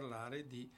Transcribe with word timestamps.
parlare 0.00 0.46
di 0.46 0.70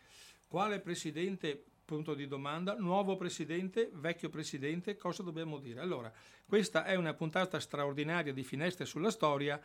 quale 0.48 0.80
presidente 0.80 1.64
punto 1.84 2.14
di 2.14 2.26
domanda, 2.26 2.74
nuovo 2.76 3.16
presidente, 3.16 3.90
vecchio 3.92 4.28
presidente, 4.28 4.96
cosa 4.96 5.22
dobbiamo 5.22 5.58
dire? 5.58 5.80
Allora, 5.80 6.12
questa 6.44 6.84
è 6.84 6.96
una 6.96 7.14
puntata 7.14 7.60
straordinaria 7.60 8.32
di 8.32 8.42
Finestre 8.42 8.84
sulla 8.84 9.10
storia 9.10 9.60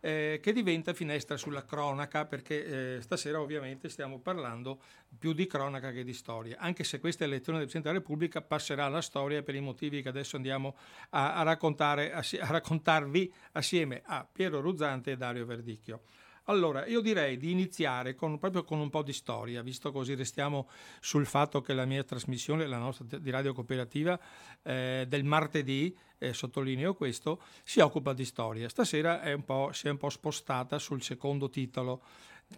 eh, 0.00 0.40
che 0.42 0.52
diventa 0.52 0.94
finestra 0.94 1.36
sulla 1.36 1.64
cronaca, 1.64 2.24
perché 2.24 2.96
eh, 2.96 3.00
stasera 3.02 3.40
ovviamente 3.40 3.88
stiamo 3.88 4.18
parlando 4.20 4.80
più 5.18 5.32
di 5.32 5.46
cronaca 5.46 5.92
che 5.92 6.04
di 6.04 6.14
storia, 6.14 6.56
anche 6.58 6.84
se 6.84 6.98
questa 6.98 7.24
elezione 7.24 7.58
del 7.58 7.68
Presidente 7.68 7.88
della 7.88 8.00
Repubblica 8.00 8.40
passerà 8.40 8.86
alla 8.86 9.02
storia 9.02 9.42
per 9.42 9.54
i 9.54 9.60
motivi 9.60 10.02
che 10.02 10.08
adesso 10.08 10.36
andiamo 10.36 10.76
a, 11.10 11.34
a, 11.34 11.40
a 11.40 12.46
raccontarvi 12.48 13.32
assieme 13.52 14.02
a 14.04 14.26
Piero 14.30 14.60
Ruzzante 14.60 15.12
e 15.12 15.16
Dario 15.16 15.44
Verdicchio. 15.46 16.02
Allora, 16.46 16.86
io 16.86 17.00
direi 17.00 17.36
di 17.36 17.52
iniziare 17.52 18.14
con, 18.14 18.38
proprio 18.38 18.64
con 18.64 18.80
un 18.80 18.90
po' 18.90 19.02
di 19.02 19.12
storia, 19.12 19.62
visto 19.62 19.92
così 19.92 20.14
restiamo 20.14 20.68
sul 21.00 21.24
fatto 21.24 21.60
che 21.60 21.72
la 21.72 21.84
mia 21.84 22.02
trasmissione, 22.02 22.66
la 22.66 22.78
nostra 22.78 23.18
di 23.18 23.30
Radio 23.30 23.52
Cooperativa 23.52 24.18
eh, 24.62 25.04
del 25.06 25.22
martedì, 25.22 25.96
eh, 26.18 26.32
sottolineo 26.32 26.94
questo, 26.94 27.42
si 27.62 27.78
occupa 27.78 28.12
di 28.12 28.24
storia. 28.24 28.68
Stasera 28.68 29.20
è 29.20 29.36
si 29.70 29.86
è 29.86 29.90
un 29.90 29.96
po' 29.98 30.10
spostata 30.10 30.78
sul 30.80 31.02
secondo 31.02 31.48
titolo, 31.48 32.02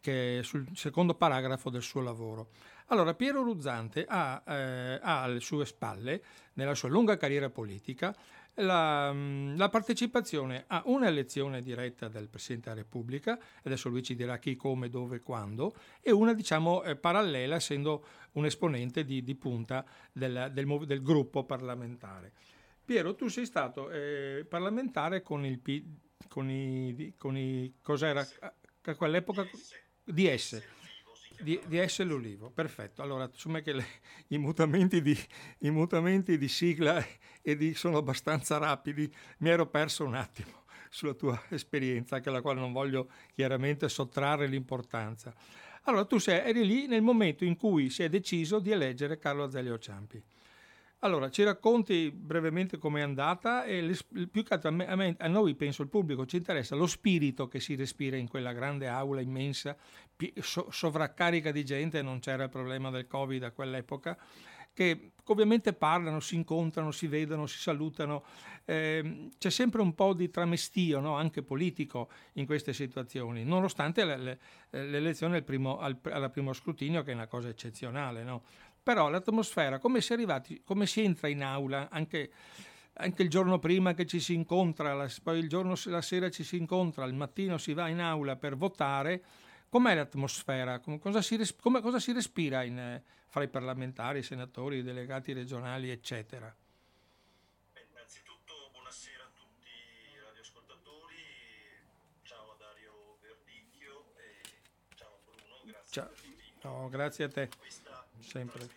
che, 0.00 0.40
sul 0.42 0.66
secondo 0.74 1.14
paragrafo 1.14 1.68
del 1.68 1.82
suo 1.82 2.00
lavoro. 2.00 2.48
Allora, 2.88 3.14
Piero 3.14 3.42
Ruzzante 3.42 4.04
ha, 4.06 4.42
eh, 4.46 4.98
ha 5.02 5.22
alle 5.22 5.40
sue 5.40 5.64
spalle, 5.64 6.22
nella 6.54 6.74
sua 6.74 6.88
lunga 6.88 7.16
carriera 7.16 7.48
politica, 7.48 8.14
la, 8.54 9.12
mm, 9.12 9.56
la, 9.56 9.68
partecipazione 9.68 10.64
a 10.66 10.82
una 10.86 11.08
elezione 11.08 11.60
diretta 11.60 12.08
del 12.08 12.28
Presidente 12.28 12.68
della 12.70 12.82
Repubblica, 12.82 13.38
adesso 13.62 13.88
lui 13.88 14.02
ci 14.02 14.14
dirà 14.14 14.38
chi, 14.38 14.56
come, 14.56 14.88
dove, 14.88 15.20
quando, 15.20 15.74
e 16.00 16.10
una 16.12 16.34
diciamo 16.34 16.82
eh, 16.82 16.96
parallela 16.96 17.56
essendo 17.56 18.04
un 18.32 18.44
esponente 18.44 19.04
di, 19.04 19.22
di 19.22 19.34
punta 19.34 19.84
del, 20.12 20.50
del, 20.52 20.86
del, 20.86 21.02
gruppo 21.02 21.44
parlamentare. 21.44 22.32
Piero, 22.84 23.14
tu 23.14 23.28
sei 23.28 23.46
stato 23.46 23.90
eh, 23.90 24.44
parlamentare 24.48 25.22
con 25.22 25.44
il 25.44 25.58
P, 25.58 25.82
con 26.28 26.50
i, 26.50 27.14
con 27.16 27.36
i 27.36 27.74
cos'era? 27.80 28.26
A 28.86 28.94
quell'epoca? 28.94 29.46
DS 30.04 30.83
di, 31.40 31.60
di 31.66 31.86
S 31.86 32.02
l'Ulivo, 32.02 32.50
perfetto. 32.50 33.02
Allora, 33.02 33.28
insomma 33.30 33.60
che 33.60 33.72
le, 33.72 33.84
i, 34.28 34.38
mutamenti 34.38 35.02
di, 35.02 35.18
i, 35.60 35.70
mutamenti 35.70 36.38
di, 36.38 36.48
sigla 36.48 37.04
di, 37.42 37.74
sono 37.74 37.98
abbastanza 37.98 38.58
rapidi, 38.58 39.12
mi 39.38 39.50
ero 39.50 39.66
perso 39.66 40.04
un 40.04 40.14
attimo 40.14 40.62
sulla 40.88 41.14
tua 41.14 41.40
esperienza, 41.48 42.16
anche 42.16 42.28
alla 42.28 42.40
quale 42.40 42.60
non 42.60 42.72
voglio 42.72 43.10
chiaramente 43.32 43.88
sottrarre 43.88 44.46
l'importanza. 44.46 45.34
Allora, 45.82 46.04
tu 46.04 46.18
sei, 46.18 46.46
eri 46.48 46.64
lì 46.64 46.86
nel 46.86 47.02
momento 47.02 47.44
in 47.44 47.56
cui 47.56 47.90
si 47.90 48.02
è 48.02 48.08
deciso 48.08 48.58
di 48.58 48.70
eleggere 48.70 49.18
Carlo 49.18 49.44
Azeglio 49.44 49.78
Ciampi. 49.78 50.22
Allora, 51.04 51.28
ci 51.28 51.42
racconti 51.42 52.10
brevemente 52.10 52.78
com'è 52.78 53.02
andata 53.02 53.64
e 53.64 53.82
le, 53.82 53.94
più 54.26 54.42
che 54.42 54.54
altro 54.54 54.70
a, 54.70 54.72
me, 54.72 54.88
a, 54.88 54.96
me, 54.96 55.14
a, 55.18 55.28
noi, 55.28 55.54
penso, 55.54 55.82
il 55.82 55.88
pubblico, 55.88 56.24
ci 56.24 56.36
interessa 56.36 56.76
lo 56.76 56.86
spirito 56.86 57.46
che 57.46 57.60
si 57.60 57.74
respira 57.74 58.16
in 58.16 58.26
quella 58.26 58.54
grande 58.54 58.88
aula 58.88 59.20
immensa, 59.20 59.76
so, 60.40 60.70
sovraccarica 60.70 61.52
di 61.52 61.62
gente, 61.62 62.00
non 62.00 62.20
c'era 62.20 62.44
il 62.44 62.48
problema 62.48 62.88
del 62.88 63.06
Covid 63.06 63.42
a 63.42 63.50
quell'epoca, 63.50 64.16
che 64.72 65.10
ovviamente 65.24 65.74
parlano, 65.74 66.20
si 66.20 66.36
incontrano, 66.36 66.90
si 66.90 67.06
vedono, 67.06 67.46
si 67.46 67.58
salutano. 67.58 68.24
Eh, 68.64 69.28
c'è 69.36 69.50
sempre 69.50 69.82
un 69.82 69.94
po' 69.94 70.14
di 70.14 70.30
tramestio, 70.30 71.00
no? 71.00 71.16
anche 71.16 71.42
politico, 71.42 72.08
in 72.34 72.46
queste 72.46 72.72
situazioni, 72.72 73.44
nonostante 73.44 74.06
le, 74.06 74.16
le, 74.16 74.38
l'elezione 74.70 75.36
al 75.36 75.44
primo, 75.44 75.78
al, 75.78 75.98
al 76.04 76.30
primo 76.30 76.54
scrutinio, 76.54 77.02
che 77.02 77.10
è 77.10 77.14
una 77.14 77.26
cosa 77.26 77.48
eccezionale. 77.48 78.24
No? 78.24 78.42
Però 78.84 79.08
l'atmosfera, 79.08 79.78
come 79.78 80.02
si 80.02 80.12
è 80.12 80.14
arrivati, 80.14 80.60
come 80.62 80.84
si 80.84 81.00
entra 81.00 81.28
in 81.28 81.42
aula, 81.42 81.88
anche, 81.90 82.30
anche 82.92 83.22
il 83.22 83.30
giorno 83.30 83.58
prima 83.58 83.94
che 83.94 84.04
ci 84.04 84.20
si 84.20 84.34
incontra, 84.34 84.92
la, 84.92 85.10
poi 85.22 85.38
il 85.38 85.48
giorno, 85.48 85.74
la 85.86 86.02
sera 86.02 86.28
ci 86.28 86.44
si 86.44 86.58
incontra, 86.58 87.06
il 87.06 87.14
mattino 87.14 87.56
si 87.56 87.72
va 87.72 87.88
in 87.88 88.00
aula 88.00 88.36
per 88.36 88.58
votare, 88.58 89.24
com'è 89.70 89.94
l'atmosfera? 89.94 90.80
Cosa 91.00 91.22
si, 91.22 91.38
come, 91.58 91.80
cosa 91.80 91.98
si 91.98 92.12
respira 92.12 92.62
in, 92.62 93.00
fra 93.26 93.42
i 93.42 93.48
parlamentari, 93.48 94.18
i 94.18 94.22
senatori, 94.22 94.76
i 94.76 94.82
delegati 94.82 95.32
regionali, 95.32 95.88
eccetera? 95.88 96.54
innanzitutto 97.90 98.68
buonasera 98.70 99.24
a 99.24 99.30
tutti 99.34 99.68
i 100.12 100.20
radioascoltatori, 100.22 101.16
ciao 102.20 102.52
a 102.52 102.56
Dario 102.58 103.16
Verdicchio 103.22 104.12
ciao 104.94 105.08
a 105.08 105.18
Bruno, 105.24 105.62
grazie 105.64 106.02
ciao. 106.02 106.08
per 106.10 106.20
l'invito. 106.20 106.68
No, 106.68 106.88
grazie 106.90 107.24
a 107.24 107.28
te 107.28 107.48
sempre. 108.24 108.68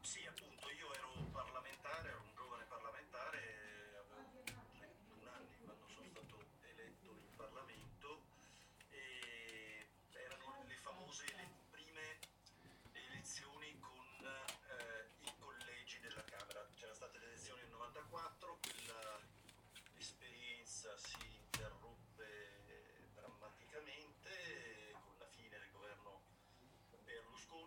Sì, 0.00 0.26
appunto, 0.26 0.68
io 0.70 0.92
ero 0.94 1.12
parlamentare, 1.32 2.08
ero 2.08 2.20
un 2.20 2.34
giovane 2.34 2.64
parlamentare, 2.64 3.38
avevo 4.00 4.42
31 4.44 5.30
anni 5.30 5.56
quando 5.64 5.86
sono 5.88 6.08
stato 6.08 6.44
eletto 6.60 7.10
in 7.10 7.36
Parlamento 7.36 8.22
e 8.90 9.88
erano 10.12 10.64
le 10.66 10.76
famose 10.76 11.24
prime 11.70 12.18
elezioni 12.92 13.78
con 13.78 14.06
eh, 14.24 15.08
i 15.24 15.32
collegi 15.38 16.00
della 16.00 16.24
Camera. 16.24 16.68
C'erano 16.74 16.94
state 16.94 17.18
le 17.18 17.34
nel 17.56 17.70
94, 17.70 18.58
quella 18.60 19.20
esperienza 19.96 20.96
si 20.96 21.33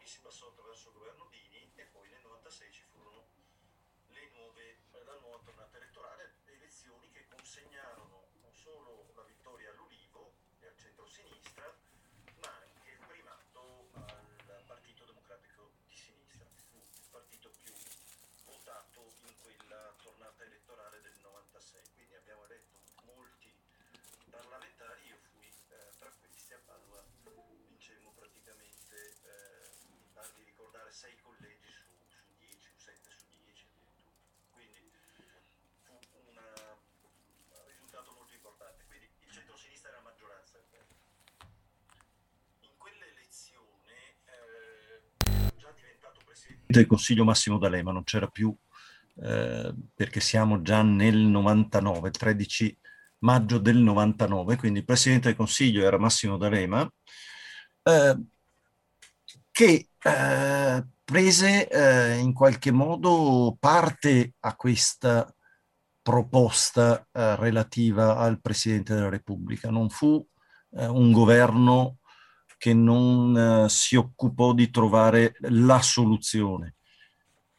si 0.07 0.21
passò 0.21 0.47
attraverso 0.47 0.87
il 0.87 0.93
governo 0.93 1.27
Dini 1.29 1.69
e 1.75 1.83
poi 1.91 2.07
nel 2.09 2.21
96 2.21 2.71
ci 2.71 2.83
furono 2.93 3.27
le 4.07 4.29
nuove, 4.35 4.77
la 5.03 5.19
nuova 5.19 5.37
tornata 5.43 5.75
elettorale, 5.75 6.35
elezioni 6.45 7.11
che 7.11 7.27
consegnarono 7.27 8.29
non 8.39 8.53
solo 8.55 9.11
la 9.15 9.23
vittoria 9.23 9.69
all'Ulivo 9.69 10.31
e 10.61 10.67
al 10.67 10.77
centro-sinistra, 10.77 11.75
ma 12.39 12.47
anche 12.47 12.89
il 12.89 13.05
primato 13.05 13.89
al 13.95 14.63
Partito 14.65 15.03
Democratico 15.03 15.71
di 15.85 15.93
Sinistra. 15.93 16.45
Fu 16.71 16.77
il 16.79 17.09
partito 17.11 17.51
più 17.61 17.73
votato 18.45 19.11
in 19.27 19.35
quella 19.43 19.93
tornata 20.01 20.41
elettorale 20.45 21.01
del 21.01 21.19
96. 21.19 21.83
Quindi 21.95 22.15
abbiamo 22.15 22.45
eletto 22.45 22.79
molti 23.03 23.53
parlamentari, 24.29 25.07
io 25.07 25.17
fui 25.33 25.51
eh, 25.67 25.91
tra 25.99 26.09
questi 26.21 26.53
a 26.53 26.59
Padova, 26.63 27.03
vincemmo 27.67 28.11
praticamente 28.15 28.95
eh, 28.95 29.67
pare 30.17 30.33
di 30.33 30.43
ricordare 30.45 30.86
6 30.97 31.13
collegi 31.21 31.69
su, 31.69 31.93
su 32.09 32.33
10 32.41 32.57
o 32.57 32.79
7 32.81 32.97
su 33.13 33.29
10 33.37 33.69
addirittura. 33.69 34.17
Quindi 34.49 34.81
fu 35.85 35.93
una, 36.25 36.49
un 37.53 37.67
risultato 37.69 38.13
molto 38.17 38.33
importante. 38.33 38.83
Quindi 38.87 39.05
il 39.05 39.29
centro-sinistra 39.29 39.89
era 39.93 40.01
maggioranza. 40.01 40.57
In 42.61 42.73
quell'elezione 42.77 43.93
eh, 44.25 45.53
già 45.55 45.71
diventato 45.77 46.19
presidente 46.25 46.65
del 46.65 46.87
Consiglio 46.87 47.25
Massimo 47.25 47.59
D'Alema, 47.59 47.91
non 47.91 48.03
c'era 48.03 48.25
più 48.25 48.57
eh, 49.21 49.71
perché 49.93 50.19
siamo 50.19 50.63
già 50.63 50.81
nel 50.81 51.17
99, 51.17 52.09
13 52.09 52.75
maggio 53.19 53.59
del 53.59 53.77
99, 53.77 54.55
quindi 54.55 54.79
il 54.79 54.85
Presidente 54.85 55.27
del 55.27 55.37
Consiglio 55.37 55.85
era 55.85 55.99
Massimo 55.99 56.37
D'Alema, 56.37 56.91
eh, 57.83 58.17
che 59.57 59.89
eh, 60.03 60.87
prese 61.03 61.67
eh, 61.67 62.17
in 62.19 62.31
qualche 62.31 62.69
modo 62.69 63.57
parte 63.59 64.35
a 64.41 64.55
questa 64.55 65.33
proposta 65.99 67.07
eh, 67.11 67.35
relativa 67.37 68.17
al 68.17 68.39
Presidente 68.39 68.93
della 68.93 69.09
Repubblica. 69.09 69.71
Non 69.71 69.89
fu 69.89 70.23
eh, 70.73 70.85
un 70.85 71.11
governo 71.11 71.97
che 72.59 72.75
non 72.75 73.35
eh, 73.65 73.69
si 73.69 73.95
occupò 73.95 74.53
di 74.53 74.69
trovare 74.69 75.35
la 75.49 75.81
soluzione, 75.81 76.75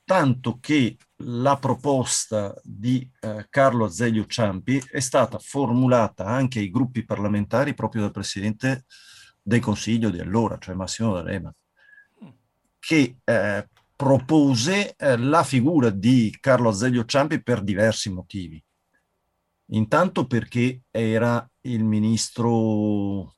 tanto 0.05 0.59
che 0.61 0.99
la 1.25 1.57
proposta 1.57 2.55
di 2.63 3.11
eh, 3.19 3.49
Carlo 3.51 3.87
Azeglio 3.87 4.25
Ciampi 4.27 4.81
è 4.89 5.01
stata 5.01 5.41
formulata 5.41 6.27
anche 6.27 6.61
ai 6.61 6.71
gruppi 6.71 7.05
parlamentari 7.05 7.75
proprio 7.75 8.03
dal 8.03 8.13
Presidente 8.13 8.85
del 9.43 9.59
Consiglio 9.59 10.11
di 10.11 10.21
allora, 10.21 10.59
cioè 10.59 10.77
Massimo 10.77 11.13
D'Alema 11.13 11.53
che 12.79 13.17
eh, 13.25 13.69
propose 13.95 14.95
eh, 14.97 15.17
la 15.17 15.43
figura 15.43 15.91
di 15.91 16.37
Carlo 16.41 16.69
Azeglio 16.69 17.05
Ciampi 17.05 17.43
per 17.43 17.63
diversi 17.63 18.11
motivi. 18.11 18.63
Intanto 19.71 20.27
perché 20.27 20.83
era 20.91 21.47
il 21.63 21.85
ministro 21.85 23.35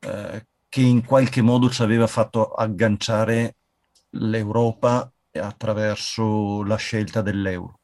eh, 0.00 0.46
che 0.68 0.80
in 0.80 1.04
qualche 1.04 1.40
modo 1.40 1.70
ci 1.70 1.82
aveva 1.82 2.06
fatto 2.06 2.52
agganciare 2.52 3.56
l'Europa 4.10 5.10
attraverso 5.32 6.62
la 6.64 6.76
scelta 6.76 7.22
dell'euro 7.22 7.80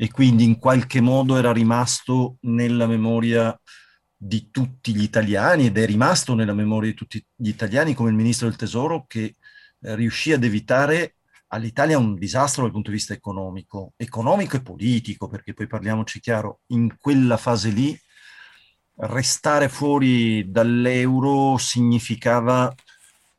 e 0.00 0.12
quindi 0.12 0.44
in 0.44 0.58
qualche 0.60 1.00
modo 1.00 1.36
era 1.36 1.52
rimasto 1.52 2.36
nella 2.42 2.86
memoria 2.86 3.58
di 4.20 4.50
tutti 4.50 4.92
gli 4.94 5.02
italiani 5.02 5.66
ed 5.66 5.78
è 5.78 5.86
rimasto 5.86 6.34
nella 6.34 6.52
memoria 6.52 6.90
di 6.90 6.96
tutti 6.96 7.24
gli 7.36 7.48
italiani 7.48 7.94
come 7.94 8.10
il 8.10 8.16
ministro 8.16 8.48
del 8.48 8.56
tesoro 8.56 9.04
che 9.06 9.36
eh, 9.80 9.94
riuscì 9.94 10.32
ad 10.32 10.42
evitare 10.42 11.14
all'Italia 11.48 11.98
un 11.98 12.18
disastro 12.18 12.62
dal 12.62 12.72
punto 12.72 12.90
di 12.90 12.96
vista 12.96 13.14
economico, 13.14 13.92
economico 13.96 14.56
e 14.56 14.62
politico, 14.62 15.28
perché 15.28 15.54
poi 15.54 15.68
parliamoci 15.68 16.20
chiaro, 16.20 16.60
in 16.68 16.96
quella 16.98 17.36
fase 17.36 17.70
lì 17.70 17.98
restare 18.96 19.68
fuori 19.68 20.50
dall'euro 20.50 21.56
significava 21.56 22.74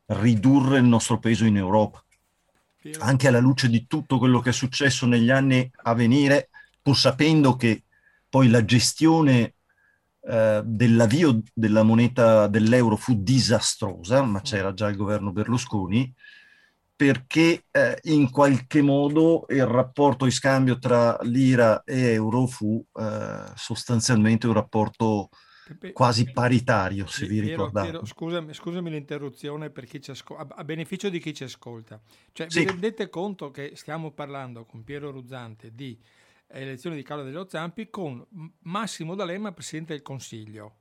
ridurre 0.06 0.78
il 0.78 0.84
nostro 0.84 1.18
peso 1.18 1.44
in 1.44 1.58
Europa. 1.58 2.02
Anche 3.00 3.28
alla 3.28 3.40
luce 3.40 3.68
di 3.68 3.86
tutto 3.86 4.18
quello 4.18 4.40
che 4.40 4.50
è 4.50 4.54
successo 4.54 5.04
negli 5.04 5.30
anni 5.30 5.70
a 5.82 5.92
venire, 5.92 6.48
pur 6.80 6.96
sapendo 6.96 7.54
che 7.54 7.84
poi 8.28 8.48
la 8.48 8.64
gestione 8.64 9.56
eh, 10.22 10.62
dell'avvio 10.64 11.42
della 11.52 11.82
moneta 11.82 12.46
dell'euro 12.46 12.96
fu 12.96 13.22
disastrosa, 13.22 14.22
ma 14.22 14.38
mm. 14.38 14.42
c'era 14.42 14.74
già 14.74 14.88
il 14.88 14.96
governo 14.96 15.32
Berlusconi, 15.32 16.12
perché 16.94 17.64
eh, 17.70 17.98
in 18.04 18.30
qualche 18.30 18.82
modo 18.82 19.46
il 19.48 19.64
rapporto 19.64 20.26
di 20.26 20.30
scambio 20.30 20.78
tra 20.78 21.18
lira 21.22 21.82
e 21.84 22.12
euro 22.12 22.46
fu 22.46 22.84
eh, 22.94 23.52
sostanzialmente 23.54 24.46
un 24.46 24.52
rapporto 24.52 25.30
quasi 25.92 26.30
paritario, 26.30 27.06
se 27.06 27.26
vi 27.26 27.40
ricordate. 27.40 27.90
Piero, 27.90 28.04
scusami, 28.04 28.52
scusami, 28.52 28.90
l'interruzione 28.90 29.70
per 29.70 29.86
chi 29.86 30.00
ci 30.00 30.10
ascolta, 30.10 30.54
a 30.54 30.64
beneficio 30.64 31.08
di 31.08 31.20
chi 31.20 31.32
ci 31.32 31.44
ascolta. 31.44 32.00
Cioè, 32.32 32.50
sì. 32.50 32.60
vi 32.60 32.66
rendete 32.66 33.08
conto 33.08 33.50
che 33.50 33.72
stiamo 33.74 34.10
parlando 34.10 34.64
con 34.64 34.84
Piero 34.84 35.10
Ruzzante 35.10 35.72
di 35.74 35.98
elezioni 36.52 36.96
di 36.96 37.02
Carlo 37.02 37.24
dello 37.24 37.46
Zampi 37.48 37.90
con 37.90 38.24
Massimo 38.60 39.14
D'Alema 39.14 39.52
Presidente 39.52 39.92
del 39.92 40.02
Consiglio. 40.02 40.76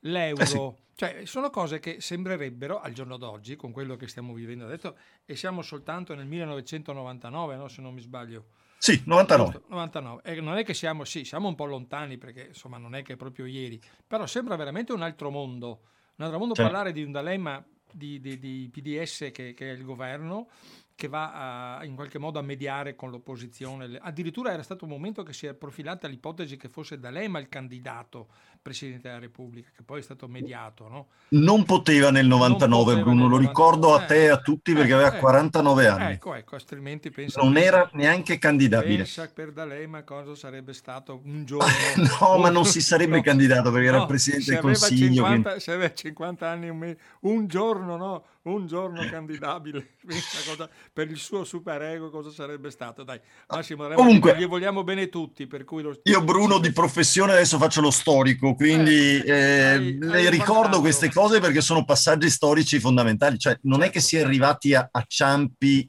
L'euro, 0.00 0.42
eh 0.42 0.46
sì. 0.46 0.72
cioè 0.94 1.24
sono 1.24 1.50
cose 1.50 1.80
che 1.80 2.00
sembrerebbero 2.00 2.80
al 2.80 2.92
giorno 2.92 3.16
d'oggi, 3.16 3.56
con 3.56 3.72
quello 3.72 3.96
che 3.96 4.06
stiamo 4.06 4.34
vivendo 4.34 4.66
adesso, 4.66 4.96
e 5.24 5.34
siamo 5.34 5.62
soltanto 5.62 6.14
nel 6.14 6.26
1999, 6.26 7.56
no? 7.56 7.68
se 7.68 7.80
non 7.80 7.94
mi 7.94 8.00
sbaglio. 8.00 8.46
Sì, 8.76 9.02
99. 9.06 9.62
99. 9.68 10.22
E 10.24 10.40
non 10.42 10.58
è 10.58 10.64
che 10.64 10.74
siamo, 10.74 11.04
sì, 11.04 11.24
siamo 11.24 11.48
un 11.48 11.54
po' 11.54 11.64
lontani 11.64 12.18
perché 12.18 12.48
insomma 12.48 12.76
non 12.76 12.94
è 12.94 13.02
che 13.02 13.14
è 13.14 13.16
proprio 13.16 13.46
ieri, 13.46 13.80
però 14.06 14.26
sembra 14.26 14.56
veramente 14.56 14.92
un 14.92 15.00
altro 15.00 15.30
mondo. 15.30 15.80
Un 16.16 16.24
altro 16.24 16.38
mondo 16.38 16.54
certo. 16.54 16.70
parlare 16.70 16.92
di 16.92 17.02
un 17.02 17.10
D'Alema 17.10 17.64
di, 17.90 18.20
di, 18.20 18.38
di 18.38 18.68
PDS 18.70 19.30
che, 19.32 19.54
che, 19.54 19.70
è 19.70 19.72
il 19.72 19.84
governo 19.84 20.48
che 20.96 21.08
va 21.08 21.78
a, 21.78 21.84
in 21.84 21.94
qualche 21.96 22.18
modo 22.18 22.38
a 22.38 22.42
mediare 22.42 22.94
con 22.94 23.10
l'opposizione. 23.10 23.98
Addirittura 24.00 24.52
era 24.52 24.62
stato 24.62 24.84
un 24.84 24.90
momento 24.90 25.22
che 25.22 25.32
si 25.32 25.46
è 25.46 25.54
profilata 25.54 26.06
l'ipotesi 26.06 26.56
che 26.56 26.68
fosse 26.68 26.98
D'Alema 26.98 27.40
il 27.40 27.48
candidato 27.48 28.28
Presidente 28.62 29.08
della 29.08 29.20
Repubblica, 29.20 29.70
che 29.74 29.82
poi 29.82 29.98
è 29.98 30.02
stato 30.02 30.28
mediato. 30.28 30.88
No? 30.88 31.08
Non 31.30 31.64
poteva 31.64 32.10
nel 32.10 32.26
99, 32.26 32.94
poteva 32.94 33.02
Bruno, 33.02 33.22
nel 33.22 33.30
lo 33.30 33.36
ricordo 33.36 33.94
a 33.94 34.04
te 34.04 34.24
e 34.24 34.28
a 34.28 34.38
tutti 34.38 34.72
perché 34.72 34.90
eh, 34.90 34.94
aveva 34.94 35.16
eh, 35.16 35.18
49 35.18 35.86
anni. 35.86 36.12
Ecco, 36.12 36.34
ecco, 36.34 36.54
altrimenti 36.54 37.10
pensa... 37.10 37.42
Non 37.42 37.52
pensa, 37.52 37.68
era 37.68 37.90
neanche 37.92 38.38
candidabile. 38.38 38.98
Pensa 38.98 39.28
per 39.34 39.52
D'Alema 39.52 40.04
cosa 40.04 40.34
sarebbe 40.34 40.72
stato 40.72 41.20
un 41.24 41.44
giorno... 41.44 41.66
no, 41.96 42.36
un, 42.36 42.40
ma 42.40 42.50
non 42.50 42.64
si 42.64 42.80
sarebbe 42.80 43.16
no, 43.16 43.22
candidato 43.22 43.70
perché 43.70 43.90
no, 43.90 43.96
era 43.96 44.06
Presidente 44.06 44.52
del 44.52 44.60
Consiglio. 44.60 45.24
50, 45.24 45.42
quindi... 45.42 45.60
Se 45.60 45.72
aveva 45.72 45.92
50 45.92 46.48
anni, 46.48 46.68
un, 46.68 46.96
un 47.20 47.46
giorno, 47.46 47.96
no? 47.96 48.24
Un 48.44 48.66
giorno 48.66 49.08
candidabile 49.08 49.94
cosa, 50.46 50.68
per 50.92 51.10
il 51.10 51.16
suo 51.16 51.44
superego 51.44 52.10
cosa 52.10 52.30
sarebbe 52.30 52.70
stato 52.70 53.02
dai 53.02 53.18
Massimo 53.48 53.88
comunque 53.94 54.36
gli 54.36 54.46
vogliamo 54.46 54.84
bene 54.84 55.08
tutti 55.08 55.46
per 55.46 55.64
cui 55.64 55.82
lo... 55.82 55.98
io 56.02 56.22
Bruno 56.22 56.58
di 56.58 56.70
professione 56.72 57.32
adesso 57.32 57.58
faccio 57.58 57.80
lo 57.80 57.90
storico 57.90 58.54
quindi 58.54 59.20
eh, 59.20 59.30
eh, 59.30 59.62
hai, 59.64 59.98
le 59.98 60.16
hai 60.18 60.30
ricordo 60.30 60.62
passato. 60.62 60.80
queste 60.80 61.10
cose 61.10 61.40
perché 61.40 61.60
sono 61.62 61.84
passaggi 61.84 62.28
storici 62.28 62.80
fondamentali 62.80 63.38
cioè 63.38 63.58
non 63.62 63.80
certo, 63.80 63.90
è 63.90 63.94
che 63.94 64.00
si 64.00 64.16
è 64.16 64.18
certo. 64.18 64.28
arrivati 64.28 64.74
a, 64.74 64.88
a 64.90 65.04
Ciampi 65.06 65.88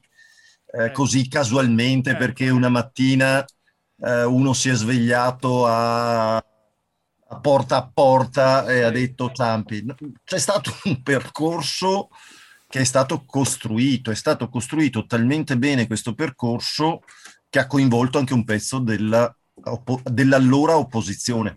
eh, 0.66 0.84
eh, 0.84 0.92
così 0.92 1.28
casualmente 1.28 2.10
certo. 2.10 2.24
perché 2.24 2.48
una 2.48 2.70
mattina 2.70 3.44
eh, 3.98 4.24
uno 4.24 4.54
si 4.54 4.70
è 4.70 4.74
svegliato 4.74 5.66
a 5.66 6.42
a 7.28 7.40
porta 7.40 7.76
a 7.76 7.90
porta 7.92 8.66
e 8.66 8.82
ha 8.82 8.90
detto 8.90 9.32
Ciampi. 9.32 9.84
C'è 10.24 10.38
stato 10.38 10.70
un 10.84 11.02
percorso 11.02 12.08
che 12.68 12.80
è 12.80 12.84
stato 12.84 13.24
costruito, 13.24 14.10
è 14.10 14.14
stato 14.14 14.48
costruito 14.48 15.06
talmente 15.06 15.56
bene 15.56 15.86
questo 15.86 16.14
percorso 16.14 17.00
che 17.48 17.58
ha 17.58 17.66
coinvolto 17.66 18.18
anche 18.18 18.34
un 18.34 18.44
pezzo 18.44 18.78
della, 18.78 19.34
dell'allora 20.04 20.76
opposizione. 20.76 21.56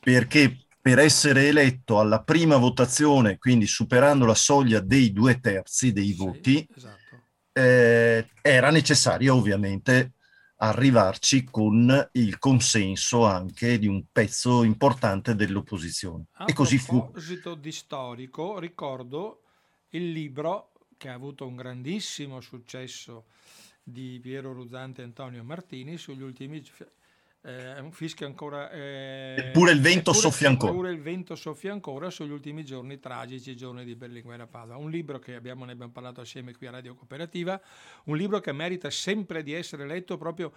Perché 0.00 0.66
per 0.80 0.98
essere 0.98 1.46
eletto 1.46 2.00
alla 2.00 2.22
prima 2.22 2.56
votazione, 2.56 3.38
quindi 3.38 3.66
superando 3.66 4.24
la 4.26 4.34
soglia 4.34 4.80
dei 4.80 5.12
due 5.12 5.38
terzi 5.38 5.92
dei 5.92 6.12
voti, 6.12 6.56
sì, 6.56 6.68
esatto. 6.74 7.22
eh, 7.52 8.28
era 8.40 8.70
necessario 8.70 9.36
ovviamente 9.36 10.14
arrivarci 10.56 11.44
con 11.44 12.08
il 12.12 12.38
consenso 12.38 13.26
anche 13.26 13.78
di 13.78 13.86
un 13.86 14.04
pezzo 14.10 14.62
importante 14.64 15.34
dell'opposizione. 15.34 16.26
A 16.32 16.44
e 16.48 16.52
così 16.52 16.78
fu. 16.78 16.96
A 16.96 17.02
proposito 17.02 17.54
di 17.54 17.72
storico, 17.72 18.58
ricordo 18.58 19.41
il 19.94 20.12
libro 20.12 20.72
che 20.96 21.08
ha 21.08 21.14
avuto 21.14 21.46
un 21.46 21.56
grandissimo 21.56 22.40
successo 22.40 23.26
di 23.82 24.18
Piero 24.22 24.52
Ruzzante 24.52 25.02
e 25.02 25.04
Antonio 25.04 25.42
Martini 25.42 25.96
sugli 25.98 26.22
ultimi 26.22 26.64
eh, 27.42 27.80
un 27.80 27.92
fischio 27.92 28.26
ancora... 28.26 28.70
Eh, 28.70 29.34
eppure 29.36 29.72
il 29.72 29.80
vento 29.80 30.10
eppure, 30.10 30.18
soffia 30.18 30.48
ancora. 30.48 30.72
Eppure 30.72 30.90
il 30.92 31.00
vento 31.00 31.34
soffia 31.34 31.72
ancora 31.72 32.10
sugli 32.10 32.30
ultimi 32.30 32.64
giorni 32.64 32.98
tragici, 32.98 33.56
giorni 33.56 33.84
di 33.84 33.94
Berlinguer 33.94 34.40
a 34.40 34.46
Padova. 34.46 34.78
Un 34.78 34.90
libro 34.90 35.18
che 35.18 35.34
abbiamo, 35.34 35.64
ne 35.64 35.72
abbiamo 35.72 35.92
parlato 35.92 36.20
assieme 36.20 36.54
qui 36.54 36.66
a 36.66 36.70
Radio 36.70 36.94
Cooperativa, 36.94 37.60
un 38.04 38.16
libro 38.16 38.40
che 38.40 38.52
merita 38.52 38.90
sempre 38.90 39.42
di 39.42 39.52
essere 39.52 39.86
letto 39.86 40.16
proprio 40.16 40.52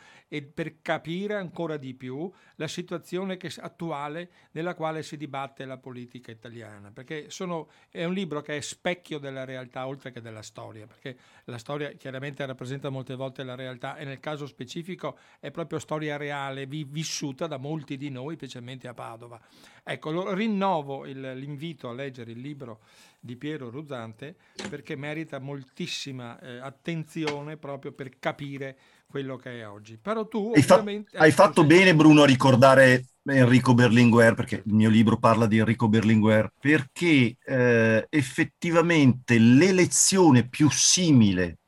per 0.53 0.81
capire 0.81 1.35
ancora 1.35 1.77
di 1.77 1.93
più 1.93 2.31
la 2.55 2.67
situazione 2.67 3.37
che, 3.37 3.51
attuale 3.57 4.29
nella 4.51 4.75
quale 4.75 5.03
si 5.03 5.17
dibatte 5.17 5.65
la 5.65 5.77
politica 5.77 6.31
italiana, 6.31 6.91
perché 6.91 7.29
sono, 7.29 7.69
è 7.89 8.03
un 8.05 8.13
libro 8.13 8.41
che 8.41 8.57
è 8.57 8.61
specchio 8.61 9.17
della 9.17 9.43
realtà 9.43 9.87
oltre 9.87 10.11
che 10.11 10.21
della 10.21 10.41
storia, 10.41 10.85
perché 10.85 11.17
la 11.45 11.57
storia 11.57 11.91
chiaramente 11.93 12.45
rappresenta 12.45 12.89
molte 12.89 13.15
volte 13.15 13.43
la 13.43 13.55
realtà 13.55 13.97
e 13.97 14.05
nel 14.05 14.19
caso 14.19 14.45
specifico 14.45 15.17
è 15.39 15.51
proprio 15.51 15.79
storia 15.79 16.17
reale, 16.17 16.67
vissuta 16.83 17.47
da 17.47 17.57
molti 17.57 17.97
di 17.97 18.09
noi, 18.09 18.35
specialmente 18.35 18.87
a 18.87 18.93
Padova. 18.93 19.39
Ecco, 19.83 20.33
rinnovo 20.33 21.05
il, 21.05 21.33
l'invito 21.35 21.89
a 21.89 21.93
leggere 21.93 22.31
il 22.31 22.39
libro 22.39 22.81
di 23.19 23.35
Piero 23.35 23.69
Ruzzante 23.69 24.35
perché 24.69 24.95
merita 24.95 25.39
moltissima 25.39 26.39
eh, 26.39 26.57
attenzione 26.57 27.57
proprio 27.57 27.91
per 27.91 28.17
capire 28.19 28.77
quello 29.07 29.35
che 29.37 29.59
è 29.59 29.67
oggi. 29.67 29.97
Però 29.97 30.27
tu 30.27 30.51
hai, 30.55 30.61
fa- 30.61 30.83
hai 31.13 31.31
fatto 31.31 31.61
sei... 31.61 31.69
bene 31.69 31.95
Bruno 31.95 32.23
a 32.23 32.25
ricordare 32.25 33.05
Enrico 33.23 33.73
Berlinguer, 33.73 34.35
perché 34.35 34.61
il 34.65 34.73
mio 34.73 34.89
libro 34.89 35.17
parla 35.17 35.47
di 35.47 35.57
Enrico 35.57 35.87
Berlinguer, 35.87 36.51
perché 36.59 37.35
eh, 37.43 38.07
effettivamente 38.09 39.39
l'elezione 39.39 40.47
più 40.47 40.69
simile 40.69 41.59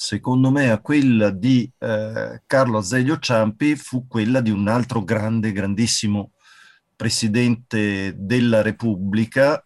secondo 0.00 0.50
me, 0.50 0.70
a 0.70 0.80
quella 0.80 1.28
di 1.28 1.70
eh, 1.76 2.42
Carlo 2.46 2.78
Azeglio 2.78 3.18
Ciampi 3.18 3.76
fu 3.76 4.06
quella 4.06 4.40
di 4.40 4.50
un 4.50 4.66
altro 4.66 5.04
grande, 5.04 5.52
grandissimo 5.52 6.32
presidente 6.96 8.14
della 8.16 8.62
Repubblica, 8.62 9.62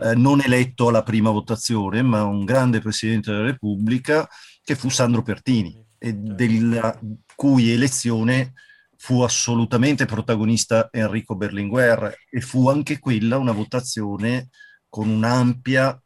eh, 0.00 0.14
non 0.14 0.40
eletto 0.40 0.88
alla 0.88 1.02
prima 1.02 1.28
votazione, 1.28 2.00
ma 2.00 2.24
un 2.24 2.46
grande 2.46 2.80
presidente 2.80 3.30
della 3.30 3.44
Repubblica, 3.44 4.26
che 4.62 4.74
fu 4.74 4.88
Sandro 4.88 5.20
Pertini, 5.20 5.78
e 5.98 6.12
certo. 6.12 6.32
della 6.34 6.98
cui 7.36 7.70
elezione 7.70 8.54
fu 8.96 9.20
assolutamente 9.20 10.06
protagonista 10.06 10.88
Enrico 10.90 11.36
Berlinguer 11.36 12.10
e 12.30 12.40
fu 12.40 12.70
anche 12.70 12.98
quella 12.98 13.36
una 13.36 13.52
votazione 13.52 14.48
con 14.88 15.10
un'ampia 15.10 16.02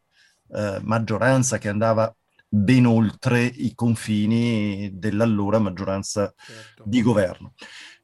eh, 0.51 0.81
maggioranza 0.83 1.59
che 1.59 1.69
andava 1.69 2.13
ben 2.49 2.87
oltre 2.87 3.45
i 3.45 3.75
confini 3.75 4.91
dell'allora 4.95 5.59
maggioranza 5.59 6.33
certo. 6.37 6.83
di 6.87 7.03
governo. 7.03 7.55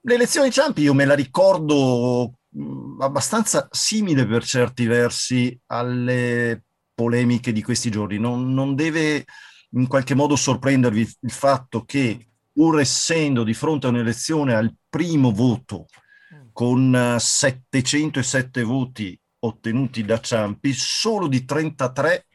L'elezione 0.02 0.48
di 0.48 0.52
Ciampi 0.52 0.82
io 0.82 0.92
me 0.92 1.06
la 1.06 1.14
ricordo 1.14 2.40
mh, 2.50 3.00
abbastanza 3.00 3.68
simile 3.70 4.26
per 4.26 4.44
certi 4.44 4.84
versi 4.86 5.58
alle 5.66 6.64
polemiche 6.94 7.52
di 7.52 7.62
questi 7.62 7.90
giorni. 7.90 8.18
Non, 8.18 8.52
non 8.52 8.74
deve 8.74 9.24
in 9.70 9.86
qualche 9.86 10.14
modo 10.14 10.36
sorprendervi 10.36 11.16
il 11.20 11.30
fatto 11.30 11.84
che 11.84 12.28
pur 12.52 12.80
essendo 12.80 13.42
di 13.42 13.54
fronte 13.54 13.86
a 13.86 13.90
un'elezione 13.90 14.54
al 14.54 14.72
primo 14.88 15.32
voto 15.32 15.86
mm. 16.34 16.48
con 16.52 17.16
707 17.18 18.62
voti 18.62 19.18
ottenuti 19.40 20.04
da 20.04 20.20
Ciampi, 20.20 20.72
solo 20.72 21.26
di 21.26 21.44
33 21.44 22.26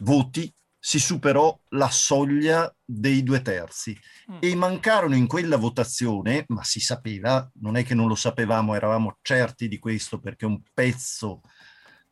voti 0.00 0.52
si 0.78 0.98
superò 0.98 1.58
la 1.70 1.90
soglia 1.90 2.72
dei 2.84 3.22
due 3.22 3.42
terzi 3.42 3.98
mm. 4.30 4.38
e 4.40 4.54
mancarono 4.54 5.16
in 5.16 5.26
quella 5.26 5.56
votazione, 5.56 6.44
ma 6.48 6.62
si 6.62 6.80
sapeva, 6.80 7.48
non 7.60 7.76
è 7.76 7.84
che 7.84 7.94
non 7.94 8.08
lo 8.08 8.14
sapevamo, 8.14 8.74
eravamo 8.74 9.18
certi 9.22 9.68
di 9.68 9.78
questo 9.78 10.20
perché 10.20 10.46
un 10.46 10.60
pezzo 10.72 11.40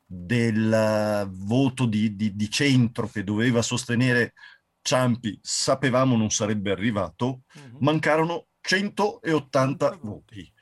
del 0.07 1.29
voto 1.31 1.87
di, 1.87 2.15
di, 2.15 2.35
di 2.35 2.51
centro 2.51 3.09
che 3.09 3.25
doveva 3.25 3.63
sostenere 3.63 4.35
Ciampi 4.85 5.39
sapevamo 5.41 6.15
non 6.15 6.31
sarebbe 6.31 6.71
arrivato, 6.71 7.45
mm-hmm. 7.59 7.77
mancarono 7.81 8.49
180 8.61 9.99
voti. 10.03 10.53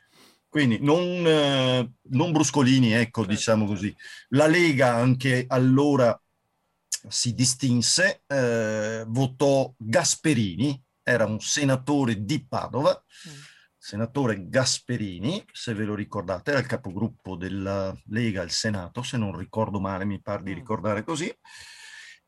Quindi 0.49 0.79
non, 0.81 1.27
eh, 1.27 1.93
non 2.11 2.31
bruscolini, 2.31 2.93
ecco, 2.93 3.23
certo. 3.23 3.37
diciamo 3.37 3.67
così. 3.67 3.93
La 4.29 4.47
Lega 4.47 4.95
anche 4.95 5.45
allora 5.49 6.17
si 7.09 7.35
distinse, 7.35 8.23
eh, 8.27 9.05
votò 9.07 9.73
Gasperini, 9.77 10.81
era 11.03 11.25
un 11.25 11.41
senatore 11.41 12.25
di 12.25 12.47
Padova, 12.47 12.93
mm. 12.93 13.33
senatore 13.77 14.49
Gasperini, 14.49 15.45
se 15.53 15.75
ve 15.75 15.85
lo 15.85 15.95
ricordate, 15.95 16.51
era 16.51 16.61
il 16.61 16.67
capogruppo 16.67 17.37
della 17.37 17.95
Lega 18.07 18.43
al 18.43 18.51
Senato, 18.51 19.03
se 19.03 19.17
non 19.17 19.37
ricordo 19.37 19.81
male, 19.81 20.05
mi 20.05 20.21
pare 20.21 20.43
di 20.43 20.53
mm. 20.53 20.57
ricordare 20.57 21.03
così. 21.03 21.33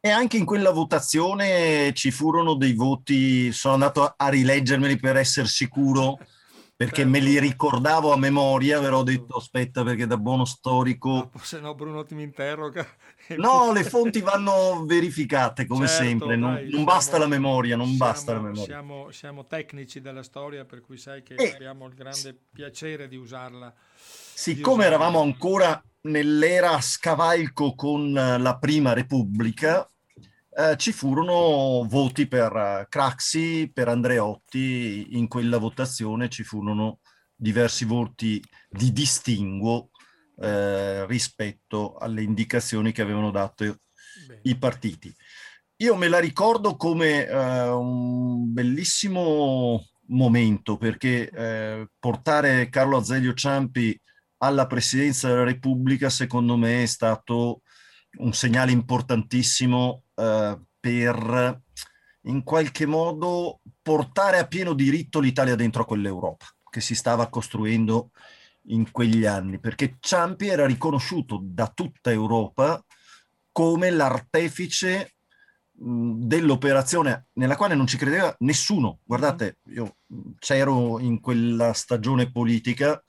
E 0.00 0.10
anche 0.10 0.36
in 0.36 0.44
quella 0.44 0.70
votazione 0.70 1.92
ci 1.94 2.10
furono 2.10 2.54
dei 2.54 2.74
voti, 2.74 3.50
sono 3.52 3.74
andato 3.74 4.12
a 4.14 4.28
rileggermeli 4.28 4.98
per 4.98 5.16
essere 5.16 5.46
sicuro 5.46 6.18
perché 6.76 7.04
me 7.04 7.20
li 7.20 7.38
ricordavo 7.38 8.12
a 8.12 8.16
memoria, 8.16 8.80
però 8.80 8.98
ho 8.98 9.02
detto 9.04 9.36
aspetta 9.36 9.84
perché 9.84 10.06
da 10.06 10.16
buono 10.16 10.44
storico... 10.44 11.30
No, 11.32 11.40
se 11.40 11.60
no 11.60 11.74
Bruno 11.74 12.04
ti 12.04 12.14
mi 12.14 12.22
interroga. 12.22 12.86
No, 13.36 13.72
le 13.72 13.84
fonti 13.84 14.20
vanno 14.20 14.84
verificate 14.84 15.66
come 15.66 15.86
certo, 15.86 16.04
sempre, 16.04 16.36
non, 16.36 16.52
dai, 16.52 16.62
non 16.64 16.70
siamo, 16.70 16.84
basta 16.84 17.16
la 17.16 17.26
memoria, 17.26 17.74
non 17.74 17.86
siamo, 17.86 18.04
basta 18.04 18.32
la 18.34 18.40
memoria. 18.40 18.64
Siamo, 18.64 19.10
siamo, 19.12 19.46
tecnici 19.46 20.02
della 20.02 20.22
storia, 20.22 20.66
per 20.66 20.82
cui 20.82 20.98
sai 20.98 21.22
che 21.22 21.32
e, 21.32 21.52
abbiamo 21.54 21.86
il 21.86 21.94
grande 21.94 22.38
piacere 22.52 23.08
di 23.08 23.16
usarla. 23.16 23.72
Siccome 23.96 24.60
di 24.60 24.70
usarla. 24.80 24.84
eravamo 24.84 25.22
ancora 25.22 25.82
nell'era 26.02 26.78
scavalco 26.82 27.74
con 27.74 28.12
la 28.12 28.58
Prima 28.58 28.92
Repubblica, 28.92 29.90
eh, 30.56 30.76
ci 30.76 30.92
furono 30.92 31.84
voti 31.88 32.26
per 32.26 32.52
uh, 32.52 32.86
Craxi, 32.88 33.70
per 33.72 33.88
Andreotti, 33.88 35.16
in 35.16 35.28
quella 35.28 35.58
votazione 35.58 36.28
ci 36.28 36.44
furono 36.44 37.00
diversi 37.34 37.84
voti 37.84 38.42
di 38.68 38.92
distinguo 38.92 39.90
eh, 40.36 41.06
rispetto 41.06 41.96
alle 41.96 42.22
indicazioni 42.22 42.92
che 42.92 43.02
avevano 43.02 43.30
dato 43.30 43.64
Bene. 44.26 44.40
i 44.44 44.56
partiti. 44.56 45.14
Io 45.76 45.96
me 45.96 46.08
la 46.08 46.18
ricordo 46.18 46.76
come 46.76 47.26
eh, 47.26 47.68
un 47.68 48.52
bellissimo 48.52 49.84
momento 50.08 50.76
perché 50.76 51.28
eh, 51.30 51.88
portare 51.98 52.68
Carlo 52.68 52.96
Azeglio 52.96 53.34
Ciampi 53.34 53.98
alla 54.38 54.66
presidenza 54.66 55.28
della 55.28 55.44
Repubblica 55.44 56.10
secondo 56.10 56.56
me 56.56 56.82
è 56.82 56.86
stato 56.86 57.62
un 58.18 58.32
segnale 58.32 58.70
importantissimo 58.70 60.03
eh, 60.14 60.58
per 60.80 61.62
in 62.26 62.42
qualche 62.42 62.86
modo 62.86 63.60
portare 63.82 64.38
a 64.38 64.46
pieno 64.46 64.72
diritto 64.72 65.20
l'Italia 65.20 65.54
dentro 65.54 65.82
a 65.82 65.86
quell'Europa 65.86 66.46
che 66.70 66.80
si 66.80 66.94
stava 66.94 67.28
costruendo 67.28 68.10
in 68.68 68.90
quegli 68.90 69.26
anni, 69.26 69.60
perché 69.60 69.96
Ciampi 70.00 70.48
era 70.48 70.66
riconosciuto 70.66 71.38
da 71.42 71.68
tutta 71.68 72.10
Europa 72.10 72.82
come 73.52 73.90
l'artefice 73.90 75.14
dell'operazione 75.76 77.26
nella 77.34 77.56
quale 77.56 77.74
non 77.74 77.86
ci 77.86 77.96
credeva 77.96 78.34
nessuno. 78.40 79.00
Guardate, 79.04 79.58
io 79.66 79.96
c'ero 80.38 80.98
in 80.98 81.20
quella 81.20 81.72
stagione 81.72 82.30
politica, 82.30 83.00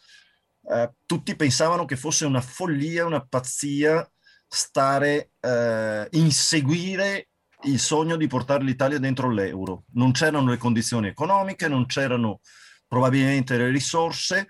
eh, 0.67 0.93
tutti 1.05 1.35
pensavano 1.35 1.85
che 1.85 1.95
fosse 1.95 2.25
una 2.25 2.41
follia, 2.41 3.05
una 3.05 3.25
pazzia 3.25 4.07
stare, 4.55 5.31
eh, 5.41 6.07
inseguire 6.11 7.27
il 7.63 7.77
sogno 7.77 8.15
di 8.15 8.27
portare 8.27 8.63
l'Italia 8.63 8.99
dentro 8.99 9.29
l'euro. 9.29 9.83
Non 9.93 10.13
c'erano 10.13 10.49
le 10.49 10.57
condizioni 10.57 11.07
economiche, 11.07 11.67
non 11.67 11.85
c'erano 11.85 12.39
probabilmente 12.87 13.57
le 13.57 13.69
risorse, 13.69 14.47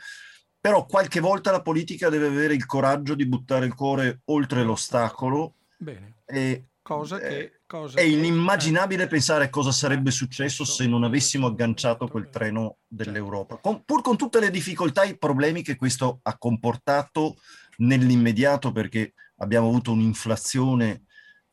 però 0.60 0.86
qualche 0.86 1.20
volta 1.20 1.50
la 1.52 1.62
politica 1.62 2.10
deve 2.10 2.28
avere 2.28 2.54
il 2.54 2.66
coraggio 2.68 3.16
di 3.16 3.26
buttare 3.26 3.66
il 3.66 3.74
cuore 3.74 4.22
oltre 4.26 4.64
l'ostacolo. 4.64 5.56
Bene. 5.78 6.18
E, 6.26 6.66
cosa 6.84 7.18
che, 7.18 7.38
eh, 7.38 7.52
cosa 7.66 7.98
è 7.98 8.04
inimmaginabile 8.04 9.04
eh, 9.04 9.08
pensare 9.08 9.50
cosa 9.50 9.72
sarebbe 9.72 10.12
successo 10.12 10.64
se 10.66 10.86
non 10.86 11.04
avessimo 11.04 11.48
agganciato 11.48 12.08
quel 12.08 12.30
treno 12.30 12.78
dell'Europa, 12.88 13.58
con, 13.58 13.84
pur 13.84 14.04
con 14.04 14.18
tutte 14.18 14.40
le 14.40 14.52
difficoltà 14.52 15.02
e 15.02 15.10
i 15.10 15.18
problemi 15.18 15.64
che 15.64 15.76
questo 15.76 16.20
ha 16.22 16.38
comportato 16.38 17.38
nell'immediato, 17.78 18.72
perché 18.72 19.14
abbiamo 19.38 19.68
avuto 19.68 19.92
un'inflazione 19.92 21.04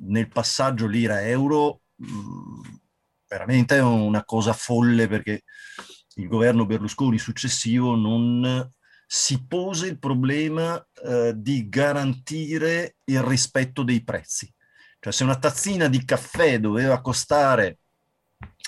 nel 0.04 0.28
passaggio 0.28 0.86
lira-euro 0.86 1.82
mm, 2.02 2.62
veramente 3.28 3.78
una 3.78 4.24
cosa 4.24 4.52
folle 4.52 5.08
perché 5.08 5.42
il 6.16 6.28
governo 6.28 6.66
Berlusconi 6.66 7.18
successivo 7.18 7.94
non 7.94 8.70
si 9.06 9.46
pose 9.46 9.88
il 9.88 9.98
problema 9.98 10.84
eh, 11.04 11.32
di 11.36 11.68
garantire 11.68 12.96
il 13.04 13.22
rispetto 13.22 13.82
dei 13.82 14.02
prezzi. 14.02 14.52
Cioè 14.98 15.12
se 15.12 15.24
una 15.24 15.38
tazzina 15.38 15.88
di 15.88 16.04
caffè 16.04 16.60
doveva 16.60 17.00
costare 17.00 17.78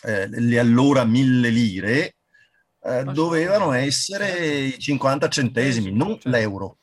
eh, 0.02 0.28
le 0.28 0.58
allora 0.58 1.04
mille 1.04 1.48
lire, 1.48 2.16
eh, 2.82 3.04
dovevano 3.04 3.72
essere 3.72 4.66
i 4.66 4.78
50 4.78 5.28
centesimi, 5.28 5.92
non 5.92 6.12
certo. 6.12 6.28
l'euro 6.28 6.78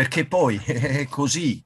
perché 0.00 0.24
poi 0.26 0.56
è 0.64 1.06
così, 1.08 1.62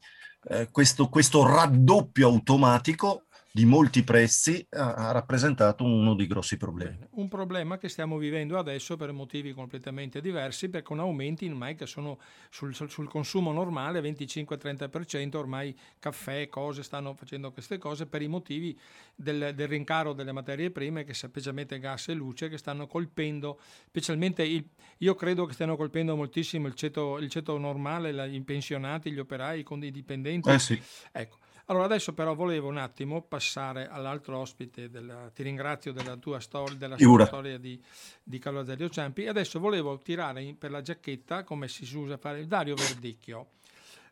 eh, 0.49 0.69
questo, 0.73 1.09
questo 1.09 1.47
raddoppio 1.47 2.27
automatico 2.27 3.27
di 3.57 3.67
molti 3.67 4.03
prezzi 4.03 4.67
ha, 4.71 5.13
rappresentato 5.13 5.85
uno 5.85 6.17
dei 6.17 6.27
grossi 6.27 6.57
problemi. 6.57 6.97
Bene. 6.97 7.09
Un 7.13 7.29
problema 7.29 7.79
che 7.79 7.89
stiamo 7.89 8.19
vivendo 8.19 8.59
adesso 8.59 8.97
per 8.97 9.13
motivi 9.13 9.53
completamente 9.53 10.21
diversi, 10.21 10.69
perché 10.69 10.89
con 10.89 10.99
aumenti 10.99 11.47
ormai 11.47 11.77
che 11.77 11.87
sono 11.87 12.19
sul, 12.51 12.75
sul 12.75 13.09
consumo 13.09 13.53
normale 13.53 14.01
25-30%, 14.01 15.37
ormai 15.37 15.79
caffè, 16.01 16.49
cose 16.49 16.83
stanno 16.83 17.15
facendo 17.15 17.53
queste 17.53 17.79
cose 17.79 18.07
per 18.07 18.23
i 18.23 18.27
motivi 18.27 18.77
del, 19.15 19.53
del 19.55 19.69
rincaro 19.69 20.15
delle 20.15 20.33
materie 20.33 20.73
prime, 20.73 21.05
che 21.05 21.15
specialmente 21.15 21.79
gas 21.79 22.09
e 22.09 22.15
luce, 22.15 22.49
che 22.49 22.59
stanno 22.59 22.89
colpendo, 22.89 23.61
specialmente 23.87 24.43
il, 24.43 24.69
io 24.99 25.15
credo 25.15 25.47
che 25.47 25.53
stiano 25.53 25.77
colpendo 25.77 26.17
moltissimo 26.17 26.67
il 26.67 26.75
ceto, 26.75 27.19
il 27.19 27.31
ceto 27.31 27.57
normale, 27.57 28.27
i 28.27 28.41
pensionati, 28.41 29.13
gli 29.13 29.21
operai, 29.21 29.65
i 29.65 29.91
dipendenti. 29.93 30.51
Eh 30.51 30.59
sì. 30.59 30.83
Ecco 31.13 31.43
allora 31.67 31.85
adesso 31.85 32.13
però 32.13 32.35
volevo 32.35 32.69
un 32.69 32.77
attimo 32.77 33.23
passare 33.23 33.89
all'altro 33.89 34.39
ospite, 34.39 34.91
della, 34.91 35.31
ti 35.35 35.43
ringrazio 35.43 35.93
della 35.93 36.17
tua 36.17 36.41
storia, 36.41 36.77
della 36.77 36.97
storia 36.97 37.59
di, 37.59 37.83
di 38.23 38.39
Carlo 38.39 38.61
Azerio 38.61 38.91
Ciampi, 38.91 39.27
adesso 39.27 39.59
volevo 39.59 39.99
tirare 39.99 40.43
in, 40.43 40.59
per 40.59 40.71
la 40.71 40.83
giacchetta, 40.83 41.43
come 41.43 41.69
si 41.69 41.85
usa 41.97 42.17
fare, 42.17 42.47
Dario 42.47 42.75
Verdicchio. 42.75 43.49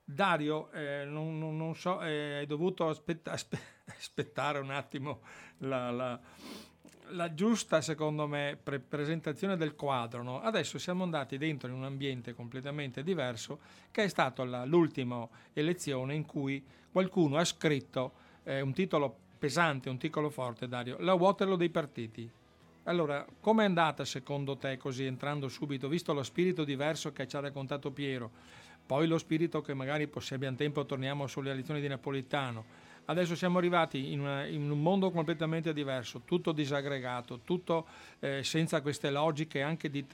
Dario, 0.04 0.71
eh, 0.73 1.04
non, 1.04 1.38
non, 1.38 1.56
non, 1.56 1.76
so, 1.76 2.00
eh, 2.00 2.38
hai 2.38 2.47
dovuto 2.47 2.88
aspetta, 2.88 3.32
aspettare 3.87 4.59
un 4.59 4.71
attimo 4.71 5.21
la, 5.59 5.90
la, 5.90 6.21
la 7.11 7.35
giusta, 7.35 7.80
secondo 7.80 8.26
me, 8.26 8.59
pre- 8.61 8.80
presentazione 8.80 9.56
del 9.56 9.75
quadro. 9.75 10.23
No? 10.23 10.40
Adesso 10.40 10.78
siamo 10.78 11.04
andati 11.04 11.38
dentro 11.38 11.68
in 11.68 11.75
un 11.75 11.85
ambiente 11.85 12.35
completamente 12.35 13.02
diverso, 13.02 13.61
che 13.90 14.04
è 14.04 14.09
stata 14.09 14.44
la, 14.44 14.64
l'ultima 14.64 15.26
elezione 15.52 16.14
in 16.14 16.26
cui 16.26 16.64
qualcuno 16.93 17.39
ha 17.39 17.45
scritto 17.45 18.13
eh, 18.45 18.61
un 18.61 18.73
titolo 18.73 19.17
pesante, 19.39 19.89
un 19.89 19.99
titolo 19.99 20.31
forte, 20.31 20.69
Dario, 20.69 20.97
la 21.01 21.15
Waterloo 21.15 21.57
dei 21.57 21.71
partiti. 21.71 22.31
Allora, 22.85 23.25
com'è 23.41 23.65
andata 23.65 24.05
secondo 24.05 24.57
te 24.57 24.77
così, 24.77 25.05
entrando 25.05 25.49
subito, 25.49 25.89
visto 25.89 26.13
lo 26.13 26.23
spirito 26.23 26.65
diverso 26.65 27.13
che 27.13 27.27
ci 27.27 27.37
ha 27.37 27.41
raccontato 27.41 27.91
Piero, 27.91 28.31
poi 28.85 29.07
lo 29.07 29.19
spirito 29.19 29.61
che 29.63 29.75
magari 29.75 30.11
se 30.19 30.35
abbiamo 30.35 30.57
tempo 30.57 30.85
torniamo 30.85 31.27
sulle 31.27 31.53
elezioni 31.53 31.81
di 31.81 31.89
Napolitano, 31.89 32.65
adesso 33.07 33.35
siamo 33.35 33.59
arrivati 33.59 34.13
in, 34.13 34.21
una, 34.21 34.47
in, 34.47 34.69
un 34.69 34.83
mondo 34.83 35.11
completamente 35.11 35.73
diverso, 35.73 36.23
tutto 36.25 36.53
disaggregato, 36.53 37.41
tutto 37.45 37.87
eh, 38.19 38.43
senza 38.43 38.81
queste 38.81 39.11
logiche 39.11 39.63
anche 39.63 39.89
di 39.89 40.05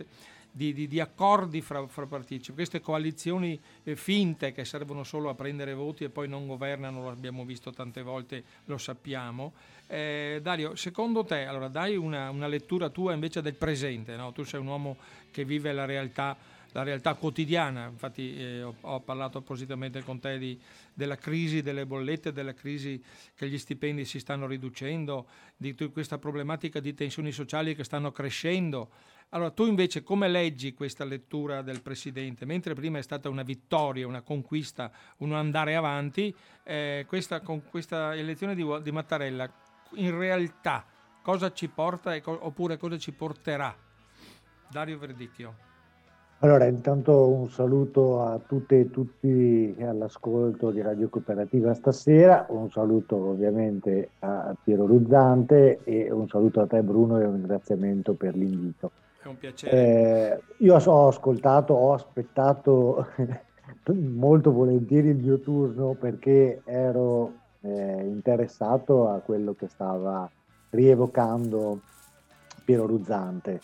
di, 0.59 0.73
di, 0.73 0.89
di 0.89 0.99
accordi 0.99 1.61
fra, 1.61 1.87
fra, 1.87 2.07
partiti, 2.07 2.51
queste 2.53 2.81
coalizioni 2.81 3.59
eh, 3.85 3.95
finte 3.95 4.51
che 4.51 4.65
servono 4.65 5.05
solo 5.05 5.29
a 5.29 5.35
prendere 5.37 5.73
voti 5.73 6.03
e 6.03 6.09
poi 6.09 6.27
non 6.27 6.49
governano, 6.49 7.03
lo 7.03 7.11
abbiamo 7.11 7.45
visto 7.45 7.71
tante 7.71 8.03
volte, 8.03 8.43
lo 8.65 8.77
sappiamo. 8.77 9.53
Eh, 9.87 10.41
Dario, 10.43 10.75
secondo 10.75 11.25
te, 11.25 11.45
allora 11.45 11.69
dai 11.69 11.97
una, 11.97 12.29
una 12.31 12.49
lettura 12.49 12.89
tua 12.89 13.13
invece 13.15 13.41
del 13.41 13.55
presente, 13.55 14.17
no? 14.17 14.33
tu 14.33 14.43
sei 14.43 14.59
un 14.59 14.67
uomo 14.67 14.97
che 15.31 15.45
vive 15.45 15.73
la 15.73 15.85
realtà 15.85 16.37
la 16.73 16.83
realtà 16.83 17.15
quotidiana. 17.15 17.87
Infatti 17.87 18.37
eh, 18.37 18.63
ho, 18.63 18.75
ho, 18.83 19.01
parlato 19.01 19.39
appositamente 19.39 20.03
con 20.03 20.21
te 20.21 20.37
di, 20.37 20.61
della 20.93 21.17
crisi 21.17 21.63
delle 21.63 21.87
bollette, 21.87 22.31
della 22.31 22.53
crisi 22.53 23.03
che 23.35 23.49
gli 23.49 23.57
stipendi 23.57 24.05
si 24.05 24.19
stanno 24.19 24.47
riducendo, 24.47 25.27
di 25.57 25.75
questa 25.91 26.19
problematica 26.19 26.79
di 26.79 26.93
tensioni 26.93 27.33
sociali 27.33 27.75
che 27.75 27.85
stanno 27.85 28.13
crescendo. 28.13 28.91
Allora, 29.31 29.51
tu 29.51 29.67
invece 29.67 30.03
come 30.03 30.27
leggi 30.27 30.73
questa 30.73 31.05
lettura 31.05 31.61
del 31.61 31.83
Presidente? 31.83 32.47
Mentre 32.47 32.73
prima 32.73 32.97
è 32.97 33.03
stata 33.03 33.29
una 33.29 33.43
vittoria, 33.43 34.07
una 34.07 34.23
conquista, 34.23 34.91
un 35.19 35.35
andare 35.35 35.77
avanti, 35.77 36.35
eh, 36.63 37.05
questa, 37.07 37.41
con 37.41 37.65
questa 37.69 38.15
elezione 38.15 38.55
di, 38.55 38.65
di, 38.83 38.91
Mattarella, 38.91 39.47
in 39.97 40.17
realtà 40.17 40.83
cosa 41.21 41.53
ci 41.53 41.69
porta 41.69 42.19
co- 42.23 42.39
oppure 42.41 42.79
cosa 42.79 42.97
ci 42.97 43.13
porterà? 43.13 43.75
Dario 44.71 44.99
Verdicchio. 44.99 45.67
Allora, 46.39 46.65
intanto 46.65 47.29
un 47.29 47.51
saluto 47.51 48.23
a 48.23 48.39
tutte 48.39 48.81
e 48.81 48.91
tutti 48.91 49.77
all'ascolto 49.81 50.71
di 50.71 50.81
Radio 50.81 51.11
Cooperativa 51.11 51.75
stasera, 51.75 52.47
un 52.49 52.71
saluto 52.71 53.17
ovviamente 53.17 54.11
a 54.21 54.57
Piero 54.63 54.87
Ruzzante 54.87 55.81
e 55.85 56.11
un 56.11 56.29
saluto 56.29 56.63
a 56.63 56.67
te 56.67 56.81
Bruno 56.81 57.21
e 57.21 57.27
un 57.27 57.35
ringraziamento 57.35 58.15
per 58.15 58.35
l'invito. 58.35 58.91
È 59.21 59.27
un 59.27 59.39
piacere. 59.39 59.73
Eh, 59.73 60.43
io 60.59 60.77
ho 60.77 61.09
ascoltato, 61.09 61.75
ho 61.75 61.93
aspettato 61.93 63.07
molto 63.93 64.53
volentieri 64.53 65.09
il 65.09 65.17
mio 65.17 65.41
turno 65.41 65.95
perché 65.95 66.63
ero 66.65 67.33
eh, 67.61 68.03
interessato 68.05 69.09
a 69.09 69.19
quello 69.19 69.55
che 69.55 69.69
stava 69.69 70.31
rievocando 70.71 71.81
Piero 72.65 72.87
Ruzzante 72.87 73.61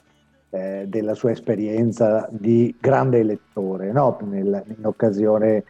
eh, 0.50 0.87
della 0.88 1.14
sua 1.14 1.30
esperienza 1.30 2.26
di 2.30 2.75
grande 2.80 3.18
elettore 3.18 3.92
no? 3.92 4.18
Nel, 4.23 4.64
in 4.76 4.87
occasione 4.87 5.64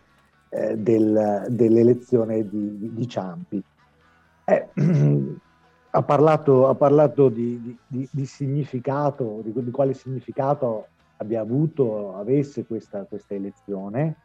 eh, 0.50 0.76
del, 0.76 1.46
dell'elezione 1.48 2.48
di, 2.48 2.92
di 2.92 3.08
Ciampi. 3.08 3.62
Eh, 4.44 4.68
ha 5.96 6.02
parlato, 6.02 6.66
ha 6.68 6.74
parlato 6.74 7.28
di, 7.28 7.76
di, 7.86 8.08
di, 8.10 8.26
significato, 8.26 9.40
di, 9.44 9.52
di, 9.52 9.70
quale 9.70 9.94
significato 9.94 10.88
abbia 11.18 11.40
avuto, 11.40 12.16
avesse 12.16 12.66
questa, 12.66 13.04
questa 13.04 13.34
elezione, 13.34 14.16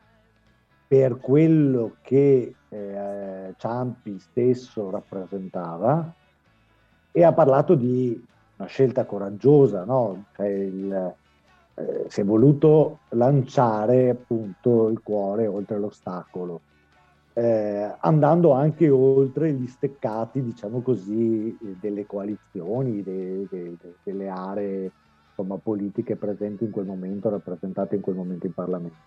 per 0.88 1.18
quello 1.20 1.98
che 2.02 2.56
eh, 2.70 3.54
Ciampi 3.56 4.18
stesso 4.18 4.90
rappresentava. 4.90 6.12
E 7.12 7.24
ha 7.24 7.34
parlato 7.34 7.76
di 7.76 8.20
una 8.58 8.68
scelta 8.68 9.06
coraggiosa, 9.06 9.84
no? 9.84 10.26
cioè 10.36 10.48
il, 10.48 11.14
eh, 11.76 12.06
si 12.08 12.22
è 12.22 12.24
voluto 12.24 13.00
lanciare 13.10 14.10
appunto 14.10 14.90
il 14.90 15.02
cuore 15.04 15.46
oltre 15.46 15.78
l'ostacolo 15.78 16.62
eh, 17.40 17.96
andando 18.02 18.52
anche 18.52 18.90
oltre 18.90 19.54
gli 19.54 19.66
steccati, 19.66 20.44
diciamo 20.44 20.82
così, 20.82 21.58
delle 21.80 22.06
coalizioni, 22.06 23.02
de, 23.02 23.48
de, 23.50 23.78
de, 23.80 23.94
delle 24.04 24.28
aree 24.28 24.92
insomma, 25.30 25.56
politiche 25.56 26.18
presenti 26.18 26.66
in 26.66 26.72
quel 26.72 26.86
momento, 26.86 27.30
rappresentate 27.30 27.96
in 27.96 28.02
quel 28.02 28.18
momento 28.18 28.46
in 28.46 28.54
Parlamento. 28.54 28.98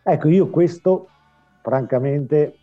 Ecco, 0.00 0.28
io 0.28 0.48
questo, 0.48 1.08
francamente, 1.60 2.56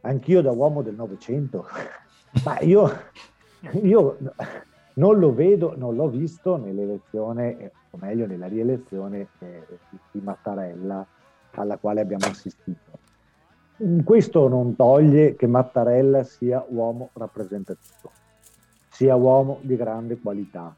anch'io 0.00 0.40
da 0.40 0.52
uomo 0.52 0.80
del 0.80 0.94
Novecento, 0.94 1.66
ma 2.46 2.58
io, 2.60 2.90
io 3.82 4.16
non 4.94 5.18
lo 5.18 5.34
vedo, 5.34 5.74
non 5.76 5.96
l'ho 5.96 6.08
visto 6.08 6.56
nell'elezione, 6.56 7.72
o 7.90 7.98
meglio 8.00 8.26
nella 8.26 8.46
rielezione 8.46 9.28
eh, 9.40 9.66
di 10.12 10.20
Mattarella 10.22 11.06
alla 11.56 11.76
quale 11.76 12.00
abbiamo 12.00 12.24
assistito 12.24 12.93
questo 14.04 14.48
non 14.48 14.76
toglie 14.76 15.34
che 15.34 15.46
Mattarella 15.46 16.22
sia 16.22 16.64
uomo 16.68 17.10
rappresentativo, 17.14 18.12
sia 18.88 19.16
uomo 19.16 19.58
di 19.62 19.74
grande 19.76 20.18
qualità, 20.18 20.74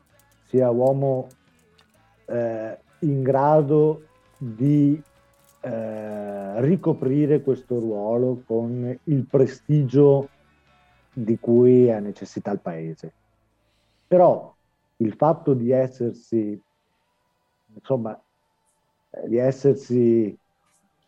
sia 0.46 0.70
uomo 0.70 1.28
eh, 2.26 2.78
in 3.00 3.22
grado 3.22 4.02
di 4.38 5.00
eh, 5.60 6.60
ricoprire 6.62 7.42
questo 7.42 7.78
ruolo 7.78 8.42
con 8.46 8.98
il 9.04 9.26
prestigio 9.26 10.28
di 11.12 11.38
cui 11.38 11.90
ha 11.90 11.98
necessità 11.98 12.50
il 12.50 12.60
paese. 12.60 13.12
Però 14.06 14.54
il 14.99 15.12
fatto 15.14 15.52
di 15.52 15.71
essersi, 15.71 16.58
insomma, 17.75 18.18
eh, 19.10 19.28
di 19.28 19.36
essersi 19.36 20.38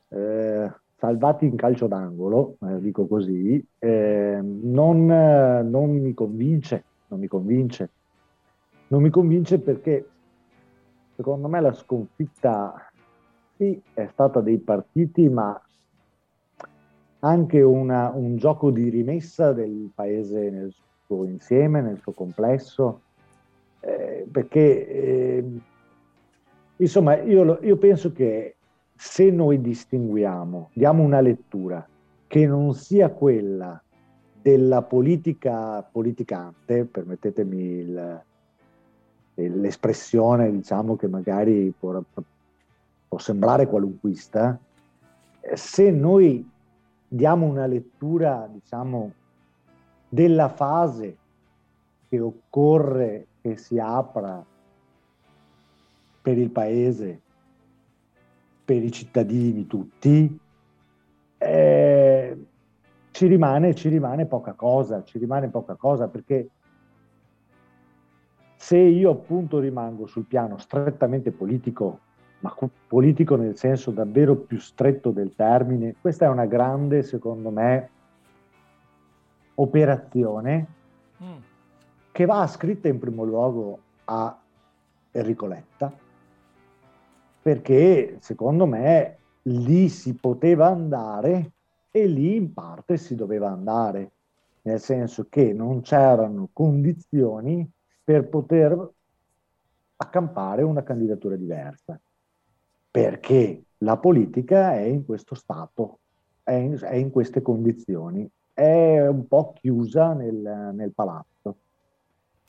eh, 0.08 0.72
salvati 0.98 1.46
in 1.46 1.54
calcio 1.54 1.87
d'angolo, 1.87 2.56
eh, 2.62 2.80
dico 2.80 3.06
così, 3.06 3.64
eh, 3.78 4.40
non, 4.42 5.06
non, 5.06 5.90
mi 5.90 6.12
convince, 6.12 6.84
non 7.08 7.20
mi 7.20 7.28
convince. 7.28 7.90
Non 8.88 9.02
mi 9.02 9.11
convince 9.11 9.61
perché 9.61 10.08
secondo 11.14 11.46
me 11.46 11.61
la 11.61 11.72
sconfitta 11.72 12.90
sì 13.56 13.80
è 13.92 14.06
stata 14.06 14.40
dei 14.40 14.58
partiti, 14.58 15.28
ma 15.28 15.61
anche 17.20 17.61
una, 17.61 18.11
un 18.14 18.37
gioco 18.37 18.70
di 18.70 18.88
rimessa 18.88 19.52
del 19.52 19.90
paese 19.94 20.50
nel 20.50 20.74
suo 21.06 21.24
insieme, 21.24 21.80
nel 21.80 21.98
suo 22.00 22.12
complesso, 22.12 23.02
eh, 23.80 24.26
perché 24.30 24.88
eh, 24.88 25.44
insomma 26.76 27.20
io, 27.20 27.58
io 27.61 27.76
penso 27.76 28.12
che 28.12 28.57
se 29.00 29.30
noi 29.30 29.61
distinguiamo, 29.61 30.70
diamo 30.72 31.04
una 31.04 31.20
lettura 31.20 31.87
che 32.26 32.46
non 32.48 32.74
sia 32.74 33.11
quella 33.11 33.80
della 34.42 34.82
politica 34.82 35.80
politicante, 35.82 36.84
permettetemi 36.84 37.56
il, 37.56 38.22
l'espressione, 39.34 40.50
diciamo 40.50 40.96
che 40.96 41.06
magari 41.06 41.72
può, 41.78 42.02
può 43.06 43.18
sembrare 43.18 43.68
qualunquista, 43.68 44.58
se 45.54 45.90
noi 45.92 46.50
diamo 47.06 47.46
una 47.46 47.66
lettura, 47.66 48.50
diciamo, 48.52 49.12
della 50.08 50.48
fase 50.48 51.16
che 52.08 52.18
occorre 52.18 53.26
che 53.42 53.56
si 53.56 53.78
apra 53.78 54.44
per 56.20 56.37
il 56.37 56.50
paese 56.50 57.20
per 58.68 58.85
i 58.85 58.92
cittadini 58.92 59.66
tutti, 59.66 60.38
eh, 61.38 62.46
ci, 63.12 63.26
rimane, 63.26 63.74
ci 63.74 63.88
rimane 63.88 64.26
poca 64.26 64.52
cosa, 64.52 65.02
ci 65.04 65.16
rimane 65.16 65.48
poca 65.48 65.74
cosa 65.74 66.07
perché 66.09 66.50
se 68.57 68.76
io 68.76 69.11
appunto 69.11 69.59
rimango 69.59 70.04
sul 70.07 70.26
piano 70.26 70.59
strettamente 70.59 71.31
politico, 71.31 72.00
ma 72.40 72.54
politico 72.87 73.37
nel 73.37 73.57
senso 73.57 73.90
davvero 73.90 74.37
più 74.37 74.59
stretto 74.59 75.12
del 75.12 75.35
termine, 75.35 75.94
questa 75.98 76.26
è 76.26 76.28
una 76.28 76.44
grande, 76.44 77.02
secondo 77.02 77.48
me, 77.48 77.88
operazione 79.54 80.66
mm. 81.22 81.37
che 82.12 82.26
va 82.26 82.46
scritta 82.46 82.88
in 82.88 82.98
primo 82.98 83.24
luogo 83.24 83.78
a 84.04 84.38
Enrico 85.12 85.46
Letta, 85.46 85.90
perché 87.40 88.18
secondo 88.20 88.66
me 88.66 89.16
lì 89.42 89.88
si 89.88 90.14
poteva 90.14 90.66
andare 90.66 91.53
e 91.90 92.07
lì 92.07 92.37
in 92.37 92.53
parte 92.53 92.96
si 92.96 93.14
doveva 93.14 93.51
andare, 93.51 94.11
nel 94.62 94.81
senso 94.81 95.27
che 95.29 95.53
non 95.53 95.81
c'erano 95.81 96.48
condizioni 96.53 97.68
per 98.05 98.29
poter 98.29 98.90
accampare 99.96 100.62
una 100.62 100.83
candidatura 100.83 101.37
diversa, 101.37 101.98
perché 102.90 103.62
la 103.79 103.96
politica 103.96 104.74
è 104.74 104.83
in 104.83 105.05
questo 105.05 105.35
stato, 105.35 105.98
è 106.42 106.53
in, 106.53 106.79
è 106.81 106.94
in 106.94 107.11
queste 107.11 107.42
condizioni, 107.42 108.29
è 108.53 109.07
un 109.07 109.27
po' 109.27 109.53
chiusa 109.55 110.12
nel, 110.12 110.72
nel 110.74 110.92
palazzo. 110.92 111.57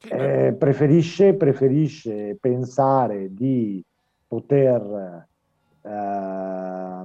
Eh, 0.02 0.56
preferisce, 0.58 1.34
preferisce 1.34 2.38
pensare 2.40 3.34
di 3.34 3.84
poter 4.30 5.28
eh, 5.82 7.04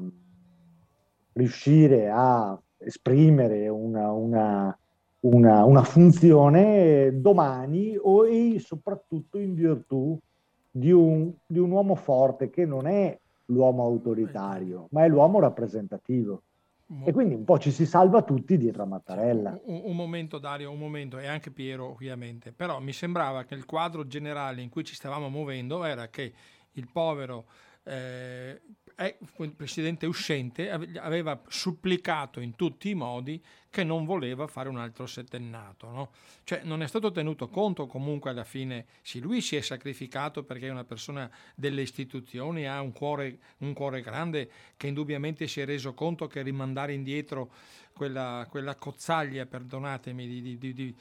riuscire 1.32 2.10
a 2.10 2.56
esprimere 2.76 3.66
una, 3.68 4.12
una, 4.12 4.78
una, 5.20 5.64
una, 5.64 5.82
funzione 5.82 7.20
domani 7.20 7.96
o 7.98 8.28
e 8.28 8.58
soprattutto 8.60 9.38
in 9.38 9.54
virtù 9.54 10.18
di 10.70 10.92
un, 10.92 11.32
di 11.46 11.58
un 11.58 11.70
uomo 11.70 11.94
forte 11.94 12.50
che 12.50 12.66
non 12.66 12.86
è 12.86 13.18
l'uomo 13.46 13.84
autoritario, 13.84 14.88
ma 14.90 15.04
è 15.04 15.08
l'uomo 15.08 15.40
rappresentativo. 15.40 16.42
E 17.02 17.12
quindi 17.12 17.34
un 17.34 17.44
po' 17.44 17.58
ci 17.58 17.70
si 17.70 17.86
salva 17.86 18.22
tutti 18.22 18.58
dietro 18.58 18.82
a 18.82 18.86
Mattarella. 18.86 19.58
Un, 19.64 19.80
un, 19.84 19.96
momento 19.96 20.38
Dario, 20.38 20.70
un 20.70 20.78
momento, 20.78 21.18
e 21.18 21.26
anche 21.26 21.50
Piero 21.50 21.90
ovviamente, 21.90 22.52
però 22.52 22.78
mi 22.78 22.92
sembrava 22.92 23.44
che 23.44 23.54
il 23.54 23.64
quadro 23.64 24.06
generale 24.06 24.60
in 24.60 24.68
cui 24.68 24.84
ci 24.84 24.94
stavamo 24.94 25.30
muovendo 25.30 25.84
era 25.84 26.08
che 26.08 26.32
il 26.74 26.88
povero 26.90 27.46
eh, 27.84 28.60
presidente 29.56 30.06
uscente 30.06 30.70
aveva 30.70 31.40
supplicato 31.48 32.40
in 32.40 32.54
tutti 32.54 32.90
i 32.90 32.94
modi 32.94 33.42
che 33.68 33.82
non 33.82 34.04
voleva 34.04 34.46
fare 34.46 34.68
un 34.68 34.78
altro 34.78 35.04
settennato. 35.06 35.90
No? 35.90 36.10
Cioè 36.44 36.62
non 36.62 36.80
è 36.80 36.86
stato 36.86 37.10
tenuto 37.10 37.48
conto 37.48 37.86
comunque 37.86 38.30
alla 38.30 38.44
fine, 38.44 38.86
sì, 39.02 39.18
lui 39.18 39.40
si 39.40 39.56
è 39.56 39.60
sacrificato 39.60 40.44
perché 40.44 40.68
è 40.68 40.70
una 40.70 40.84
persona 40.84 41.28
delle 41.56 41.82
istituzioni, 41.82 42.68
ha 42.68 42.80
un 42.80 42.92
cuore, 42.92 43.38
un 43.58 43.72
cuore 43.72 44.00
grande 44.00 44.48
che 44.76 44.86
indubbiamente 44.86 45.48
si 45.48 45.60
è 45.60 45.64
reso 45.64 45.92
conto 45.92 46.28
che 46.28 46.42
rimandare 46.42 46.92
indietro 46.92 47.50
quella, 47.94 48.46
quella 48.50 48.74
cozzaglia, 48.74 49.46
perdonatemi, 49.46 50.26
di, 50.26 50.58
di, 50.58 50.72
di, 50.72 50.94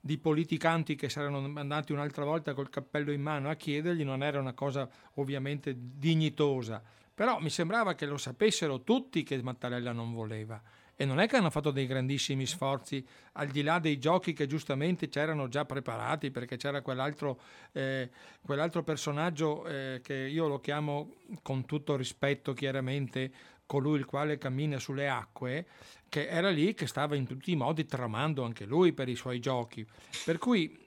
di, 0.00 0.18
politicanti 0.18 0.96
che 0.96 1.08
saranno 1.08 1.38
andati 1.58 1.92
un'altra 1.92 2.24
volta 2.24 2.54
col 2.54 2.70
cappello 2.70 3.12
in 3.12 3.20
mano 3.20 3.50
a 3.50 3.54
chiedergli 3.54 4.04
non 4.04 4.22
era 4.22 4.40
una 4.40 4.54
cosa 4.54 4.88
ovviamente 5.14 5.76
dignitosa 5.76 6.82
però 7.18 7.40
mi 7.40 7.50
sembrava 7.50 7.96
che 7.96 8.06
lo 8.06 8.16
sapessero 8.16 8.82
tutti 8.82 9.24
che 9.24 9.42
Mattarella 9.42 9.90
non 9.90 10.12
voleva. 10.12 10.62
E 10.94 11.04
non 11.04 11.18
è 11.18 11.26
che 11.26 11.36
hanno 11.36 11.50
fatto 11.50 11.72
dei 11.72 11.88
grandissimi 11.88 12.46
sforzi, 12.46 13.04
al 13.32 13.48
di 13.48 13.62
là 13.62 13.80
dei 13.80 13.98
giochi 13.98 14.32
che 14.32 14.46
giustamente 14.46 15.08
c'erano 15.08 15.48
già 15.48 15.64
preparati, 15.64 16.30
perché 16.30 16.56
c'era 16.56 16.80
quell'altro, 16.80 17.40
eh, 17.72 18.08
quell'altro 18.40 18.84
personaggio 18.84 19.66
eh, 19.66 20.00
che 20.00 20.14
io 20.14 20.46
lo 20.46 20.60
chiamo 20.60 21.14
con 21.42 21.64
tutto 21.66 21.96
rispetto 21.96 22.52
chiaramente 22.52 23.32
colui 23.68 23.98
il 23.98 24.06
quale 24.06 24.38
cammina 24.38 24.78
sulle 24.78 25.10
acque, 25.10 25.66
che 26.08 26.26
era 26.26 26.48
lì 26.48 26.72
che 26.72 26.86
stava 26.86 27.16
in 27.16 27.26
tutti 27.26 27.52
i 27.52 27.56
modi 27.56 27.84
tramando 27.84 28.42
anche 28.42 28.64
lui 28.64 28.94
per 28.94 29.10
i 29.10 29.14
suoi 29.14 29.40
giochi. 29.40 29.86
Per 30.24 30.38
cui 30.38 30.86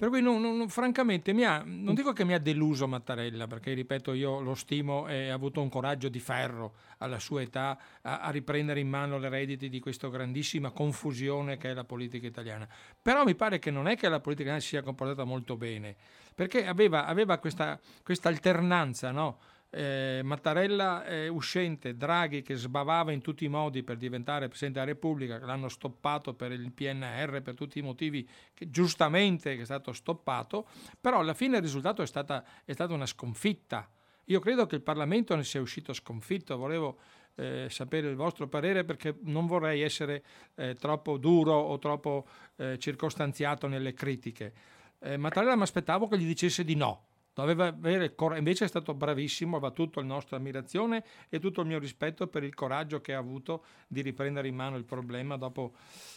per 0.00 0.08
cui 0.08 0.22
non, 0.22 0.40
non, 0.40 0.66
francamente 0.70 1.30
ha, 1.44 1.62
non 1.62 1.94
dico 1.94 2.14
che 2.14 2.24
mi 2.24 2.32
ha 2.32 2.38
deluso 2.38 2.88
Mattarella, 2.88 3.46
perché 3.46 3.74
ripeto 3.74 4.14
io 4.14 4.40
lo 4.40 4.54
stimo 4.54 5.06
e 5.06 5.28
ha 5.28 5.34
avuto 5.34 5.60
un 5.60 5.68
coraggio 5.68 6.08
di 6.08 6.20
ferro 6.20 6.72
alla 6.98 7.18
sua 7.18 7.42
età 7.42 7.78
a, 8.00 8.20
a 8.20 8.30
riprendere 8.30 8.80
in 8.80 8.88
mano 8.88 9.18
le 9.18 9.28
rediti 9.28 9.68
di 9.68 9.78
questa 9.78 10.08
grandissima 10.08 10.70
confusione 10.70 11.58
che 11.58 11.72
è 11.72 11.74
la 11.74 11.84
politica 11.84 12.26
italiana. 12.26 12.66
Però 13.02 13.24
mi 13.24 13.34
pare 13.34 13.58
che 13.58 13.70
non 13.70 13.88
è 13.88 13.96
che 13.96 14.08
la 14.08 14.20
politica 14.20 14.48
italiana 14.48 14.60
si 14.60 14.68
sia 14.68 14.82
comportata 14.82 15.24
molto 15.24 15.58
bene, 15.58 15.94
perché 16.34 16.64
aveva, 16.64 17.04
aveva 17.04 17.36
questa, 17.36 17.78
questa 18.02 18.30
alternanza, 18.30 19.10
no? 19.10 19.38
Eh, 19.70 20.20
Mattarella 20.24 21.04
eh, 21.04 21.28
uscente, 21.28 21.96
Draghi 21.96 22.42
che 22.42 22.56
sbavava 22.56 23.12
in 23.12 23.20
tutti 23.20 23.44
i 23.44 23.48
modi 23.48 23.82
per 23.82 23.96
diventare 23.96 24.48
Presidente 24.48 24.80
della 24.80 24.92
Repubblica, 24.92 25.38
l'hanno 25.38 25.68
stoppato 25.68 26.34
per 26.34 26.52
il 26.52 26.72
PNR, 26.72 27.40
per 27.42 27.54
tutti 27.54 27.78
i 27.78 27.82
motivi 27.82 28.28
che 28.52 28.68
giustamente 28.68 29.56
è 29.56 29.64
stato 29.64 29.92
stoppato, 29.92 30.66
però 31.00 31.20
alla 31.20 31.34
fine 31.34 31.56
il 31.56 31.62
risultato 31.62 32.02
è 32.02 32.06
stata, 32.06 32.44
è 32.64 32.72
stata 32.72 32.92
una 32.92 33.06
sconfitta. 33.06 33.88
Io 34.24 34.40
credo 34.40 34.66
che 34.66 34.76
il 34.76 34.82
Parlamento 34.82 35.34
ne 35.34 35.44
sia 35.44 35.60
uscito 35.60 35.92
sconfitto, 35.92 36.56
volevo 36.56 36.98
eh, 37.36 37.66
sapere 37.68 38.08
il 38.08 38.16
vostro 38.16 38.48
parere 38.48 38.84
perché 38.84 39.16
non 39.22 39.46
vorrei 39.46 39.82
essere 39.82 40.22
eh, 40.56 40.74
troppo 40.74 41.16
duro 41.16 41.54
o 41.54 41.78
troppo 41.78 42.26
eh, 42.56 42.78
circostanziato 42.78 43.66
nelle 43.66 43.92
critiche. 43.92 44.52
Eh, 44.98 45.16
Mattarella 45.16 45.56
mi 45.56 45.62
aspettavo 45.62 46.06
che 46.08 46.18
gli 46.18 46.26
dicesse 46.26 46.64
di 46.64 46.74
no, 46.74 47.06
Doveva 47.32 47.68
avere 47.68 48.14
cor- 48.14 48.36
invece 48.36 48.64
è 48.64 48.68
stato 48.68 48.92
bravissimo, 48.92 49.56
aveva 49.56 49.72
tutta 49.72 50.00
la 50.00 50.06
nostra 50.06 50.36
ammirazione 50.36 51.04
e 51.28 51.38
tutto 51.38 51.60
il 51.60 51.68
mio 51.68 51.78
rispetto 51.78 52.26
per 52.26 52.42
il 52.42 52.54
coraggio 52.54 53.00
che 53.00 53.14
ha 53.14 53.18
avuto 53.18 53.64
di 53.86 54.02
riprendere 54.02 54.48
in 54.48 54.56
mano 54.56 54.76
il 54.76 54.84
problema 54.84 55.36
dopo 55.36 55.74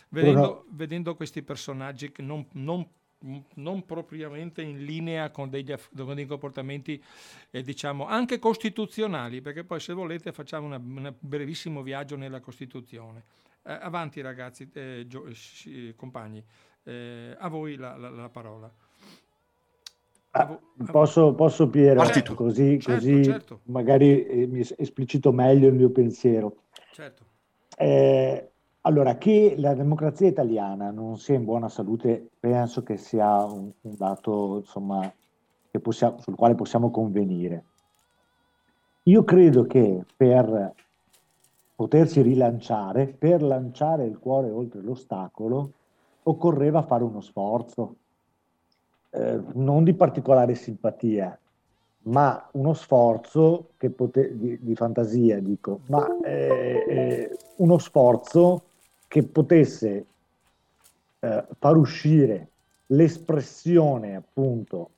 vedendo, 0.10 0.66
vedendo 0.70 1.16
questi 1.16 1.44
personaggi 1.44 2.12
che 2.12 2.24
non, 2.24 2.48
non, 2.54 2.88
non, 3.56 3.86
propriamente 3.86 4.64
in 4.64 4.84
linea 4.84 5.30
con 5.30 5.50
degli, 5.50 5.74
con 5.96 6.16
dei 6.16 6.26
comportamenti 6.26 7.02
eh, 7.52 7.62
diciamo 7.62 8.08
anche 8.08 8.40
costituzionali, 8.40 9.42
perché 9.42 9.64
poi 9.64 9.80
se 9.80 9.94
volete 9.94 10.32
facciamo 10.32 10.68
un 10.68 11.14
brevissimo 11.20 11.84
viaggio 11.84 12.16
nella 12.16 12.40
Costituzione. 12.40 13.24
Eh, 13.66 13.72
avanti 13.72 14.20
ragazzi, 14.20 14.70
eh, 14.74 15.06
gio- 15.08 15.30
compagni, 15.96 16.44
eh, 16.84 17.36
a 17.38 17.48
voi 17.48 17.76
la, 17.76 17.96
la, 17.96 18.10
la 18.10 18.30
parola. 18.30 18.74
Ah, 20.36 20.60
posso, 20.92 21.36
posso 21.36 21.70
Piero, 21.70 22.00
così, 22.00 22.12
certo, 22.14 22.34
così 22.34 23.24
certo. 23.24 23.60
magari 23.66 24.26
eh, 24.26 24.48
mi 24.48 24.62
esplicito 24.78 25.32
meglio 25.32 25.68
il 25.68 25.76
mio 25.76 25.92
pensiero. 25.92 26.64
Certo. 26.92 27.24
Eh, 27.78 28.52
allora, 28.82 29.18
che 29.18 29.54
la 29.58 29.76
democrazia 29.76 30.28
italiana 30.28 30.90
non 30.90 31.20
sia 31.20 31.36
in 31.36 31.44
buona 31.44 31.70
salute, 31.70 32.30
penso 32.40 32.82
che 32.82 32.98
sia 32.98 33.44
un, 33.44 33.70
un 33.80 33.96
dato 33.96 34.58
insomma, 34.58 35.14
possiamo, 35.80 36.20
sul 36.20 36.36
quale 36.36 36.56
possiamo 36.56 36.90
convenire. 36.90 37.66
Io 39.04 39.24
credo 39.24 39.66
che 39.66 40.04
per 40.18 40.74
potersi 41.76 42.24
rilanciare, 42.24 43.06
per 43.06 43.44
lanciare 43.44 44.06
il 44.06 44.18
cuore 44.18 44.50
oltre 44.50 44.82
l'ostacolo, 44.82 45.74
occorreva 46.24 46.82
fare 46.82 47.04
uno 47.04 47.22
sforzo, 47.22 47.98
eh, 49.14 49.40
non 49.54 49.84
di 49.84 49.94
particolare 49.94 50.56
simpatia, 50.56 51.38
ma 52.06 52.50
uno 52.54 52.74
sforzo 52.74 53.70
pote- 53.96 54.38
di, 54.38 54.58
di, 54.60 54.76
fantasia, 54.76 55.40
dico, 55.40 55.82
ma 55.88 56.08
eh, 56.24 56.86
eh, 56.88 57.38
uno 57.58 57.78
sforzo 57.78 58.64
che 59.08 59.24
potesse 59.24 60.06
eh, 61.20 61.46
far 61.60 61.78
uscire 61.78 62.48
l'espressione 62.88 64.16
appunto 64.16 64.90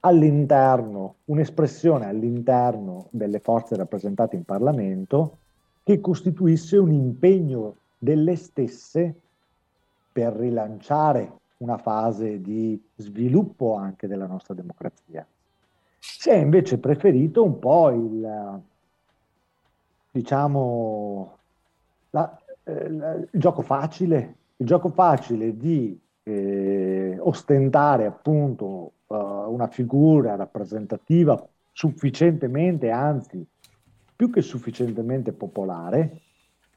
all'interno, 0.00 1.16
un'espressione 1.26 2.06
all'interno 2.06 3.08
delle 3.10 3.40
forze 3.40 3.76
rappresentate 3.76 4.36
in 4.36 4.44
Parlamento 4.44 5.38
che 5.82 6.00
costituisse 6.00 6.78
un 6.78 6.92
impegno 6.92 7.76
delle 7.98 8.36
stesse 8.36 9.14
per 10.12 10.32
rilanciare 10.34 11.39
una 11.60 11.78
fase 11.78 12.40
di 12.40 12.80
sviluppo 12.96 13.74
anche 13.74 14.06
della 14.06 14.26
nostra 14.26 14.54
democrazia. 14.54 15.26
Si 15.98 16.30
è 16.30 16.36
invece 16.36 16.78
preferito 16.78 17.44
un 17.44 17.58
po' 17.58 17.90
il, 17.90 18.60
diciamo, 20.10 21.36
la, 22.10 22.38
eh, 22.64 22.84
il 22.84 23.28
gioco 23.32 23.62
facile, 23.62 24.36
il 24.56 24.66
gioco 24.66 24.88
facile 24.88 25.56
di 25.56 25.98
eh, 26.22 27.16
ostentare 27.18 28.06
appunto 28.06 28.92
uh, 29.06 29.14
una 29.14 29.68
figura 29.68 30.36
rappresentativa 30.36 31.46
sufficientemente, 31.72 32.90
anzi 32.90 33.44
più 34.16 34.30
che 34.30 34.42
sufficientemente 34.42 35.32
popolare, 35.32 36.20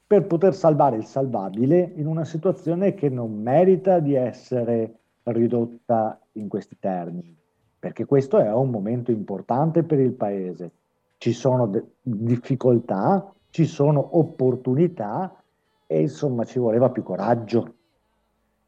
per 0.06 0.26
poter 0.26 0.54
salvare 0.54 0.96
il 0.96 1.04
salvabile 1.04 1.92
in 1.96 2.06
una 2.06 2.24
situazione 2.24 2.94
che 2.94 3.08
non 3.08 3.40
merita 3.40 4.00
di 4.00 4.14
essere 4.14 4.98
ridotta 5.24 6.20
in 6.32 6.48
questi 6.48 6.76
termini, 6.78 7.34
perché 7.78 8.04
questo 8.04 8.38
è 8.38 8.52
un 8.52 8.68
momento 8.68 9.10
importante 9.10 9.82
per 9.82 9.98
il 9.98 10.12
Paese. 10.12 10.70
Ci 11.16 11.32
sono 11.32 11.66
de- 11.66 11.84
difficoltà, 12.02 13.32
ci 13.48 13.64
sono 13.64 14.18
opportunità 14.18 15.34
e 15.86 16.02
insomma 16.02 16.44
ci 16.44 16.58
voleva 16.58 16.90
più 16.90 17.02
coraggio. 17.02 17.74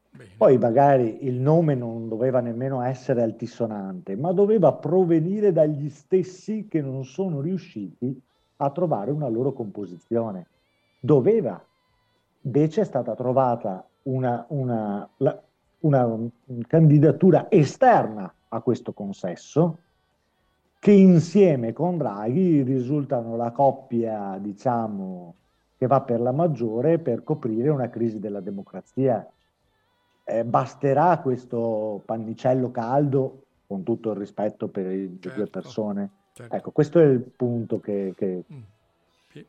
Bene. 0.09 0.31
Poi 0.35 0.57
magari 0.57 1.25
il 1.25 1.39
nome 1.39 1.75
non 1.75 2.07
doveva 2.07 2.39
nemmeno 2.39 2.81
essere 2.81 3.21
altisonante, 3.21 4.15
ma 4.15 4.31
doveva 4.31 4.73
provenire 4.73 5.51
dagli 5.51 5.89
stessi 5.89 6.67
che 6.67 6.81
non 6.81 7.05
sono 7.05 7.41
riusciti 7.41 8.19
a 8.57 8.71
trovare 8.71 9.11
una 9.11 9.27
loro 9.27 9.53
composizione 9.53 10.47
doveva. 10.99 11.63
Invece 12.41 12.81
è 12.81 12.85
stata 12.85 13.15
trovata 13.15 13.85
una, 14.03 14.45
una, 14.49 15.07
la, 15.17 15.41
una 15.79 16.17
candidatura 16.67 17.47
esterna 17.49 18.33
a 18.49 18.61
questo 18.61 18.93
consesso 18.93 19.77
che 20.79 20.91
insieme 20.91 21.73
con 21.73 21.97
Draghi 21.97 22.61
risultano 22.61 23.35
la 23.35 23.51
coppia, 23.51 24.37
diciamo, 24.39 25.33
che 25.77 25.87
va 25.87 26.01
per 26.01 26.21
la 26.21 26.31
maggiore 26.31 26.99
per 26.99 27.23
coprire 27.23 27.69
una 27.69 27.89
crisi 27.89 28.19
della 28.19 28.39
democrazia. 28.39 29.27
Eh, 30.23 30.43
basterà 30.43 31.19
questo 31.19 32.01
pannicello 32.05 32.71
caldo, 32.71 33.43
con 33.67 33.83
tutto 33.83 34.11
il 34.11 34.17
rispetto 34.17 34.67
per 34.67 34.85
le 34.85 35.17
certo, 35.19 35.37
due 35.37 35.47
persone? 35.47 36.09
Certo. 36.33 36.55
Ecco, 36.55 36.71
questo 36.71 36.99
è 36.99 37.05
il 37.05 37.21
punto 37.21 37.79
che, 37.79 38.13
che, 38.15 38.43
mm. 38.51 38.61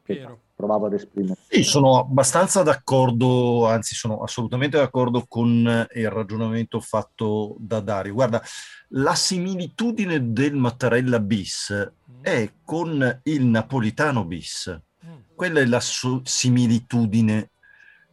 Piero. 0.02 0.40
provavo 0.54 0.86
ad 0.86 0.94
esprimere. 0.94 1.38
Sì, 1.48 1.62
sono 1.62 1.98
abbastanza 1.98 2.62
d'accordo, 2.62 3.66
anzi 3.66 3.94
sono 3.94 4.22
assolutamente 4.22 4.76
d'accordo 4.76 5.24
con 5.26 5.86
il 5.94 6.10
ragionamento 6.10 6.80
fatto 6.80 7.56
da 7.58 7.80
Dario. 7.80 8.14
Guarda, 8.14 8.42
la 8.88 9.14
similitudine 9.14 10.32
del 10.32 10.54
Mattarella 10.54 11.20
bis 11.20 11.90
mm. 12.10 12.22
è 12.22 12.52
con 12.64 13.20
il 13.24 13.44
napolitano 13.44 14.24
bis. 14.24 14.80
Mm. 15.06 15.18
Quella 15.34 15.60
è 15.60 15.66
la 15.66 15.80
so- 15.80 16.22
similitudine. 16.24 17.50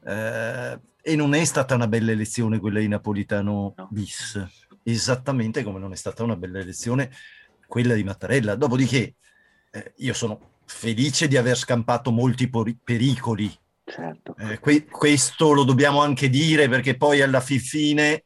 Eh, 0.03 0.79
e 1.07 1.15
non 1.15 1.35
è 1.35 1.43
stata 1.45 1.75
una 1.75 1.87
bella 1.87 2.11
elezione 2.11 2.59
quella 2.59 2.79
di 2.79 2.87
Napolitano 2.87 3.75
no. 3.77 3.87
bis, 3.91 4.43
esattamente 4.81 5.61
come 5.61 5.77
non 5.77 5.91
è 5.91 5.95
stata 5.95 6.23
una 6.23 6.35
bella 6.35 6.57
elezione 6.57 7.11
quella 7.67 7.93
di 7.93 8.03
Mattarella. 8.03 8.55
Dopodiché 8.55 9.15
eh, 9.69 9.93
io 9.97 10.13
sono 10.13 10.54
felice 10.65 11.27
di 11.27 11.37
aver 11.37 11.57
scampato 11.57 12.11
molti 12.11 12.49
pericoli. 12.83 13.51
Certo. 13.83 14.35
Eh, 14.37 14.59
que- 14.59 14.85
questo 14.85 15.53
lo 15.53 15.63
dobbiamo 15.63 16.01
anche 16.01 16.29
dire 16.29 16.67
perché 16.67 16.97
poi 16.97 17.21
alla 17.21 17.39
fine 17.39 18.25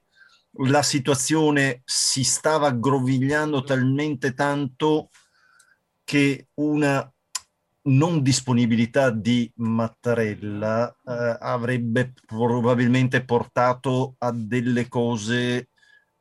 la 0.64 0.82
situazione 0.82 1.82
si 1.86 2.24
stava 2.24 2.68
aggrovigliando 2.68 3.64
talmente 3.64 4.34
tanto 4.34 5.10
che 6.04 6.48
una 6.56 7.12
non 7.82 8.22
disponibilità 8.22 9.10
di 9.10 9.52
Mattarella 9.56 10.90
eh, 10.90 11.38
avrebbe 11.40 12.14
probabilmente 12.26 13.24
portato 13.24 14.16
a 14.20 14.32
delle 14.32 14.88
cose 14.88 15.70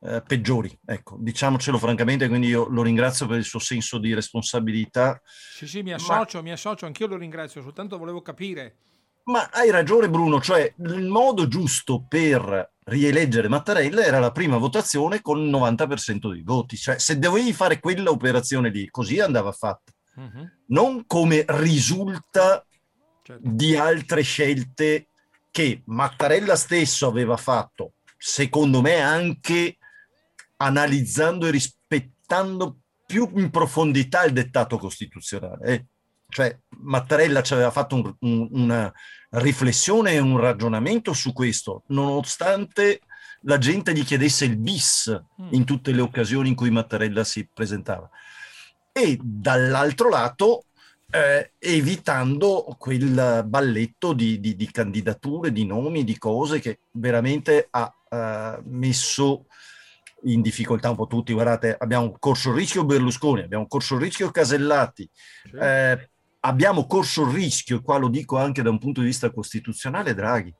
eh, 0.01 0.21
peggiori. 0.25 0.77
Ecco, 0.85 1.17
diciamocelo 1.19 1.77
francamente, 1.77 2.27
quindi 2.27 2.47
io 2.47 2.67
lo 2.69 2.81
ringrazio 2.81 3.27
per 3.27 3.37
il 3.37 3.45
suo 3.45 3.59
senso 3.59 3.97
di 3.97 4.13
responsabilità. 4.13 5.21
Sì, 5.25 5.67
sì, 5.67 5.81
mi 5.81 5.93
associo, 5.93 6.37
ma... 6.37 6.43
mi 6.43 6.51
associo, 6.51 6.85
anch'io 6.85 7.07
lo 7.07 7.17
ringrazio, 7.17 7.61
soltanto 7.61 7.97
volevo 7.97 8.21
capire. 8.21 8.77
Ma 9.25 9.49
hai 9.51 9.69
ragione 9.69 10.09
Bruno, 10.09 10.41
cioè 10.41 10.73
il 10.77 11.07
modo 11.07 11.47
giusto 11.47 12.05
per 12.07 12.73
rieleggere 12.85 13.47
Mattarella 13.47 14.03
era 14.03 14.17
la 14.19 14.31
prima 14.31 14.57
votazione 14.57 15.21
con 15.21 15.39
il 15.39 15.51
90% 15.51 16.31
dei 16.31 16.41
voti, 16.41 16.75
cioè 16.75 16.97
se 16.97 17.19
dovevi 17.19 17.53
fare 17.53 17.79
quella 17.79 18.09
operazione 18.09 18.69
lì, 18.69 18.89
così 18.89 19.19
andava 19.19 19.51
fatta 19.51 19.91
uh-huh. 20.15 20.49
non 20.67 21.05
come 21.05 21.45
risulta 21.47 22.65
certo. 23.23 23.41
di 23.43 23.75
altre 23.75 24.21
scelte 24.21 25.07
che 25.51 25.81
Mattarella 25.85 26.55
stesso 26.55 27.07
aveva 27.07 27.37
fatto, 27.37 27.93
secondo 28.17 28.81
me 28.81 28.99
anche 28.99 29.77
analizzando 30.61 31.47
e 31.47 31.51
rispettando 31.51 32.77
più 33.05 33.29
in 33.35 33.49
profondità 33.49 34.23
il 34.23 34.33
dettato 34.33 34.77
costituzionale. 34.77 35.65
Eh? 35.65 35.85
Cioè 36.29 36.57
Mattarella 36.81 37.41
ci 37.41 37.53
aveva 37.53 37.71
fatto 37.71 37.95
un, 37.95 38.15
un, 38.19 38.47
una 38.51 38.93
riflessione 39.31 40.13
e 40.13 40.19
un 40.19 40.37
ragionamento 40.37 41.13
su 41.13 41.33
questo, 41.33 41.83
nonostante 41.87 43.01
la 43.43 43.57
gente 43.57 43.93
gli 43.93 44.03
chiedesse 44.03 44.45
il 44.45 44.57
bis 44.57 45.21
mm. 45.41 45.47
in 45.51 45.65
tutte 45.65 45.91
le 45.91 46.01
occasioni 46.01 46.49
in 46.49 46.55
cui 46.55 46.69
Mattarella 46.69 47.23
si 47.23 47.47
presentava 47.51 48.09
e 48.91 49.17
dall'altro 49.21 50.09
lato 50.09 50.65
eh, 51.11 51.53
evitando 51.57 52.75
quel 52.77 53.43
balletto 53.45 54.13
di, 54.13 54.39
di, 54.39 54.55
di, 54.55 54.69
candidature, 54.69 55.51
di 55.51 55.65
nomi, 55.65 56.03
di 56.03 56.17
cose 56.17 56.59
che 56.59 56.79
veramente 56.91 57.67
ha 57.71 57.93
eh, 58.09 58.59
messo 58.65 59.45
in 60.23 60.41
difficoltà 60.41 60.89
un 60.89 60.95
po' 60.95 61.07
tutti. 61.07 61.33
Guardate, 61.33 61.75
abbiamo 61.77 62.15
corso 62.19 62.49
il 62.49 62.55
rischio 62.55 62.85
Berlusconi, 62.85 63.41
abbiamo 63.41 63.67
corso 63.67 63.95
il 63.95 64.01
rischio 64.01 64.31
Casellati, 64.31 65.09
eh, 65.59 66.09
abbiamo 66.41 66.85
corso 66.85 67.23
il 67.23 67.33
rischio, 67.33 67.77
e 67.77 67.81
qua 67.81 67.97
lo 67.97 68.09
dico 68.09 68.37
anche 68.37 68.61
da 68.61 68.69
un 68.69 68.79
punto 68.79 69.01
di 69.01 69.07
vista 69.07 69.31
costituzionale, 69.31 70.13
Draghi. 70.13 70.53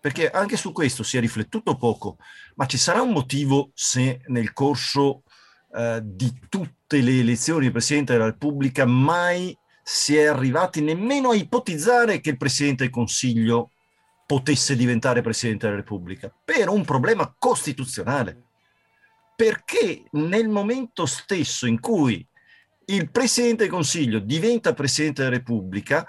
Perché 0.00 0.30
anche 0.30 0.56
su 0.56 0.72
questo 0.72 1.04
si 1.04 1.16
è 1.16 1.20
riflettuto 1.20 1.76
poco, 1.76 2.16
ma 2.56 2.66
ci 2.66 2.76
sarà 2.76 3.02
un 3.02 3.12
motivo 3.12 3.70
se 3.72 4.20
nel 4.26 4.52
corso 4.52 5.22
eh, 5.74 6.00
di 6.02 6.40
tutte 6.48 7.00
le 7.00 7.20
elezioni 7.20 7.66
di 7.66 7.70
Presidente 7.70 8.12
della 8.12 8.24
Repubblica 8.24 8.84
mai 8.84 9.56
si 9.82 10.16
è 10.16 10.26
arrivati 10.26 10.80
nemmeno 10.80 11.30
a 11.30 11.34
ipotizzare 11.34 12.20
che 12.20 12.30
il 12.30 12.36
Presidente 12.36 12.84
del 12.84 12.92
Consiglio 12.92 13.70
potesse 14.26 14.76
diventare 14.76 15.20
Presidente 15.20 15.66
della 15.66 15.78
Repubblica, 15.78 16.32
per 16.44 16.68
un 16.68 16.84
problema 16.84 17.34
costituzionale. 17.38 18.51
Perché 19.42 20.04
nel 20.12 20.48
momento 20.48 21.04
stesso 21.04 21.66
in 21.66 21.80
cui 21.80 22.24
il 22.84 23.10
Presidente 23.10 23.64
del 23.64 23.72
Consiglio 23.72 24.20
diventa 24.20 24.72
Presidente 24.72 25.24
della 25.24 25.34
Repubblica, 25.34 26.06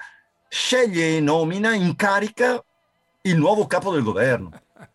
sceglie 0.47 1.17
e 1.17 1.19
nomina 1.19 1.73
in 1.73 1.95
carica 1.95 2.63
il 3.21 3.35
nuovo 3.35 3.65
capo 3.65 3.91
del 3.91 4.03
governo. 4.03 4.51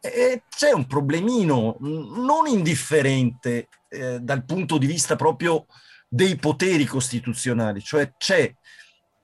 E 0.00 0.42
c'è 0.48 0.72
un 0.72 0.86
problemino 0.86 1.76
non 1.80 2.46
indifferente 2.46 3.68
eh, 3.88 4.20
dal 4.20 4.44
punto 4.44 4.76
di 4.76 4.86
vista 4.86 5.16
proprio 5.16 5.64
dei 6.06 6.36
poteri 6.36 6.84
costituzionali, 6.84 7.82
cioè 7.82 8.12
c'è 8.18 8.54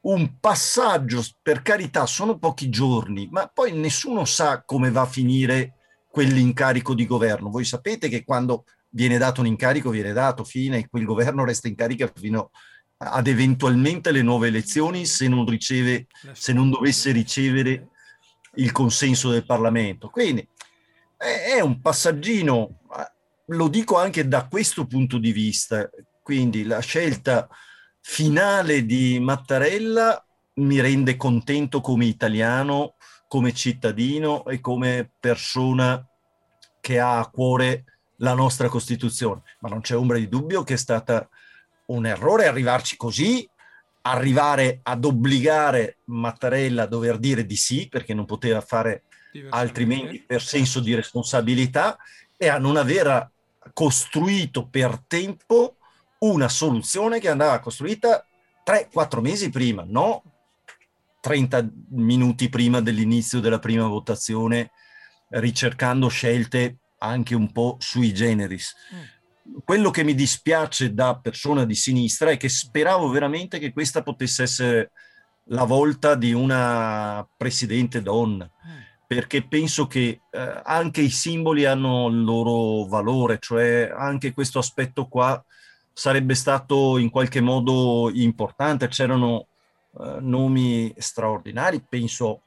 un 0.02 0.38
passaggio, 0.40 1.22
per 1.42 1.60
carità, 1.60 2.06
sono 2.06 2.38
pochi 2.38 2.70
giorni, 2.70 3.28
ma 3.30 3.46
poi 3.52 3.72
nessuno 3.72 4.24
sa 4.24 4.62
come 4.64 4.90
va 4.90 5.02
a 5.02 5.06
finire 5.06 5.74
quell'incarico 6.14 6.94
di 6.94 7.06
governo. 7.06 7.50
Voi 7.50 7.64
sapete 7.64 8.08
che 8.08 8.22
quando 8.22 8.66
viene 8.90 9.18
dato 9.18 9.40
un 9.40 9.48
incarico, 9.48 9.90
viene 9.90 10.12
dato 10.12 10.44
fine 10.44 10.86
quel 10.88 11.04
governo 11.04 11.44
resta 11.44 11.66
in 11.66 11.74
carica 11.74 12.08
fino 12.14 12.52
ad 12.98 13.26
eventualmente 13.26 14.12
le 14.12 14.22
nuove 14.22 14.46
elezioni 14.46 15.06
se 15.06 15.26
non 15.26 15.44
riceve, 15.44 16.06
se 16.30 16.52
non 16.52 16.70
dovesse 16.70 17.10
ricevere 17.10 17.88
il 18.54 18.70
consenso 18.70 19.28
del 19.30 19.44
Parlamento. 19.44 20.08
Quindi 20.08 20.48
è 21.16 21.58
un 21.58 21.80
passaggino, 21.80 22.78
lo 23.46 23.68
dico 23.68 23.98
anche 23.98 24.28
da 24.28 24.46
questo 24.46 24.86
punto 24.86 25.18
di 25.18 25.32
vista, 25.32 25.90
quindi 26.22 26.62
la 26.62 26.78
scelta 26.78 27.48
finale 28.00 28.86
di 28.86 29.18
Mattarella 29.18 30.24
mi 30.54 30.80
rende 30.80 31.16
contento 31.16 31.80
come 31.80 32.04
italiano, 32.04 32.94
come 33.34 33.52
cittadino 33.52 34.44
e 34.44 34.60
come 34.60 35.10
persona 35.18 36.06
che 36.80 37.00
ha 37.00 37.18
a 37.18 37.28
cuore 37.28 37.84
la 38.18 38.32
nostra 38.32 38.68
Costituzione, 38.68 39.42
ma 39.58 39.68
non 39.68 39.80
c'è 39.80 39.96
ombra 39.96 40.18
di 40.18 40.28
dubbio 40.28 40.62
che 40.62 40.74
è 40.74 40.76
stata 40.76 41.28
un 41.86 42.06
errore 42.06 42.46
arrivarci 42.46 42.96
così, 42.96 43.44
arrivare 44.02 44.78
ad 44.84 45.04
obbligare 45.04 45.96
Mattarella 46.04 46.84
a 46.84 46.86
dover 46.86 47.18
dire 47.18 47.44
di 47.44 47.56
sì 47.56 47.88
perché 47.88 48.14
non 48.14 48.24
poteva 48.24 48.60
fare 48.60 49.02
altrimenti 49.50 50.20
per 50.20 50.40
senso 50.40 50.78
di 50.78 50.94
responsabilità 50.94 51.96
e 52.36 52.46
a 52.46 52.58
non 52.58 52.76
aver 52.76 53.32
costruito 53.72 54.68
per 54.68 55.02
tempo 55.08 55.78
una 56.18 56.48
soluzione 56.48 57.18
che 57.18 57.30
andava 57.30 57.58
costruita 57.58 58.24
3-4 58.64 59.20
mesi 59.20 59.50
prima, 59.50 59.84
no 59.84 60.22
30 61.24 61.70
minuti 61.92 62.50
prima 62.50 62.82
dell'inizio 62.82 63.40
della 63.40 63.58
prima 63.58 63.86
votazione, 63.86 64.72
ricercando 65.30 66.08
scelte 66.08 66.80
anche 66.98 67.34
un 67.34 67.50
po' 67.50 67.78
sui 67.80 68.12
generis. 68.12 68.74
Mm. 68.94 69.60
Quello 69.64 69.90
che 69.90 70.04
mi 70.04 70.14
dispiace 70.14 70.92
da 70.92 71.18
persona 71.18 71.64
di 71.64 71.74
sinistra 71.74 72.28
è 72.28 72.36
che 72.36 72.50
speravo 72.50 73.08
veramente 73.08 73.58
che 73.58 73.72
questa 73.72 74.02
potesse 74.02 74.42
essere 74.42 74.90
la 75.44 75.64
volta 75.64 76.14
di 76.14 76.34
una 76.34 77.26
presidente 77.38 78.02
donna. 78.02 78.44
Mm 78.66 78.82
perché 79.06 79.46
penso 79.46 79.86
che 79.86 80.22
eh, 80.30 80.60
anche 80.64 81.02
i 81.02 81.10
simboli 81.10 81.66
hanno 81.66 82.08
il 82.08 82.24
loro 82.24 82.86
valore, 82.88 83.38
cioè 83.38 83.92
anche 83.94 84.32
questo 84.32 84.58
aspetto 84.58 85.06
qua 85.06 85.42
sarebbe 85.92 86.34
stato 86.34 86.98
in 86.98 87.10
qualche 87.10 87.40
modo 87.40 88.10
importante, 88.12 88.88
c'erano 88.88 89.48
eh, 90.00 90.18
nomi 90.20 90.92
straordinari, 90.96 91.84
penso 91.88 92.42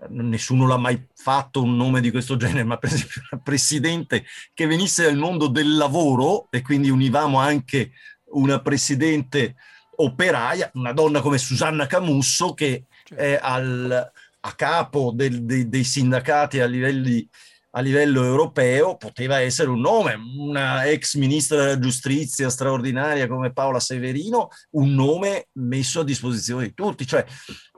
eh, 0.00 0.06
nessuno 0.08 0.66
l'ha 0.66 0.76
mai 0.76 1.06
fatto 1.14 1.62
un 1.62 1.76
nome 1.76 2.00
di 2.00 2.10
questo 2.10 2.36
genere, 2.36 2.64
ma 2.64 2.76
per 2.78 2.92
esempio 2.92 3.22
una 3.30 3.40
presidente 3.42 4.24
che 4.54 4.66
venisse 4.66 5.04
dal 5.04 5.16
mondo 5.16 5.48
del 5.48 5.76
lavoro 5.76 6.48
e 6.50 6.62
quindi 6.62 6.90
univamo 6.90 7.38
anche 7.38 7.92
una 8.32 8.60
presidente 8.60 9.56
operaia, 9.96 10.70
una 10.74 10.92
donna 10.92 11.20
come 11.20 11.38
Susanna 11.38 11.86
Camusso 11.86 12.54
che 12.54 12.86
certo. 13.04 13.22
è 13.22 13.38
al, 13.40 14.12
a 14.40 14.52
capo 14.54 15.12
del, 15.14 15.44
dei, 15.44 15.68
dei, 15.68 15.84
sindacati 15.84 16.60
a, 16.60 16.66
livelli, 16.66 17.28
a 17.74 17.80
livello 17.80 18.22
europeo 18.22 18.96
poteva 18.96 19.40
essere 19.40 19.70
un 19.70 19.80
nome, 19.80 20.14
una 20.14 20.84
ex 20.84 21.16
ministra 21.16 21.56
della 21.58 21.78
giustizia 21.78 22.50
straordinaria 22.50 23.26
come 23.26 23.52
Paola 23.52 23.80
Severino, 23.80 24.48
un 24.72 24.94
nome 24.94 25.48
messo 25.52 26.00
a 26.00 26.04
disposizione 26.04 26.66
di 26.66 26.74
tutti, 26.74 27.06
cioè 27.06 27.24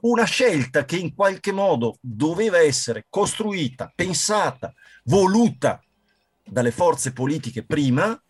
una 0.02 0.24
scelta 0.24 0.84
che 0.84 0.96
in 0.96 1.14
qualche 1.14 1.52
modo 1.52 1.98
doveva 2.00 2.58
essere 2.58 3.06
costruita, 3.08 3.92
pensata, 3.94 4.72
voluta 5.04 5.80
dalle 6.44 6.72
forze 6.72 7.12
politiche 7.12 7.64
prima 7.64 8.20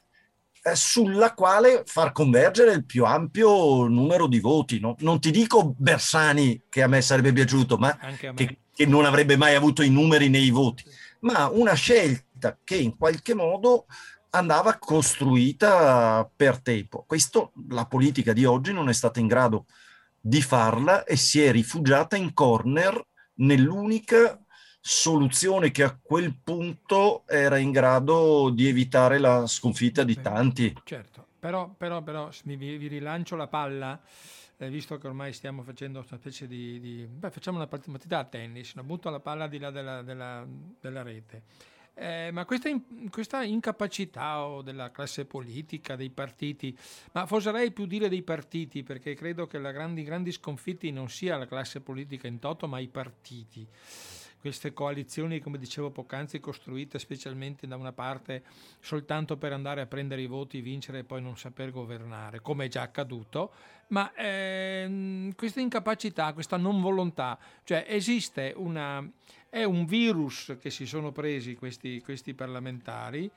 eh, 0.66 0.76
sulla 0.76 1.34
quale 1.34 1.82
far 1.86 2.12
convergere 2.12 2.72
il 2.72 2.84
più 2.84 3.04
ampio 3.04 3.86
numero 3.86 4.26
di 4.26 4.38
voti. 4.38 4.80
No? 4.80 4.96
Non 5.00 5.18
ti 5.18 5.30
dico 5.30 5.74
Bersani, 5.76 6.64
che 6.68 6.82
a 6.82 6.88
me 6.88 7.00
sarebbe 7.00 7.32
piaciuto, 7.32 7.76
ma 7.76 7.94
che, 8.34 8.58
che, 8.74 8.86
non 8.86 9.04
avrebbe 9.04 9.36
mai 9.36 9.54
avuto 9.54 9.82
i 9.82 9.90
numeri 9.90 10.28
nei 10.28 10.50
voti, 10.50 10.84
ma 11.24 11.48
una 11.48 11.74
scelta 11.74 12.58
che 12.62 12.76
in 12.76 12.96
qualche 12.96 13.34
modo 13.34 13.86
andava 14.30 14.78
costruita 14.78 16.28
per 16.34 16.60
tempo. 16.60 17.04
Questo 17.06 17.52
la 17.68 17.86
politica 17.86 18.32
di 18.32 18.44
oggi 18.44 18.72
non 18.72 18.88
è 18.88 18.92
stata 18.92 19.20
in 19.20 19.26
grado 19.26 19.66
di 20.20 20.42
farla 20.42 21.04
e 21.04 21.16
si 21.16 21.42
è 21.42 21.52
rifugiata 21.52 22.16
in 22.16 22.32
corner 22.34 23.00
nell'unica 23.34 24.38
soluzione 24.80 25.70
che 25.70 25.82
a 25.82 25.98
quel 26.00 26.36
punto 26.42 27.22
era 27.26 27.56
in 27.56 27.70
grado 27.70 28.50
di 28.50 28.68
evitare 28.68 29.18
la 29.18 29.46
sconfitta 29.46 30.02
di 30.02 30.20
tanti. 30.20 30.74
Certo. 30.84 31.26
però, 31.38 31.68
però, 31.68 32.02
però 32.02 32.28
vi, 32.44 32.56
vi 32.56 32.86
rilancio 32.86 33.36
la 33.36 33.46
palla 33.46 33.98
eh, 34.56 34.68
visto 34.68 34.98
che 34.98 35.06
ormai 35.06 35.32
stiamo 35.32 35.62
facendo 35.62 36.04
una 36.06 36.18
specie 36.18 36.46
di... 36.46 36.80
di 36.80 37.06
beh, 37.06 37.30
facciamo 37.30 37.56
una 37.56 37.66
partita 37.66 38.18
a 38.18 38.24
tennis, 38.24 38.74
no? 38.74 38.84
butto 38.84 39.10
la 39.10 39.20
palla 39.20 39.46
di 39.46 39.58
là 39.58 39.70
della, 39.70 40.02
della, 40.02 40.46
della 40.80 41.02
rete. 41.02 41.42
Eh, 41.96 42.30
ma 42.32 42.44
questa, 42.44 42.68
in, 42.68 43.08
questa, 43.08 43.44
incapacità 43.44 44.44
o 44.44 44.62
della 44.62 44.90
classe 44.90 45.26
politica, 45.26 45.94
dei 45.94 46.10
partiti, 46.10 46.76
ma 47.12 47.24
oserei 47.28 47.70
più 47.70 47.86
dire 47.86 48.08
dei 48.08 48.22
partiti, 48.22 48.82
perché 48.82 49.14
credo 49.14 49.46
che 49.46 49.58
la 49.58 49.70
grandi, 49.70 50.02
grandi 50.02 50.32
sconfitti 50.32 50.90
non 50.90 51.08
sia 51.08 51.36
la 51.36 51.46
classe 51.46 51.80
politica 51.80 52.26
in 52.26 52.40
toto, 52.40 52.66
ma 52.66 52.80
i 52.80 52.88
partiti 52.88 53.68
queste 54.44 54.74
coalizioni, 54.74 55.40
come 55.40 55.56
dicevo 55.56 55.90
poc'anzi, 55.90 56.38
costruite 56.38 56.98
specialmente 56.98 57.66
da 57.66 57.76
una 57.76 57.92
parte 57.92 58.42
soltanto 58.78 59.38
per 59.38 59.54
andare 59.54 59.80
a 59.80 59.86
prendere 59.86 60.20
i 60.20 60.26
voti, 60.26 60.60
vincere 60.60 60.98
e 60.98 61.04
poi 61.04 61.22
non 61.22 61.38
saper 61.38 61.70
governare, 61.70 62.42
come 62.42 62.66
è 62.66 62.68
già 62.68 62.82
accaduto, 62.82 63.52
ma 63.86 64.12
ehm, 64.14 65.34
questa 65.34 65.60
incapacità, 65.60 66.34
questa 66.34 66.58
non 66.58 66.82
volontà, 66.82 67.38
cioè 67.62 67.86
esiste 67.88 68.52
una, 68.54 69.02
è 69.48 69.64
un 69.64 69.86
virus 69.86 70.58
che 70.60 70.68
si 70.68 70.84
sono 70.84 71.10
presi 71.10 71.54
questi, 71.54 72.02
questi 72.02 72.34
parlamentari, 72.34 73.30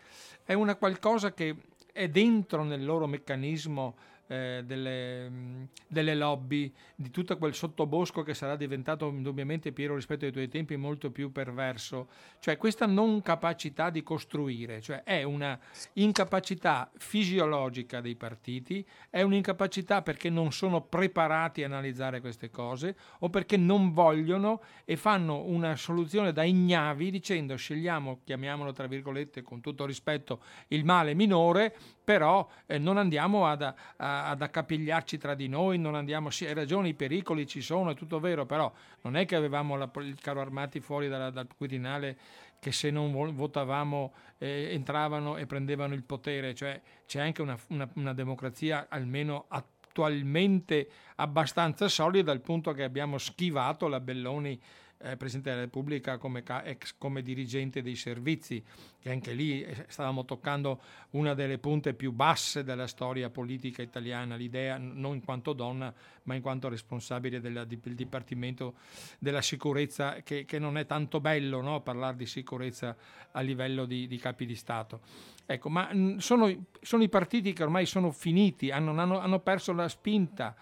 è 0.43 0.51
una 0.51 0.75
qualcosa 0.75 1.33
che 1.33 1.55
è 1.93 2.09
dentro 2.09 2.65
nel 2.65 2.83
loro 2.83 3.07
meccanismo 3.07 3.95
eh, 4.27 4.61
delle, 4.65 5.67
delle, 5.87 6.15
lobby, 6.15 6.71
di 6.95 7.09
tutto 7.09 7.37
quel 7.37 7.53
sottobosco 7.53 8.23
che 8.23 8.33
sarà 8.33 8.55
diventato 8.55 9.07
indubbiamente, 9.07 9.71
Piero, 9.71 9.95
rispetto 9.95 10.25
ai 10.25 10.31
tuoi 10.31 10.47
tempi, 10.47 10.75
molto 10.75 11.11
più 11.11 11.31
perverso. 11.31 12.07
Cioè 12.39 12.57
questa 12.57 12.85
non 12.85 13.21
capacità 13.21 13.89
di 13.89 14.03
costruire, 14.03 14.81
cioè 14.81 15.03
è 15.03 15.23
una 15.23 15.57
incapacità 15.93 16.89
fisiologica 16.97 18.01
dei 18.01 18.15
partiti, 18.15 18.85
è 19.09 19.21
un'incapacità 19.21 20.01
perché 20.01 20.29
non 20.29 20.51
sono 20.51 20.81
preparati 20.81 21.63
a 21.63 21.67
analizzare 21.67 22.19
queste 22.21 22.49
cose 22.49 22.95
o 23.19 23.29
perché 23.29 23.57
non 23.57 23.93
vogliono 23.93 24.61
e 24.85 24.95
fanno 24.95 25.43
una 25.43 25.75
soluzione 25.75 26.33
da 26.33 26.43
ignavi 26.43 27.11
dicendo 27.11 27.55
scegliamo, 27.55 28.21
chiamiamolo 28.23 28.71
tra 28.71 28.87
virgolette 28.87 29.41
con 29.41 29.61
tutto 29.61 29.85
rispetto, 29.85 30.41
il 30.69 30.83
male 30.83 31.13
minore, 31.13 31.75
però 32.03 32.47
eh, 32.65 32.77
non 32.77 32.97
andiamo 32.97 33.47
ad, 33.47 33.61
a, 33.61 34.16
ad, 34.25 34.41
accapigliarci 34.41 35.17
tra 35.17 35.35
di 35.35 35.47
noi, 35.47 35.77
non 35.77 35.95
andiamo, 35.95 36.29
sì, 36.29 36.45
hai 36.45 36.53
ragione, 36.53 36.89
i 36.89 36.93
pericoli 36.93 37.47
ci 37.47 37.61
sono, 37.61 37.91
è 37.91 37.95
tutto 37.95 38.19
vero, 38.19 38.45
però 38.45 38.71
non 39.01 39.15
è 39.15 39.25
che 39.25 39.35
avevamo 39.35 39.75
la, 39.75 39.89
il 39.97 40.19
carro 40.19 40.41
armati 40.41 40.79
fuori 40.79 41.07
dalla, 41.07 41.29
dal 41.29 41.47
Quirinale 41.55 42.17
che 42.59 42.71
se 42.71 42.89
non 42.89 43.11
votavamo 43.35 44.13
eh, 44.39 44.69
entravano 44.71 45.37
e 45.37 45.45
prendevano 45.45 45.93
il 45.93 46.03
potere, 46.03 46.55
cioè 46.55 46.81
c'è 47.05 47.19
anche 47.19 47.41
una, 47.41 47.57
una, 47.67 47.87
una 47.93 48.13
democrazia 48.13 48.87
almeno 48.89 49.45
attualmente 49.49 50.89
abbastanza 51.15 51.87
solida 51.87 52.31
al 52.31 52.41
punto 52.41 52.71
che 52.73 52.83
abbiamo 52.83 53.17
schivato 53.17 53.87
la 53.87 53.99
Belloni 53.99 54.59
eh, 54.99 55.15
Presidente 55.17 55.49
della 55.49 55.61
Repubblica 55.61 56.17
come, 56.17 56.43
ex 56.63 56.95
come 56.97 57.21
dirigente 57.21 57.81
dei 57.81 57.95
servizi, 57.95 58.63
che 58.99 59.11
anche 59.11 59.33
lì 59.33 59.63
eh, 59.63 59.85
stavamo 59.87 60.25
toccando 60.25 60.81
una 61.11 61.33
delle 61.33 61.57
punte 61.57 61.93
più 61.93 62.11
basse 62.11 62.63
della 62.63 62.87
storia 62.87 63.29
politica 63.29 63.81
italiana, 63.81 64.35
l'idea 64.35 64.77
non 64.77 65.15
in 65.15 65.23
quanto 65.23 65.53
donna, 65.53 65.93
ma 66.23 66.35
in 66.35 66.41
quanto 66.41 66.67
responsabile 66.69 67.39
della, 67.39 67.63
del 67.63 67.79
Dipartimento 67.79 68.75
della 69.19 69.41
Sicurezza, 69.41 70.21
che, 70.23 70.45
che 70.45 70.59
non 70.59 70.77
è 70.77 70.85
tanto 70.85 71.19
bello 71.19 71.61
no? 71.61 71.81
parlare 71.81 72.17
di 72.17 72.25
sicurezza 72.25 72.95
a 73.31 73.41
livello 73.41 73.85
di, 73.85 74.07
di 74.07 74.17
capi 74.17 74.45
di 74.45 74.55
Stato. 74.55 75.01
Ecco, 75.45 75.69
ma 75.69 75.89
sono, 76.17 76.65
sono, 76.81 77.03
i 77.03 77.09
partiti 77.09 77.53
che 77.53 77.63
ormai 77.63 77.85
sono 77.85 78.11
finiti, 78.11 78.69
hanno, 78.69 78.99
hanno, 78.99 79.19
hanno 79.19 79.39
perso 79.39 79.71
la 79.71 79.87
spinta 79.87 80.53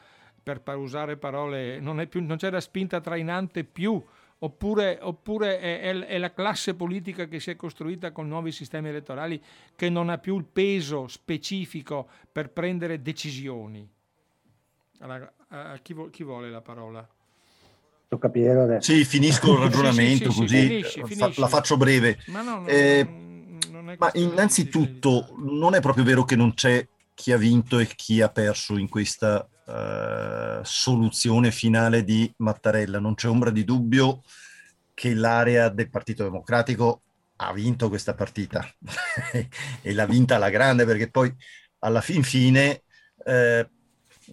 per 0.44 0.62
usare 0.76 1.18
parole, 1.18 1.80
non, 1.80 2.06
più, 2.08 2.24
non 2.24 2.38
c'è 2.38 2.52
la 2.52 2.62
spinta 2.62 3.02
trainante 3.02 3.64
più 3.64 4.04
oppure, 4.40 5.00
oppure 5.02 5.60
è, 5.60 5.94
è, 6.06 6.18
la 6.18 6.34
classe 6.34 6.76
politica 6.76 7.26
che 7.26 7.40
si 7.40 7.52
è 7.52 7.56
costruita 7.56 8.12
con 8.12 8.28
nuovi 8.28 8.52
sistemi 8.52 8.90
elettorali 8.90 9.42
che 9.76 9.90
non 9.90 10.10
ha 10.10 10.18
più 10.18 10.38
il 10.38 10.46
peso 10.46 11.08
specifico 11.08 12.08
per 12.32 12.50
prendere 12.50 13.02
decisioni. 13.02 13.88
Allora, 15.00 15.32
a 15.50 15.78
chi, 15.82 15.96
chi 16.12 16.24
vuole 16.24 16.50
la 16.50 16.62
parola? 16.62 17.08
Tocca 18.08 18.30
Piero 18.30 18.64
adesso. 18.64 18.92
Sì, 18.92 19.04
finisco 19.04 19.54
il 19.54 19.60
ragionamento 19.64 20.32
sì, 20.32 20.36
sì, 20.36 20.42
così 20.42 20.68
finisci, 20.68 21.04
finisci. 21.06 21.40
la 21.40 21.48
faccio 21.48 21.78
breve. 21.78 22.18
Ma, 22.28 22.42
no, 22.42 22.60
no, 22.60 22.68
eh, 22.68 23.08
ma 23.98 24.10
innanzitutto 24.14 25.34
non 25.38 25.76
è 25.76 25.80
proprio 25.80 26.04
vero 26.04 26.24
che 26.24 26.36
non 26.36 26.54
c'è 26.54 26.88
chi 27.14 27.32
ha 27.32 27.38
vinto 27.38 27.80
e 27.80 27.88
chi 27.88 28.22
ha 28.22 28.30
perso 28.30 28.78
in 28.78 28.90
questa 28.90 29.48
uh, 29.66 30.64
soluzione 30.64 31.52
finale 31.52 32.04
di 32.04 32.32
Mattarella. 32.38 33.00
Non 33.00 33.16
c'è 33.16 33.28
ombra 33.28 33.50
di 33.50 33.64
dubbio 33.64 34.22
che 34.94 35.14
l'area 35.14 35.70
del 35.70 35.90
Partito 35.90 36.24
Democratico 36.24 37.02
ha 37.38 37.52
vinto 37.52 37.90
questa 37.90 38.14
partita 38.14 38.66
e 39.82 39.94
l'ha 39.94 40.06
vinta 40.06 40.36
alla 40.36 40.50
grande 40.50 40.86
perché 40.86 41.10
poi 41.10 41.34
alla 41.80 42.00
fin 42.00 42.24
fine 42.24 42.84
eh, 43.26 43.70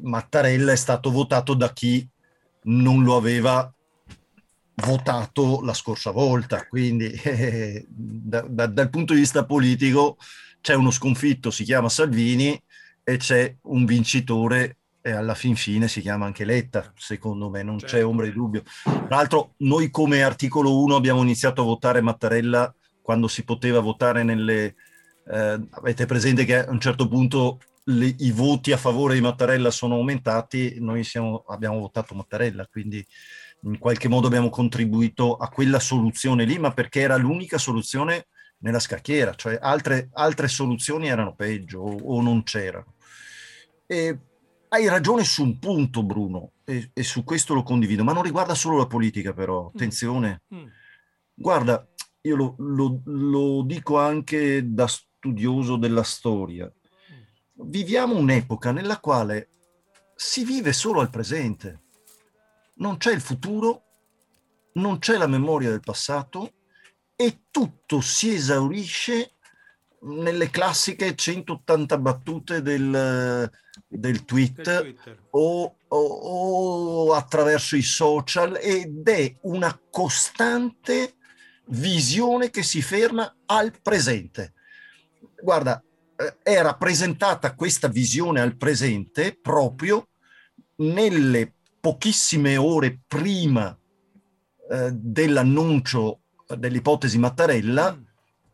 Mattarella 0.03 0.73
è 0.73 0.77
stato 0.77 1.11
votato 1.11 1.55
da 1.55 1.73
chi 1.73 2.09
non 2.65 3.03
lo 3.03 3.17
aveva 3.17 3.73
votato 4.75 5.61
la 5.63 5.75
scorsa 5.75 6.11
volta, 6.11 6.67
quindi 6.67 7.11
eh, 7.11 7.85
da, 7.89 8.43
da, 8.49 8.67
dal 8.67 8.91
punto 8.91 9.13
di 9.13 9.21
vista 9.21 9.45
politico 9.45 10.17
c'è 10.61 10.75
uno 10.75 10.91
sconfitto, 10.91 11.51
si 11.51 11.65
chiama 11.65 11.89
Salvini, 11.89 12.61
e 13.05 13.17
c'è 13.17 13.55
un 13.63 13.85
vincitore 13.85 14.79
e 15.03 15.11
alla 15.11 15.35
fin 15.35 15.57
fine 15.57 15.89
si 15.89 16.01
chiama 16.01 16.27
anche 16.27 16.45
Letta, 16.45 16.93
secondo 16.97 17.51
me, 17.51 17.63
non 17.65 17.79
certo. 17.79 17.97
c'è 17.97 18.05
ombra 18.05 18.25
di 18.25 18.33
dubbio. 18.33 18.63
Tra 18.85 19.07
l'altro 19.09 19.55
noi 19.59 19.91
come 19.91 20.23
articolo 20.23 20.81
1 20.83 20.95
abbiamo 20.95 21.23
iniziato 21.23 21.63
a 21.63 21.65
votare 21.65 22.01
Mattarella 22.01 22.73
quando 23.03 23.29
si 23.29 23.45
poteva 23.45 23.81
votare 23.81 24.23
nelle... 24.23 24.77
Eh, 25.25 25.61
avete 25.71 26.07
presente 26.07 26.45
che 26.45 26.65
a 26.65 26.71
un 26.71 26.81
certo 26.81 27.09
punto 27.09 27.59
le, 27.85 28.15
i 28.19 28.31
voti 28.31 28.71
a 28.71 28.77
favore 28.77 29.15
di 29.15 29.21
Mattarella 29.21 29.71
sono 29.73 29.97
aumentati, 29.97 30.77
noi 30.79 31.03
siamo, 31.03 31.45
abbiamo 31.49 31.81
votato 31.81 32.15
Mattarella, 32.15 32.67
quindi 32.71 33.05
in 33.65 33.79
qualche 33.79 34.09
modo 34.09 34.29
abbiamo 34.29 34.51
contribuito 34.51 35.37
a 35.37 35.49
quella 35.49 35.81
soluzione 35.81 36.45
lì, 36.45 36.59
ma 36.59 36.73
perché 36.73 37.01
era 37.01 37.17
l'unica 37.17 37.59
soluzione 37.59 38.27
nella 38.59 38.79
scacchiera, 38.79 39.35
cioè 39.35 39.59
altre, 39.61 40.11
altre 40.13 40.47
soluzioni 40.47 41.09
erano 41.09 41.35
peggio 41.35 41.81
o, 41.81 42.17
o 42.17 42.23
non 42.23 42.45
c'erano. 42.45 42.95
E 43.87 44.19
hai 44.73 44.89
ragione 44.89 45.23
su 45.23 45.43
un 45.43 45.59
punto, 45.59 46.03
Bruno, 46.03 46.53
e, 46.65 46.91
e, 46.95 47.03
su 47.03 47.25
questo 47.25 47.53
lo 47.53 47.63
condivido, 47.63 48.05
ma 48.05 48.15
non 48.15 48.23
riguarda 48.23 48.55
solo 48.55 48.79
la 48.79 48.87
politica, 48.87 49.35
però. 49.35 49.65
Mm. 49.65 49.67
Attenzione. 49.67 50.43
Mm. 50.55 50.67
Guarda, 51.35 51.87
io 52.23 52.37
lo, 52.37 52.55
lo, 52.59 53.01
lo, 53.05 53.63
dico 53.65 53.99
anche 53.99 54.73
da 54.73 54.87
studioso 54.87 55.77
della 55.77 56.03
storia. 56.03 56.65
Mm. 56.65 57.69
Viviamo 57.69 58.17
un'epoca 58.17 58.73
nella 58.73 58.99
quale 58.99 59.49
si 60.15 60.43
vive 60.43 60.73
solo 60.73 61.01
al 61.01 61.11
presente. 61.11 61.81
Non 62.77 62.97
c'è 62.97 63.13
il 63.13 63.21
futuro, 63.21 63.83
non 64.75 64.99
c'è 64.99 65.19
la 65.19 65.27
memoria 65.27 65.69
del 65.69 65.81
passato 65.81 66.51
e 67.15 67.43
tutto 67.51 68.01
si 68.01 68.33
esaurisce 68.33 69.35
nelle 70.05 70.49
classiche 70.49 71.15
180 71.15 71.99
battute 71.99 72.63
del, 72.63 73.51
del 73.99 74.25
tweet 74.25 74.95
o, 75.31 75.77
o, 75.89 75.97
o, 75.97 77.13
attraverso 77.13 77.77
i 77.77 77.83
social 77.83 78.59
ed 78.61 79.07
è 79.09 79.37
una 79.43 79.79
costante 79.91 81.15
visione 81.67 82.51
che 82.51 82.63
si 82.63 82.83
ferma 82.83 83.35
al 83.47 83.73
presente. 83.81 84.55
Guarda, 85.41 85.83
eh, 86.17 86.37
era 86.43 86.75
presentata 86.75 87.55
questa 87.55 87.89
visione 87.89 88.41
al 88.41 88.57
presente 88.57 89.37
proprio 89.41 90.09
nelle 90.77 91.53
pochissime 91.81 92.57
ore 92.57 93.01
prima 93.07 93.77
eh, 94.71 94.91
dell'annuncio 94.93 96.21
dell'ipotesi 96.57 97.19
Mattarella. 97.19 97.95
Mm 97.95 98.11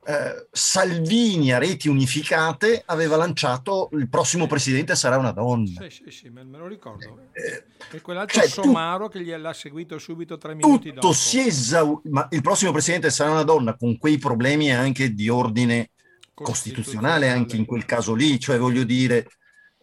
eh, 0.09 0.49
Salvini 0.51 1.53
a 1.53 1.59
reti 1.59 1.87
unificate 1.87 2.83
aveva 2.87 3.17
lanciato 3.17 3.91
il 3.93 4.09
prossimo 4.09 4.47
presidente 4.47 4.97
sarà 4.97 5.19
una 5.19 5.33
donna. 5.33 5.83
Sì, 5.83 6.03
sì, 6.05 6.11
sì 6.11 6.29
me, 6.31 6.45
lo 6.45 6.67
ricordo. 6.67 7.29
Eh, 7.33 7.65
e 7.91 8.01
quell'altro 8.01 8.41
cioè, 8.41 8.49
Somaro 8.49 9.11
tu, 9.11 9.19
che 9.19 9.25
gliel'ha 9.25 9.53
seguito 9.53 9.99
subito 9.99 10.39
tre 10.39 10.55
minuti 10.55 10.95
dopo. 10.95 11.13
Si 11.13 11.47
esau- 11.47 12.01
ma 12.05 12.27
il 12.31 12.41
prossimo 12.41 12.73
presidente 12.73 13.11
sarà 13.11 13.33
una 13.33 13.43
donna 13.43 13.77
con 13.77 13.99
quei 13.99 14.17
problemi 14.17 14.73
anche 14.73 15.13
di 15.13 15.29
ordine 15.29 15.91
costituzionale, 16.33 17.29
anche 17.29 17.57
in 17.57 17.67
quel 17.67 17.85
caso 17.85 18.15
lì, 18.15 18.41
cioè 18.41 18.57
voglio 18.57 18.85
dire, 18.85 19.29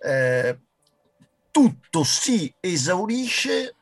eh, 0.01 0.57
tutto 1.51 2.03
si 2.03 2.51
esaurisce 2.59 3.75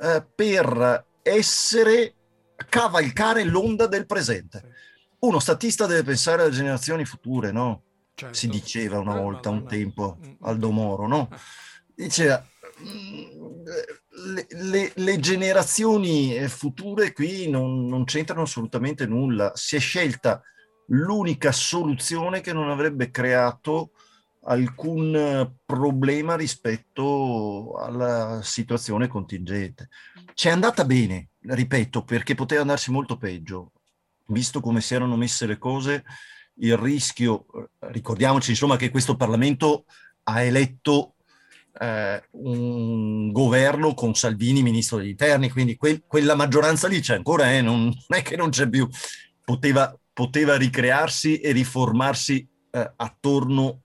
eh, 0.00 0.24
per 0.32 1.06
essere 1.22 2.14
cavalcare 2.68 3.42
l'onda 3.42 3.88
del 3.88 4.06
presente 4.06 4.76
uno 5.20 5.38
statista 5.38 5.86
deve 5.86 6.02
pensare 6.02 6.42
alle 6.42 6.50
generazioni 6.52 7.04
future, 7.04 7.52
no? 7.52 7.82
certo. 8.18 8.34
si 8.34 8.48
diceva 8.48 8.98
una 8.98 9.16
eh, 9.16 9.20
volta, 9.20 9.50
un 9.50 9.66
tempo, 9.66 10.18
mm, 10.18 10.28
mm. 10.28 10.34
Aldo 10.40 10.70
Moro, 10.70 11.06
no? 11.06 11.28
Diceva, 11.94 12.44
mm, 12.82 13.64
le, 14.34 14.46
le, 14.48 14.92
le, 14.94 15.20
generazioni 15.20 16.36
future 16.48 17.12
qui 17.12 17.48
non, 17.48 17.86
non 17.86 18.04
c'entrano 18.04 18.42
assolutamente 18.42 19.06
nulla. 19.06 19.52
Si 19.54 19.76
è 19.76 19.78
scelta 19.78 20.42
l'unica 20.88 21.52
soluzione 21.52 22.40
che 22.40 22.52
non 22.52 22.70
avrebbe 22.70 23.10
creato 23.10 23.92
alcun 24.44 25.54
problema 25.64 26.34
rispetto 26.34 27.74
alla 27.78 28.40
situazione 28.42 29.06
contingente. 29.06 29.88
C'è 30.34 30.50
andata 30.50 30.84
bene, 30.84 31.30
ripeto, 31.40 32.02
perché 32.02 32.34
poteva 32.34 32.62
andarsi 32.62 32.90
molto 32.90 33.16
peggio, 33.16 33.72
visto 34.28 34.60
come 34.60 34.80
si 34.80 34.94
erano 34.94 35.16
messe 35.16 35.46
le 35.46 35.58
cose, 35.58 36.04
il 36.60 36.76
rischio, 36.76 37.46
ricordiamoci 37.80 38.50
insomma 38.50 38.76
che 38.76 38.90
questo 38.90 39.16
Parlamento 39.16 39.84
ha 40.24 40.42
eletto 40.42 41.14
eh, 41.80 42.22
un 42.32 43.30
governo 43.30 43.94
con 43.94 44.14
Salvini 44.14 44.62
ministro 44.62 44.98
degli 44.98 45.08
interni, 45.08 45.50
quindi 45.50 45.76
que- 45.76 46.02
quella 46.06 46.34
maggioranza 46.34 46.88
lì 46.88 47.00
c'è 47.00 47.14
ancora, 47.14 47.52
eh, 47.52 47.60
non, 47.60 47.84
non, 47.84 48.18
è 48.18 48.22
che 48.22 48.36
non 48.36 48.50
c'è 48.50 48.68
più, 48.68 48.88
poteva, 49.44 49.96
poteva 50.12 50.56
ricrearsi 50.56 51.38
e 51.38 51.52
riformarsi 51.52 52.46
eh, 52.70 52.92
attorno 52.96 53.82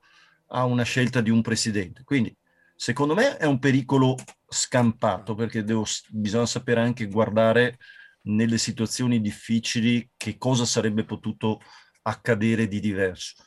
a 0.48 0.66
una 0.66 0.84
scelta 0.84 1.22
di 1.22 1.30
un 1.30 1.42
presidente. 1.42 2.04
Quindi 2.04 2.36
secondo 2.76 3.14
me 3.14 3.38
è 3.38 3.46
un 3.46 3.60
pericolo 3.60 4.18
scampato 4.48 5.36
perché 5.36 5.64
devo, 5.64 5.86
bisogna 6.10 6.46
sapere 6.46 6.82
anche 6.82 7.08
guardare 7.08 7.78
nelle 8.24 8.58
situazioni 8.58 9.22
difficili 9.22 10.10
che 10.16 10.38
cosa 10.38 10.66
sarebbe 10.66 11.06
potuto 11.06 11.60
accadere 12.04 12.68
di 12.68 12.80
diverso. 12.80 13.44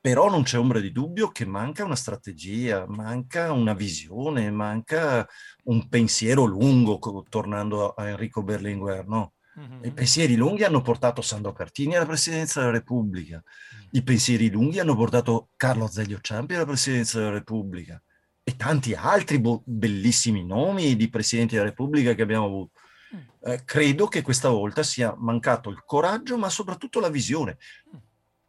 Però 0.00 0.30
non 0.30 0.44
c'è 0.44 0.58
ombra 0.58 0.78
di 0.78 0.92
dubbio 0.92 1.30
che 1.30 1.44
manca 1.44 1.84
una 1.84 1.96
strategia, 1.96 2.86
manca 2.86 3.50
una 3.52 3.74
visione, 3.74 4.50
manca 4.50 5.26
un 5.64 5.88
pensiero 5.88 6.44
lungo, 6.44 7.00
tornando 7.28 7.90
a 7.90 8.08
Enrico 8.08 8.42
Berlinguer, 8.42 9.06
no? 9.06 9.32
Mm-hmm. 9.58 9.84
I 9.84 9.90
pensieri 9.92 10.36
lunghi 10.36 10.64
hanno 10.64 10.82
portato 10.82 11.22
Sandro 11.22 11.52
Pertini 11.52 11.96
alla 11.96 12.04
presidenza 12.04 12.60
della 12.60 12.72
Repubblica, 12.72 13.42
i 13.92 14.02
pensieri 14.02 14.50
lunghi 14.50 14.78
hanno 14.78 14.94
portato 14.94 15.48
Carlo 15.56 15.84
Azeglio 15.84 16.18
Ciampi 16.20 16.54
alla 16.54 16.66
presidenza 16.66 17.18
della 17.18 17.30
Repubblica 17.30 18.00
e 18.42 18.54
tanti 18.54 18.94
altri 18.94 19.40
bo- 19.40 19.62
bellissimi 19.64 20.44
nomi 20.44 20.94
di 20.94 21.08
presidenti 21.08 21.54
della 21.54 21.68
Repubblica 21.68 22.12
che 22.14 22.22
abbiamo 22.22 22.44
avuto. 22.44 22.80
Eh, 23.44 23.62
credo 23.64 24.06
che 24.08 24.22
questa 24.22 24.48
volta 24.48 24.82
sia 24.82 25.14
mancato 25.16 25.70
il 25.70 25.82
coraggio, 25.84 26.36
ma 26.36 26.48
soprattutto 26.48 27.00
la 27.00 27.08
visione. 27.08 27.58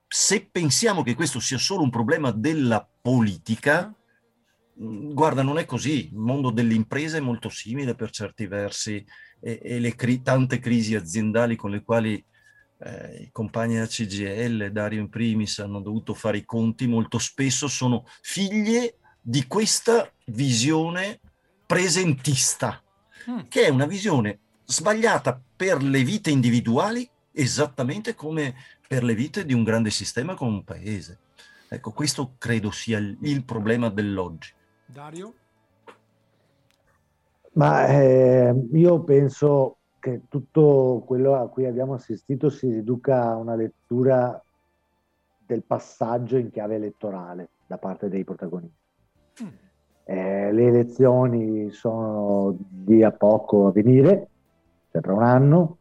Se 0.08 0.48
pensiamo 0.50 1.04
che 1.04 1.16
questo 1.16 1.40
sia 1.40 1.58
solo 1.58 1.84
un 1.84 1.90
problema 1.90 2.32
della 2.32 2.88
politica, 3.02 3.94
mm. 4.82 5.14
guarda, 5.14 5.44
non 5.44 5.58
è 5.58 5.66
così. 5.66 6.08
Il 6.08 6.18
mondo 6.18 6.50
dell'impresa 6.50 7.18
è 7.18 7.22
molto 7.22 7.50
simile 7.50 7.96
per 7.96 8.10
certi 8.10 8.48
versi 8.48 9.06
e, 9.40 9.60
e 9.62 9.80
le 9.80 9.96
cri- 9.96 10.22
tante 10.22 10.60
crisi 10.60 10.96
aziendali 10.96 11.56
con 11.56 11.70
le 11.70 11.84
quali 11.84 12.24
eh, 12.80 13.24
i 13.24 13.30
compagni 13.32 13.76
della 13.76 13.88
CGL, 13.88 14.72
Dario 14.72 15.00
in 15.00 15.10
primis, 15.10 15.60
hanno 15.60 15.82
dovuto 15.82 16.14
fare 16.14 16.38
i 16.38 16.46
conti, 16.46 16.88
molto 16.88 17.20
spesso 17.20 17.68
sono 17.68 18.06
figlie 18.22 18.98
di 19.22 19.46
questa 19.46 20.12
visione 20.28 21.20
presentista, 21.66 22.82
mm. 23.30 23.40
che 23.50 23.66
è 23.66 23.70
una 23.70 23.86
visione 23.86 24.40
sbagliata 24.70 25.42
per 25.56 25.82
le 25.82 26.04
vite 26.04 26.30
individuali 26.30 27.10
esattamente 27.32 28.16
come 28.16 28.54
per 28.86 29.04
le 29.04 29.16
vite 29.16 29.46
di 29.46 29.54
un 29.54 29.64
grande 29.64 29.90
sistema 29.90 30.36
come 30.36 30.52
un 30.52 30.64
paese. 30.64 31.20
Ecco, 31.70 31.92
questo 31.92 32.34
credo 32.38 32.70
sia 32.72 32.98
il, 32.98 33.18
il 33.22 33.44
problema 33.46 33.90
dell'oggi. 33.90 34.52
Dario? 34.86 35.34
Ma 37.54 37.88
eh, 37.88 38.54
io 38.74 39.04
penso 39.04 39.78
che 40.00 40.24
tutto 40.30 41.04
quello 41.06 41.36
a 41.36 41.48
cui 41.50 41.66
abbiamo 41.66 41.94
assistito 41.94 42.50
si 42.50 42.70
riduca 42.70 43.24
a 43.24 43.36
una 43.36 43.56
lettura 43.56 44.42
del 45.46 45.64
passaggio 45.64 46.38
in 46.38 46.52
chiave 46.52 46.76
elettorale 46.76 47.50
da 47.66 47.78
parte 47.78 48.10
dei 48.10 48.24
protagonisti. 48.24 48.86
Mm. 49.44 49.48
Eh, 50.04 50.52
le 50.54 50.68
elezioni 50.68 51.72
sono 51.72 52.56
di 52.58 53.04
a 53.04 53.12
poco 53.12 53.68
a 53.68 53.72
venire, 53.72 54.30
tra 55.02 55.14
un 55.14 55.24
anno, 55.24 55.78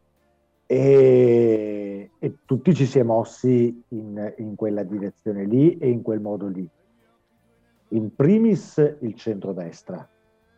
e, 0.67 2.11
e, 2.19 2.35
tutti 2.45 2.75
ci 2.75 2.87
si 2.87 2.99
è 2.99 3.03
mossi 3.03 3.83
in, 3.89 4.35
in 4.39 4.55
quella 4.57 4.83
direzione 4.83 5.45
lì 5.45 5.79
e 5.79 5.89
in 5.89 6.03
quel 6.03 6.21
modo 6.21 6.49
lì. 6.49 6.69
In 7.91 8.14
primis 8.14 8.97
il 9.01 9.14
centrodestra, 9.14 10.07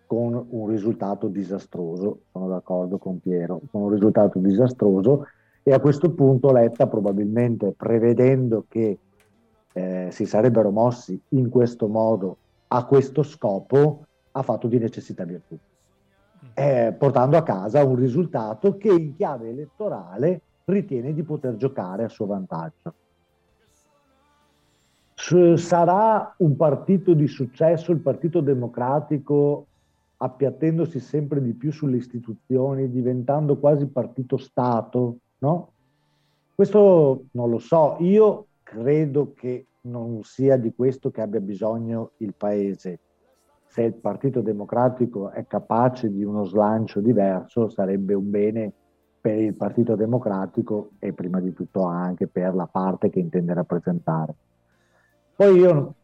con 0.07 0.47
un 0.49 0.69
risultato 0.69 1.29
disastroso, 1.29 2.21
sono 2.33 2.49
d'accordo 2.49 2.97
con 2.97 3.21
Piero, 3.21 3.61
con 3.71 3.83
un 3.83 3.91
risultato 3.91 4.39
disastroso 4.39 5.27
e 5.63 5.73
a 5.73 5.81
questo 5.81 6.13
punto 6.13 6.51
Letta 6.51 6.87
probabilmente 6.87 7.75
prevedendo 7.77 8.65
che 8.69 8.99
eh, 9.75 10.09
si 10.11 10.25
sarebbero 10.25 10.71
mossi 10.71 11.21
in 11.31 11.51
questo 11.51 11.89
modo 11.89 12.39
a 12.69 12.87
questo 12.87 13.23
scopo 13.23 14.07
ha 14.33 14.43
fatto 14.43 14.67
di 14.67 14.79
necessità 14.79 15.25
virtù, 15.25 15.59
eh, 16.55 16.95
portando 16.97 17.37
a 17.37 17.43
casa 17.43 17.85
un 17.85 17.97
risultato 17.97 18.77
che 18.77 18.89
in 18.89 19.15
chiave 19.15 19.51
elettorale 19.51 20.41
ritiene 20.65 21.15
di 21.15 21.23
poter 21.23 21.57
giocare 21.57 22.05
a 22.05 22.09
suo 22.09 22.27
vantaggio. 22.27 22.95
Sarà 25.57 26.35
un 26.39 26.57
partito 26.57 27.13
di 27.13 27.27
successo 27.27 27.93
il 27.93 27.99
Partito 27.99 28.41
Democratico 28.41 29.67
appiattendosi 30.19 31.01
sempre 31.01 31.43
di 31.43 31.53
più 31.53 31.71
sulle 31.71 31.97
istituzioni, 31.97 32.91
diventando 32.91 33.59
quasi 33.59 33.87
partito 33.87 34.37
Stato, 34.37 35.19
no? 35.39 35.73
Questo 36.55 37.27
non 37.33 37.51
lo 37.51 37.59
so, 37.59 37.97
io 38.01 38.47
credo 38.63 39.33
che 39.35 39.67
non 39.83 40.23
sia 40.23 40.57
di 40.57 40.75
questo 40.75 41.11
che 41.11 41.21
abbia 41.21 41.41
bisogno 41.41 42.13
il 42.19 42.35
Paese. 42.35 42.99
Se 43.69 43.83
il 43.83 43.95
Partito 43.95 44.41
Democratico 44.41 45.31
è 45.31 45.47
capace 45.47 46.11
di 46.11 46.25
uno 46.25 46.45
slancio 46.45 47.01
diverso, 47.01 47.69
sarebbe 47.69 48.15
un 48.15 48.31
bene 48.31 48.73
per 49.21 49.39
il 49.39 49.55
Partito 49.55 49.95
Democratico 49.95 50.93
e 50.99 51.13
prima 51.13 51.39
di 51.39 51.53
tutto 51.53 51.85
anche 51.85 52.27
per 52.27 52.55
la 52.55 52.67
parte 52.67 53.11
che 53.11 53.21
intende 53.21 53.53
rappresentare. 53.53 54.35
Poi 55.37 55.59
io 55.59 55.95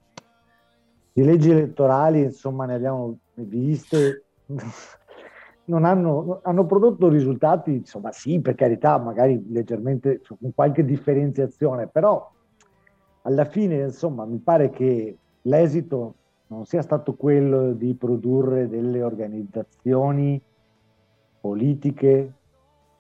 di 1.13 1.25
leggi 1.25 1.51
elettorali, 1.51 2.23
insomma, 2.23 2.67
ne 2.67 2.75
abbiamo 2.75 3.19
viste, 3.35 4.25
non 5.67 5.85
hanno, 5.85 6.41
hanno, 6.43 6.67
prodotto 6.67 7.09
risultati, 7.09 7.73
insomma 7.73 8.13
sì, 8.13 8.41
per 8.41 8.57
carità, 8.57 8.99
magari 8.99 9.43
leggermente 9.49 10.21
con 10.27 10.53
qualche 10.55 10.85
differenziazione, 10.85 11.87
però 11.87 12.31
alla 13.23 13.45
fine, 13.45 13.77
insomma, 13.77 14.25
mi 14.25 14.39
pare 14.39 14.71
che 14.71 15.17
l'esito 15.43 16.15
non 16.55 16.67
sia 16.67 16.83
stato 16.83 17.15
quello 17.15 17.73
di 17.73 17.95
produrre 17.95 18.69
delle 18.69 19.03
organizzazioni 19.03 20.41
politiche, 21.41 22.33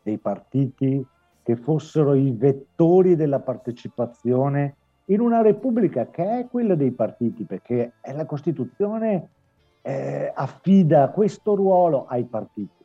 dei 0.02 0.18
partiti 0.18 1.06
che 1.42 1.56
fossero 1.56 2.14
i 2.14 2.30
vettori 2.32 3.16
della 3.16 3.40
partecipazione 3.40 4.76
in 5.06 5.20
una 5.20 5.42
repubblica 5.42 6.08
che 6.10 6.40
è 6.40 6.46
quella 6.48 6.74
dei 6.74 6.90
partiti, 6.90 7.44
perché 7.44 7.92
è 8.00 8.12
la 8.12 8.24
Costituzione 8.24 9.28
eh, 9.82 10.32
affida 10.34 11.10
questo 11.10 11.54
ruolo 11.54 12.06
ai 12.06 12.24
partiti. 12.24 12.84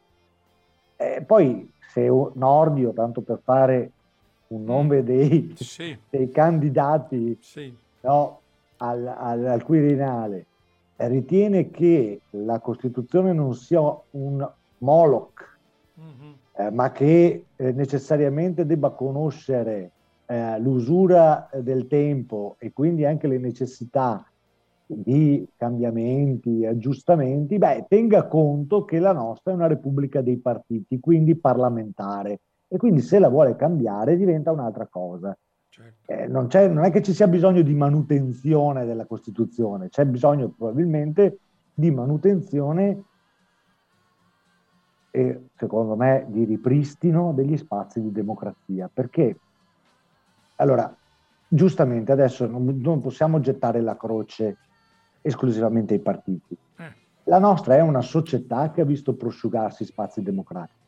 E 0.98 1.24
poi 1.26 1.72
se 1.80 2.08
Nordio, 2.34 2.92
tanto 2.92 3.22
per 3.22 3.40
fare 3.44 3.92
un 4.48 4.64
nome 4.64 5.02
mm. 5.02 5.06
dei, 5.06 5.54
sì. 5.56 5.98
dei 6.10 6.30
candidati 6.30 7.38
sì. 7.40 7.74
no, 8.02 8.40
al, 8.78 9.08
al, 9.08 9.46
al, 9.46 9.64
Quirinale, 9.64 10.46
ritiene 11.08 11.70
che 11.70 12.22
la 12.32 12.60
Costituzione 12.60 13.34
non 13.34 13.54
sia 13.56 13.82
un 14.12 14.48
Moloch, 14.80 15.58
mm-hmm. 16.00 16.32
eh, 16.56 16.72
ma 16.72 16.92
che 16.92 17.46
eh, 17.56 17.72
necessariamente 17.72 18.66
debba 18.66 18.92
conoscere 18.92 19.92
eh, 20.26 20.60
l'usura 20.60 21.50
del 21.54 21.88
tempo 21.88 22.56
e 22.60 22.72
quindi 22.72 23.06
anche 23.06 23.28
le 23.28 23.38
necessità 23.38 24.26
di 24.86 25.48
cambiamenti, 25.56 26.66
aggiustamenti, 26.66 27.58
beh, 27.58 27.86
tenga 27.88 28.28
conto 28.28 28.86
che 28.86 29.00
la 29.00 29.14
nostra 29.14 29.52
è 29.52 29.56
una 29.56 29.68
repubblica 29.68 30.22
dei 30.22 30.38
partiti, 30.38 31.00
quindi 31.00 31.36
parlamentare, 31.36 32.40
e 32.68 32.78
quindi 32.78 33.02
se 33.02 33.20
la 33.20 33.30
vuole 33.30 33.56
cambiare 33.56 34.18
diventa 34.18 34.52
un'altra 34.52 34.88
cosa. 34.88 35.38
Certo. 35.80 36.12
Eh, 36.12 36.28
non, 36.28 36.50
non, 36.52 36.84
è 36.84 36.92
che 36.92 37.02
ci 37.02 37.14
sia 37.14 37.28
bisogno 37.28 37.62
di 37.62 37.74
manutenzione 37.74 38.86
della 38.86 39.06
Costituzione, 39.06 39.88
c'è 39.88 40.06
bisogno 40.06 40.50
probabilmente 40.50 41.40
di 41.74 41.90
manutenzione 41.90 43.04
e 45.12 45.48
secondo 45.56 45.96
me 45.96 46.26
di 46.28 46.44
ripristino 46.44 47.32
degli 47.34 47.56
spazi 47.56 48.02
di 48.02 48.12
democrazia, 48.12 48.90
perché 48.94 49.40
allora 50.58 50.94
giustamente 51.48 52.12
adesso 52.12 52.46
non, 52.46 52.78
non, 52.82 53.00
possiamo 53.00 53.40
gettare 53.40 53.80
la 53.80 53.96
croce 53.96 54.58
esclusivamente 55.22 55.94
ai 55.94 56.02
partiti. 56.02 56.58
Eh. 56.76 56.94
La 57.24 57.40
nostra 57.40 57.76
è 57.76 57.82
una 57.82 58.02
società 58.02 58.70
che 58.72 58.82
ha 58.82 58.86
visto 58.86 59.16
prosciugarsi 59.16 59.86
spazi 59.86 60.22
democratici. 60.22 60.79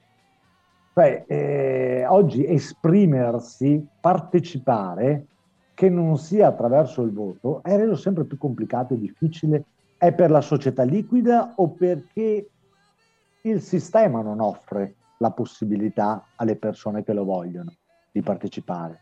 Cioè, 0.93 1.23
eh, 1.27 2.05
oggi 2.07 2.45
esprimersi, 2.45 3.85
partecipare, 3.99 5.25
che 5.73 5.89
non 5.89 6.17
sia 6.17 6.47
attraverso 6.47 7.01
il 7.01 7.11
voto, 7.11 7.63
è 7.63 7.75
reso 7.75 7.95
sempre 7.95 8.25
più 8.25 8.37
complicato 8.37 8.93
e 8.93 8.99
difficile. 8.99 9.63
È 9.97 10.11
per 10.13 10.29
la 10.29 10.41
società 10.41 10.83
liquida 10.83 11.53
o 11.55 11.69
perché 11.69 12.49
il 13.41 13.61
sistema 13.61 14.21
non 14.21 14.41
offre 14.41 14.95
la 15.17 15.31
possibilità 15.31 16.25
alle 16.35 16.55
persone 16.55 17.03
che 17.03 17.13
lo 17.13 17.23
vogliono 17.23 17.73
di 18.11 18.21
partecipare? 18.21 18.99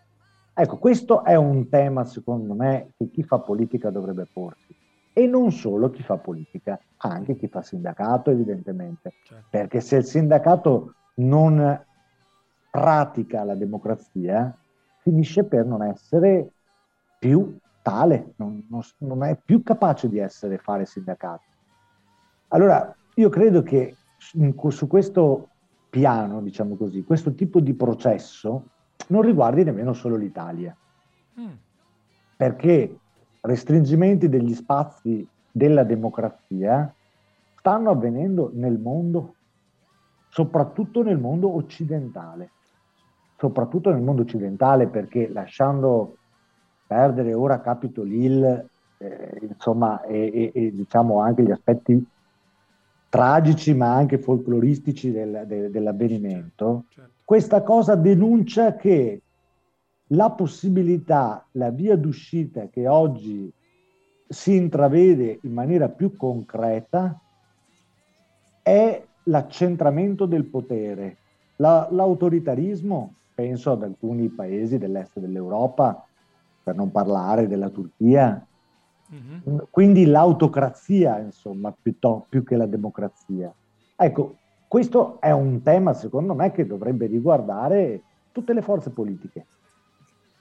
Ecco, 0.54 0.78
questo 0.78 1.24
è 1.24 1.36
un 1.36 1.70
tema, 1.70 2.06
secondo 2.06 2.54
me, 2.54 2.92
che 2.98 3.10
chi 3.10 3.24
fa 3.24 3.40
politica 3.40 3.90
dovrebbe 3.90 4.28
porsi. 4.32 4.76
E 5.14 5.26
non 5.26 5.52
solo 5.52 5.90
chi 5.90 6.04
fa 6.04 6.18
politica, 6.18 6.80
anche 6.98 7.36
chi 7.36 7.48
fa 7.48 7.62
sindacato, 7.62 8.30
evidentemente. 8.30 9.14
Certo. 9.24 9.48
Perché 9.50 9.82
se 9.82 9.98
il 9.98 10.04
sindacato 10.04 10.96
non 11.20 11.86
pratica 12.70 13.44
la 13.44 13.56
democrazia, 13.56 14.56
finisce 15.00 15.44
per 15.44 15.66
non 15.66 15.84
essere 15.84 16.52
più 17.18 17.58
tale, 17.82 18.34
non, 18.38 18.66
non, 18.70 18.82
non 19.00 19.24
è 19.24 19.38
più 19.44 19.64
capace 19.64 20.08
di 20.08 20.20
essere 20.20 20.58
fare 20.58 20.86
sindacato. 20.86 21.44
Allora, 22.50 22.96
io 23.16 23.30
credo 23.30 23.62
che 23.64 23.96
su 24.18 24.88
questo 24.88 25.50
piano, 25.90 26.42
diciamo 26.42 26.76
così, 26.76 27.04
questo 27.04 27.34
tipo 27.34 27.60
di 27.60 27.74
processo 27.74 28.66
non 29.08 29.22
riguardi 29.22 29.64
nemmeno 29.64 29.94
solo 29.94 30.16
l'Italia, 30.16 30.76
mm. 31.40 31.52
perché 32.38 33.00
restringimenti 33.42 34.30
degli 34.30 34.54
spazi 34.54 35.28
della 35.52 35.84
democrazia 35.84 36.94
stanno 37.56 37.90
avvenendo 37.90 38.52
nel 38.54 38.78
mondo, 38.78 39.36
soprattutto 40.30 41.04
nel 41.04 41.18
mondo 41.18 41.54
occidentale, 41.54 42.52
soprattutto 43.38 43.92
nel 43.92 44.02
mondo 44.02 44.22
occidentale 44.22 44.88
perché 44.88 45.28
lasciando 45.30 46.18
perdere 46.88 47.34
ora 47.34 47.62
Capitol 47.62 48.12
Hill, 48.12 48.68
eh, 48.98 49.40
insomma, 49.42 50.02
e, 50.04 50.52
e, 50.52 50.52
e, 50.54 50.72
diciamo 50.72 51.20
anche 51.20 51.44
gli 51.44 51.52
aspetti 51.52 52.08
tragici 53.10 53.74
ma 53.74 53.94
anche 53.94 54.20
folcloristici 54.20 55.12
del, 55.12 55.44
de, 55.48 55.70
dell'avvenimento, 55.70 56.86
certo, 56.90 57.02
certo. 57.02 57.22
questa 57.26 57.64
cosa 57.64 57.96
denuncia 57.96 58.76
che 58.76 59.22
la 60.12 60.32
possibilità, 60.32 61.46
la 61.52 61.70
via 61.70 61.96
d'uscita 61.96 62.68
che 62.68 62.88
oggi 62.88 63.52
si 64.28 64.56
intravede 64.56 65.40
in 65.44 65.54
maniera 65.54 65.90
più 65.90 66.16
concreta 66.16 67.20
è 68.62 69.04
l'accentramento 69.24 70.26
del 70.26 70.46
potere. 70.46 71.18
La, 71.58 71.88
l'autoritarismo, 71.92 73.14
penso 73.34 73.72
ad 73.72 73.84
alcuni 73.84 74.30
paesi 74.30 74.78
dell'est 74.78 75.20
dell'Europa, 75.20 76.06
per 76.64 76.76
non 76.76 76.92
parlare 76.92 77.48
della 77.48 77.70
Turchia, 77.70 78.46
mm-hmm. 79.14 79.58
quindi 79.70 80.06
l'autocrazia, 80.06 81.20
insomma, 81.20 81.74
piuttosto, 81.80 82.28
più 82.30 82.44
che 82.44 82.56
la 82.56 82.66
democrazia. 82.66 83.54
Ecco, 83.96 84.36
questo 84.68 85.20
è 85.20 85.32
un 85.32 85.62
tema, 85.64 85.94
secondo 85.94 86.34
me, 86.36 86.52
che 86.52 86.68
dovrebbe 86.68 87.08
riguardare 87.08 88.04
tutte 88.32 88.54
le 88.54 88.62
forze 88.62 88.92
politiche 88.92 89.46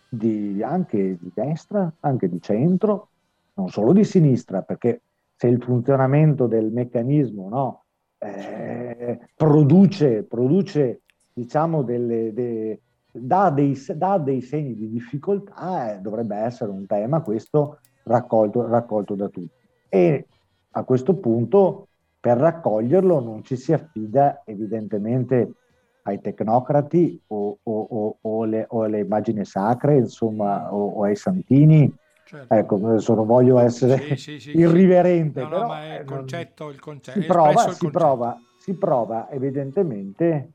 di, 0.08 0.62
anche 0.62 1.16
di 1.18 1.30
destra, 1.34 1.90
anche 2.00 2.28
di 2.28 2.40
centro, 2.40 3.08
non 3.54 3.68
solo 3.70 3.92
di 3.92 4.04
sinistra, 4.04 4.62
perché 4.62 5.00
se 5.34 5.46
il 5.48 5.62
funzionamento 5.62 6.46
del 6.46 6.70
meccanismo 6.70 7.48
no, 7.48 7.82
eh, 8.18 9.18
produce, 9.34 10.24
produce 10.24 11.02
diciamo, 11.32 11.82
delle, 11.82 12.32
de, 12.32 12.80
dà, 13.12 13.50
dei, 13.50 13.76
dà, 13.94 14.18
dei, 14.18 14.40
segni 14.40 14.74
di 14.74 14.90
difficoltà, 14.90 15.94
eh, 15.94 15.98
dovrebbe 16.00 16.36
essere 16.36 16.70
un 16.70 16.86
tema 16.86 17.20
questo 17.20 17.78
raccolto, 18.04 18.66
raccolto 18.66 19.14
da 19.14 19.28
tutti. 19.28 19.56
E 19.88 20.26
a 20.70 20.84
questo 20.84 21.14
punto 21.14 21.88
per 22.20 22.36
raccoglierlo 22.38 23.20
non 23.20 23.44
ci 23.44 23.56
si 23.56 23.72
affida 23.72 24.42
evidentemente 24.44 25.52
ai 26.02 26.20
tecnocrati 26.20 27.22
o, 27.28 27.58
o, 27.62 27.80
o, 27.90 28.18
o 28.20 28.44
le, 28.44 28.66
alle 28.70 29.00
immagini 29.00 29.44
sacre, 29.44 29.98
insomma, 29.98 30.72
o, 30.74 31.02
ai 31.02 31.16
santini. 31.16 31.92
Certo. 32.28 32.52
Ecco, 32.52 32.74
adesso 32.74 33.14
non 33.14 33.24
voglio 33.24 33.58
essere 33.58 34.14
sì, 34.18 34.38
sì, 34.38 34.58
irriverente. 34.58 35.40
No, 35.40 35.48
no, 35.48 35.66
ma 35.66 35.82
è 35.82 36.00
il 36.00 36.04
concetto, 36.04 36.68
il 36.68 36.78
concetto. 36.78 37.18
Si, 37.18 37.26
prova, 37.26 37.60
si, 37.60 37.64
concetto. 37.64 37.90
Prova, 37.90 38.40
si 38.58 38.74
prova 38.74 39.30
evidentemente 39.30 40.50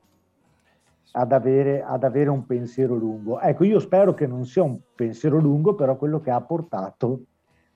ad 1.13 1.31
avere, 1.31 1.81
ad 1.81 2.03
avere, 2.03 2.29
un 2.29 2.45
pensiero 2.45 2.93
lungo. 2.93 3.39
Ecco, 3.39 3.63
io 3.63 3.79
spero 3.79 4.13
che 4.13 4.27
non 4.27 4.45
sia 4.45 4.61
un 4.61 4.77
pensiero 4.93 5.39
lungo, 5.39 5.73
però 5.73 5.95
quello 5.95 6.21
che 6.21 6.29
ha 6.29 6.41
portato 6.41 7.21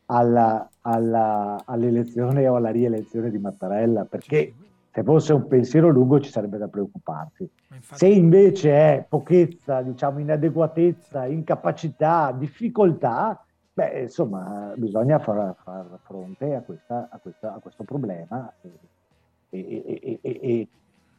alla, 0.06 0.70
alla, 0.82 1.64
all'elezione 1.66 2.48
o 2.48 2.56
alla 2.56 2.70
rielezione 2.70 3.32
di 3.32 3.40
Mattarella, 3.40 4.06
perché 4.06 4.54
se 4.92 5.02
fosse 5.02 5.34
un 5.34 5.48
pensiero 5.48 5.90
lungo 5.90 6.20
ci 6.20 6.30
sarebbe 6.30 6.60
da 6.60 6.68
preoccuparsi. 6.68 7.50
Infatti... 7.74 7.98
Se 7.98 8.08
invece 8.08 8.70
è 8.70 9.06
pochezza, 9.10 9.82
diciamo 9.82 10.20
inadeguatezza, 10.20 11.26
incapacità, 11.26 12.32
difficoltà, 12.38 13.42
beh, 13.78 14.02
insomma, 14.02 14.74
bisogna 14.76 15.20
far, 15.20 15.56
far 15.64 16.00
fronte 16.02 16.56
a, 16.56 16.62
questa, 16.62 17.10
a, 17.12 17.20
questa, 17.20 17.54
a, 17.54 17.60
questo 17.60 17.84
problema 17.84 18.52
e, 18.62 19.60
e, 19.60 20.20
e, 20.20 20.40
e 20.42 20.68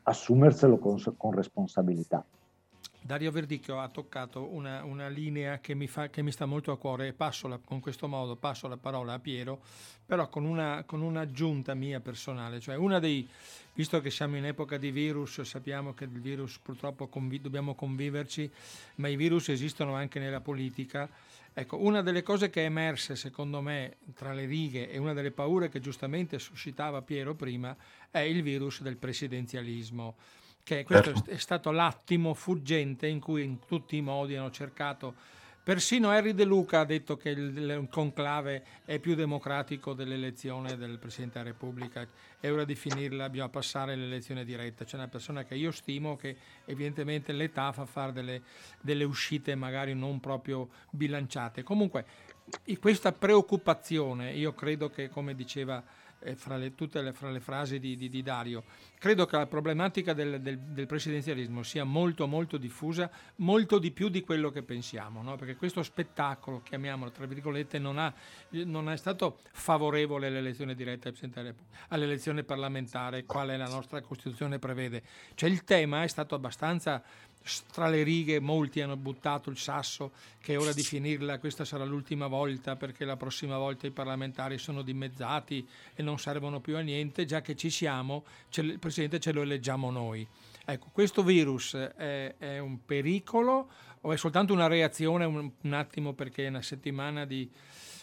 assumerselo 0.02 0.76
con, 0.78 1.00
con 1.16 1.30
responsabilità. 1.30 2.24
Dario 3.00 3.30
Verdicchio 3.30 3.78
ha 3.78 3.88
toccato 3.88 4.52
una, 4.52 4.82
una 4.82 5.06
linea 5.06 5.60
che 5.60 5.74
mi, 5.74 5.86
fa, 5.86 6.08
che 6.08 6.20
mi, 6.20 6.32
sta 6.32 6.46
molto 6.46 6.72
a 6.72 6.78
cuore 6.78 7.06
e 7.06 7.12
passo 7.12 7.46
la, 7.46 7.58
con 7.64 7.78
questo 7.78 8.08
modo 8.08 8.34
passo 8.34 8.66
la 8.66 8.76
parola 8.76 9.12
a 9.12 9.18
Piero, 9.20 9.60
però 10.04 10.28
con, 10.28 10.44
una, 10.44 10.82
con 10.84 11.00
un'aggiunta 11.00 11.74
mia 11.74 12.00
personale, 12.00 12.58
cioè 12.58 12.74
una 12.74 12.98
dei, 12.98 13.26
visto 13.72 14.00
che 14.00 14.10
siamo 14.10 14.36
in 14.36 14.46
epoca 14.46 14.78
di 14.78 14.90
virus, 14.90 15.40
sappiamo 15.42 15.94
che 15.94 16.04
il 16.04 16.20
virus 16.20 16.58
purtroppo 16.58 17.06
convi- 17.06 17.40
dobbiamo 17.40 17.76
conviverci, 17.76 18.50
ma 18.96 19.06
i 19.06 19.14
virus 19.14 19.48
esistono 19.50 19.94
anche 19.94 20.18
nella 20.18 20.40
politica. 20.40 21.08
Ecco, 21.58 21.82
una 21.82 22.02
delle 22.02 22.22
cose 22.22 22.50
che 22.50 22.62
è 22.62 22.66
emerse 22.66 23.16
secondo 23.16 23.60
me 23.60 23.96
tra 24.14 24.32
le 24.32 24.46
righe 24.46 24.88
e 24.88 24.96
una 24.96 25.12
delle 25.12 25.32
paure 25.32 25.68
che 25.68 25.80
giustamente 25.80 26.38
suscitava 26.38 27.02
Piero 27.02 27.34
prima 27.34 27.76
è 28.12 28.20
il 28.20 28.42
virus 28.42 28.80
del 28.80 28.96
presidenzialismo 28.96 30.14
che 30.62 30.84
questo 30.84 31.12
certo. 31.14 31.30
è 31.30 31.36
stato 31.36 31.72
l'attimo 31.72 32.32
fuggente 32.34 33.08
in 33.08 33.18
cui 33.18 33.42
in 33.42 33.58
tutti 33.66 33.96
i 33.96 34.02
modi 34.02 34.36
hanno 34.36 34.52
cercato 34.52 35.16
Persino 35.68 36.08
Harry 36.08 36.32
De 36.32 36.44
Luca 36.44 36.80
ha 36.80 36.84
detto 36.86 37.18
che 37.18 37.28
il, 37.28 37.88
conclave 37.90 38.64
è 38.86 38.98
più 38.98 39.14
democratico 39.14 39.92
dell'elezione 39.92 40.78
del 40.78 40.98
Presidente 40.98 41.36
della 41.36 41.50
Repubblica. 41.50 42.08
È 42.40 42.50
ora 42.50 42.64
di 42.64 42.74
finirla, 42.74 43.28
bisogna 43.28 43.50
passare 43.50 43.92
all'elezione 43.92 44.46
diretta. 44.46 44.86
C'è 44.86 44.96
una 44.96 45.08
persona 45.08 45.44
che 45.44 45.56
io 45.56 45.70
stimo 45.70 46.16
che 46.16 46.38
evidentemente 46.64 47.32
l'età 47.32 47.70
fa 47.72 47.84
fare 47.84 48.12
delle, 48.12 48.40
delle 48.80 49.04
uscite 49.04 49.54
magari 49.56 49.92
non 49.92 50.20
proprio 50.20 50.70
bilanciate. 50.88 51.62
Comunque 51.62 52.06
questa 52.80 53.12
preoccupazione, 53.12 54.32
io 54.32 54.54
credo 54.54 54.88
che 54.88 55.10
come 55.10 55.34
diceva 55.34 55.84
eh, 56.20 56.36
fra, 56.36 56.56
le, 56.56 56.72
le, 56.76 57.12
fra 57.12 57.30
le 57.30 57.40
frasi 57.40 57.78
di, 57.78 57.96
di, 57.96 58.08
di, 58.08 58.22
Dario. 58.22 58.64
Credo 58.98 59.26
che 59.26 59.36
la 59.36 59.46
problematica 59.46 60.12
del, 60.12 60.40
del, 60.40 60.58
del, 60.58 60.86
presidenzialismo 60.86 61.62
sia 61.62 61.84
molto 61.84 62.26
molto 62.26 62.56
diffusa, 62.56 63.10
molto 63.36 63.78
di 63.78 63.90
più 63.90 64.08
di 64.08 64.22
quello 64.22 64.50
che 64.50 64.62
pensiamo, 64.62 65.22
no? 65.22 65.36
perché 65.36 65.56
questo 65.56 65.82
spettacolo, 65.82 66.62
chiamiamolo 66.62 67.10
tra 67.10 67.26
virgolette, 67.26 67.78
non, 67.78 67.98
ha, 67.98 68.12
non 68.50 68.90
è 68.90 68.96
stato 68.96 69.38
favorevole 69.52 70.26
all'elezione 70.26 70.74
diretta 70.74 71.12
all'elezione 71.88 72.42
parlamentare, 72.42 73.24
quale 73.24 73.56
la 73.56 73.68
nostra 73.68 74.00
Costituzione 74.00 74.58
prevede. 74.58 75.02
Cioè 75.34 75.48
il 75.48 75.64
tema 75.64 76.02
è 76.02 76.08
stato 76.08 76.34
abbastanza 76.34 77.02
tra 77.72 77.88
le 77.88 78.02
righe 78.02 78.40
molti 78.40 78.80
hanno 78.80 78.96
buttato 78.96 79.50
il 79.50 79.56
sasso 79.56 80.12
che 80.40 80.54
è 80.54 80.58
ora 80.58 80.72
di 80.72 80.82
finirla, 80.82 81.38
questa 81.38 81.64
sarà 81.64 81.84
l'ultima 81.84 82.26
volta 82.26 82.76
perché 82.76 83.04
la 83.04 83.16
prossima 83.16 83.58
volta 83.58 83.86
i 83.86 83.90
parlamentari 83.90 84.58
sono 84.58 84.82
dimezzati 84.82 85.66
e 85.94 86.02
non 86.02 86.18
servono 86.18 86.60
più 86.60 86.76
a 86.76 86.80
niente, 86.80 87.24
già 87.24 87.40
che 87.40 87.56
ci 87.56 87.70
siamo, 87.70 88.24
il 88.54 88.78
Presidente 88.78 89.20
ce 89.20 89.32
lo 89.32 89.42
eleggiamo 89.42 89.90
noi. 89.90 90.26
Ecco, 90.64 90.88
questo 90.92 91.22
virus 91.22 91.74
è, 91.74 92.34
è 92.36 92.58
un 92.58 92.84
pericolo 92.84 93.70
o 94.02 94.12
è 94.12 94.16
soltanto 94.16 94.52
una 94.52 94.66
reazione 94.66 95.24
un, 95.24 95.50
un 95.60 95.72
attimo 95.72 96.12
perché 96.12 96.44
è 96.44 96.48
una 96.48 96.62
settimana 96.62 97.24
di, 97.24 97.50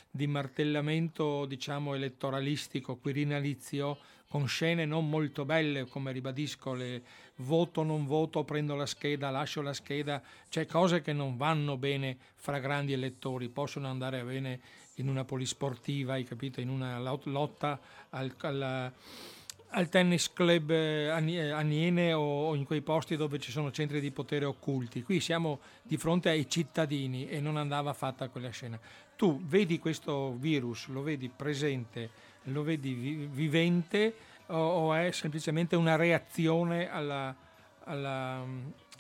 di 0.10 0.28
martellamento 0.28 1.46
diciamo 1.46 1.94
elettoralistico, 1.94 2.96
quirinalizio, 2.98 3.98
con 4.28 4.48
scene 4.48 4.86
non 4.86 5.10
molto 5.10 5.46
belle, 5.46 5.86
come 5.86 6.12
ribadisco, 6.12 6.74
le 6.74 7.04
voto, 7.38 7.84
non 7.84 8.06
voto, 8.06 8.44
prendo 8.44 8.76
la 8.76 8.86
scheda, 8.86 9.30
lascio 9.30 9.62
la 9.62 9.74
scheda, 9.74 10.22
c'è 10.50 10.66
cose 10.66 11.02
che 11.02 11.14
non 11.14 11.38
vanno 11.38 11.78
bene 11.78 12.18
fra 12.36 12.60
grandi 12.60 12.94
elettori, 12.94 13.50
possono 13.50 13.88
andare 13.88 14.24
bene 14.24 14.60
in 14.96 15.10
una 15.10 15.26
polisportiva, 15.26 16.14
hai 16.14 16.24
capito, 16.24 16.62
in 16.62 16.70
una 16.70 17.00
lotta 17.00 17.80
al, 18.12 18.34
al, 18.38 18.92
al 19.70 19.90
tennis 19.90 20.32
club 20.32 20.70
eh, 20.72 21.10
Aniene 21.10 22.14
o 22.14 22.56
in 22.56 22.64
quei 22.64 22.82
posti 22.82 23.18
dove 23.18 23.40
ci 23.40 23.52
sono 23.52 23.72
centri 23.72 24.00
di 24.00 24.12
potere 24.12 24.46
occulti. 24.46 25.04
Qui 25.04 25.20
siamo 25.20 25.60
di 25.82 25.98
fronte 25.98 26.30
ai 26.30 26.50
cittadini 26.50 27.28
e 27.28 27.42
non 27.42 27.58
andava 27.58 27.92
fatta 27.94 28.30
quella 28.30 28.50
scena. 28.50 28.80
Tu 29.18 29.42
vedi 29.44 29.80
questo 29.80 30.34
virus, 30.38 30.88
lo 30.88 31.02
vedi 31.02 31.30
presente, 31.30 32.10
lo 32.44 32.64
vedi 32.64 33.28
vivente 33.32 34.14
o, 34.48 34.94
è 34.94 35.12
semplicemente 35.12 35.76
una 35.76 35.96
reazione 35.96 36.90
alla, 36.90 37.36
alla, 37.86 38.44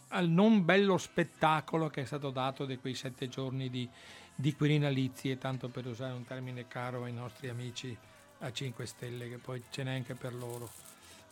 al 0.09 0.29
non 0.29 0.65
bello 0.65 0.97
spettacolo 0.97 1.89
che 1.89 2.01
è 2.01 2.05
stato 2.05 2.29
dato 2.29 2.65
di 2.65 2.77
quei 2.77 2.95
sette 2.95 3.27
giorni 3.27 3.69
di, 3.69 3.87
di 4.33 4.55
Quirinalizie, 4.55 5.37
tanto 5.37 5.69
per 5.69 5.85
usare 5.87 6.13
un 6.13 6.25
termine 6.25 6.67
caro 6.67 7.03
ai 7.03 7.13
nostri 7.13 7.49
amici 7.49 7.95
a 8.39 8.51
5 8.51 8.85
Stelle, 8.85 9.29
che 9.29 9.37
poi 9.37 9.63
ce 9.69 9.83
n'è 9.83 9.93
anche 9.93 10.15
per 10.15 10.33
loro. 10.33 10.69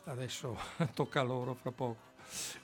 Adesso 0.06 0.58
tocca 0.94 1.22
a 1.22 1.24
loro 1.24 1.54
fra 1.54 1.72
poco. 1.72 2.12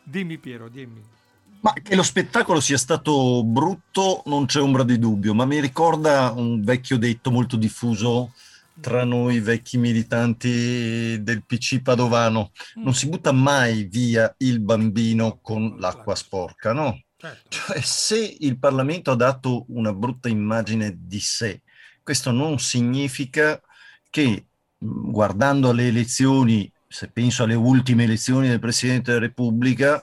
Dimmi 0.04 0.38
Piero, 0.38 0.70
dimmi. 0.70 1.18
Ma 1.62 1.74
che 1.74 1.96
lo 1.96 2.04
spettacolo 2.04 2.62
sia 2.62 2.78
stato 2.78 3.44
brutto 3.44 4.22
non 4.26 4.46
c'è 4.46 4.62
ombra 4.62 4.84
di 4.84 4.98
dubbio, 4.98 5.34
ma 5.34 5.44
mi 5.44 5.60
ricorda 5.60 6.32
un 6.32 6.62
vecchio 6.62 6.98
detto 6.98 7.32
molto 7.32 7.58
diffuso 7.58 8.34
tra 8.80 9.04
noi 9.04 9.40
vecchi 9.40 9.78
militanti 9.78 11.22
del 11.22 11.46
PC 11.46 11.82
padovano. 11.82 12.52
Non 12.76 12.94
si 12.94 13.08
butta 13.08 13.32
mai 13.32 13.84
via 13.84 14.34
il 14.38 14.60
bambino 14.60 15.40
con 15.42 15.76
l'acqua 15.78 16.16
sporca, 16.16 16.74
no? 16.74 17.02
Certo. 17.18 17.50
Cioè, 17.50 17.82
se 17.82 18.38
il 18.40 18.58
Parlamento 18.58 19.12
ha 19.12 19.16
dato 19.16 19.66
una 19.70 19.94
brutta 19.94 20.30
immagine 20.30 20.96
di 20.98 21.20
sé, 21.20 21.62
questo 22.02 22.32
non 22.32 22.60
significa 22.60 23.62
che 24.10 24.46
guardando 24.78 25.70
alle 25.70 25.88
elezioni, 25.88 26.72
se 26.88 27.10
penso 27.10 27.44
alle 27.44 27.56
ultime 27.56 28.06
elezioni 28.06 28.48
del 28.48 28.60
Presidente 28.60 29.12
della 29.12 29.26
Repubblica, 29.26 30.02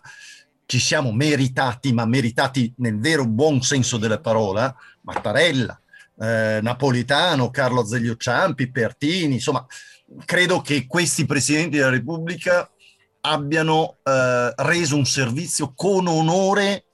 ci 0.66 0.78
siamo 0.78 1.12
meritati, 1.12 1.92
ma 1.92 2.04
meritati 2.04 2.72
nel 2.78 2.98
vero 2.98 3.26
buon 3.26 3.62
senso 3.62 3.96
della 3.96 4.20
parola, 4.20 4.74
Mattarella, 5.02 5.80
eh, 6.18 6.60
Napolitano, 6.62 7.50
Carlo 7.50 7.80
Azeglio 7.80 8.16
Ciampi, 8.16 8.70
Pertini, 8.70 9.34
insomma, 9.34 9.64
credo 10.24 10.60
che 10.60 10.86
questi 10.86 11.26
Presidenti 11.26 11.76
della 11.76 11.90
Repubblica 11.90 12.70
abbiano 13.20 13.98
eh, 14.02 14.52
reso 14.56 14.96
un 14.96 15.06
servizio 15.06 15.72
con 15.74 16.06
onore 16.06 16.84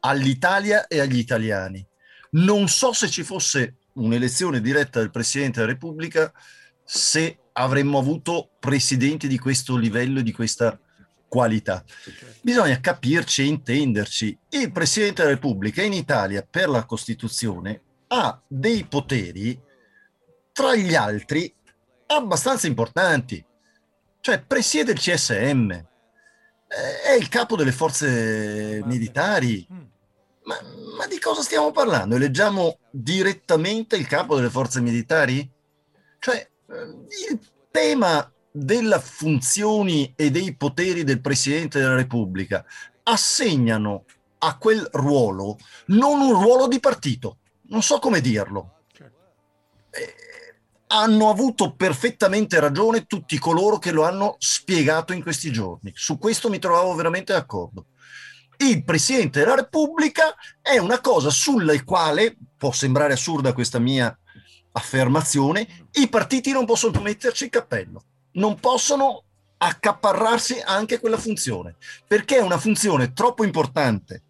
all'Italia 0.00 0.86
e 0.86 1.00
agli 1.00 1.18
italiani. 1.18 1.86
Non 2.30 2.68
so 2.68 2.92
se 2.92 3.08
ci 3.08 3.22
fosse 3.22 3.76
un'elezione 3.94 4.60
diretta 4.60 5.00
del 5.00 5.10
Presidente 5.10 5.60
della 5.60 5.72
Repubblica 5.72 6.32
se 6.84 7.38
avremmo 7.52 7.98
avuto 7.98 8.50
presidenti 8.58 9.28
di 9.28 9.38
questo 9.38 9.76
livello 9.76 10.20
e 10.20 10.22
di 10.22 10.32
questa 10.32 10.78
qualità. 11.26 11.84
Bisogna 12.40 12.80
capirci 12.80 13.42
e 13.42 13.46
intenderci. 13.46 14.38
Il 14.50 14.72
Presidente 14.72 15.22
della 15.22 15.34
Repubblica 15.34 15.82
in 15.82 15.92
Italia 15.92 16.46
per 16.48 16.68
la 16.68 16.84
Costituzione 16.84 17.82
ha 18.08 18.40
dei 18.46 18.84
poteri, 18.84 19.60
tra 20.52 20.74
gli 20.74 20.94
altri, 20.94 21.52
abbastanza 22.06 22.66
importanti. 22.66 23.44
Cioè 24.20 24.42
presiede 24.42 24.92
il 24.92 24.98
CSM, 24.98 25.70
è 26.68 27.12
il 27.18 27.28
capo 27.28 27.56
delle 27.56 27.72
forze 27.72 28.82
militari. 28.84 29.66
Ma, 29.68 30.56
ma, 30.96 31.06
di 31.06 31.18
cosa 31.18 31.42
stiamo 31.42 31.70
parlando? 31.72 32.16
Eleggiamo 32.16 32.78
direttamente 32.90 33.96
il 33.96 34.06
capo 34.06 34.36
delle 34.36 34.50
forze 34.50 34.80
militari? 34.80 35.48
Cioè, 36.18 36.50
il 37.30 37.40
tema 37.70 38.30
delle 38.50 38.98
funzioni 38.98 40.12
e 40.16 40.30
dei 40.30 40.54
poteri 40.56 41.04
del 41.04 41.20
Presidente 41.20 41.78
della 41.78 41.94
Repubblica 41.94 42.64
assegnano 43.04 44.04
a 44.38 44.56
quel 44.56 44.86
ruolo 44.92 45.58
non 45.86 46.20
un 46.20 46.32
ruolo 46.32 46.66
di 46.68 46.80
partito, 46.80 47.38
non 47.68 47.82
so 47.82 47.98
come 47.98 48.20
dirlo. 48.20 48.82
Certo. 48.92 49.16
Eh, 49.90 50.14
hanno 50.88 51.28
avuto 51.28 51.74
perfettamente 51.74 52.58
ragione 52.60 53.06
tutti 53.06 53.38
coloro 53.38 53.78
che 53.78 53.92
lo 53.92 54.04
hanno 54.04 54.36
spiegato 54.38 55.12
in 55.12 55.22
questi 55.22 55.52
giorni. 55.52 55.92
Su 55.94 56.18
questo 56.18 56.48
mi 56.48 56.58
trovavo 56.58 56.94
veramente 56.94 57.32
d'accordo 57.32 57.86
il 58.58 58.82
Presidente 58.84 59.40
della 59.40 59.54
Repubblica 59.54 60.34
è 60.60 60.78
una 60.78 61.00
cosa 61.00 61.30
sulla 61.30 61.80
quale, 61.84 62.36
può 62.56 62.72
sembrare 62.72 63.12
assurda 63.12 63.52
questa 63.52 63.78
mia 63.78 64.16
affermazione, 64.72 65.86
i 65.92 66.08
partiti 66.08 66.50
non 66.50 66.64
possono 66.66 67.00
metterci 67.00 67.44
il 67.44 67.50
cappello, 67.50 68.02
non 68.32 68.58
possono 68.58 69.22
accaparrarsi 69.58 70.60
anche 70.64 70.98
quella 70.98 71.18
funzione, 71.18 71.76
perché 72.06 72.38
è 72.38 72.42
una 72.42 72.58
funzione 72.58 73.12
troppo 73.12 73.44
importante 73.44 74.22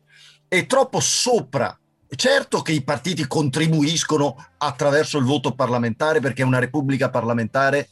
e 0.47 0.67
troppo 0.67 1.01
sopra. 1.01 1.79
Certo 2.15 2.63
che 2.63 2.73
i 2.73 2.83
partiti 2.83 3.27
contribuiscono 3.27 4.35
attraverso 4.59 5.19
il 5.19 5.25
voto 5.25 5.55
parlamentare 5.55 6.21
perché 6.21 6.43
è 6.43 6.47
una 6.47 6.59
repubblica 6.59 7.11
parlamentare 7.11 7.89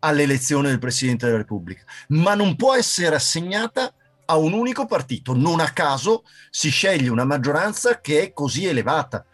all'elezione 0.00 0.68
del 0.68 0.78
Presidente 0.78 1.26
della 1.26 1.38
Repubblica, 1.38 1.84
ma 2.08 2.34
non 2.34 2.56
può 2.56 2.74
essere 2.74 3.14
assegnata 3.14 3.92
a 4.24 4.36
un 4.36 4.52
unico 4.52 4.86
partito. 4.86 5.34
Non 5.34 5.60
a 5.60 5.70
caso 5.70 6.24
si 6.50 6.70
sceglie 6.70 7.10
una 7.10 7.24
maggioranza 7.24 8.00
che 8.00 8.22
è 8.22 8.32
così 8.32 8.66
elevata, 8.66 9.24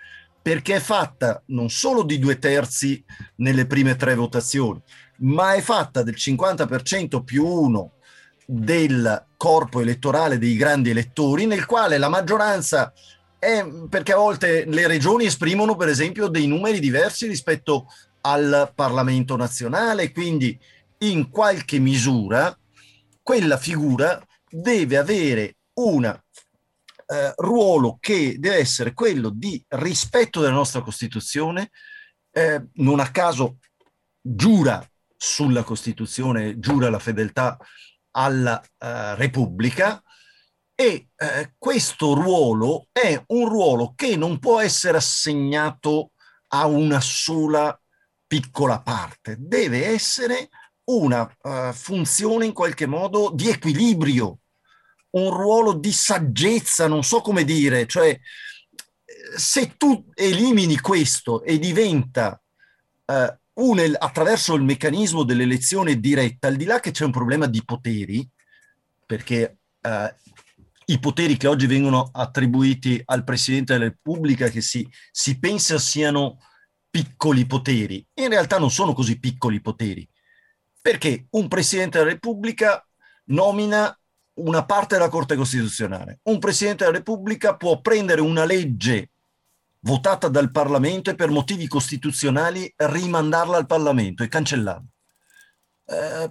perché 0.42 0.76
è 0.76 0.80
fatta 0.80 1.42
non 1.46 1.70
solo 1.70 2.02
di 2.02 2.18
due 2.18 2.38
terzi 2.38 3.02
nelle 3.36 3.66
prime 3.66 3.96
tre 3.96 4.14
votazioni, 4.14 4.80
ma 5.18 5.54
è 5.54 5.60
fatta 5.60 6.02
del 6.02 6.14
50% 6.16 7.24
più 7.24 7.46
uno 7.46 7.92
del 8.44 9.24
corpo 9.36 9.80
elettorale 9.80 10.38
dei 10.38 10.56
grandi 10.56 10.90
elettori, 10.90 11.46
nel 11.46 11.66
quale 11.66 11.98
la 11.98 12.08
maggioranza 12.08 12.92
è 13.46 13.64
perché 13.88 14.12
a 14.12 14.16
volte 14.16 14.64
le 14.64 14.88
regioni 14.88 15.26
esprimono, 15.26 15.76
per 15.76 15.86
esempio, 15.86 16.26
dei 16.26 16.48
numeri 16.48 16.80
diversi 16.80 17.28
rispetto 17.28 17.86
al 18.22 18.72
Parlamento 18.74 19.36
nazionale, 19.36 20.10
quindi 20.10 20.58
in 20.98 21.30
qualche 21.30 21.78
misura 21.78 22.58
quella 23.22 23.56
figura 23.56 24.20
deve 24.50 24.96
avere 24.96 25.58
un 25.74 26.04
eh, 26.04 27.32
ruolo 27.36 27.98
che 28.00 28.34
deve 28.40 28.56
essere 28.56 28.92
quello 28.92 29.30
di 29.30 29.64
rispetto 29.68 30.40
della 30.40 30.52
nostra 30.52 30.80
Costituzione, 30.80 31.70
eh, 32.32 32.66
non 32.74 32.98
a 32.98 33.12
caso 33.12 33.58
giura 34.20 34.84
sulla 35.16 35.62
Costituzione, 35.62 36.58
giura 36.58 36.90
la 36.90 36.98
fedeltà 36.98 37.56
alla 38.10 38.60
eh, 38.60 39.14
Repubblica 39.14 40.02
e 40.78 41.08
eh, 41.16 41.54
questo 41.56 42.12
ruolo 42.12 42.88
è 42.92 43.20
un 43.28 43.48
ruolo 43.48 43.94
che 43.96 44.14
non 44.14 44.38
può 44.38 44.60
essere 44.60 44.98
assegnato 44.98 46.10
a 46.48 46.66
una 46.66 47.00
sola 47.00 47.78
piccola 48.26 48.82
parte, 48.82 49.36
deve 49.38 49.86
essere 49.86 50.50
una 50.84 51.22
uh, 51.42 51.72
funzione 51.72 52.44
in 52.44 52.52
qualche 52.52 52.86
modo 52.86 53.32
di 53.34 53.48
equilibrio, 53.48 54.40
un 55.10 55.30
ruolo 55.30 55.72
di 55.72 55.92
saggezza, 55.92 56.86
non 56.86 57.02
so 57.02 57.20
come 57.22 57.44
dire, 57.44 57.86
cioè 57.86 58.18
se 59.36 59.76
tu 59.76 60.04
elimini 60.14 60.78
questo 60.78 61.42
e 61.42 61.58
diventa 61.58 62.40
uh, 63.06 63.36
un, 63.54 63.96
attraverso 63.98 64.54
il 64.54 64.62
meccanismo 64.62 65.22
dell'elezione 65.22 65.98
diretta, 65.98 66.48
al 66.48 66.56
di 66.56 66.64
là 66.64 66.80
che 66.80 66.90
c'è 66.90 67.04
un 67.04 67.12
problema 67.12 67.46
di 67.46 67.64
poteri, 67.64 68.28
perché 69.06 69.58
uh, 69.80 70.12
i 70.86 70.98
poteri 70.98 71.36
che 71.36 71.48
oggi 71.48 71.66
vengono 71.66 72.08
attribuiti 72.12 73.00
al 73.04 73.24
Presidente 73.24 73.72
della 73.72 73.86
Repubblica, 73.86 74.48
che 74.48 74.60
si, 74.60 74.88
si 75.10 75.38
pensa 75.38 75.78
siano 75.78 76.38
piccoli 76.90 77.46
poteri, 77.46 78.04
in 78.14 78.28
realtà 78.28 78.58
non 78.58 78.70
sono 78.70 78.92
così 78.92 79.18
piccoli 79.18 79.60
poteri 79.60 80.08
perché 80.86 81.26
un 81.30 81.48
Presidente 81.48 81.98
della 81.98 82.10
Repubblica 82.10 82.86
nomina 83.24 83.98
una 84.34 84.64
parte 84.64 84.94
della 84.94 85.08
Corte 85.08 85.34
Costituzionale. 85.34 86.20
Un 86.22 86.38
Presidente 86.38 86.84
della 86.84 86.98
Repubblica 86.98 87.56
può 87.56 87.80
prendere 87.80 88.20
una 88.20 88.44
legge 88.44 89.10
votata 89.80 90.28
dal 90.28 90.52
Parlamento 90.52 91.10
e 91.10 91.16
per 91.16 91.30
motivi 91.30 91.66
costituzionali 91.66 92.72
rimandarla 92.76 93.56
al 93.56 93.66
Parlamento 93.66 94.22
e 94.22 94.28
cancellarla. 94.28 94.84
Eh, 95.86 96.30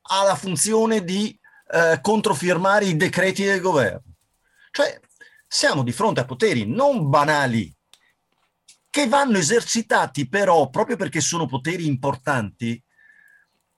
ha 0.00 0.22
la 0.24 0.34
funzione 0.34 1.04
di 1.04 1.38
eh, 1.70 1.98
controfirmare 2.00 2.86
i 2.86 2.96
decreti 2.96 3.44
del 3.44 3.60
governo. 3.60 4.14
Cioè, 4.70 5.00
siamo 5.46 5.82
di 5.82 5.92
fronte 5.92 6.20
a 6.20 6.24
poteri 6.24 6.66
non 6.66 7.08
banali, 7.08 7.72
che 8.90 9.08
vanno 9.08 9.38
esercitati 9.38 10.28
però, 10.28 10.70
proprio 10.70 10.96
perché 10.96 11.20
sono 11.20 11.46
poteri 11.46 11.86
importanti, 11.86 12.80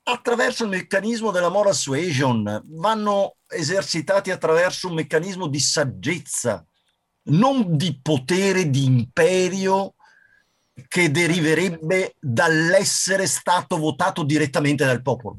attraverso 0.08 0.64
il 0.64 0.70
meccanismo 0.70 1.30
della 1.30 1.48
moral 1.48 1.74
suasion, 1.74 2.62
vanno 2.66 3.36
esercitati 3.48 4.30
attraverso 4.30 4.88
un 4.88 4.94
meccanismo 4.94 5.48
di 5.48 5.58
saggezza, 5.58 6.64
non 7.28 7.76
di 7.76 7.98
potere, 8.00 8.70
di 8.70 8.84
imperio 8.84 9.94
che 10.86 11.10
deriverebbe 11.10 12.14
dall'essere 12.20 13.26
stato 13.26 13.78
votato 13.78 14.22
direttamente 14.22 14.84
dal 14.84 15.02
popolo. 15.02 15.38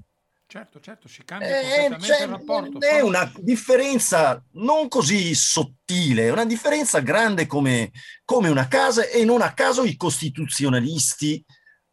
Certo, 0.49 0.79
certo, 0.79 1.09
si 1.09 1.25
cambia 1.25 1.59
eh, 1.59 1.89
completamente 1.89 2.23
il 2.23 2.29
rapporto. 2.29 2.79
È 2.79 3.01
una 3.01 3.29
differenza 3.39 4.41
non 4.53 4.87
così 4.87 5.35
sottile, 5.35 6.27
è 6.27 6.31
una 6.31 6.45
differenza 6.45 7.01
grande 7.01 7.45
come, 7.47 7.91
come 8.23 8.47
una 8.47 8.69
casa 8.69 9.05
e 9.07 9.25
non 9.25 9.41
a 9.41 9.53
caso 9.53 9.83
i 9.83 9.97
costituzionalisti 9.97 11.43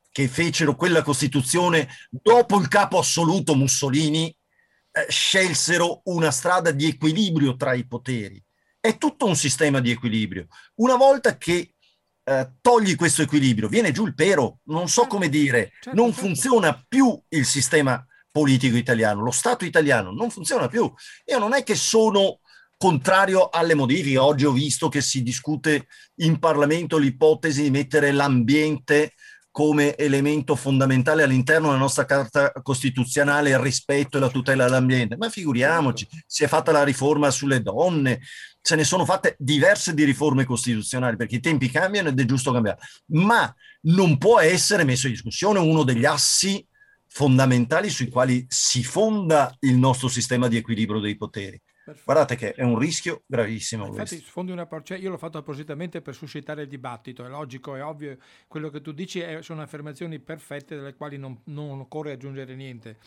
che 0.08 0.28
fecero 0.28 0.76
quella 0.76 1.02
Costituzione 1.02 1.88
dopo 2.08 2.60
il 2.60 2.68
capo 2.68 2.98
assoluto 2.98 3.56
Mussolini 3.56 4.26
eh, 4.28 5.06
scelsero 5.08 6.02
una 6.04 6.30
strada 6.30 6.70
di 6.70 6.86
equilibrio 6.86 7.56
tra 7.56 7.74
i 7.74 7.84
poteri. 7.88 8.40
È 8.78 8.96
tutto 8.98 9.26
un 9.26 9.34
sistema 9.34 9.80
di 9.80 9.90
equilibrio. 9.90 10.46
Una 10.76 10.94
volta 10.94 11.36
che 11.36 11.74
eh, 12.22 12.52
togli 12.60 12.94
questo 12.94 13.22
equilibrio, 13.22 13.66
viene 13.66 13.90
giù 13.90 14.06
il 14.06 14.14
pero, 14.14 14.60
non 14.66 14.88
so 14.88 15.08
come 15.08 15.28
dire, 15.28 15.72
certo, 15.80 16.00
non 16.00 16.12
certo. 16.12 16.26
funziona 16.26 16.84
più 16.86 17.20
il 17.30 17.44
sistema 17.44 18.06
politico 18.34 18.76
italiano, 18.76 19.22
lo 19.22 19.30
Stato 19.30 19.64
italiano 19.64 20.10
non 20.10 20.28
funziona 20.28 20.66
più. 20.66 20.92
Io 21.26 21.38
non 21.38 21.54
è 21.54 21.62
che 21.62 21.76
sono 21.76 22.40
contrario 22.76 23.48
alle 23.48 23.74
modifiche. 23.74 24.18
Oggi 24.18 24.44
ho 24.44 24.50
visto 24.50 24.88
che 24.88 25.00
si 25.00 25.22
discute 25.22 25.86
in 26.16 26.40
Parlamento 26.40 26.98
l'ipotesi 26.98 27.62
di 27.62 27.70
mettere 27.70 28.10
l'ambiente 28.10 29.12
come 29.52 29.94
elemento 29.94 30.56
fondamentale 30.56 31.22
all'interno 31.22 31.68
della 31.68 31.78
nostra 31.78 32.06
Carta 32.06 32.50
Costituzionale 32.60 33.50
il 33.50 33.58
rispetto 33.60 34.16
e 34.16 34.20
la 34.20 34.28
tutela 34.28 34.64
dell'ambiente. 34.64 35.16
Ma 35.16 35.28
figuriamoci, 35.28 36.04
si 36.26 36.42
è 36.42 36.48
fatta 36.48 36.72
la 36.72 36.82
riforma 36.82 37.30
sulle 37.30 37.62
donne, 37.62 38.20
se 38.60 38.74
ne 38.74 38.82
sono 38.82 39.04
fatte 39.04 39.36
diverse 39.38 39.94
di 39.94 40.02
riforme 40.02 40.44
costituzionali 40.44 41.14
perché 41.14 41.36
i 41.36 41.40
tempi 41.40 41.70
cambiano 41.70 42.08
ed 42.08 42.18
è 42.18 42.24
giusto 42.24 42.50
cambiare, 42.50 42.80
ma 43.10 43.54
non 43.82 44.18
può 44.18 44.40
essere 44.40 44.82
messo 44.82 45.06
in 45.06 45.12
discussione 45.12 45.60
uno 45.60 45.84
degli 45.84 46.04
assi 46.04 46.66
fondamentali 47.14 47.90
sui 47.90 48.08
quali 48.08 48.44
si 48.48 48.82
fonda 48.82 49.54
il 49.60 49.76
nostro 49.76 50.08
sistema 50.08 50.48
di 50.48 50.56
equilibrio 50.56 50.98
dei 50.98 51.14
poteri. 51.14 51.62
Perfetto. 51.84 52.04
Guardate 52.06 52.34
che 52.34 52.54
è 52.54 52.64
un 52.64 52.76
rischio 52.76 53.22
gravissimo. 53.24 53.86
Infatti, 53.86 54.18
sfondi 54.18 54.50
una 54.50 54.66
cioè 54.82 54.98
io 54.98 55.10
l'ho 55.10 55.16
fatto 55.16 55.38
appositamente 55.38 56.02
per 56.02 56.16
suscitare 56.16 56.62
il 56.62 56.68
dibattito, 56.68 57.24
è 57.24 57.28
logico, 57.28 57.76
è 57.76 57.84
ovvio, 57.84 58.18
quello 58.48 58.68
che 58.68 58.80
tu 58.80 58.90
dici 58.90 59.20
è, 59.20 59.42
sono 59.42 59.62
affermazioni 59.62 60.18
perfette 60.18 60.74
delle 60.74 60.94
quali 60.94 61.16
non, 61.16 61.40
non 61.44 61.78
occorre 61.78 62.10
aggiungere 62.10 62.56
niente. 62.56 62.98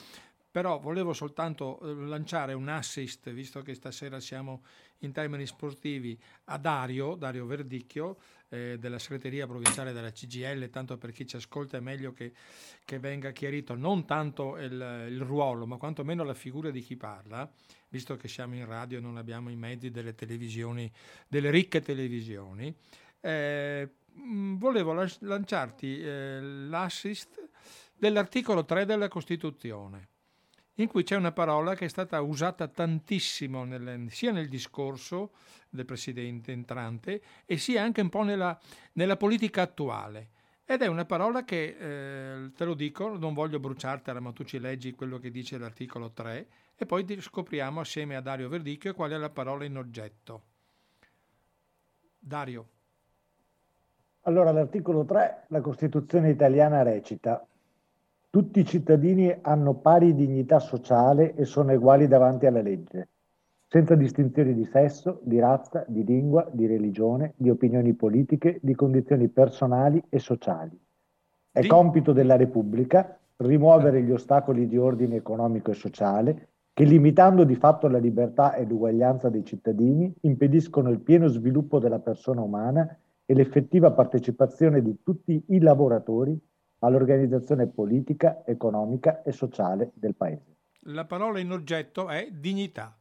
Però 0.50 0.80
volevo 0.80 1.12
soltanto 1.12 1.78
eh, 1.82 1.94
lanciare 2.06 2.54
un 2.54 2.70
assist, 2.70 3.30
visto 3.32 3.62
che 3.62 3.74
stasera 3.74 4.22
siamo 4.22 4.64
in 5.00 5.12
termini 5.12 5.46
sportivi, 5.46 6.18
a 6.46 6.58
Dario, 6.58 7.16
Dario 7.16 7.46
Verdicchio, 7.46 8.18
eh, 8.50 8.78
della 8.80 9.00
segreteria 9.00 9.46
provinciale 9.46 9.94
della 9.94 10.12
CGL, 10.12 10.70
tanto 10.70 10.98
per 10.98 11.12
chi 11.12 11.26
ci 11.26 11.36
ascolta 11.36 11.78
è 11.78 11.80
meglio 11.80 12.12
che, 12.14 12.34
che 12.86 13.00
venga 13.00 13.32
chiarito 13.32 13.76
non 13.76 14.06
tanto 14.06 14.58
il, 14.58 15.08
il, 15.10 15.22
ruolo, 15.22 15.66
ma 15.66 15.78
quantomeno 15.78 16.24
la 16.24 16.34
figura 16.34 16.70
di 16.70 16.82
chi 16.82 16.96
parla, 16.96 17.50
visto 17.90 18.16
che 18.16 18.28
siamo 18.28 18.56
in 18.56 18.66
radio 18.66 18.98
e 18.98 19.02
non 19.02 19.18
abbiamo 19.18 19.50
i 19.50 19.56
mezzi 19.56 19.90
delle 19.90 20.16
televisioni, 20.16 20.92
delle 21.28 21.50
ricche 21.50 21.82
televisioni. 21.82 22.74
Eh, 23.20 23.90
volevo 24.14 24.94
lanciarti 25.20 26.00
eh, 26.02 26.40
l'assist 26.42 27.50
dell'articolo 27.96 28.66
3 28.66 28.86
della 28.86 29.08
Costituzione 29.08 30.10
in 30.80 30.88
cui 30.88 31.04
c'è 31.04 31.16
una 31.16 31.32
parola 31.32 31.76
che 31.76 31.86
è 31.86 31.88
stata 31.90 32.22
usata 32.22 32.68
tantissimo 32.68 33.64
nel, 33.64 34.10
sia 34.10 34.32
nel 34.32 34.48
discorso 34.48 35.32
del 35.70 35.86
presidente 35.86 36.52
entrante 36.52 37.22
e 37.46 37.58
sia 37.58 37.84
anche 37.84 38.02
un 38.02 38.10
po' 38.10 38.24
nella, 38.24 38.58
nella 38.94 39.18
politica 39.18 39.64
attuale. 39.64 40.30
Ed 40.66 40.82
è 40.82 40.88
una 40.88 41.06
parola 41.06 41.46
che, 41.46 41.78
eh, 41.80 42.52
te 42.52 42.66
lo 42.66 42.74
dico, 42.74 43.18
non 43.18 43.34
voglio 43.34 43.60
bruciartela, 43.60 44.20
ma 44.20 44.34
tu 44.34 44.44
ci 44.44 44.60
leggi 44.60 44.94
quello 44.94 45.18
che 45.18 45.32
dice 45.32 45.58
l'articolo 45.58 46.12
3 46.12 46.48
e 46.76 46.86
poi 46.86 47.06
scopriamo 47.20 47.80
assieme 47.80 48.16
a 48.16 48.22
Dario 48.22 48.50
Verdicchio 48.50 48.94
qual 48.94 49.12
è 49.12 49.18
la 49.18 49.30
parola 49.30 49.64
in 49.64 49.78
oggetto. 49.78 50.42
Dario. 52.20 52.68
Allora, 54.24 54.52
l'articolo 54.52 55.06
3, 55.06 55.46
la 55.48 55.62
Costituzione 55.62 56.30
italiana 56.30 56.84
recita 56.84 57.48
tutti 58.30 58.60
i 58.60 58.66
cittadini 58.66 59.36
hanno 59.42 59.76
pari 59.76 60.14
dignità 60.14 60.60
sociale 60.60 61.34
e 61.36 61.46
sono 61.46 61.74
uguali 61.74 62.08
davanti 62.08 62.46
alla 62.46 62.62
legge, 62.62 63.10
senza 63.68 63.96
distinzioni 63.96 64.54
di 64.54 64.66
sesso, 64.66 65.22
di 65.24 65.40
razza, 65.40 65.86
di 65.88 66.04
lingua, 66.04 66.48
di 66.52 66.68
religione, 66.68 67.34
di 67.38 67.50
opinioni 67.50 67.94
politiche, 67.94 68.60
di 68.62 68.76
condizioni 68.76 69.28
personali 69.30 70.02
e 70.10 70.20
sociali. 70.20 70.80
È 71.52 71.62
di... 71.62 71.68
compito 71.68 72.14
della 72.14 72.36
Repubblica 72.36 73.18
rimuovere 73.38 74.02
gli 74.02 74.12
ostacoli 74.12 74.68
di 74.68 74.78
ordine 74.78 75.16
economico 75.16 75.72
e 75.72 75.76
sociale 75.76 76.50
che, 76.74 76.84
limitando 76.84 77.44
di 77.44 77.56
fatto 77.56 77.88
la 77.88 77.98
libertà 77.98 78.54
e 78.54 78.66
l'uguaglianza 78.66 79.30
dei 79.30 79.44
cittadini, 79.44 80.14
impediscono 80.22 80.90
il 80.90 81.00
pieno 81.00 81.28
sviluppo 81.28 81.80
della 81.80 82.00
persona 82.00 82.42
umana 82.42 82.98
e 83.26 83.34
l'effettiva 83.34 83.92
partecipazione 83.92 84.82
di 84.82 84.98
tutti 85.04 85.44
i 85.48 85.60
lavoratori 85.60 86.40
all'organizzazione 86.80 87.68
politica, 87.68 88.44
economica 88.46 89.24
e 89.24 89.32
sociale 89.32 89.92
del 89.94 90.16
Paese. 90.16 90.56
La 90.82 91.06
parola 91.06 91.40
in 91.40 91.52
oggetto 91.52 92.08
è 92.08 92.30
dignità. 92.32 92.96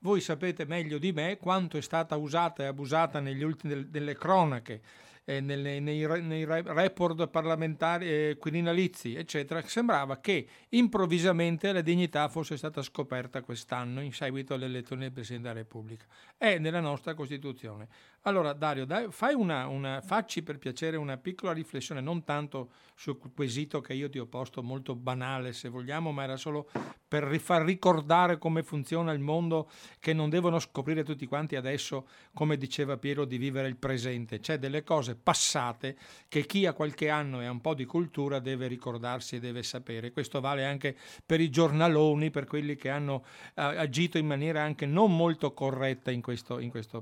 Voi 0.00 0.20
sapete 0.20 0.64
meglio 0.64 0.98
di 0.98 1.12
me 1.12 1.38
quanto 1.38 1.76
è 1.76 1.80
stata 1.80 2.16
usata 2.16 2.62
e 2.62 2.66
abusata 2.66 3.20
negli 3.20 3.42
ultimi 3.42 3.90
delle 3.90 4.14
cronache 4.14 4.80
eh, 5.28 5.40
nelle, 5.40 5.78
nei, 5.78 6.06
nei, 6.22 6.46
report 6.46 7.28
parlamentari 7.28 8.06
eh, 8.08 8.36
quirinalizi, 8.38 9.14
eccetera, 9.14 9.60
sembrava 9.60 10.20
che 10.20 10.48
improvvisamente 10.70 11.70
la 11.70 11.82
dignità 11.82 12.28
fosse 12.28 12.56
stata 12.56 12.80
scoperta 12.80 13.42
quest'anno 13.42 14.00
in 14.00 14.14
seguito 14.14 14.54
alle 14.54 14.64
elezioni 14.64 15.02
del 15.02 15.12
Presidente 15.12 15.48
della 15.48 15.60
Repubblica. 15.60 16.06
È 16.34 16.56
nella 16.56 16.80
nostra 16.80 17.12
Costituzione. 17.12 17.88
Allora, 18.28 18.52
Dario, 18.52 18.84
dai, 18.84 19.06
fai 19.08 19.32
una, 19.32 19.68
una, 19.68 20.02
facci 20.02 20.42
per 20.42 20.58
piacere 20.58 20.98
una 20.98 21.16
piccola 21.16 21.52
riflessione, 21.52 22.02
non 22.02 22.24
tanto 22.24 22.72
sul 22.94 23.18
quesito 23.34 23.80
che 23.80 23.94
io 23.94 24.10
ti 24.10 24.18
ho 24.18 24.26
posto, 24.26 24.62
molto 24.62 24.94
banale 24.94 25.54
se 25.54 25.70
vogliamo, 25.70 26.12
ma 26.12 26.24
era 26.24 26.36
solo 26.36 26.68
per 27.08 27.40
far 27.40 27.64
ricordare 27.64 28.36
come 28.36 28.62
funziona 28.62 29.12
il 29.12 29.20
mondo, 29.20 29.70
che 29.98 30.12
non 30.12 30.28
devono 30.28 30.58
scoprire 30.58 31.04
tutti 31.04 31.24
quanti 31.24 31.56
adesso, 31.56 32.06
come 32.34 32.58
diceva 32.58 32.98
Piero, 32.98 33.24
di 33.24 33.38
vivere 33.38 33.66
il 33.66 33.78
presente. 33.78 34.40
C'è 34.40 34.58
delle 34.58 34.84
cose 34.84 35.16
passate 35.16 35.96
che 36.28 36.44
chi 36.44 36.66
ha 36.66 36.74
qualche 36.74 37.08
anno 37.08 37.40
e 37.40 37.46
ha 37.46 37.50
un 37.50 37.62
po' 37.62 37.72
di 37.72 37.86
cultura 37.86 38.40
deve 38.40 38.66
ricordarsi 38.66 39.36
e 39.36 39.40
deve 39.40 39.62
sapere. 39.62 40.12
Questo 40.12 40.40
vale 40.40 40.66
anche 40.66 40.94
per 41.24 41.40
i 41.40 41.48
giornaloni, 41.48 42.30
per 42.30 42.44
quelli 42.44 42.76
che 42.76 42.90
hanno 42.90 43.14
uh, 43.14 43.22
agito 43.54 44.18
in 44.18 44.26
maniera 44.26 44.60
anche 44.60 44.84
non 44.84 45.16
molto 45.16 45.54
corretta 45.54 46.10
in 46.10 46.20
questo, 46.20 46.58
in 46.58 46.68
questo 46.68 47.00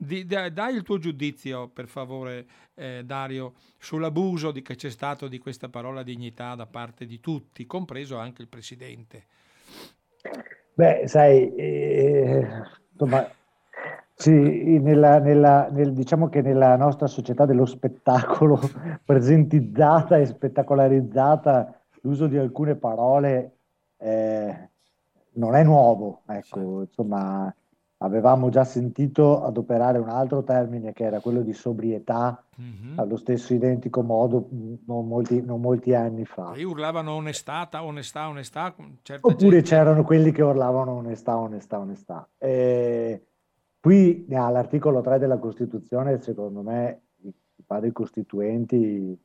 di, 0.00 0.24
dai 0.24 0.74
il 0.74 0.82
tuo 0.82 0.98
giudizio, 0.98 1.68
per 1.68 1.88
favore, 1.88 2.46
eh, 2.74 3.02
Dario, 3.04 3.54
sull'abuso 3.78 4.52
di, 4.52 4.62
che 4.62 4.76
c'è 4.76 4.90
stato 4.90 5.26
di 5.26 5.38
questa 5.38 5.68
parola 5.68 6.04
dignità 6.04 6.54
da 6.54 6.66
parte 6.66 7.04
di 7.04 7.18
tutti, 7.18 7.66
compreso 7.66 8.16
anche 8.16 8.42
il 8.42 8.48
Presidente. 8.48 9.24
Beh, 10.74 11.08
sai, 11.08 11.52
eh, 11.56 12.46
insomma, 12.92 13.28
sì, 14.14 14.30
nella, 14.30 15.18
nella, 15.18 15.68
nel, 15.72 15.92
diciamo 15.92 16.28
che 16.28 16.42
nella 16.42 16.76
nostra 16.76 17.08
società 17.08 17.44
dello 17.44 17.66
spettacolo 17.66 18.60
presentizzata 19.04 20.16
e 20.18 20.26
spettacolarizzata, 20.26 21.82
l'uso 22.02 22.28
di 22.28 22.36
alcune 22.36 22.76
parole 22.76 23.56
eh, 23.96 24.68
non 25.32 25.56
è 25.56 25.64
nuovo, 25.64 26.22
ecco, 26.28 26.82
insomma, 26.82 27.52
avevamo 27.98 28.48
già 28.48 28.64
sentito 28.64 29.42
adoperare 29.42 29.98
un 29.98 30.08
altro 30.08 30.44
termine 30.44 30.92
che 30.92 31.04
era 31.04 31.20
quello 31.20 31.42
di 31.42 31.52
sobrietà 31.52 32.44
mm-hmm. 32.60 32.98
allo 32.98 33.16
stesso 33.16 33.54
identico 33.54 34.02
modo 34.02 34.48
non 34.86 35.08
molti, 35.08 35.42
non 35.42 35.60
molti 35.60 35.94
anni 35.94 36.24
fa. 36.24 36.52
E 36.52 36.62
urlavano 36.62 37.12
onestà, 37.12 37.68
onestà, 37.82 38.28
onestà. 38.28 38.74
Oppure 39.20 39.36
gente... 39.36 39.62
c'erano 39.62 40.04
quelli 40.04 40.30
che 40.30 40.42
urlavano 40.42 40.92
onestà, 40.92 41.36
onestà, 41.36 41.78
onestà. 41.78 42.28
E 42.38 43.26
qui 43.80 44.26
all'articolo 44.30 45.00
3 45.00 45.18
della 45.18 45.38
Costituzione, 45.38 46.20
secondo 46.20 46.62
me, 46.62 47.02
i, 47.22 47.28
i 47.28 47.62
padri 47.66 47.90
costituenti 47.90 49.18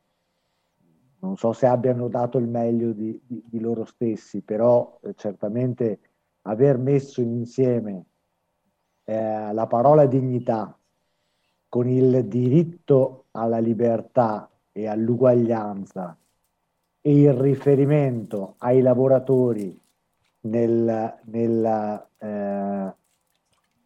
non 1.19 1.37
so 1.37 1.53
se 1.53 1.67
abbiano 1.67 2.09
dato 2.09 2.37
il 2.37 2.47
meglio 2.47 2.91
di, 2.91 3.17
di, 3.25 3.41
di 3.47 3.59
loro 3.61 3.85
stessi, 3.85 4.41
però 4.41 4.99
eh, 5.03 5.13
certamente 5.15 5.99
aver 6.41 6.77
messo 6.77 7.21
insieme 7.21 8.07
eh, 9.05 9.53
la 9.53 9.67
parola 9.67 10.05
dignità 10.05 10.77
con 11.67 11.87
il 11.87 12.25
diritto 12.25 13.25
alla 13.31 13.59
libertà 13.59 14.49
e 14.71 14.87
all'uguaglianza 14.87 16.17
e 17.01 17.19
il 17.21 17.33
riferimento 17.33 18.55
ai 18.59 18.81
lavoratori 18.81 19.79
nel, 20.41 21.19
nella 21.23 22.07
eh, 22.17 22.93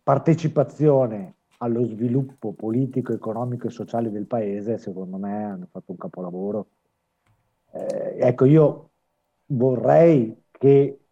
partecipazione 0.03 1.33
allo 1.59 1.85
sviluppo 1.85 2.53
politico, 2.53 3.13
economico 3.13 3.67
e 3.67 3.71
sociale 3.71 4.11
del 4.11 4.25
paese, 4.25 4.77
secondo 4.77 5.17
me 5.17 5.43
hanno 5.43 5.67
fatto 5.71 5.91
un 5.91 5.97
capolavoro. 5.97 6.67
Eh, 7.71 8.17
ecco, 8.19 8.45
io 8.45 8.89
vorrei 9.47 10.43
che 10.51 11.06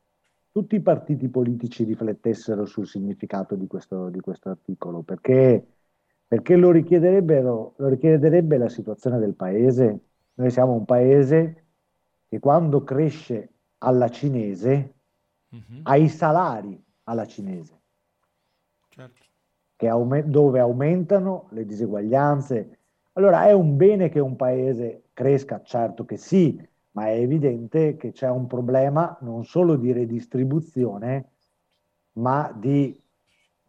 tutti 0.55 0.75
i 0.75 0.81
partiti 0.81 1.27
politici 1.27 1.83
riflettessero 1.83 2.63
sul 2.65 2.87
significato 2.87 3.55
di 3.55 3.67
questo, 3.67 4.07
di 4.07 4.21
questo 4.21 4.51
articolo, 4.51 5.01
perché, 5.01 5.61
perché 6.25 6.55
lo, 6.55 6.71
richiederebbero, 6.71 7.73
lo 7.75 7.87
richiederebbe 7.89 8.57
la 8.57 8.69
situazione 8.69 9.19
del 9.19 9.33
paese. 9.33 9.99
Noi 10.35 10.49
siamo 10.51 10.71
un 10.71 10.85
paese 10.85 11.65
che 12.29 12.39
quando 12.39 12.85
cresce 12.85 13.49
alla 13.79 14.07
cinese 14.07 14.93
uh-huh. 15.49 15.79
ai 15.83 16.07
salari 16.07 16.81
alla 17.03 17.25
cinese, 17.25 17.81
certo. 18.87 19.25
aume- 19.79 20.29
dove 20.29 20.59
aumentano 20.59 21.49
le 21.49 21.65
diseguaglianze. 21.65 22.79
Allora 23.11 23.45
è 23.45 23.51
un 23.51 23.75
bene 23.75 24.07
che 24.07 24.21
un 24.21 24.37
paese 24.37 25.09
cresca, 25.11 25.61
certo 25.63 26.05
che 26.05 26.15
sì, 26.15 26.65
ma 26.95 27.07
è 27.07 27.19
evidente 27.19 27.97
che 27.97 28.11
c'è 28.11 28.29
un 28.29 28.47
problema 28.47 29.17
non 29.21 29.43
solo 29.43 29.75
di 29.75 29.91
redistribuzione, 29.91 31.31
ma 32.13 32.51
di 32.55 33.01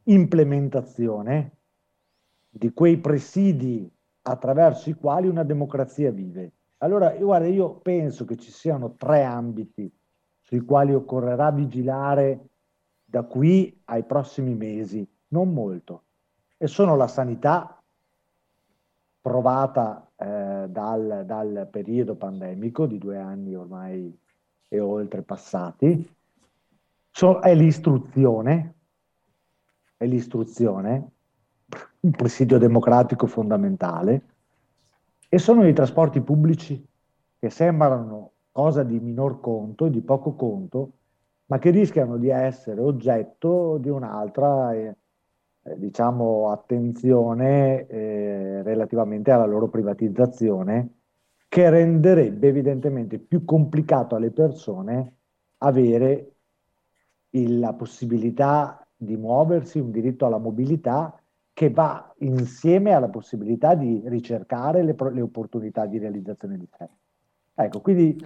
implementazione 0.05 1.57
di 2.49 2.73
quei 2.73 2.99
presidi 2.99 3.91
attraverso 4.23 4.91
i 4.91 4.95
quali 4.95 5.27
una 5.27 5.43
democrazia 5.43 6.11
vive. 6.11 6.53
Allora, 6.79 7.11
guarda, 7.17 7.49
io 7.49 7.79
penso 7.81 8.25
che 8.25 8.37
ci 8.37 8.51
siano 8.53 8.95
tre 8.95 9.25
ambiti 9.25 9.93
sui 10.41 10.61
quali 10.61 10.95
occorrerà 10.95 11.51
vigilare 11.51 12.51
da 13.05 13.25
qui 13.25 13.83
ai 13.87 14.05
prossimi 14.05 14.55
mesi, 14.55 15.07
non 15.29 15.53
molto, 15.53 16.05
e 16.57 16.69
sono 16.69 16.95
la 16.95 17.09
sanità 17.09 17.83
provata 19.21 20.06
eh, 20.17 20.67
dal, 20.69 21.25
dal, 21.27 21.69
periodo 21.71 22.15
pandemico 22.15 22.87
di 22.87 22.99
due 22.99 23.19
anni 23.19 23.55
ormai 23.55 24.19
e 24.69 24.81
oltre 24.81 25.23
passati, 25.23 26.15
so, 27.11 27.39
è 27.41 27.55
l'istruzione, 27.55 28.75
è 29.97 30.07
l'istruzione, 30.07 31.11
un 32.01 32.11
presidio 32.11 32.59
democratico 32.59 33.27
fondamentale, 33.27 34.23
e 35.29 35.39
sono 35.39 35.67
i 35.67 35.73
trasporti 35.73 36.21
pubblici 36.21 36.85
che 37.39 37.51
sembrano 37.51 38.33
cosa 38.53 38.83
di 38.83 38.99
minor 38.99 39.41
conto, 39.41 39.89
di 39.89 40.01
poco 40.01 40.35
conto, 40.35 40.93
ma 41.47 41.59
che 41.59 41.71
rischiano 41.71 42.17
di 42.17 42.29
essere 42.29 42.81
oggetto 42.81 43.77
di 43.79 43.89
un'altra 43.89 44.73
eh, 44.73 44.97
diciamo, 45.77 46.51
attenzione 46.51 47.87
eh, 47.87 48.63
relativamente 48.63 49.31
alla 49.31 49.47
loro 49.47 49.69
privatizzazione, 49.69 50.91
che 51.49 51.71
renderebbe 51.71 52.49
evidentemente 52.49 53.19
più 53.19 53.45
complicato 53.45 54.15
alle 54.15 54.31
persone 54.31 55.15
avere 55.59 56.33
il, 57.31 57.59
la 57.59 57.73
possibilità 57.73 58.87
di 58.97 59.17
muoversi, 59.17 59.79
un 59.79 59.91
diritto 59.91 60.27
alla 60.27 60.39
mobilità 60.39 61.21
che 61.53 61.71
va 61.71 62.13
insieme 62.19 62.93
alla 62.93 63.09
possibilità 63.09 63.75
di 63.75 64.03
ricercare 64.07 64.83
le, 64.83 64.95
le 65.13 65.21
opportunità 65.23 65.87
di 65.87 65.99
realizzazione 65.99 66.59
di 66.59 66.69
sé. 66.77 66.87
Ecco, 67.55 67.81
quindi 67.81 68.23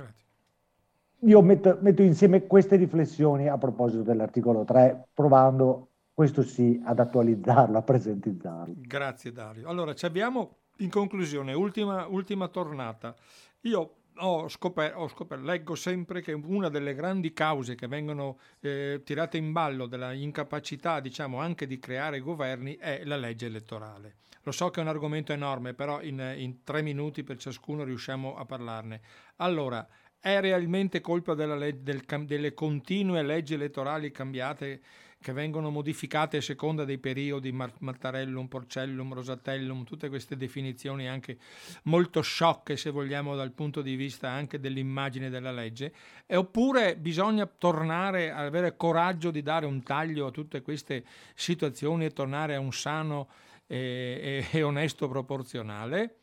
io 1.21 1.43
metto, 1.43 1.79
metto, 1.81 2.03
insieme 2.03 2.47
queste 2.47 2.77
riflessioni 2.77 3.49
a 3.49 3.57
proposito 3.59 4.03
dell'articolo 4.03 4.65
3, 4.65 5.11
provando, 5.15 5.90
questo 6.21 6.43
sì, 6.43 6.79
ad 6.85 6.99
attualizzarlo, 6.99 7.79
a 7.79 7.83
presentizzarlo. 7.83 8.75
Grazie 8.77 9.33
Dario. 9.33 9.67
Allora, 9.67 9.95
ci 9.95 10.05
abbiamo 10.05 10.57
in 10.81 10.91
conclusione, 10.91 11.55
ultima, 11.55 12.07
ultima 12.09 12.49
tornata. 12.49 13.17
Io 13.63 13.95
ho 14.15 14.47
scoperto, 14.51 14.99
ho 14.99 15.09
scoperto, 15.09 15.43
leggo 15.43 15.75
sempre 15.75 16.21
che 16.21 16.35
una 16.35 16.69
delle 16.69 16.95
grandi 16.95 17.33
cause 17.33 17.75
che 17.75 17.89
vengono 17.89 18.39
eh, 18.61 19.01
tirate 19.03 19.39
in 19.39 19.53
ballo 19.53 19.87
della 19.87 20.13
incapacità, 20.13 21.01
diciamo, 21.01 21.39
anche 21.39 21.67
di 21.67 21.79
creare 21.79 22.21
governi 22.21 22.77
è 22.77 23.01
la 23.05 23.17
legge 23.17 23.47
elettorale. 23.47 24.17
Lo 24.43 24.53
so 24.53 24.69
che 24.69 24.81
è 24.81 24.83
un 24.83 24.91
argomento 24.91 25.33
enorme, 25.33 25.73
però 25.73 26.03
in, 26.03 26.35
in 26.37 26.63
tre 26.65 26.83
minuti 26.83 27.23
per 27.23 27.39
ciascuno 27.39 27.83
riusciamo 27.83 28.37
a 28.37 28.45
parlarne. 28.45 29.01
Allora, 29.37 29.89
è 30.19 30.39
realmente 30.39 31.01
colpa 31.01 31.33
leg- 31.33 31.81
del, 31.81 32.03
delle 32.27 32.53
continue 32.53 33.23
leggi 33.23 33.55
elettorali 33.55 34.11
cambiate 34.11 34.83
che 35.23 35.33
vengono 35.33 35.69
modificate 35.69 36.39
a 36.39 36.41
seconda 36.41 36.87
dei 36.87 36.97
periodi, 36.97 37.53
Mattarellum, 37.53 38.47
Porcellum, 38.47 39.13
Rosatellum, 39.13 39.85
tutte 39.85 40.09
queste 40.09 40.35
definizioni 40.35 41.09
anche 41.09 41.37
molto 41.85 42.23
sciocche 42.23 42.79
se 42.79 42.89
vogliamo 42.89 43.37
dal 43.37 43.53
punto 43.53 43.83
di 43.83 43.97
vista 43.97 44.31
anche 44.31 44.59
dell'immagine 44.59 45.29
della 45.29 45.53
legge, 45.53 45.93
e 46.25 46.37
oppure 46.37 46.97
bisogna 46.97 47.47
tornare 47.47 48.31
ad 48.31 48.47
avere 48.47 48.77
coraggio 48.77 49.31
di 49.31 49.43
dare 49.43 49.67
un 49.67 49.83
taglio 49.83 50.27
a 50.27 50.31
tutte 50.31 50.63
queste 50.63 51.05
situazioni 51.35 52.07
e 52.07 52.13
tornare 52.13 52.55
a 52.55 52.61
un 52.61 52.73
sano 52.73 53.29
e, 53.67 54.47
e, 54.51 54.59
e 54.59 54.63
onesto 54.63 55.07
proporzionale. 55.07 56.20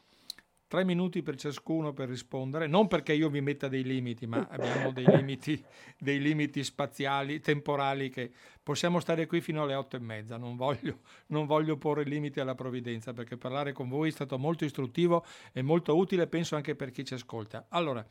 Tre 0.69 0.83
minuti 0.83 1.23
per 1.23 1.37
ciascuno 1.37 1.93
per 1.93 2.09
rispondere, 2.09 2.67
non 2.67 2.87
perché 2.87 3.13
io 3.13 3.29
vi 3.29 3.39
metta 3.39 3.69
dei 3.69 3.83
limiti, 3.83 4.27
ma 4.27 4.47
abbiamo 4.51 4.91
dei 4.91 5.05
limiti, 5.05 5.63
dei 5.97 6.19
limiti 6.19 6.61
spaziali, 6.61 7.39
temporali 7.39 8.09
che 8.09 8.29
possiamo 8.61 8.99
stare 8.99 9.27
qui 9.27 9.39
fino 9.39 9.63
alle 9.63 9.75
otto 9.75 9.95
e 9.95 9.99
mezza. 9.99 10.35
Non 10.35 10.57
voglio, 10.57 10.99
non 11.27 11.45
voglio 11.45 11.77
porre 11.77 12.03
limiti 12.03 12.41
alla 12.41 12.53
provvidenza 12.53 13.13
perché 13.13 13.37
parlare 13.37 13.71
con 13.71 13.87
voi 13.87 14.09
è 14.09 14.11
stato 14.11 14.37
molto 14.37 14.65
istruttivo 14.65 15.23
e 15.53 15.61
molto 15.61 15.95
utile, 15.95 16.27
penso 16.27 16.57
anche 16.57 16.75
per 16.75 16.91
chi 16.91 17.05
ci 17.05 17.13
ascolta. 17.13 17.67
Allora, 17.69 18.05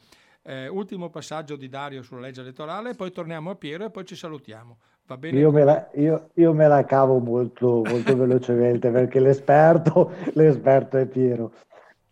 eh, 0.47 0.69
ultimo 0.69 1.11
passaggio 1.11 1.57
di 1.57 1.69
Dario 1.69 2.03
sulla 2.03 2.21
legge 2.21 2.41
elettorale, 2.41 2.95
poi 2.95 3.11
torniamo 3.11 3.51
a 3.51 3.55
Piero 3.57 3.85
e 3.85 3.91
poi 3.91 4.07
ci 4.07 4.17
salutiamo. 4.17 4.79
Va 5.07 5.17
bene? 5.17 5.39
Io 5.39 5.53
me 5.53 5.63
la, 5.63 5.89
io, 5.95 6.31
io 6.35 6.53
me 6.53 6.67
la 6.67 6.85
cavo 6.85 7.19
molto, 7.19 7.83
molto 7.85 8.17
velocemente 8.17 8.91
perché 8.91 9.21
l'esperto, 9.21 10.11
l'esperto 10.35 10.97
è 10.97 11.07
Piero. 11.07 11.53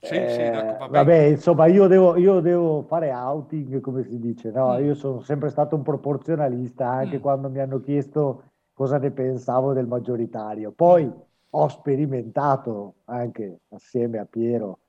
Sì, 0.04 0.16
eh, 0.16 0.28
sì, 0.28 0.50
va 0.50 0.86
vabbè, 0.86 1.16
insomma, 1.22 1.64
io 1.64 1.86
devo, 1.86 2.16
io 2.18 2.40
devo, 2.40 2.82
fare 2.82 3.10
outing, 3.10 3.80
come 3.80 4.04
si 4.04 4.18
dice, 4.18 4.50
no? 4.50 4.78
Mm. 4.78 4.84
Io 4.84 4.94
sono 4.94 5.20
sempre 5.22 5.48
stato 5.48 5.76
un 5.76 5.82
proporzionalista, 5.82 6.86
anche 6.86 7.18
mm. 7.18 7.20
quando 7.22 7.48
mi 7.48 7.60
hanno 7.60 7.80
chiesto 7.80 8.50
cosa 8.74 8.98
ne 8.98 9.10
pensavo 9.10 9.72
del 9.72 9.86
maggioritario. 9.86 10.72
Poi 10.72 11.10
ho 11.50 11.68
sperimentato 11.68 12.96
anche 13.04 13.60
assieme 13.70 14.18
a 14.18 14.26
Piero 14.26 14.80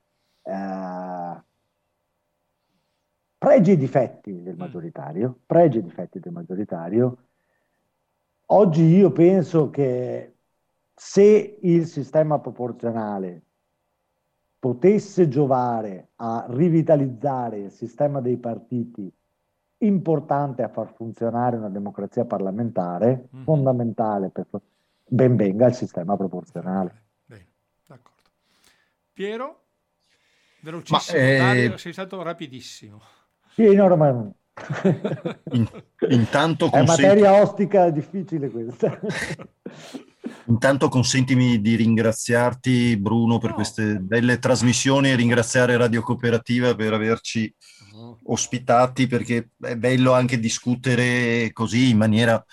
eh, 0.44 1.44
pregi 3.38 3.72
e 3.72 3.78
difetti 3.78 4.42
del 4.42 4.56
mm. 4.56 4.60
maggioritario, 4.60 5.40
pregi 5.46 5.78
e 5.78 5.84
difetti 5.84 6.20
del 6.20 6.34
maggioritario. 6.34 7.18
Oggi 8.48 8.84
io 8.84 9.14
penso 9.14 9.70
che 9.70 10.34
se 10.94 11.58
il 11.62 11.86
sistema 11.86 12.38
proporzionale 12.40 13.45
potesse 14.66 15.28
giovare 15.28 16.14
a 16.16 16.44
rivitalizzare 16.50 17.60
il 17.60 17.72
sistema 17.72 18.20
dei 18.20 18.38
partiti, 18.38 19.08
importante 19.84 20.64
a 20.64 20.70
far 20.70 20.92
funzionare 20.96 21.56
una 21.56 21.70
democrazia 21.70 22.26
parlamentare, 22.26 23.28
mm-hmm. 23.32 23.44
fondamentale 23.44 24.30
per 24.30 24.48
ben 25.08 25.36
venga 25.36 25.68
il 25.68 25.76
sistema 25.76 26.18
proporzionale. 26.18 27.04
Bene, 27.26 27.46
d'accordo. 27.86 28.24
Piero, 29.14 29.66
velocissimo, 30.62 31.20
Ma, 31.20 31.24
eh... 31.24 31.38
Dario, 31.38 31.78
sei 31.78 31.94
stato 31.94 32.24
rapidissimo. 32.24 33.02
Sì, 33.50 33.72
no, 33.76 33.96
ma... 33.96 34.10
In, 35.52 35.70
intanto 36.10 36.70
consenti... 36.70 37.04
È 37.04 37.06
materia 37.06 37.40
ostica 37.40 37.92
difficile 37.92 38.50
questa. 38.50 39.00
Intanto 40.48 40.90
consentimi 40.90 41.60
di 41.60 41.76
ringraziarti 41.76 42.98
Bruno 42.98 43.40
per 43.40 43.54
queste 43.54 43.98
belle 44.00 44.38
trasmissioni 44.38 45.10
e 45.10 45.16
ringraziare 45.16 45.76
Radio 45.76 46.02
Cooperativa 46.02 46.76
per 46.76 46.94
averci 46.94 47.52
ospitati 48.26 49.08
perché 49.08 49.50
è 49.60 49.76
bello 49.76 50.14
anche 50.14 50.40
discutere 50.40 51.52
così 51.52 51.90
in 51.90 51.98
maniera 51.98 52.44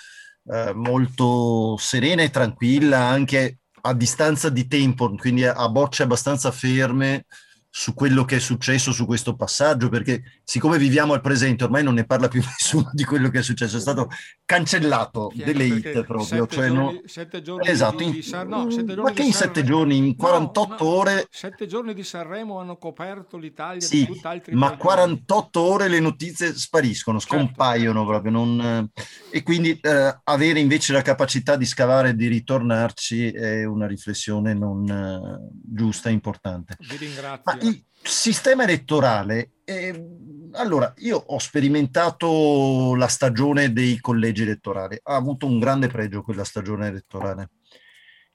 eh, 0.45 0.73
molto 0.73 1.77
serena 1.77 2.23
e 2.23 2.31
tranquilla 2.31 3.01
anche 3.01 3.59
a 3.83 3.95
distanza 3.95 4.49
di 4.49 4.67
tempo, 4.69 5.13
quindi 5.17 5.45
a 5.45 5.69
bocce 5.69 6.05
abbastanza 6.05 6.51
ferme 6.51 7.27
su 7.75 7.95
quello 7.95 8.27
che 8.27 8.37
è 8.37 8.39
successo 8.39 8.93
su 8.93 9.07
questo 9.07 9.35
passaggio, 9.35 9.89
perché 9.89 10.41
siccome 10.45 10.77
viviamo 10.77 11.15
al 11.15 11.23
presente, 11.23 11.65
ormai 11.65 11.83
non 11.83 11.95
ne 11.95 12.05
parla 12.05 12.29
più 12.29 12.43
nessuno 12.45 12.91
di 12.93 13.03
quello 13.03 13.31
che 13.31 13.39
è 13.39 13.43
successo, 13.43 13.79
è 13.79 13.81
stato 13.81 14.11
cancellato 14.45 15.33
delle 15.35 15.65
hit 15.65 16.05
proprio. 16.05 16.47
Sette 16.47 16.55
cioè 16.55 16.69
giorni, 16.69 16.95
no, 16.95 17.01
sette 17.07 17.41
giorni 17.41 17.69
esatto, 17.69 17.97
di, 17.97 18.05
in, 18.05 18.23
San, 18.23 18.49
no, 18.49 18.71
sette 18.71 18.95
giorni 18.95 19.03
ma 19.03 19.13
che 19.13 19.23
in 19.23 19.33
Sanremo- 19.33 19.55
sette 19.55 19.65
giorni, 19.65 19.97
in 19.97 20.17
48 20.17 20.85
no, 20.85 20.91
ore, 20.91 21.27
Sette 21.31 21.67
giorni 21.67 21.95
di 21.95 22.05
Sanremo 22.05 22.61
hanno 22.61 22.77
coperto 22.77 23.39
l'Italia 23.39 23.79
di 23.79 23.85
sì, 23.87 24.21
ma 24.51 24.67
paesi. 24.67 24.83
48 24.83 25.61
ore 25.63 25.89
le 25.89 26.01
notizie 26.01 26.55
spariscono, 26.55 27.19
Certo. 27.21 27.37
scompaiono 27.37 28.05
proprio, 28.05 28.33
non, 28.33 28.91
e 29.31 29.43
quindi 29.43 29.79
eh, 29.81 30.21
avere 30.25 30.61
invece 30.61 30.93
la 30.93 31.01
capacità 31.01 31.57
di 31.57 31.65
scavare 31.65 32.11
e 32.11 32.15
di 32.17 32.27
ritornarci 32.27 33.31
è 33.31 33.65
una 33.65 33.87
riflessione 33.87 34.53
non 34.53 34.87
eh, 34.87 35.57
giusta 35.65 36.11
e 36.11 36.13
importante. 36.13 36.77
Vi 36.79 36.97
ringrazio. 36.97 37.43
Ma 37.45 37.62
il 37.63 37.85
sistema 38.03 38.65
elettorale, 38.65 39.53
eh, 39.65 40.09
allora 40.53 40.93
io 40.99 41.17
ho 41.17 41.39
sperimentato 41.39 42.95
la 42.95 43.09
stagione 43.09 43.73
dei 43.73 43.99
collegi 44.01 44.43
elettorali, 44.43 44.99
ha 45.03 45.15
avuto 45.15 45.47
un 45.47 45.59
grande 45.59 45.89
pregio 45.89 46.23
quella 46.23 46.45
stagione 46.45 46.89
elettorale. 46.89 47.51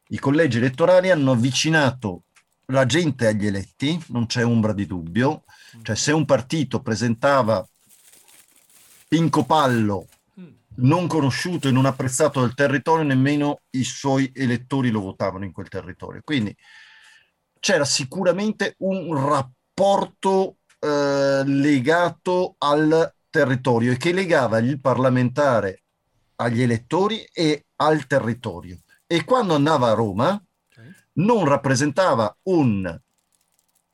I 0.10 0.20
collegi 0.20 0.58
elettorali 0.58 1.12
hanno 1.12 1.32
avvicinato 1.32 2.24
la 2.68 2.86
gente 2.86 3.28
agli 3.28 3.46
eletti, 3.46 4.02
non 4.08 4.26
c'è 4.26 4.46
ombra 4.46 4.74
di 4.74 4.86
dubbio, 4.86 5.44
cioè 5.84 5.96
se 5.96 6.12
un 6.12 6.26
partito 6.26 6.82
presentava 6.82 7.66
Pinco 9.08 9.46
Pallo 9.46 10.08
non 10.78 11.08
conosciuto 11.08 11.68
e 11.68 11.72
non 11.72 11.86
apprezzato 11.86 12.42
dal 12.42 12.54
territorio, 12.54 13.04
nemmeno 13.04 13.62
i 13.72 13.84
suoi 13.84 14.32
elettori 14.34 14.90
lo 14.90 15.02
votavano 15.02 15.46
in 15.46 15.52
quel 15.52 15.70
territorio. 15.70 16.22
Quindi 16.24 16.56
c'era 17.60 17.86
sicuramente 17.86 18.76
un 18.80 19.16
rapporto 19.16 20.58
eh, 20.80 21.44
legato 21.46 22.56
al 22.58 23.14
territorio 23.30 23.92
e 23.92 23.98
che 23.98 24.12
legava 24.12 24.58
il 24.60 24.80
parlamentare 24.80 25.84
agli 26.36 26.62
elettori 26.62 27.28
e 27.32 27.66
al 27.78 28.08
territorio. 28.08 28.78
E 29.06 29.24
quando 29.24 29.56
andava 29.56 29.90
a 29.90 29.94
Roma 29.94 30.42
non 31.14 31.46
rappresentava 31.46 32.36
un 32.44 33.00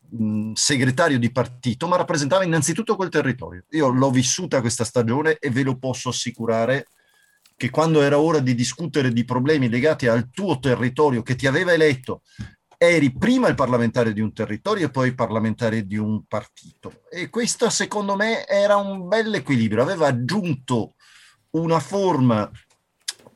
mh, 0.09 0.51
segretario 0.53 1.19
di 1.19 1.31
partito, 1.31 1.87
ma 1.87 1.97
rappresentava 1.97 2.43
innanzitutto 2.43 2.95
quel 2.95 3.09
territorio. 3.09 3.65
Io 3.71 3.89
l'ho 3.89 4.11
vissuta 4.11 4.61
questa 4.61 4.83
stagione 4.83 5.37
e 5.37 5.49
ve 5.49 5.63
lo 5.63 5.77
posso 5.77 6.09
assicurare 6.09 6.87
che 7.55 7.69
quando 7.69 8.01
era 8.01 8.19
ora 8.19 8.39
di 8.39 8.55
discutere 8.55 9.11
di 9.11 9.23
problemi 9.25 9.69
legati 9.69 10.07
al 10.07 10.29
tuo 10.31 10.59
territorio 10.59 11.21
che 11.21 11.35
ti 11.35 11.47
aveva 11.47 11.71
eletto, 11.71 12.23
eri 12.89 13.15
prima 13.15 13.47
il 13.47 13.55
parlamentare 13.55 14.13
di 14.13 14.21
un 14.21 14.33
territorio 14.33 14.85
e 14.85 14.89
poi 14.89 15.09
il 15.09 15.15
parlamentare 15.15 15.85
di 15.85 15.97
un 15.97 16.23
partito. 16.25 17.03
E 17.09 17.29
questo 17.29 17.69
secondo 17.69 18.15
me 18.15 18.45
era 18.47 18.75
un 18.75 19.07
bel 19.07 19.33
equilibrio, 19.33 19.83
aveva 19.83 20.07
aggiunto 20.07 20.95
una 21.51 21.79
forma 21.79 22.49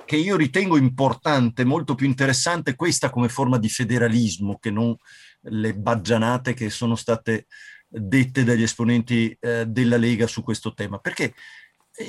che 0.05 0.15
io 0.15 0.37
ritengo 0.37 0.77
importante, 0.77 1.65
molto 1.65 1.93
più 1.93 2.07
interessante 2.07 2.75
questa 2.75 3.09
come 3.09 3.27
forma 3.27 3.57
di 3.57 3.67
federalismo 3.67 4.57
che 4.57 4.71
non 4.71 4.95
le 5.41 5.75
baggianate 5.75 6.53
che 6.53 6.69
sono 6.69 6.95
state 6.95 7.47
dette 7.87 8.43
dagli 8.43 8.63
esponenti 8.63 9.35
eh, 9.39 9.65
della 9.65 9.97
Lega 9.97 10.27
su 10.27 10.43
questo 10.43 10.73
tema, 10.73 10.97
perché 10.99 11.33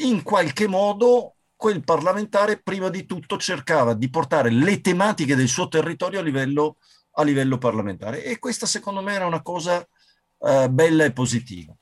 in 0.00 0.22
qualche 0.22 0.66
modo 0.66 1.34
quel 1.56 1.82
parlamentare 1.82 2.60
prima 2.62 2.88
di 2.88 3.04
tutto 3.04 3.36
cercava 3.36 3.94
di 3.94 4.08
portare 4.10 4.50
le 4.50 4.80
tematiche 4.80 5.34
del 5.34 5.48
suo 5.48 5.66
territorio 5.66 6.20
a 6.20 6.22
livello, 6.22 6.76
a 7.18 7.24
livello 7.24 7.58
parlamentare 7.58 8.24
e 8.24 8.38
questa 8.38 8.66
secondo 8.66 9.02
me 9.02 9.12
era 9.12 9.26
una 9.26 9.42
cosa 9.42 9.86
eh, 10.40 10.68
bella 10.70 11.04
e 11.04 11.12
positiva. 11.12 11.76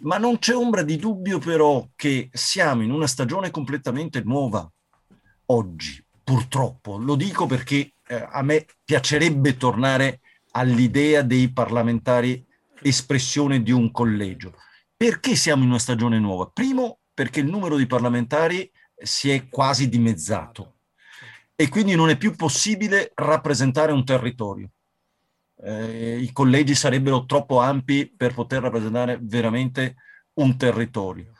Ma 0.00 0.18
non 0.18 0.38
c'è 0.38 0.54
ombra 0.54 0.82
di 0.82 0.96
dubbio 0.96 1.38
però 1.38 1.86
che 1.94 2.28
siamo 2.32 2.82
in 2.82 2.90
una 2.90 3.06
stagione 3.06 3.50
completamente 3.50 4.22
nuova 4.22 4.70
oggi, 5.46 6.02
purtroppo. 6.22 6.96
Lo 6.96 7.16
dico 7.16 7.46
perché 7.46 7.92
eh, 8.06 8.26
a 8.30 8.42
me 8.42 8.66
piacerebbe 8.84 9.56
tornare 9.56 10.20
all'idea 10.52 11.22
dei 11.22 11.52
parlamentari 11.52 12.44
espressione 12.82 13.62
di 13.62 13.72
un 13.72 13.90
collegio. 13.90 14.54
Perché 14.96 15.36
siamo 15.36 15.62
in 15.62 15.68
una 15.70 15.78
stagione 15.78 16.18
nuova? 16.18 16.50
Primo, 16.52 17.00
perché 17.12 17.40
il 17.40 17.46
numero 17.46 17.76
di 17.76 17.86
parlamentari 17.86 18.70
si 18.94 19.30
è 19.30 19.48
quasi 19.48 19.88
dimezzato 19.88 20.78
e 21.54 21.68
quindi 21.68 21.94
non 21.94 22.08
è 22.08 22.16
più 22.16 22.34
possibile 22.36 23.10
rappresentare 23.14 23.92
un 23.92 24.04
territorio. 24.04 24.70
Eh, 25.62 26.18
I 26.20 26.32
collegi 26.32 26.74
sarebbero 26.74 27.24
troppo 27.24 27.60
ampi 27.60 28.12
per 28.14 28.34
poter 28.34 28.62
rappresentare 28.62 29.18
veramente 29.20 29.96
un 30.34 30.56
territorio. 30.56 31.32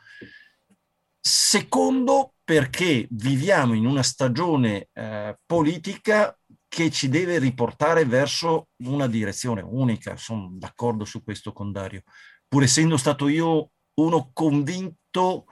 Secondo, 1.21 2.35
perché 2.43 3.07
viviamo 3.11 3.75
in 3.75 3.87
una 3.87 4.03
stagione 4.03 4.89
eh, 4.93 5.37
politica 5.45 6.37
che 6.69 6.91
ci 6.91 7.09
deve 7.09 7.39
riportare 7.39 8.05
verso 8.05 8.69
una 8.85 9.07
direzione 9.07 9.62
unica. 9.62 10.16
Sono 10.16 10.51
d'accordo 10.53 11.05
su 11.05 11.23
questo 11.23 11.53
con 11.53 11.73
Dario. 11.73 12.03
Pur 12.47 12.62
essendo 12.62 12.97
stato 12.97 13.29
io 13.29 13.71
uno 13.95 14.31
convinto 14.33 15.47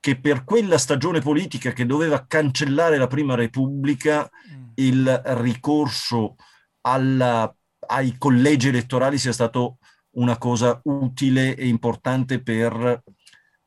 che 0.00 0.18
per 0.18 0.44
quella 0.44 0.78
stagione 0.78 1.20
politica 1.20 1.72
che 1.72 1.86
doveva 1.86 2.26
cancellare 2.26 2.98
la 2.98 3.06
Prima 3.06 3.34
Repubblica, 3.36 4.28
Mm. 4.50 4.70
il 4.74 5.22
ricorso 5.24 6.34
alla, 6.82 7.54
ai 7.92 8.16
collegi 8.18 8.68
elettorali 8.68 9.18
sia 9.18 9.32
stato 9.32 9.78
una 10.12 10.36
cosa 10.38 10.80
utile 10.84 11.54
e 11.54 11.66
importante 11.68 12.42
per 12.42 13.02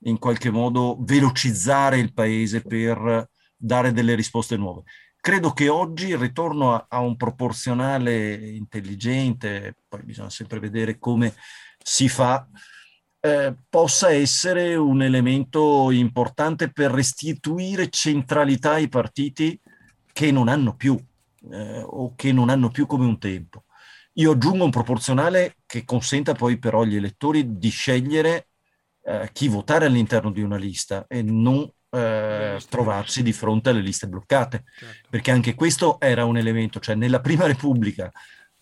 in 0.06 0.20
qualche 0.20 0.52
modo 0.52 0.98
velocizzare 1.00 1.98
il 1.98 2.14
paese, 2.14 2.62
per 2.62 3.30
dare 3.56 3.92
delle 3.92 4.16
risposte 4.16 4.58
nuove. 4.58 4.84
Credo 5.20 5.52
che 5.52 5.70
oggi 5.70 6.10
il 6.10 6.18
ritorno 6.18 6.74
a, 6.74 6.86
a 6.88 7.00
un 7.00 7.16
proporzionale 7.16 8.36
intelligente, 8.36 9.78
poi 9.88 10.04
bisogna 10.04 10.30
sempre 10.30 10.60
vedere 10.60 11.00
come 11.00 11.34
si 11.82 12.08
fa, 12.08 12.48
eh, 13.20 13.56
possa 13.68 14.12
essere 14.12 14.76
un 14.76 15.02
elemento 15.02 15.90
importante 15.90 16.72
per 16.72 16.92
restituire 16.92 17.90
centralità 17.90 18.74
ai 18.74 18.88
partiti 18.88 19.60
che 20.14 20.32
non 20.32 20.48
hanno 20.48 20.76
più 20.76 20.96
eh, 21.52 21.82
o 21.84 22.14
che 22.16 22.32
non 22.32 22.50
hanno 22.50 22.70
più 22.70 22.86
come 22.86 23.06
un 23.06 23.18
tempo. 23.18 23.65
Io 24.18 24.32
aggiungo 24.32 24.64
un 24.64 24.72
proporzionale 24.72 25.58
che 25.66 25.84
consenta 25.84 26.34
poi 26.34 26.58
però 26.58 26.82
agli 26.82 26.96
elettori 26.96 27.58
di 27.58 27.70
scegliere 27.70 28.48
eh, 29.04 29.30
chi 29.34 29.48
votare 29.48 29.86
all'interno 29.86 30.32
di 30.32 30.42
una 30.42 30.56
lista 30.56 31.06
e 31.08 31.22
non 31.22 31.70
eh, 31.90 32.60
trovarsi 32.70 33.24
di 33.24 33.34
fronte 33.34 33.70
alle 33.70 33.82
liste 33.82 34.08
bloccate, 34.08 34.64
Certo. 34.78 35.08
perché 35.10 35.32
anche 35.32 35.54
questo 35.54 36.00
era 36.00 36.26
un 36.26 36.38
elemento, 36.38 36.80
cioè 36.80 36.96
nella 36.96 37.20
Prima 37.20 37.46
Repubblica, 37.46 38.12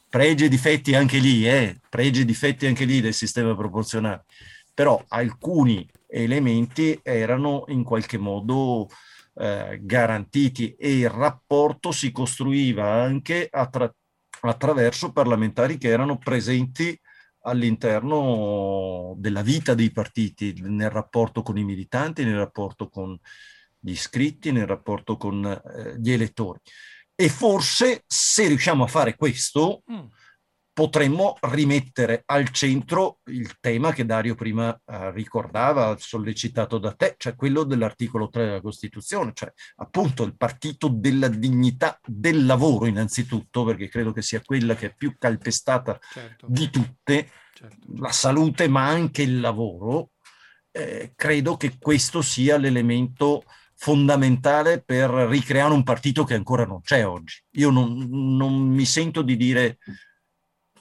pregi 0.10 0.46
e 0.46 0.50
difetti 0.50 0.96
anche 0.96 1.18
lì, 1.20 1.48
eh, 1.48 1.80
pregi 1.90 2.22
e 2.22 2.26
difetti 2.26 2.66
anche 2.66 2.86
lì 2.86 3.00
del 3.00 3.14
sistema 3.14 3.56
proporzionale, 3.56 4.26
però 4.74 5.04
alcuni 5.10 5.88
elementi 6.08 7.00
erano 7.04 7.66
in 7.68 7.84
qualche 7.84 8.18
modo 8.18 8.88
eh, 9.36 9.80
garantiti 9.82 10.76
e 10.76 10.98
il 10.98 11.10
rapporto 11.10 11.92
si 11.92 12.12
costruiva 12.12 12.92
anche 12.92 13.48
attra- 13.50 13.92
attraverso 14.50 15.12
parlamentari 15.12 15.78
che 15.78 15.90
erano 15.90 16.18
presenti 16.18 17.00
all'interno 17.46 19.16
della 19.18 19.42
vita 19.42 19.74
dei 19.74 19.92
partiti, 19.92 20.54
nel 20.62 20.90
rapporto 20.90 21.42
con 21.42 21.58
i 21.58 21.64
militanti, 21.64 22.24
nel 22.24 22.38
rapporto 22.38 22.90
con 22.90 23.18
gli 23.80 23.92
iscritti, 23.92 24.52
nel 24.52 24.68
rapporto 24.68 25.18
con 25.18 25.46
eh, 25.46 26.00
gli 26.00 26.12
elettori. 26.12 26.60
E 27.16 27.30
forse 27.30 28.04
se 28.08 28.48
riusciamo 28.48 28.84
a 28.84 28.88
fare 28.88 29.16
questo, 29.16 29.84
Mm. 29.92 30.06
Potremmo 30.74 31.38
rimettere 31.42 32.24
al 32.26 32.50
centro 32.50 33.20
il 33.26 33.58
tema 33.60 33.94
che 33.94 34.06
Dario 34.06 34.34
prima 34.34 34.74
eh, 34.74 35.12
ricordava, 35.12 35.96
sollecitato 36.00 36.80
da 36.80 36.94
te, 36.94 37.16
cioè 37.18 37.36
quello 37.36 37.64
dell'articolo 37.64 38.30
3 38.30 38.46
della 38.46 38.62
Costituzione, 38.62 39.32
cioè 39.36 39.52
appunto 39.78 40.24
il 40.24 40.36
partito 40.36 40.88
della 40.88 41.28
dignità 41.28 42.00
del 42.04 42.46
lavoro 42.46 42.88
innanzitutto, 42.88 43.64
perché 43.64 43.88
credo 43.88 44.12
che 44.12 44.24
sia 44.24 44.42
quella 44.44 44.74
che 44.76 44.88
è 44.88 44.96
più 44.96 45.16
calpestata 45.18 46.00
Certo. 46.12 46.48
di 46.50 46.70
tutte, 46.70 47.30
certo. 47.54 47.88
la 47.98 48.12
salute 48.12 48.68
ma 48.68 48.88
anche 48.88 49.22
il 49.22 49.40
lavoro, 49.40 50.12
eh, 50.72 51.14
credo 51.16 51.56
che 51.56 51.78
questo 51.78 52.24
sia 52.24 52.58
l'elemento 52.58 53.44
fondamentale 53.76 54.82
per 54.82 55.10
ricreare 55.10 55.74
un 55.74 55.84
partito 55.84 56.24
che 56.24 56.34
ancora 56.34 56.66
non 56.66 56.82
c'è 56.82 57.06
oggi. 57.06 57.44
Io 57.52 57.70
non, 57.70 58.08
non 58.10 58.54
mi 58.54 58.86
sento 58.86 59.22
di 59.22 59.36
dire 59.36 59.78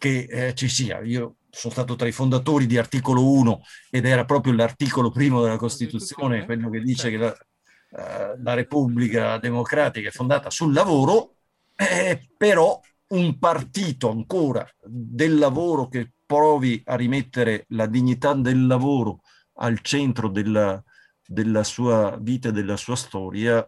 che 0.03 0.27
eh, 0.29 0.55
ci 0.55 0.69
sia. 0.69 0.99
Io 1.03 1.37
sono 1.49 1.73
stato 1.73 1.95
tra 1.95 2.09
i 2.09 2.13
fondatori 2.13 2.67
di 2.67 2.77
articolo 2.77 3.31
1 3.31 3.63
ed 3.89 4.05
era 4.05 4.25
proprio 4.25 4.53
l'articolo 4.53 5.13
primo 5.13 5.41
della 5.41 5.57
Costituzione, 5.57 6.45
quello 6.45 6.69
che 6.71 6.81
dice 6.81 7.09
che 7.09 7.17
la, 7.19 7.33
eh, 7.33 8.37
la 8.43 8.55
Repubblica 8.55 9.39
Democratica 9.39 10.09
è 10.09 10.11
fondata 10.11 10.51
sul 10.51 10.73
lavoro, 10.73 11.37
eh, 11.77 12.31
però 12.37 12.81
un 13.11 13.39
partito 13.39 14.11
ancora 14.11 14.69
del 14.83 15.39
lavoro 15.39 15.87
che 15.87 16.15
provi 16.27 16.83
a 16.87 16.97
rimettere 16.97 17.67
la 17.69 17.87
dignità 17.87 18.35
del 18.35 18.67
lavoro 18.67 19.21
al 19.59 19.83
centro 19.83 20.29
della, 20.29 20.83
della 21.25 21.63
sua 21.63 22.19
vita 22.21 22.49
e 22.49 22.53
della 22.53 22.77
sua 22.77 22.97
storia, 22.97 23.65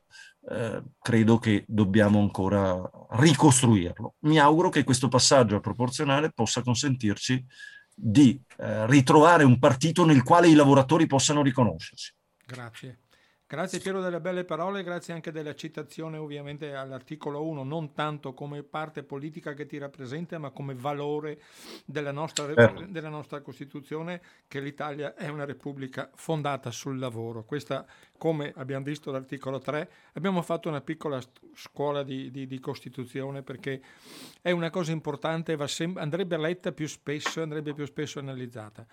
eh, 0.51 0.83
credo 1.01 1.39
che 1.39 1.65
dobbiamo 1.67 2.21
ancora 2.21 2.79
ricostruirlo. 3.11 4.17
Mi 4.21 4.39
auguro 4.39 4.69
che 4.69 4.85
questo 4.85 5.09
passaggio 5.09 5.55
al 5.55 5.61
proporzionale 5.61 6.31
possa 6.33 6.63
consentirci 6.63 7.45
di 7.95 8.41
eh, 8.59 8.87
ritrovare 8.87 9.45
un 9.45 9.59
partito 9.59 10.05
nel 10.05 10.23
quale 10.23 10.49
i 10.49 10.55
lavoratori 10.55 11.07
possano 11.07 11.43
riconoscersi. 11.43 12.13
Grazie. 12.45 12.99
Grazie 13.47 13.79
Piero 13.79 14.01
delle 14.01 14.21
belle 14.21 14.45
parole, 14.45 14.83
grazie 14.83 15.13
anche 15.13 15.31
della 15.31 15.55
citazione 15.55 16.17
ovviamente 16.17 16.75
all'articolo 16.75 17.47
1, 17.47 17.63
non 17.63 17.93
tanto 17.93 18.33
come 18.33 18.63
parte 18.63 19.05
politica 19.05 19.53
che 19.53 19.67
ti 19.67 19.77
rappresenta, 19.79 20.39
ma 20.39 20.51
come 20.51 20.75
valore 20.75 21.41
della 21.85 22.11
nostra, 22.11 22.53
certo. 22.53 22.87
della 22.89 23.11
nostra 23.11 23.43
Costituzione, 23.43 24.23
che 24.49 24.61
l'Italia 24.61 25.15
è 25.15 25.29
una 25.29 25.45
repubblica 25.45 26.11
fondata 26.15 26.71
sul 26.71 26.99
lavoro. 26.99 27.45
Questa, 27.45 27.87
come 28.25 28.55
abbiamo 28.57 28.87
visto 28.87 29.11
dall'articolo 29.11 29.59
3, 29.59 29.91
abbiamo 30.15 30.41
fatto 30.41 30.71
una 30.71 30.81
piccola 30.81 31.21
scuola 31.55 32.03
di, 32.03 32.31
di, 32.31 32.47
di 32.47 32.59
Costituzione 32.59 33.43
perché 33.43 33.83
è 34.41 34.51
una 34.51 34.71
cosa 34.71 34.93
importante, 34.93 35.59
sem- 35.69 35.99
andrebbe 35.99 36.39
letta 36.39 36.73
più 36.73 36.89
spesso, 36.89 37.43
andrebbe 37.43 37.75
più 37.75 37.85
spesso 37.85 38.21
analizzata. 38.21 38.87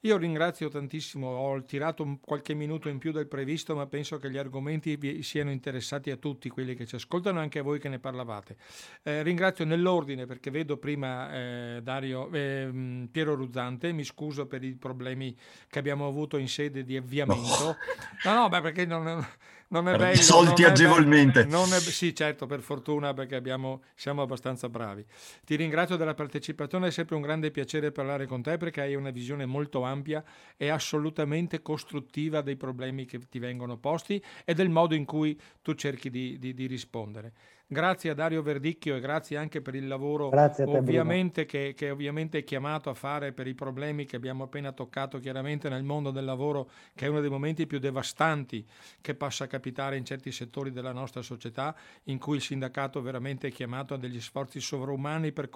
Io 0.00 0.16
ringrazio 0.18 0.68
tantissimo, 0.68 1.26
ho 1.26 1.64
tirato 1.64 2.18
qualche 2.20 2.54
minuto 2.54 2.88
in 2.88 2.98
più 2.98 3.10
del 3.10 3.26
previsto, 3.26 3.74
ma 3.74 3.86
penso 3.86 4.18
che 4.18 4.30
gli 4.30 4.36
argomenti 4.36 4.94
vi 4.94 5.20
siano 5.24 5.50
interessati 5.50 6.12
a 6.12 6.16
tutti 6.16 6.48
quelli 6.48 6.76
che 6.76 6.86
ci 6.86 6.94
ascoltano, 6.94 7.40
anche 7.40 7.58
a 7.58 7.62
voi 7.62 7.80
che 7.80 7.88
ne 7.88 7.98
parlavate. 7.98 8.56
Eh, 9.02 9.24
ringrazio 9.24 9.64
nell'ordine 9.64 10.26
perché 10.26 10.52
vedo 10.52 10.76
prima 10.76 11.32
eh, 11.32 11.80
Dario, 11.82 12.30
eh, 12.30 13.08
Piero 13.10 13.34
Ruzzante, 13.34 13.90
mi 13.90 14.04
scuso 14.04 14.46
per 14.46 14.62
i 14.62 14.74
problemi 14.74 15.36
che 15.68 15.80
abbiamo 15.80 16.06
avuto 16.06 16.36
in 16.36 16.48
sede 16.48 16.84
di 16.84 16.96
avviamento. 16.96 17.76
No, 18.24 18.32
no, 18.32 18.40
no 18.42 18.48
beh, 18.48 18.60
perché 18.60 18.75
non 18.84 19.26
non 19.68 19.88
è 19.88 19.96
bello. 19.96 20.20
Solti 20.20 20.62
non 20.62 20.70
agevolmente. 20.70 21.40
È, 21.40 21.44
non 21.44 21.72
è, 21.72 21.80
sì, 21.80 22.14
certo, 22.14 22.46
per 22.46 22.60
fortuna, 22.60 23.14
perché 23.14 23.34
abbiamo, 23.34 23.82
siamo 23.94 24.22
abbastanza 24.22 24.68
bravi. 24.68 25.04
Ti 25.44 25.56
ringrazio 25.56 25.96
della 25.96 26.14
partecipazione, 26.14 26.88
è 26.88 26.90
sempre 26.90 27.16
un 27.16 27.22
grande 27.22 27.50
piacere 27.50 27.90
parlare 27.90 28.26
con 28.26 28.42
te 28.42 28.56
perché 28.58 28.82
hai 28.82 28.94
una 28.94 29.10
visione 29.10 29.44
molto 29.44 29.82
ampia 29.82 30.22
e 30.56 30.68
assolutamente 30.68 31.62
costruttiva 31.62 32.42
dei 32.42 32.56
problemi 32.56 33.06
che 33.06 33.18
ti 33.28 33.38
vengono 33.38 33.76
posti 33.76 34.22
e 34.44 34.54
del 34.54 34.68
modo 34.68 34.94
in 34.94 35.04
cui 35.04 35.38
tu 35.62 35.74
cerchi 35.74 36.10
di, 36.10 36.38
di, 36.38 36.54
di 36.54 36.66
rispondere. 36.66 37.32
Grazie 37.68 38.10
a 38.10 38.14
Dario 38.14 38.42
Verdicchio 38.42 38.94
e 38.94 39.00
grazie 39.00 39.36
anche 39.36 39.60
per 39.60 39.74
il 39.74 39.88
lavoro 39.88 40.28
te, 40.54 40.62
ovviamente 40.62 41.46
che, 41.46 41.74
che, 41.76 41.90
ovviamente 41.90 42.38
è 42.38 42.44
chiamato 42.44 42.90
a 42.90 42.94
fare 42.94 43.32
per 43.32 43.48
i 43.48 43.54
problemi 43.54 44.04
che 44.04 44.14
abbiamo 44.14 44.44
appena 44.44 44.70
toccato 44.70 45.18
chiaramente 45.18 45.68
nel 45.68 45.82
mondo 45.82 46.12
del 46.12 46.24
lavoro, 46.24 46.70
che 46.94 47.06
è 47.06 47.08
uno 47.08 47.20
dei 47.20 47.28
momenti 47.28 47.66
più 47.66 47.80
devastanti 47.80 48.64
che 49.00 49.16
possa 49.16 49.48
capitare 49.48 49.96
in 49.96 50.04
certi 50.04 50.30
settori 50.30 50.70
della 50.70 50.92
nostra 50.92 51.22
società, 51.22 51.74
in 52.04 52.18
cui 52.18 52.36
il 52.36 52.42
sindacato 52.42 53.02
veramente 53.02 53.48
è 53.48 53.50
chiamato 53.50 53.94
a 53.94 53.98
degli 53.98 54.20
sforzi 54.20 54.60
sovrumani 54.60 55.32
per, 55.32 55.50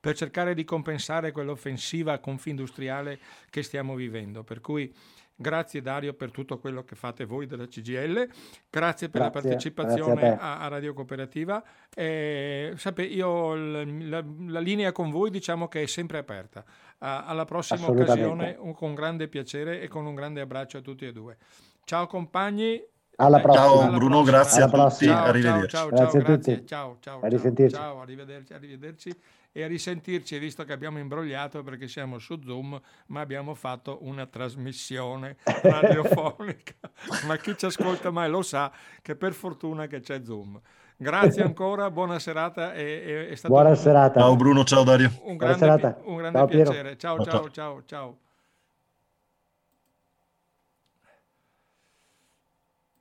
per 0.00 0.16
cercare 0.16 0.54
di 0.54 0.64
compensare 0.64 1.30
quell'offensiva 1.30 2.18
confindustriale 2.18 3.20
che 3.48 3.62
stiamo 3.62 3.94
vivendo. 3.94 4.42
Per 4.42 4.60
cui 4.60 4.92
Grazie 5.36 5.82
Dario 5.82 6.14
per 6.14 6.30
tutto 6.30 6.58
quello 6.58 6.84
che 6.84 6.94
fate 6.94 7.24
voi 7.24 7.46
della 7.46 7.66
CGL, 7.66 8.28
grazie 8.70 9.08
per 9.08 9.20
grazie, 9.20 9.20
la 9.20 9.30
partecipazione 9.30 10.38
a, 10.38 10.60
a, 10.60 10.68
Radio 10.68 10.94
Cooperativa. 10.94 11.60
Eh, 11.92 12.72
sape, 12.76 13.02
io 13.02 13.54
la, 13.56 14.24
la, 14.46 14.60
linea 14.60 14.92
con 14.92 15.10
voi 15.10 15.30
diciamo 15.30 15.66
che 15.66 15.82
è 15.82 15.86
sempre 15.86 16.18
aperta. 16.18 16.60
Uh, 16.60 17.06
alla 17.26 17.44
prossima 17.44 17.88
occasione 17.88 18.56
un, 18.60 18.74
con 18.74 18.94
grande 18.94 19.26
piacere 19.26 19.80
e 19.80 19.88
con 19.88 20.06
un 20.06 20.14
grande 20.14 20.40
abbraccio 20.40 20.78
a 20.78 20.80
tutti 20.82 21.04
e 21.04 21.10
due. 21.12 21.36
Ciao 21.82 22.06
compagni. 22.06 22.80
Alla 23.16 23.40
prossima. 23.40 23.64
Ciao 23.64 23.90
Bruno, 23.90 24.22
prossima. 24.22 24.36
grazie 24.36 24.62
alla 24.62 24.84
a 24.84 24.88
tutti. 24.88 25.06
Ciao, 25.06 25.24
arrivederci. 25.24 25.68
Ciao, 25.68 25.88
ciao, 25.88 25.96
grazie 25.96 26.18
a 26.20 26.22
tutti. 26.22 26.66
Ciao, 26.66 26.96
ciao, 27.00 27.20
a 27.20 27.26
risentirci. 27.26 27.74
Ciao, 27.74 28.00
arrivederci, 28.00 28.52
arrivederci 28.52 29.16
e 29.56 29.62
a 29.62 29.68
risentirci, 29.68 30.36
visto 30.40 30.64
che 30.64 30.72
abbiamo 30.72 30.98
imbrogliato 30.98 31.62
perché 31.62 31.86
siamo 31.86 32.18
su 32.18 32.40
Zoom, 32.44 32.78
ma 33.06 33.20
abbiamo 33.20 33.54
fatto 33.54 33.98
una 34.00 34.26
trasmissione 34.26 35.36
radiofonica. 35.62 36.74
ma 37.28 37.36
chi 37.36 37.56
ci 37.56 37.66
ascolta 37.66 38.10
mai 38.10 38.28
lo 38.28 38.42
sa 38.42 38.72
che 39.00 39.14
per 39.14 39.32
fortuna 39.32 39.86
che 39.86 40.00
c'è 40.00 40.20
Zoom. 40.24 40.60
Grazie 40.96 41.44
ancora, 41.46 41.88
buona 41.92 42.18
serata. 42.18 42.72
È, 42.72 43.28
è 43.28 43.34
stato 43.36 43.54
buona 43.54 43.70
un, 43.70 43.76
serata. 43.76 44.20
Ciao 44.20 44.34
Bruno, 44.34 44.64
ciao 44.64 44.82
Dario. 44.82 45.12
Un 45.22 45.36
grande, 45.36 45.96
un 46.02 46.16
grande 46.16 46.38
ciao, 46.38 46.46
piacere. 46.46 46.98
Ciao, 46.98 47.24
ciao, 47.24 47.50
ciao, 47.50 47.82
ciao. 47.84 48.18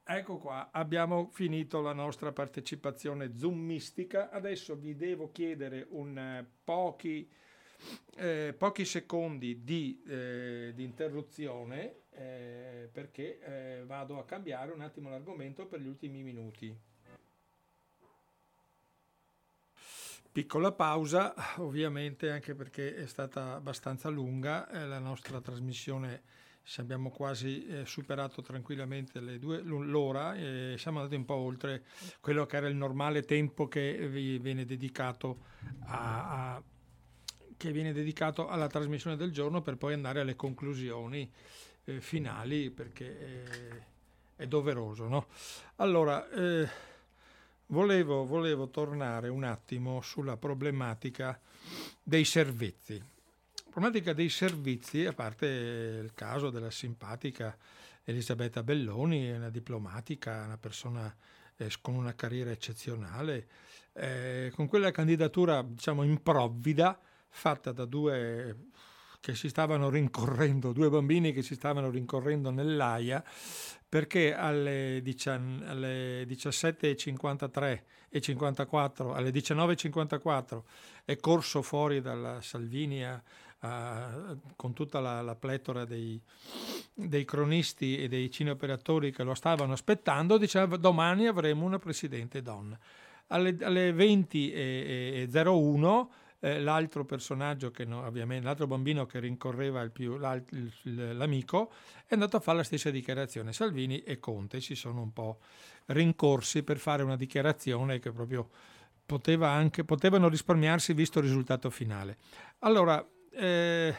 Ecco 0.06 0.38
qua, 0.38 0.70
abbiamo 0.74 1.30
finito 1.32 1.80
la 1.80 1.94
nostra 1.94 2.34
partecipazione 2.34 3.38
zoomistica. 3.38 4.30
Adesso 4.32 4.76
vi 4.76 4.98
devo 4.98 5.32
chiedere 5.32 5.88
un, 5.92 6.18
eh, 6.18 6.46
pochi, 6.64 7.30
eh, 8.18 8.54
pochi, 8.58 8.84
secondi 8.84 9.64
di, 9.64 10.04
eh, 10.06 10.74
di 10.76 10.84
interruzione 10.84 12.02
eh, 12.12 12.90
perché 12.92 13.40
eh, 13.40 13.84
vado 13.86 14.20
a 14.20 14.26
cambiare 14.26 14.74
un 14.74 14.82
attimo 14.82 15.10
l'argomento 15.10 15.68
per 15.68 15.80
gli 15.80 15.88
ultimi 15.88 16.22
minuti. 16.22 16.78
Piccola 20.34 20.74
pausa, 20.74 21.34
ovviamente 21.58 22.30
anche 22.30 22.56
perché 22.56 22.96
è 22.96 23.06
stata 23.06 23.54
abbastanza 23.54 24.10
lunga 24.10 24.68
eh, 24.70 24.86
la 24.86 25.00
nostra 25.00 25.40
trasmissione 25.40 26.24
abbiamo 26.78 27.10
quasi 27.10 27.66
eh, 27.66 27.86
superato 27.86 28.42
tranquillamente 28.42 29.20
due, 29.38 29.62
l'ora 29.62 30.34
e 30.36 30.76
siamo 30.78 31.00
andati 31.00 31.16
un 31.16 31.26
po' 31.26 31.36
oltre 31.36 31.84
quello 32.20 32.46
che 32.46 32.58
era 32.58 32.68
il 32.68 32.76
normale 32.76 33.24
tempo 33.24 33.68
che 33.68 34.08
vi 34.08 34.40
viene 34.40 34.66
dedicato, 34.66 35.40
a, 35.86 36.54
a, 36.56 36.64
che 37.58 37.72
viene 37.72 37.92
dedicato 37.92 38.48
alla 38.48 38.68
trasmissione 38.68 39.18
del 39.18 39.32
giorno 39.32 39.62
per 39.62 39.76
poi 39.76 39.94
andare 39.94 40.22
alle 40.22 40.36
conclusioni 40.36 41.30
eh, 41.86 42.02
finali 42.02 42.70
perché 42.70 43.20
è, 43.20 44.44
è 44.44 44.48
doveroso. 44.48 45.08
No? 45.08 45.28
Allora, 45.78 46.30
eh, 46.30 46.68
volevo, 47.68 48.26
volevo 48.26 48.70
tornare 48.70 49.28
un 49.28 49.44
attimo 49.44 50.02
sulla 50.02 50.38
problematica 50.38 51.40
dei 52.02 52.26
servizi 52.26 53.12
problematica 53.74 54.14
dei 54.14 54.30
servizi, 54.30 55.04
a 55.04 55.14
parte 55.14 55.48
il 55.48 56.12
caso 56.14 56.52
della 56.52 56.70
simpatica 56.70 57.58
Elisabetta 58.04 58.62
Belloni, 58.62 59.32
una 59.32 59.50
diplomatica, 59.50 60.44
una 60.44 60.60
persona 60.60 61.14
eh, 61.58 61.72
con 61.82 61.96
una 61.96 62.14
carriera 62.14 62.52
eccezionale, 62.52 63.48
eh, 63.94 64.52
con 64.54 64.68
quella 64.68 64.92
candidatura 64.92 65.64
diciamo 65.64 66.04
improvvida 66.04 67.00
fatta 67.30 67.72
da 67.72 67.86
due 67.86 68.68
che 69.20 69.34
si 69.34 69.50
stavano 69.50 69.90
rincorrendo, 69.90 70.72
due 70.72 70.90
bambini 70.90 71.34
che 71.34 71.42
si 71.42 71.56
stavano 71.56 71.90
rincorrendo 71.90 72.52
nell'AIA 72.52 73.24
perché 73.90 74.36
alle, 74.36 75.02
alle 75.66 76.24
17.53 76.26 77.82
e 78.10 78.22
54, 78.22 79.14
alle 79.14 79.32
19.54 79.32 80.62
è 81.06 81.16
corso 81.18 81.64
fuori 81.64 82.02
dalla 82.02 82.42
Salvinia 82.42 83.24
uh, 83.64 84.38
con 84.56 84.74
tutta 84.74 85.00
la, 85.00 85.22
la 85.22 85.36
pletora 85.36 85.86
dei, 85.86 86.22
dei, 86.94 87.26
cronisti 87.26 87.98
e 87.98 88.08
dei 88.08 88.30
cineoperatori 88.30 89.12
che 89.12 89.24
lo 89.24 89.34
stavano 89.34 89.74
aspettando, 89.74 90.38
diceva 90.38 90.78
domani 90.78 91.28
avremo 91.28 91.66
una 91.66 91.80
presidente 91.80 92.42
donna. 92.42 92.78
Alle, 93.28 93.58
alle 93.62 93.92
20.01 93.92 96.08
eh, 96.44 96.60
l'altro 96.60 97.06
personaggio, 97.06 97.72
che 97.72 97.86
no, 97.86 98.06
ovviamente, 98.06 98.46
l'altro 98.46 98.68
bambino 98.68 99.06
che 99.06 99.20
rincorreva 99.20 99.88
più, 99.88 100.18
l'amico, 100.18 101.72
è 102.06 102.16
andato 102.16 102.36
a 102.36 102.42
fare 102.42 102.58
la 102.58 102.64
stessa 102.64 102.90
dichiarazione. 102.90 103.54
Salvini 103.54 104.04
e 104.04 104.20
Conte 104.20 104.60
si 104.60 104.76
sono 104.76 105.02
un 105.02 105.14
po' 105.14 105.40
rincorsi 105.86 106.64
per 106.64 106.80
fare 106.80 107.02
una 107.02 107.16
dichiarazione 107.16 108.00
che 108.00 108.12
proprio 108.12 108.50
poteva 109.06 109.52
anche, 109.52 109.86
potevano 109.86 110.28
risparmiarsi 110.28 110.94
visto 110.94 111.20
il 111.20 111.26
risultato 111.26 111.70
finale. 111.70 112.18
Allora, 112.60 113.06
eh, 113.36 113.96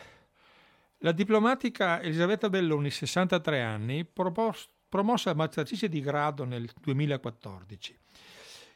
la 0.99 1.13
diplomatica 1.13 2.01
Elisabetta 2.01 2.49
Belloni, 2.49 2.91
63 2.91 3.61
anni, 3.61 4.05
propos- 4.05 4.69
promossa 4.89 5.35
magistratrice 5.35 5.89
di 5.89 6.01
grado 6.01 6.45
nel 6.45 6.71
2014. 6.81 7.99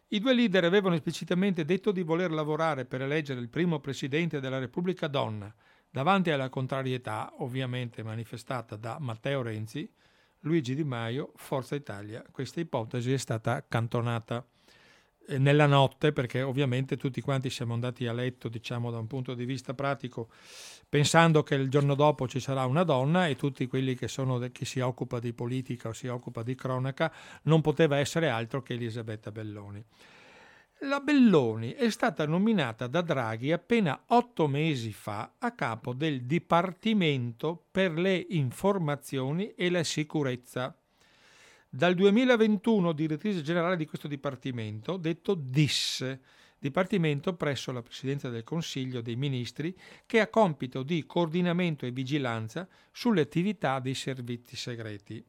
I 0.09 0.21
due 0.21 0.35
leader 0.35 0.65
avevano 0.65 0.95
esplicitamente 0.95 1.65
detto 1.65 1.93
di 1.93 2.03
voler 2.03 2.31
lavorare 2.31 2.87
per 2.87 3.03
eleggere 3.03 3.41
il 3.41 3.49
primo 3.49 3.79
presidente 3.79 4.41
della 4.41 4.59
Repubblica 4.59 5.07
donna, 5.07 5.55
davanti 5.91 6.31
alla 6.31 6.49
contrarietà, 6.49 7.33
ovviamente 7.39 8.03
manifestata 8.03 8.77
da 8.77 8.99
Matteo 8.99 9.43
Renzi, 9.43 9.91
Luigi 10.41 10.75
Di 10.75 10.85
Maio, 10.85 11.33
Forza 11.37 11.75
Italia. 11.75 12.25
Questa 12.31 12.61
ipotesi 12.61 13.13
è 13.13 13.17
stata 13.17 13.55
accantonata 13.55 14.47
nella 15.37 15.67
notte, 15.67 16.13
perché 16.13 16.43
ovviamente 16.43 16.97
tutti 16.97 17.21
quanti 17.21 17.51
siamo 17.51 17.75
andati 17.75 18.07
a 18.07 18.13
letto, 18.13 18.49
diciamo 18.49 18.91
da 18.91 18.99
un 18.99 19.07
punto 19.07 19.35
di 19.35 19.45
vista 19.45 19.75
pratico, 19.75 20.29
pensando 20.89 21.43
che 21.43 21.55
il 21.55 21.69
giorno 21.69 21.95
dopo 21.95 22.27
ci 22.27 22.41
sarà 22.41 22.65
una 22.65 22.85
donna 22.85 23.27
e 23.27 23.37
tutti 23.37 23.67
quelli 23.67 23.95
che, 23.95 24.09
sono, 24.09 24.39
chi 24.51 24.65
si 24.65 24.81
occupa 24.81 25.19
di 25.19 25.33
politica 25.33 25.89
o 25.89 25.93
si 25.93 26.07
occupa 26.09 26.43
di 26.43 26.55
cronaca 26.55 27.13
non 27.43 27.61
poteva 27.61 27.99
essere 27.99 28.29
altro 28.29 28.63
che 28.63 28.73
Elisabetta 28.75 29.31
Belloni. 29.31 29.85
La 30.83 31.01
Belloni 31.01 31.73
è 31.73 31.91
stata 31.91 32.25
nominata 32.25 32.87
da 32.87 33.01
Draghi 33.01 33.51
appena 33.51 34.01
otto 34.07 34.47
mesi 34.47 34.93
fa 34.93 35.33
a 35.39 35.51
capo 35.53 35.93
del 35.93 36.23
Dipartimento 36.23 37.65
per 37.69 37.99
le 37.99 38.27
informazioni 38.29 39.55
e 39.55 39.71
la 39.71 39.83
sicurezza. 39.83 40.73
Dal 41.71 41.95
2021 41.95 42.93
direttrice 42.93 43.43
generale 43.43 43.77
di 43.77 43.85
questo 43.85 44.09
Dipartimento, 44.09 44.97
detto 44.97 45.35
DIS, 45.35 46.19
Dipartimento 46.59 47.35
presso 47.35 47.73
la 47.73 47.83
Presidenza 47.83 48.31
del 48.31 48.43
Consiglio 48.43 49.03
dei 49.03 49.17
Ministri, 49.17 49.77
che 50.07 50.21
ha 50.21 50.29
compito 50.29 50.83
di 50.83 51.05
coordinamento 51.05 51.85
e 51.85 51.91
vigilanza 51.91 52.67
sulle 52.91 53.21
attività 53.21 53.81
dei 53.81 53.93
servizi 53.93 54.57
segreti. 54.57 55.23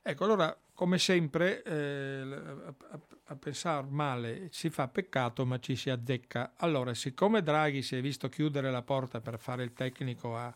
Ecco, 0.00 0.24
allora, 0.24 0.58
come 0.72 0.96
sempre, 0.96 1.62
eh, 1.62 2.20
a, 2.22 3.00
a 3.24 3.36
pensare 3.36 3.86
male 3.90 4.48
si 4.50 4.70
fa 4.70 4.88
peccato, 4.88 5.44
ma 5.44 5.58
ci 5.58 5.76
si 5.76 5.90
azzecca. 5.90 6.54
Allora, 6.56 6.94
siccome 6.94 7.42
Draghi 7.42 7.82
si 7.82 7.96
è 7.96 8.00
visto 8.00 8.30
chiudere 8.30 8.70
la 8.70 8.82
porta 8.82 9.20
per 9.20 9.38
fare 9.38 9.62
il 9.62 9.74
tecnico 9.74 10.38
a, 10.38 10.52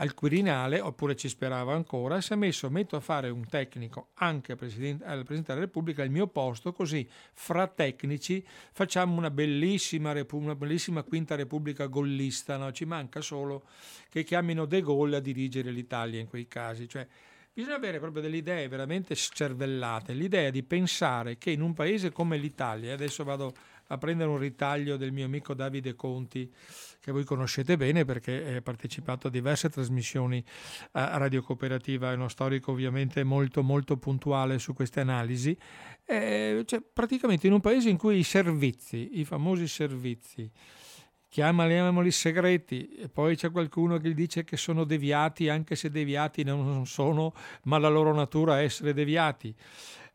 al 0.00 0.14
Quirinale, 0.14 0.80
oppure 0.80 1.14
ci 1.14 1.28
sperava 1.28 1.74
ancora, 1.74 2.22
si 2.22 2.32
è 2.32 2.36
messo, 2.36 2.70
metto 2.70 2.96
a 2.96 3.00
fare 3.00 3.28
un 3.28 3.46
tecnico 3.46 4.08
anche 4.14 4.52
al 4.52 4.58
Presidente, 4.58 5.04
della 5.04 5.60
Repubblica 5.60 6.02
al 6.02 6.08
mio 6.08 6.26
posto, 6.26 6.72
così 6.72 7.06
fra 7.34 7.66
tecnici 7.66 8.44
facciamo 8.72 9.16
una 9.16 9.30
bellissima, 9.30 10.14
una 10.32 10.54
bellissima 10.54 11.02
quinta 11.02 11.34
Repubblica 11.34 11.86
gollista, 11.86 12.56
no? 12.56 12.72
ci 12.72 12.86
manca 12.86 13.20
solo 13.20 13.64
che 14.08 14.24
chiamino 14.24 14.64
De 14.64 14.80
Gaulle 14.80 15.16
a 15.16 15.20
dirigere 15.20 15.70
l'Italia 15.70 16.18
in 16.18 16.28
quei 16.28 16.48
casi. 16.48 16.88
Cioè, 16.88 17.06
Bisogna 17.52 17.74
avere 17.74 17.98
proprio 17.98 18.22
delle 18.22 18.36
idee 18.36 18.68
veramente 18.68 19.14
scervellate, 19.14 20.12
l'idea 20.12 20.50
di 20.50 20.62
pensare 20.62 21.36
che 21.36 21.50
in 21.50 21.60
un 21.60 21.74
paese 21.74 22.12
come 22.12 22.38
l'Italia, 22.38 22.94
adesso 22.94 23.24
vado 23.24 23.52
a 23.88 23.98
prendere 23.98 24.30
un 24.30 24.38
ritaglio 24.38 24.96
del 24.96 25.10
mio 25.10 25.24
amico 25.24 25.52
Davide 25.52 25.94
Conti, 25.96 26.50
che 27.00 27.12
voi 27.12 27.24
conoscete 27.24 27.76
bene 27.76 28.04
perché 28.04 28.56
ha 28.56 28.62
partecipato 28.62 29.28
a 29.28 29.30
diverse 29.30 29.70
trasmissioni 29.70 30.44
a 30.92 31.16
Radio 31.16 31.42
Cooperativa, 31.42 32.12
è 32.12 32.14
uno 32.14 32.28
storico 32.28 32.72
ovviamente 32.72 33.24
molto 33.24 33.62
molto 33.62 33.96
puntuale 33.96 34.58
su 34.58 34.74
queste 34.74 35.00
analisi, 35.00 35.56
eh, 36.04 36.62
cioè 36.66 36.82
praticamente 36.92 37.46
in 37.46 37.54
un 37.54 37.60
paese 37.60 37.88
in 37.88 37.96
cui 37.96 38.18
i 38.18 38.22
servizi, 38.22 39.18
i 39.18 39.24
famosi 39.24 39.66
servizi, 39.66 40.50
chiamali 41.30 42.10
segreti 42.10 42.88
e 42.88 43.08
poi 43.08 43.36
c'è 43.36 43.50
qualcuno 43.52 43.98
che 43.98 44.12
dice 44.12 44.42
che 44.42 44.56
sono 44.56 44.82
deviati 44.82 45.48
anche 45.48 45.76
se 45.76 45.88
deviati 45.88 46.42
non 46.42 46.86
sono 46.86 47.32
ma 47.64 47.78
la 47.78 47.88
loro 47.88 48.12
natura 48.12 48.58
è 48.58 48.64
essere 48.64 48.92
deviati 48.92 49.54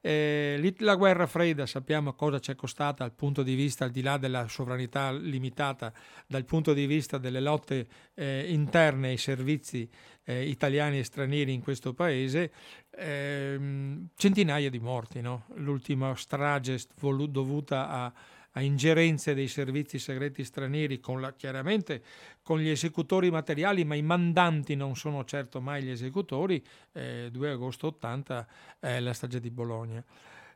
eh, 0.08 0.76
la 0.80 0.94
guerra 0.94 1.26
fredda 1.26 1.66
sappiamo 1.66 2.14
cosa 2.14 2.38
ci 2.38 2.52
è 2.52 2.56
costata 2.56 3.04
dal 3.04 3.14
punto 3.14 3.42
di 3.42 3.56
vista 3.56 3.86
al 3.86 3.90
di 3.90 4.04
là 4.04 4.18
della 4.18 4.48
sovranità 4.48 5.12
limitata 5.12 5.92
dal 6.28 6.46
punto 6.46 6.74
di 6.74 6.86
vista 6.86 7.18
delle 7.18 7.40
lotte 7.40 7.88
eh, 8.14 8.46
interne 8.52 9.08
ai 9.08 9.18
servizi 9.18 9.90
eh, 10.24 10.48
italiani 10.48 11.00
e 11.00 11.04
stranieri 11.04 11.54
in 11.54 11.62
questo 11.62 11.96
paese 11.96 12.52
ehm, 12.92 14.10
centinaia 14.16 14.70
di 14.70 14.78
morti 14.78 15.22
no? 15.22 15.46
l'ultima 15.56 16.14
strage 16.16 16.80
dovuta 17.28 17.90
a 17.90 18.14
a 18.58 18.62
ingerenze 18.62 19.34
dei 19.34 19.48
servizi 19.48 20.00
segreti 20.00 20.44
stranieri, 20.44 21.00
con 21.00 21.20
la, 21.20 21.34
chiaramente 21.34 22.02
con 22.42 22.60
gli 22.60 22.70
esecutori 22.70 23.30
materiali, 23.30 23.84
ma 23.84 23.96
i 23.96 24.02
mandanti 24.02 24.76
non 24.76 24.96
sono 24.96 25.26
certo 25.26 25.60
mai 25.60 25.84
gli 25.84 25.90
esecutori, 25.90 26.64
eh, 26.94 27.30
2 27.32 27.52
agosto 27.52 27.88
80 27.88 28.48
è 28.80 29.00
la 29.00 29.14
strage 29.14 29.40
di 29.40 29.52
Bologna. 29.52 30.04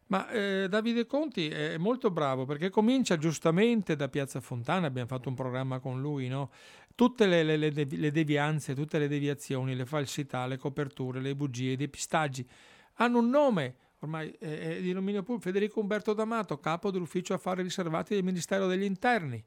Ma 0.07 0.27
eh, 0.29 0.67
Davide 0.69 1.05
Conti 1.05 1.49
è 1.49 1.77
molto 1.77 2.09
bravo 2.09 2.45
perché 2.45 2.69
comincia 2.69 3.17
giustamente 3.17 3.95
da 3.95 4.07
Piazza 4.07 4.39
Fontana, 4.39 4.87
abbiamo 4.87 5.07
fatto 5.07 5.29
un 5.29 5.35
programma 5.35 5.79
con 5.79 6.01
lui, 6.01 6.27
no? 6.27 6.51
tutte 6.95 7.27
le, 7.27 7.43
le, 7.43 7.57
le 7.57 8.11
devianze, 8.11 8.73
tutte 8.73 8.97
le 8.97 9.07
deviazioni, 9.07 9.75
le 9.75 9.85
falsità, 9.85 10.47
le 10.47 10.57
coperture, 10.57 11.21
le 11.21 11.35
bugie, 11.35 11.73
i 11.73 11.77
depistaggi 11.77 12.47
hanno 12.99 13.19
un 13.19 13.29
nome, 13.29 13.75
ormai 13.99 14.29
è, 14.39 14.77
è 14.77 14.81
di 14.81 14.93
dominio 14.93 15.21
pubblico, 15.21 15.49
Federico 15.49 15.79
Umberto 15.79 16.13
D'Amato, 16.13 16.59
capo 16.59 16.91
dell'ufficio 16.91 17.33
affari 17.33 17.63
riservati 17.63 18.13
del 18.13 18.23
Ministero 18.23 18.67
degli 18.67 18.83
Interni. 18.83 19.43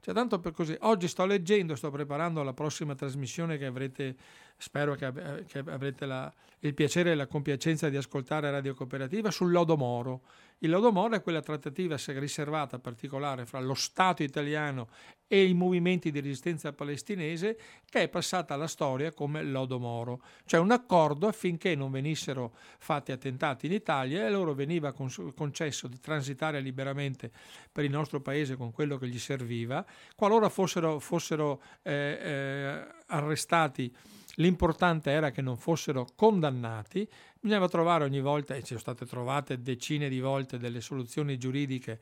Cioè, 0.00 0.14
tanto 0.14 0.40
per 0.40 0.52
così, 0.52 0.74
oggi 0.80 1.08
sto 1.08 1.26
leggendo, 1.26 1.74
sto 1.74 1.90
preparando 1.90 2.42
la 2.42 2.54
prossima 2.54 2.94
trasmissione 2.94 3.58
che 3.58 3.66
avrete, 3.66 4.16
spero 4.60 4.94
che, 4.94 5.10
che 5.46 5.58
avrete 5.58 6.04
la, 6.04 6.32
il 6.60 6.74
piacere 6.74 7.12
e 7.12 7.14
la 7.14 7.26
compiacenza 7.26 7.88
di 7.88 7.96
ascoltare 7.96 8.50
Radio 8.50 8.74
Cooperativa 8.74 9.30
sul 9.30 9.50
Lodo 9.50 9.76
Moro. 9.76 10.22
Il 10.58 10.68
Lodo 10.68 10.92
Moro 10.92 11.14
è 11.14 11.22
quella 11.22 11.40
trattativa 11.40 11.96
riservata 12.08 12.78
particolare 12.78 13.46
fra 13.46 13.60
lo 13.60 13.72
Stato 13.72 14.22
italiano 14.22 14.88
e 15.26 15.44
i 15.44 15.54
movimenti 15.54 16.10
di 16.10 16.20
resistenza 16.20 16.74
palestinese 16.74 17.56
che 17.88 18.02
è 18.02 18.08
passata 18.08 18.52
alla 18.52 18.66
storia 18.66 19.12
come 19.12 19.42
Lodo 19.42 19.78
Moro, 19.78 20.22
cioè 20.44 20.60
un 20.60 20.70
accordo 20.70 21.28
affinché 21.28 21.74
non 21.74 21.90
venissero 21.90 22.54
fatti 22.78 23.10
attentati 23.10 23.66
in 23.66 23.72
Italia 23.72 24.26
e 24.26 24.30
loro 24.30 24.52
veniva 24.52 24.92
concesso 24.92 25.88
di 25.88 25.98
transitare 25.98 26.60
liberamente 26.60 27.30
per 27.72 27.84
il 27.84 27.90
nostro 27.90 28.20
paese 28.20 28.56
con 28.56 28.70
quello 28.70 28.98
che 28.98 29.08
gli 29.08 29.18
serviva, 29.18 29.86
qualora 30.14 30.50
fossero, 30.50 30.98
fossero 30.98 31.62
eh, 31.82 32.18
eh, 32.20 32.86
arrestati 33.06 33.94
L'importante 34.40 35.10
era 35.10 35.30
che 35.30 35.42
non 35.42 35.58
fossero 35.58 36.08
condannati, 36.16 37.06
bisognava 37.38 37.68
trovare 37.68 38.04
ogni 38.04 38.20
volta, 38.20 38.54
e 38.54 38.60
ci 38.60 38.68
sono 38.68 38.80
state 38.80 39.04
trovate 39.04 39.60
decine 39.60 40.08
di 40.08 40.18
volte 40.18 40.58
delle 40.58 40.80
soluzioni 40.80 41.38
giuridiche 41.38 42.00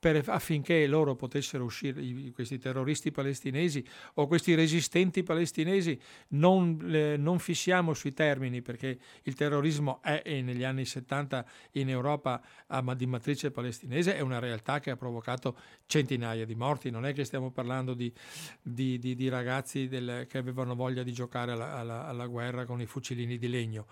per, 0.00 0.24
affinché 0.28 0.86
loro 0.86 1.14
potessero 1.14 1.62
uscire, 1.62 2.02
questi 2.32 2.58
terroristi 2.58 3.10
palestinesi 3.10 3.86
o 4.14 4.26
questi 4.26 4.54
resistenti 4.54 5.22
palestinesi, 5.22 6.00
non, 6.28 6.80
eh, 6.90 7.18
non 7.18 7.38
fissiamo 7.38 7.92
sui 7.92 8.14
termini 8.14 8.62
perché 8.62 8.98
il 9.24 9.34
terrorismo 9.34 10.00
è 10.02 10.40
negli 10.40 10.64
anni 10.64 10.86
70 10.86 11.44
in 11.72 11.90
Europa 11.90 12.42
ma 12.82 12.94
di 12.94 13.06
matrice 13.06 13.50
palestinese, 13.50 14.16
è 14.16 14.20
una 14.20 14.38
realtà 14.38 14.80
che 14.80 14.90
ha 14.90 14.96
provocato 14.96 15.56
centinaia 15.86 16.46
di 16.46 16.54
morti, 16.54 16.88
non 16.88 17.04
è 17.04 17.12
che 17.12 17.24
stiamo 17.24 17.50
parlando 17.50 17.92
di, 17.92 18.10
di, 18.62 18.98
di, 18.98 19.14
di 19.14 19.28
ragazzi 19.28 19.86
del, 19.86 20.26
che 20.28 20.38
avevano 20.38 20.74
voglia 20.74 21.02
di 21.02 21.12
giocare 21.12 21.52
alla, 21.52 21.74
alla, 21.74 22.06
alla 22.06 22.26
guerra 22.26 22.64
con 22.64 22.80
i 22.80 22.86
fucilini 22.86 23.36
di 23.36 23.48
legno 23.48 23.86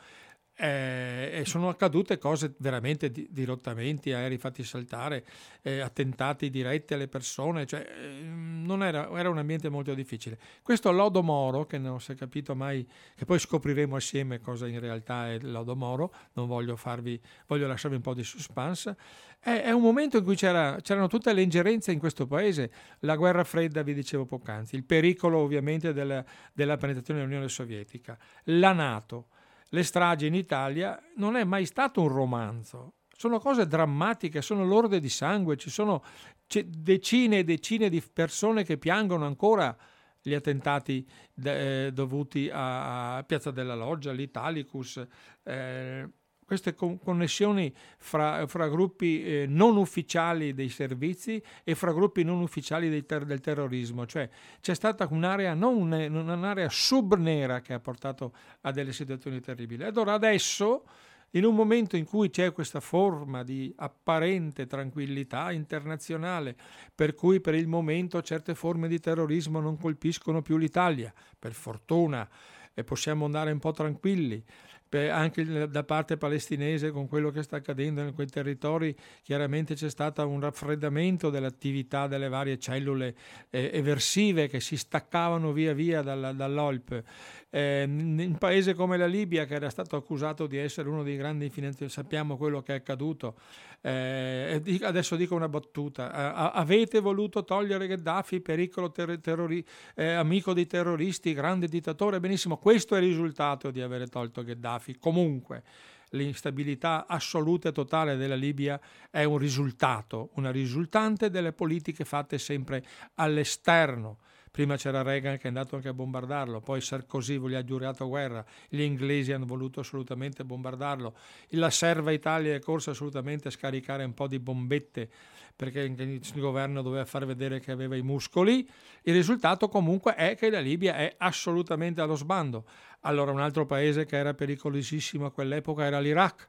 eh, 0.61 1.31
e 1.33 1.45
sono 1.45 1.69
accadute 1.69 2.19
cose 2.19 2.55
veramente 2.59 3.13
di, 3.13 3.29
dirottamenti, 3.31 4.13
aerei 4.13 4.39
fatti 4.39 4.65
saltare, 4.65 5.25
eh, 5.63 5.79
attentati 5.79 6.51
diretti 6.51 6.95
alle 6.95 7.07
persone, 7.07 7.65
cioè, 7.65 7.87
eh, 7.89 8.23
non 8.25 8.83
era, 8.83 9.09
era, 9.17 9.31
un 9.31 9.39
ambiente 9.39 9.69
molto 9.69 9.95
difficile. 9.95 10.37
Questo 10.63 10.91
Lodo 10.91 11.23
Moro, 11.23 11.65
che 11.65 11.79
non 11.79 12.01
si 12.01 12.11
è 12.11 12.15
capito 12.17 12.57
mai, 12.57 12.85
che 13.15 13.25
poi 13.25 13.39
scopriremo 13.39 13.95
assieme 13.95 14.41
cosa 14.41 14.67
in 14.67 14.81
realtà 14.81 15.31
è 15.31 15.39
Lodo 15.43 15.77
Moro, 15.77 16.13
non 16.33 16.49
voglio 16.49 16.75
farvi, 16.75 17.21
voglio 17.47 17.69
lasciarvi 17.69 17.97
un 17.97 18.03
po' 18.03 18.15
di 18.15 18.25
suspense, 18.25 18.97
è, 19.39 19.63
è 19.63 19.71
un 19.71 19.81
momento 19.81 20.17
in 20.17 20.25
cui 20.25 20.35
c'era, 20.35 20.79
c'erano 20.83 21.07
tutte 21.07 21.33
le 21.33 21.43
ingerenze 21.43 21.93
in 21.93 22.01
questo 22.01 22.27
paese, 22.27 22.73
la 23.01 23.15
guerra 23.15 23.45
fredda, 23.45 23.83
vi 23.83 23.95
dicevo 23.95 24.25
poc'anzi, 24.25 24.75
il 24.75 24.83
pericolo 24.83 25.39
ovviamente 25.39 25.93
della, 25.93 26.25
della 26.53 26.77
penetrazione 26.77 27.21
dell'Unione 27.21 27.49
Sovietica, 27.49 28.19
la 28.47 28.73
Nato, 28.73 29.29
le 29.71 29.83
stragi 29.83 30.27
in 30.27 30.35
Italia 30.35 31.01
non 31.17 31.37
è 31.37 31.45
mai 31.45 31.67
stato 31.67 32.03
un 32.03 32.09
romanzo. 32.09 32.95
Sono 33.11 33.39
cose 33.39 33.67
drammatiche, 33.67 34.43
sono 34.43 34.65
lorde 34.65 35.01
di 35.01 35.09
sangue, 35.09 35.57
ci 35.57 35.71
sono 35.71 36.03
decine 36.47 37.39
e 37.39 37.45
decine 37.45 37.89
di 37.89 38.01
persone 38.01 38.63
che 38.63 38.79
piangono 38.79 39.27
ancora 39.27 39.77
gli 40.21 40.35
attentati 40.35 41.07
eh, 41.43 41.91
dovuti 41.93 42.49
a, 42.53 43.23
Piazza 43.27 43.51
della 43.51 43.75
Loggia, 43.75 44.13
l'Italicus, 44.13 45.05
eh, 45.43 46.09
queste 46.49 46.75
connessioni 46.75 47.71
fra, 47.99 48.47
fra 48.47 48.69
gruppi 48.69 49.23
eh, 49.23 49.45
non 49.47 49.77
ufficiali 49.77 50.55
dei 50.55 50.71
servizi 50.71 51.43
e 51.63 51.75
fra 51.75 51.93
gruppi 51.93 52.23
non 52.23 52.41
ufficiali 52.41 53.05
ter- 53.05 53.27
del 53.27 53.41
terrorismo, 53.41 54.07
cioè 54.07 54.31
c'è 54.59 54.73
stata 54.75 55.07
un'area, 55.11 55.53
non 55.53 55.93
un'area 55.93 56.71
subnera 56.71 57.61
che 57.61 57.75
ha 57.75 57.81
portato 57.81 58.33
a 58.63 58.71
delle 58.73 58.95
situazioni 58.95 59.41
terribili. 59.41 59.85
Allora 59.85 60.15
adesso, 60.15 60.85
in 61.33 61.45
un 61.45 61.55
momento 61.55 61.99
in 61.99 62.07
cui 62.07 62.31
c'è 62.31 62.51
questa 62.55 62.81
forma 62.81 63.43
di 63.43 63.71
apparente 63.77 64.67
tranquillità 64.67 65.53
internazionale, 65.53 66.57
per 66.95 67.15
cui 67.15 67.43
per 67.43 67.57
il 67.57 67.69
momento 67.69 68.23
certe 68.23 68.55
forme 68.55 68.89
di 68.89 68.99
terrorismo 68.99 69.61
non 69.61 69.77
colpiscono 69.77 70.41
più 70.41 70.57
l'Italia, 70.57 71.13
per 71.39 71.53
fortuna, 71.53 72.27
e 72.73 72.85
possiamo 72.85 73.27
andare 73.27 73.51
un 73.51 73.59
po' 73.59 73.73
tranquilli, 73.73 74.43
anche 74.91 75.69
da 75.69 75.85
parte 75.85 76.17
palestinese 76.17 76.91
con 76.91 77.09
quello 77.09 77.31
che 77.31 77.43
sta 77.43 77.57
accadendo 77.57 78.01
in 78.01 78.15
quei 78.15 78.27
territori, 78.27 78.97
chiaramente 79.23 79.75
c'è 79.75 79.91
stato 79.91 80.27
un 80.27 80.41
raffreddamento 80.41 81.31
dell'attività 81.31 82.07
delle 82.07 82.29
varie 82.29 82.59
cellule 82.59 83.15
eh, 83.51 83.71
eversive 83.73 84.49
che 84.49 84.61
si 84.61 84.77
staccavano 84.77 85.53
via 85.53 85.73
via 85.75 86.03
dall'OLP. 86.03 87.05
Eh, 87.51 87.85
in 87.87 88.19
un 88.19 88.37
paese 88.37 88.75
come 88.75 88.99
la 88.99 89.07
Libia, 89.07 89.47
che 89.47 89.55
era 89.55 89.71
stato 89.71 89.97
accusato 89.97 90.47
di 90.47 90.59
essere 90.59 90.89
uno 90.89 91.03
dei 91.03 91.17
grandi 91.17 91.49
finanziatori, 91.49 91.91
sappiamo 91.91 92.37
quello 92.37 92.61
che 92.61 92.75
è 92.75 92.77
accaduto. 92.77 93.37
Eh, 93.81 94.81
adesso 94.83 95.17
dico 95.17 95.35
una 95.35 95.49
battuta: 95.49 96.11
eh, 96.11 96.51
avete 96.59 97.01
voluto 97.01 97.45
togliere 97.45 97.87
Gheddafi, 97.87 98.41
pericolo 98.41 98.91
ter- 98.91 99.21
terrori- 99.21 99.65
eh, 99.95 100.13
amico 100.13 100.53
dei 100.53 100.67
terroristi, 100.67 101.33
grande 101.33 101.69
dittatore? 101.69 102.21
Benissimo, 102.21 102.59
questo 102.59 102.95
è 102.97 102.99
il 102.99 103.07
risultato 103.07 103.71
di 103.71 103.81
aver 103.81 104.09
tolto 104.11 104.43
Gheddafi. 104.43 104.99
Comunque 104.99 105.63
l'instabilità 106.11 107.07
assoluta 107.07 107.69
e 107.69 107.73
totale 107.73 108.17
della 108.17 108.35
Libia 108.35 108.81
è 109.11 109.25
un 109.25 109.39
risultato, 109.39 110.31
una 110.35 110.51
risultante 110.51 111.31
delle 111.31 111.53
politiche 111.53 112.05
fatte 112.05 112.39
sempre 112.39 112.83
all'esterno 113.17 114.19
Prima 114.51 114.77
c'era 114.77 115.03
Reagan 115.03 115.37
che 115.37 115.45
è 115.45 115.49
andato 115.49 115.77
anche 115.77 115.89
a 115.89 115.95
bombardarlo, 115.95 116.61
poi 116.61 116.81
Sarkozy 116.81 117.39
gli 117.49 117.55
ha 117.55 117.65
giurato 117.65 118.09
guerra, 118.09 118.45
gli 118.69 118.81
inglesi 118.81 119.33
hanno 119.33 119.47
voluto 119.47 119.81
assolutamente 119.81 120.45
bombardarlo, 120.45 121.17
la 121.51 121.71
serva 121.71 122.13
Italia 122.13 122.55
è 122.55 122.61
corsa 122.61 122.93
assolutamente 122.93 123.49
a 123.49 123.51
scaricare 123.51 124.05
un 124.05 124.15
po' 124.15 124.27
di 124.27 124.39
bombette 124.39 125.11
perché 125.59 125.81
il 125.81 126.21
governo 126.35 126.83
doveva 126.83 127.05
far 127.05 127.27
vedere 127.27 127.59
che 127.59 127.73
aveva 127.73 127.97
i 127.97 128.03
muscoli. 128.03 128.65
Il 129.03 129.13
risultato 129.13 129.69
comunque 129.69 130.15
è 130.15 130.37
che 130.37 130.51
la 130.51 130.61
Libia 130.61 130.95
è 130.95 131.13
assolutamente 131.19 132.01
allo 132.01 132.15
sbando. 132.15 132.65
Allora 133.01 133.33
un 133.33 133.41
altro 133.41 133.67
paese 133.67 134.07
che 134.07 134.17
era 134.17 134.35
pericolosissimo 134.35 135.27
a 135.27 135.33
quell'epoca 135.33 135.83
era 135.85 135.99
l'Iraq. 135.99 136.49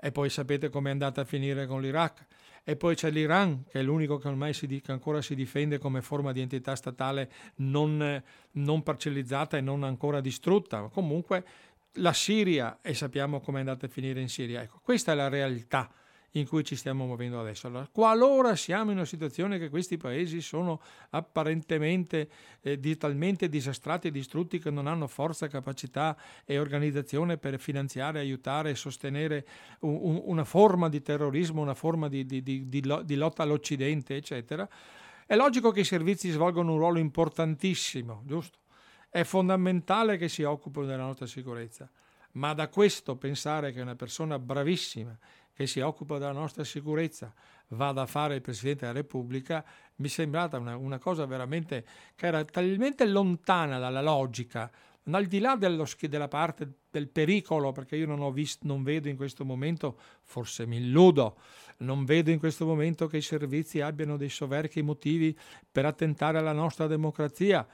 E 0.00 0.12
poi 0.12 0.30
sapete 0.30 0.70
com'è 0.70 0.88
andata 0.88 1.20
a 1.20 1.24
finire 1.26 1.66
con 1.66 1.82
l'Iraq 1.82 2.24
e 2.64 2.76
poi 2.76 2.94
c'è 2.94 3.10
l'Iran, 3.10 3.64
che 3.68 3.80
è 3.80 3.82
l'unico 3.82 4.18
che 4.18 4.28
ormai 4.28 4.52
si, 4.52 4.66
che 4.80 4.92
ancora 4.92 5.20
si 5.20 5.34
difende 5.34 5.78
come 5.78 6.00
forma 6.00 6.32
di 6.32 6.40
entità 6.40 6.76
statale 6.76 7.30
non, 7.56 8.22
non 8.52 8.82
parcellizzata 8.82 9.56
e 9.56 9.60
non 9.60 9.82
ancora 9.82 10.20
distrutta. 10.20 10.82
Comunque 10.92 11.44
la 11.94 12.12
Siria, 12.12 12.78
e 12.80 12.94
sappiamo 12.94 13.40
come 13.40 13.58
è 13.58 13.60
andata 13.60 13.86
a 13.86 13.88
finire 13.88 14.20
in 14.20 14.28
Siria. 14.28 14.62
Ecco, 14.62 14.80
questa 14.82 15.12
è 15.12 15.14
la 15.14 15.28
realtà 15.28 15.90
in 16.32 16.46
cui 16.46 16.64
ci 16.64 16.76
stiamo 16.76 17.04
muovendo 17.06 17.40
adesso. 17.40 17.66
Allora, 17.66 17.88
qualora 17.90 18.56
siamo 18.56 18.90
in 18.90 18.96
una 18.96 19.06
situazione 19.06 19.58
che 19.58 19.68
questi 19.68 19.96
paesi 19.96 20.40
sono 20.40 20.80
apparentemente 21.10 22.28
eh, 22.60 22.78
di, 22.78 22.96
talmente 22.96 23.48
disastrati 23.48 24.08
e 24.08 24.10
distrutti 24.10 24.58
che 24.58 24.70
non 24.70 24.86
hanno 24.86 25.06
forza, 25.06 25.48
capacità 25.48 26.16
e 26.44 26.58
organizzazione 26.58 27.36
per 27.36 27.58
finanziare, 27.58 28.20
aiutare 28.20 28.70
e 28.70 28.74
sostenere 28.74 29.46
un, 29.80 29.98
un, 30.00 30.22
una 30.24 30.44
forma 30.44 30.88
di 30.88 31.02
terrorismo, 31.02 31.60
una 31.60 31.74
forma 31.74 32.08
di, 32.08 32.24
di, 32.24 32.42
di 32.42 33.14
lotta 33.16 33.42
all'Occidente, 33.42 34.16
eccetera, 34.16 34.68
è 35.26 35.36
logico 35.36 35.70
che 35.70 35.80
i 35.80 35.84
servizi 35.84 36.30
svolgono 36.30 36.72
un 36.72 36.78
ruolo 36.78 36.98
importantissimo, 36.98 38.22
giusto? 38.26 38.58
È 39.08 39.22
fondamentale 39.24 40.16
che 40.16 40.28
si 40.28 40.42
occupino 40.42 40.86
della 40.86 41.04
nostra 41.04 41.26
sicurezza, 41.26 41.90
ma 42.32 42.54
da 42.54 42.68
questo 42.68 43.16
pensare 43.16 43.72
che 43.72 43.80
una 43.80 43.94
persona 43.94 44.38
bravissima 44.38 45.16
che 45.54 45.66
si 45.66 45.80
occupa 45.80 46.18
della 46.18 46.32
nostra 46.32 46.64
sicurezza 46.64 47.32
vada 47.68 48.02
a 48.02 48.06
fare 48.06 48.36
il 48.36 48.40
Presidente 48.40 48.86
della 48.86 48.98
Repubblica, 48.98 49.64
mi 49.96 50.08
è 50.08 50.10
sembrata 50.10 50.58
una, 50.58 50.76
una 50.76 50.98
cosa 50.98 51.26
veramente 51.26 51.84
che 52.14 52.26
era 52.26 52.44
talmente 52.44 53.06
lontana 53.06 53.78
dalla 53.78 54.02
logica, 54.02 54.70
al 55.10 55.26
di 55.26 55.40
là 55.40 55.56
dello, 55.56 55.86
della 56.00 56.28
parte 56.28 56.70
del 56.90 57.08
pericolo, 57.08 57.72
perché 57.72 57.96
io 57.96 58.06
non, 58.06 58.32
visto, 58.32 58.66
non 58.66 58.82
vedo 58.82 59.08
in 59.08 59.16
questo 59.16 59.44
momento, 59.44 59.98
forse 60.22 60.66
mi 60.66 60.76
illudo, 60.76 61.38
non 61.78 62.04
vedo 62.04 62.30
in 62.30 62.38
questo 62.38 62.64
momento 62.66 63.06
che 63.06 63.16
i 63.16 63.22
servizi 63.22 63.80
abbiano 63.80 64.16
dei 64.16 64.28
soverchi 64.28 64.82
motivi 64.82 65.36
per 65.70 65.86
attentare 65.86 66.38
alla 66.38 66.52
nostra 66.52 66.86
democrazia. 66.86 67.66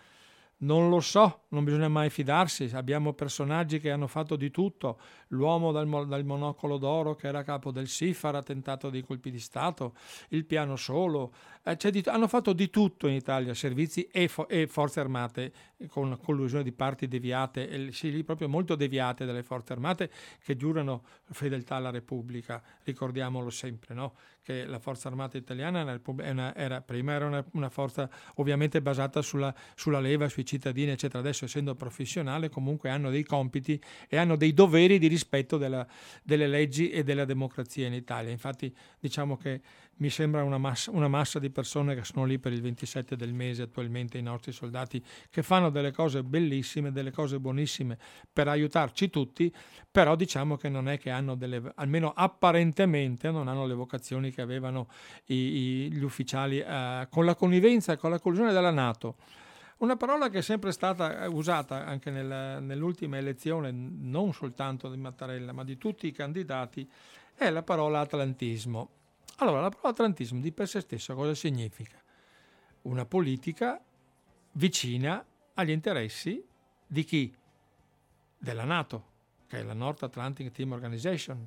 Non 0.60 0.88
lo 0.90 0.98
so, 0.98 1.44
non 1.50 1.62
bisogna 1.62 1.86
mai 1.86 2.10
fidarsi. 2.10 2.68
Abbiamo 2.72 3.12
personaggi 3.12 3.78
che 3.78 3.92
hanno 3.92 4.08
fatto 4.08 4.34
di 4.34 4.50
tutto. 4.50 4.98
L'uomo 5.28 5.70
dal, 5.70 6.08
dal 6.08 6.24
monocolo 6.24 6.78
d'oro 6.78 7.14
che 7.14 7.28
era 7.28 7.44
capo 7.44 7.70
del 7.70 7.86
SIFAR 7.86 8.34
ha 8.34 8.42
tentato 8.42 8.90
dei 8.90 9.02
colpi 9.02 9.30
di 9.30 9.38
Stato, 9.38 9.94
il 10.30 10.44
piano 10.46 10.74
solo. 10.74 11.32
Eh, 11.76 11.90
di, 11.90 12.02
hanno 12.06 12.28
fatto 12.28 12.54
di 12.54 12.70
tutto 12.70 13.08
in 13.08 13.14
Italia, 13.14 13.52
servizi 13.52 14.08
e, 14.10 14.26
fo- 14.28 14.48
e 14.48 14.66
forze 14.66 15.00
armate, 15.00 15.52
con 15.88 16.16
collusione 16.22 16.64
di 16.64 16.72
parti 16.72 17.06
deviate, 17.08 17.68
e, 17.68 17.92
sì, 17.92 18.24
proprio 18.24 18.48
molto 18.48 18.74
deviate 18.74 19.26
dalle 19.26 19.42
forze 19.42 19.74
armate 19.74 20.10
che 20.42 20.56
giurano 20.56 21.04
fedeltà 21.30 21.74
alla 21.74 21.90
Repubblica. 21.90 22.62
Ricordiamolo 22.84 23.50
sempre, 23.50 23.94
no? 23.94 24.14
che 24.48 24.64
la 24.64 24.78
forza 24.78 25.08
armata 25.08 25.36
italiana 25.36 25.80
era, 25.80 26.00
una, 26.06 26.54
era, 26.54 26.80
prima 26.80 27.12
era 27.12 27.26
una, 27.26 27.44
una, 27.52 27.68
forza 27.68 28.08
ovviamente 28.36 28.80
basata 28.80 29.20
sulla, 29.20 29.54
sulla 29.74 30.00
leva, 30.00 30.26
sui 30.30 30.46
cittadini, 30.46 30.92
eccetera. 30.92 31.18
Adesso, 31.18 31.44
essendo 31.44 31.74
professionale, 31.74 32.48
comunque 32.48 32.88
hanno 32.88 33.10
dei 33.10 33.24
compiti 33.24 33.78
e 34.08 34.16
hanno 34.16 34.36
dei 34.36 34.54
doveri 34.54 34.98
di 34.98 35.06
rispetto 35.06 35.58
della, 35.58 35.86
delle 36.22 36.46
leggi 36.46 36.88
e 36.88 37.04
della 37.04 37.26
democrazia 37.26 37.86
in 37.86 37.92
Italia. 37.92 38.30
Infatti, 38.30 38.74
diciamo 38.98 39.36
che 39.36 39.60
mi 39.98 40.10
sembra 40.10 40.42
una 40.42 40.58
massa, 40.58 40.90
una 40.90 41.08
massa, 41.08 41.38
di 41.38 41.50
persone 41.50 41.94
che 41.94 42.04
sono 42.04 42.24
lì 42.24 42.38
per 42.38 42.52
il 42.52 42.60
27 42.60 43.16
del 43.16 43.32
mese 43.32 43.62
attualmente, 43.62 44.18
i 44.18 44.22
nostri 44.22 44.52
soldati, 44.52 45.02
che 45.30 45.42
fanno 45.42 45.70
delle 45.70 45.92
cose 45.92 46.22
bellissime, 46.22 46.92
delle 46.92 47.10
cose 47.10 47.38
buonissime 47.38 47.98
per 48.32 48.48
aiutarci 48.48 49.10
tutti, 49.10 49.52
però 49.90 50.16
diciamo 50.16 50.56
che 50.56 50.68
non 50.68 50.88
è 50.88 50.98
che 50.98 51.10
hanno 51.10 51.34
delle, 51.34 51.72
almeno 51.76 52.12
apparentemente 52.14 53.30
non 53.30 53.48
hanno 53.48 53.66
le 53.66 53.74
vocazioni 53.74 54.30
che 54.30 54.40
avevano 54.40 54.88
i, 55.26 55.34
i, 55.34 55.92
gli 55.92 56.02
ufficiali 56.02 56.58
eh, 56.60 57.06
con 57.10 57.24
la 57.24 57.34
connivenza 57.34 57.92
e 57.92 57.96
con 57.96 58.10
la 58.10 58.18
collusione 58.18 58.52
della 58.52 58.70
Nato. 58.70 59.16
Una 59.78 59.96
parola 59.96 60.28
che 60.28 60.38
è 60.38 60.42
sempre 60.42 60.72
stata 60.72 61.28
usata 61.28 61.86
anche 61.86 62.10
nel, 62.10 62.60
nell'ultima 62.62 63.16
elezione, 63.16 63.70
non 63.70 64.32
soltanto 64.32 64.90
di 64.90 64.96
Mattarella, 64.96 65.52
ma 65.52 65.62
di 65.62 65.76
tutti 65.76 66.08
i 66.08 66.12
candidati, 66.12 66.88
è 67.36 67.48
la 67.50 67.62
parola 67.62 68.00
atlantismo. 68.00 68.97
Allora, 69.40 69.60
la 69.60 69.68
parola 69.68 69.90
atlantismo 69.90 70.40
di 70.40 70.50
per 70.50 70.66
sé 70.66 70.80
stessa 70.80 71.14
cosa 71.14 71.32
significa? 71.32 71.96
Una 72.82 73.04
politica 73.04 73.80
vicina 74.52 75.24
agli 75.54 75.70
interessi 75.70 76.44
di 76.84 77.04
chi? 77.04 77.32
Della 78.36 78.64
Nato, 78.64 79.04
che 79.46 79.58
è 79.58 79.62
la 79.62 79.74
North 79.74 80.02
Atlantic 80.02 80.50
Team 80.50 80.72
Organization. 80.72 81.46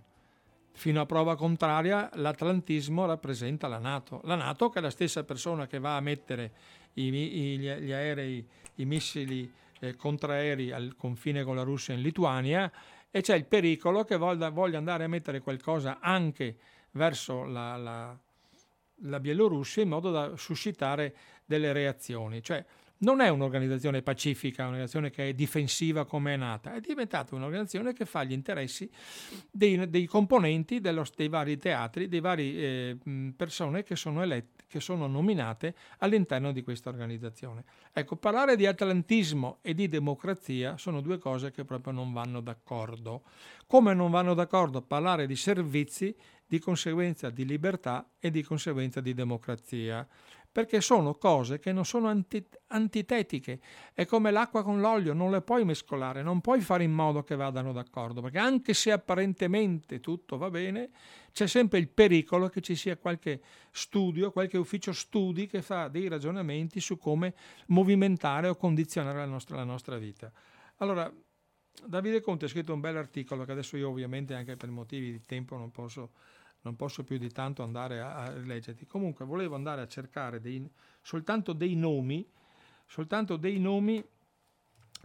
Fino 0.72 1.02
a 1.02 1.06
prova 1.06 1.36
contraria, 1.36 2.10
l'atlantismo 2.14 3.06
rappresenta 3.06 3.68
la 3.68 3.78
Nato. 3.80 4.22
La 4.24 4.36
Nato 4.36 4.70
che 4.70 4.80
è 4.80 4.82
la 4.82 4.90
stessa 4.90 5.26
persona 5.26 5.68
che 5.68 5.80
va 5.80 5.98
a 5.98 6.02
mettere 6.02 6.52
i, 6.94 7.14
i, 7.14 7.58
gli 7.58 7.92
aerei, 7.92 8.48
i 8.76 8.86
missili 8.86 9.52
eh, 9.80 9.98
contraerei 9.98 10.72
al 10.72 10.96
confine 10.96 11.44
con 11.44 11.58
la 11.58 11.64
Russia 11.64 11.94
in 11.94 12.02
Lituania 12.02 12.72
e 13.12 13.20
c'è 13.20 13.36
il 13.36 13.46
pericolo 13.46 14.06
che 14.06 14.16
voglia 14.16 14.78
andare 14.78 15.04
a 15.04 15.10
mettere 15.10 15.42
qualcosa 15.42 16.00
anche 16.00 16.56
verso 16.92 17.44
la, 17.46 17.76
la, 17.78 18.18
la 19.04 19.20
Bielorussia 19.20 19.84
in 19.84 19.90
modo 19.90 20.12
da 20.12 20.36
suscitare 20.36 21.16
delle 21.46 21.74
reazioni. 21.74 22.42
Cioè, 22.42 22.64
non 23.02 23.20
è 23.20 23.30
un'organizzazione 23.30 24.02
pacifica, 24.02 24.64
un'organizzazione 24.64 25.10
che 25.10 25.30
è 25.30 25.34
difensiva 25.34 26.06
come 26.06 26.34
è 26.34 26.38
nata, 26.38 26.76
è 26.76 26.80
diventata 26.80 27.34
un'organizzazione 27.36 27.94
che 27.94 28.06
fa 28.06 28.24
gli 28.24 28.32
interessi 28.32 28.90
dei, 29.50 29.90
dei 29.90 30.06
componenti 30.06 30.80
dello, 30.80 31.04
dei 31.16 31.28
vari 31.28 31.58
teatri, 31.58 32.08
dei 32.08 32.20
vari 32.20 32.58
eh, 32.58 32.98
persone 33.36 33.84
che 33.84 33.96
sono 33.96 34.22
elette, 34.22 34.66
che 34.68 34.80
sono 34.80 35.08
nominate 35.08 35.74
all'interno 35.98 36.52
di 36.52 36.62
questa 36.62 36.90
organizzazione. 36.90 37.64
Ecco, 37.92 38.18
parlare 38.18 38.56
di 38.56 38.68
atlantismo 38.68 39.58
e 39.62 39.74
di 39.74 39.90
democrazia 39.90 40.78
sono 40.78 41.02
due 41.02 41.18
cose 41.18 41.50
che 41.50 41.66
proprio 41.66 41.94
non 41.94 42.14
vanno 42.14 42.40
d'accordo. 42.40 43.24
Come 43.66 43.96
non 43.96 44.12
vanno 44.12 44.36
d'accordo 44.36 44.82
parlare 44.82 45.26
di 45.26 45.36
servizi 45.36 46.16
di 46.52 46.60
conseguenza 46.60 47.30
di 47.30 47.46
libertà 47.46 48.12
e 48.20 48.30
di 48.30 48.44
conseguenza 48.44 49.00
di 49.00 49.14
democrazia, 49.14 50.06
perché 50.52 50.82
sono 50.82 51.14
cose 51.14 51.60
che 51.60 51.72
non 51.72 51.86
sono 51.86 52.10
anti- 52.10 52.46
antitetiche. 52.68 53.62
È 53.94 54.06
come 54.06 54.32
l'acqua 54.32 54.62
con 54.62 54.82
l'olio, 54.82 55.14
non 55.14 55.32
le 55.32 55.42
puoi 55.44 55.64
mescolare, 55.64 56.22
non 56.22 56.42
puoi 56.42 56.60
fare 56.60 56.84
in 56.84 56.92
modo 56.92 57.24
che 57.24 57.38
vadano 57.38 57.72
d'accordo, 57.72 58.20
perché 58.20 58.40
anche 58.40 58.74
se 58.74 58.92
apparentemente 58.92 60.02
tutto 60.02 60.38
va 60.38 60.50
bene, 60.50 60.90
c'è 61.32 61.48
sempre 61.48 61.80
il 61.80 61.88
pericolo 61.88 62.50
che 62.50 62.60
ci 62.60 62.76
sia 62.76 62.98
qualche 62.98 63.42
studio, 63.72 64.34
qualche 64.34 64.58
ufficio 64.58 64.92
studi 64.92 65.48
che 65.48 65.62
fa 65.62 65.88
dei 65.88 66.10
ragionamenti 66.10 66.82
su 66.82 66.98
come 66.98 67.34
movimentare 67.68 68.50
o 68.50 68.58
condizionare 68.58 69.20
la 69.20 69.26
nostra, 69.26 69.56
la 69.56 69.64
nostra 69.64 69.98
vita. 69.98 70.30
Allora, 70.80 71.10
Davide 71.86 72.20
Conte 72.20 72.46
ha 72.46 72.50
scritto 72.50 72.74
un 72.74 72.82
bel 72.82 72.98
articolo 72.98 73.46
che 73.46 73.54
adesso 73.54 73.78
io 73.78 73.88
ovviamente 73.88 74.34
anche 74.34 74.58
per 74.58 74.70
motivi 74.70 75.12
di 75.14 75.22
tempo 75.22 75.56
non 75.56 75.72
posso 75.72 76.12
non 76.62 76.76
posso 76.76 77.04
più 77.04 77.18
di 77.18 77.32
tanto 77.32 77.64
andare 77.64 78.02
a, 78.02 78.24
a 78.24 78.32
leggerti. 78.32 78.86
Comunque 78.86 79.26
volevo 79.26 79.56
andare 79.56 79.82
a 79.82 79.88
cercare 79.88 80.40
dei, 80.40 80.68
soltanto 81.02 81.54
dei 81.54 81.76
nomi, 81.76 82.28
soltanto 82.86 83.38
dei 83.38 83.60
nomi 83.60 84.04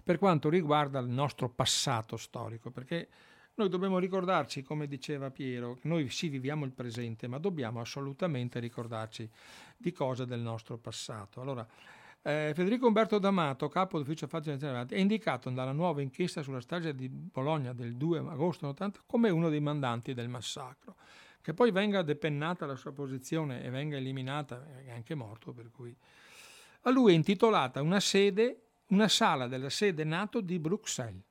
per 0.03 0.19
quanto 0.19 0.49
riguarda 0.49 0.99
il 0.99 1.09
nostro 1.09 1.49
passato 1.49 2.17
storico, 2.17 2.71
perché 2.71 3.09
noi 3.55 3.71
dobbiamo 3.71 3.99
ricordarci, 3.99 4.63
come 4.63 4.87
diceva 4.87 5.31
Piero, 5.31 5.79
noi 5.83 6.11
sì 6.11 6.29
viviamo 6.29 6.67
il 6.67 6.73
presente, 6.73 7.27
ma 7.27 7.39
dobbiamo 7.39 7.81
assolutamente 7.81 8.59
ricordarci 8.59 9.29
di 9.77 9.93
cose 9.93 10.27
del 10.27 10.41
nostro 10.41 10.77
passato. 10.77 11.41
Allora, 11.41 11.67
eh, 12.21 12.53
Federico 12.55 12.87
Umberto 12.87 13.19
D'Amato, 13.19 13.69
capo 13.69 13.97
dell'ufficio 13.97 14.27
affari 14.27 14.51
internazionali, 14.51 14.95
è 14.95 14.99
indicato 14.99 15.49
dalla 15.49 15.73
nuova 15.73 16.03
inchiesta 16.03 16.43
sulla 16.43 16.61
strage 16.61 16.95
di 16.95 17.09
Bologna 17.09 17.73
del 17.73 17.97
2 17.97 18.19
agosto 18.19 18.67
80 18.69 19.05
come 19.07 19.31
uno 19.31 19.49
dei 19.49 19.61
mandanti 19.61 20.13
del 20.13 20.29
massacro. 20.29 20.97
Che 21.47 21.55
poi 21.55 21.71
venga 21.71 22.03
depennata 22.03 22.67
la 22.67 22.75
sua 22.75 22.91
posizione 22.91 23.63
e 23.63 23.71
venga 23.71 23.97
eliminata, 23.97 24.67
è 24.85 24.91
anche 24.91 25.15
morto, 25.15 25.53
per 25.53 25.71
cui... 25.71 25.97
A 26.81 26.91
lui 26.91 27.13
è 27.13 27.15
intitolata 27.15 27.83
una 27.83 28.01
sede, 28.01 28.63
una 28.89 29.07
sala 29.07 29.47
della 29.47 29.71
sede 29.71 30.03
NATO 30.03 30.41
di 30.41 30.59
Bruxelles. 30.59 31.23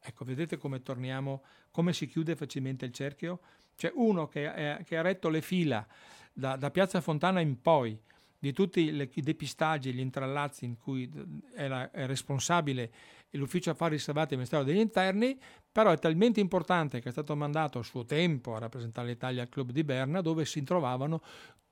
Ecco, 0.00 0.24
vedete 0.24 0.56
come 0.56 0.80
torniamo, 0.80 1.44
come 1.70 1.92
si 1.92 2.06
chiude 2.06 2.36
facilmente 2.36 2.86
il 2.86 2.92
cerchio? 2.94 3.40
C'è 3.76 3.92
uno 3.96 4.28
che, 4.28 4.50
è, 4.50 4.82
che 4.82 4.96
ha 4.96 5.02
retto 5.02 5.28
le 5.28 5.42
fila 5.42 5.86
da, 6.32 6.56
da, 6.56 6.70
Piazza 6.70 7.02
Fontana 7.02 7.40
in 7.40 7.60
poi 7.60 8.00
di 8.38 8.54
tutti 8.54 8.80
i 8.80 9.20
depistaggi, 9.20 9.92
gli 9.92 10.00
intrallazzi 10.00 10.64
in 10.64 10.78
cui 10.78 11.06
era, 11.54 11.90
è 11.90 12.06
responsabile 12.06 12.90
l'ufficio 13.38 13.70
affari 13.70 13.94
riservati 13.94 14.28
del 14.28 14.38
Ministero 14.38 14.64
degli 14.64 14.78
Interni, 14.78 15.38
però 15.70 15.90
è 15.90 15.98
talmente 15.98 16.40
importante 16.40 17.00
che 17.00 17.08
è 17.08 17.12
stato 17.12 17.36
mandato 17.36 17.78
a 17.78 17.82
suo 17.82 18.04
tempo 18.04 18.54
a 18.54 18.58
rappresentare 18.58 19.08
l'Italia 19.08 19.42
al 19.42 19.48
Club 19.48 19.70
di 19.70 19.84
Berna, 19.84 20.20
dove 20.20 20.44
si 20.44 20.62
trovavano 20.62 21.22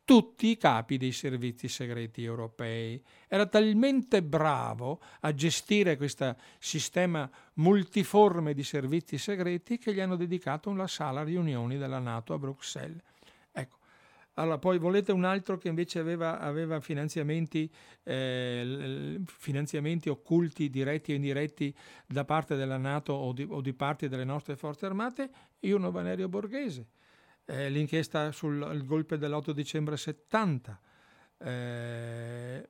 tutti 0.08 0.46
i 0.46 0.56
capi 0.56 0.96
dei 0.96 1.12
servizi 1.12 1.68
segreti 1.68 2.24
europei. 2.24 3.04
Era 3.28 3.44
talmente 3.44 4.22
bravo 4.22 5.02
a 5.20 5.34
gestire 5.34 5.98
questo 5.98 6.34
sistema 6.58 7.30
multiforme 7.56 8.54
di 8.54 8.62
servizi 8.62 9.18
segreti 9.18 9.76
che 9.76 9.92
gli 9.92 10.00
hanno 10.00 10.16
dedicato 10.16 10.70
una 10.70 10.86
sala 10.86 11.22
riunioni 11.22 11.76
della 11.76 11.98
Nato 11.98 12.32
a 12.32 12.38
Bruxelles. 12.38 13.02
Allora, 14.38 14.58
poi 14.58 14.78
volete 14.78 15.12
un 15.12 15.24
altro 15.24 15.58
che 15.58 15.68
invece 15.68 15.98
aveva, 15.98 16.38
aveva 16.38 16.80
finanziamenti, 16.80 17.70
eh, 18.04 19.20
finanziamenti, 19.26 20.08
occulti, 20.08 20.70
diretti 20.70 21.12
o 21.12 21.14
indiretti 21.16 21.74
da 22.06 22.24
parte 22.24 22.54
della 22.54 22.76
Nato 22.76 23.12
o 23.12 23.32
di, 23.32 23.46
o 23.48 23.60
di 23.60 23.74
parti 23.74 24.08
delle 24.08 24.24
nostre 24.24 24.56
forze 24.56 24.86
armate? 24.86 25.30
Io, 25.60 25.78
Valerio 25.90 26.28
Borghese 26.28 26.86
eh, 27.48 27.70
l'inchiesta 27.70 28.30
sul 28.30 28.84
golpe 28.84 29.16
dell'8 29.16 29.50
dicembre 29.50 29.96
70. 29.96 30.80
Eh, 31.38 32.68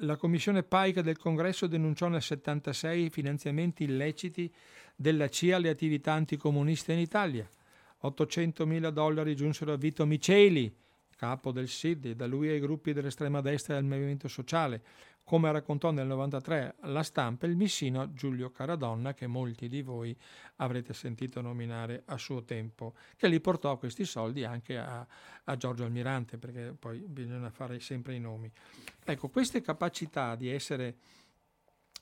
la 0.00 0.16
commissione 0.16 0.62
PAICA 0.62 1.00
del 1.00 1.16
Congresso 1.16 1.66
denunciò 1.66 2.08
nel 2.08 2.22
76 2.22 3.06
i 3.06 3.10
finanziamenti 3.10 3.84
illeciti 3.84 4.52
della 4.94 5.28
CIA 5.28 5.56
alle 5.56 5.70
attività 5.70 6.12
anticomuniste 6.12 6.92
in 6.92 6.98
Italia. 6.98 7.48
800 8.00 8.66
mila 8.66 8.90
dollari 8.90 9.34
giunsero 9.34 9.72
a 9.72 9.76
Vito 9.76 10.04
Miceli, 10.06 10.72
capo 11.18 11.50
del 11.50 11.68
SID, 11.68 12.12
da 12.12 12.26
lui 12.26 12.48
ai 12.48 12.60
gruppi 12.60 12.92
dell'estrema 12.92 13.40
destra 13.40 13.74
e 13.74 13.80
del 13.80 13.88
movimento 13.88 14.28
sociale, 14.28 14.82
come 15.24 15.50
raccontò 15.52 15.90
nel 15.90 16.06
93 16.06 16.76
la 16.84 17.02
stampa 17.02 17.46
il 17.46 17.56
missino 17.56 18.14
Giulio 18.14 18.50
Caradonna, 18.50 19.12
che 19.12 19.26
molti 19.26 19.68
di 19.68 19.82
voi 19.82 20.16
avrete 20.56 20.94
sentito 20.94 21.40
nominare 21.40 22.04
a 22.06 22.16
suo 22.16 22.44
tempo, 22.44 22.94
che 23.16 23.28
li 23.28 23.40
portò 23.40 23.76
questi 23.76 24.04
soldi 24.04 24.44
anche 24.44 24.78
a, 24.78 25.06
a 25.44 25.56
Giorgio 25.56 25.84
Almirante, 25.84 26.38
perché 26.38 26.74
poi 26.78 27.00
bisogna 27.00 27.50
fare 27.50 27.80
sempre 27.80 28.14
i 28.14 28.20
nomi. 28.20 28.50
Ecco, 29.04 29.28
queste 29.28 29.60
capacità 29.60 30.36
di 30.36 30.48
essere, 30.48 30.96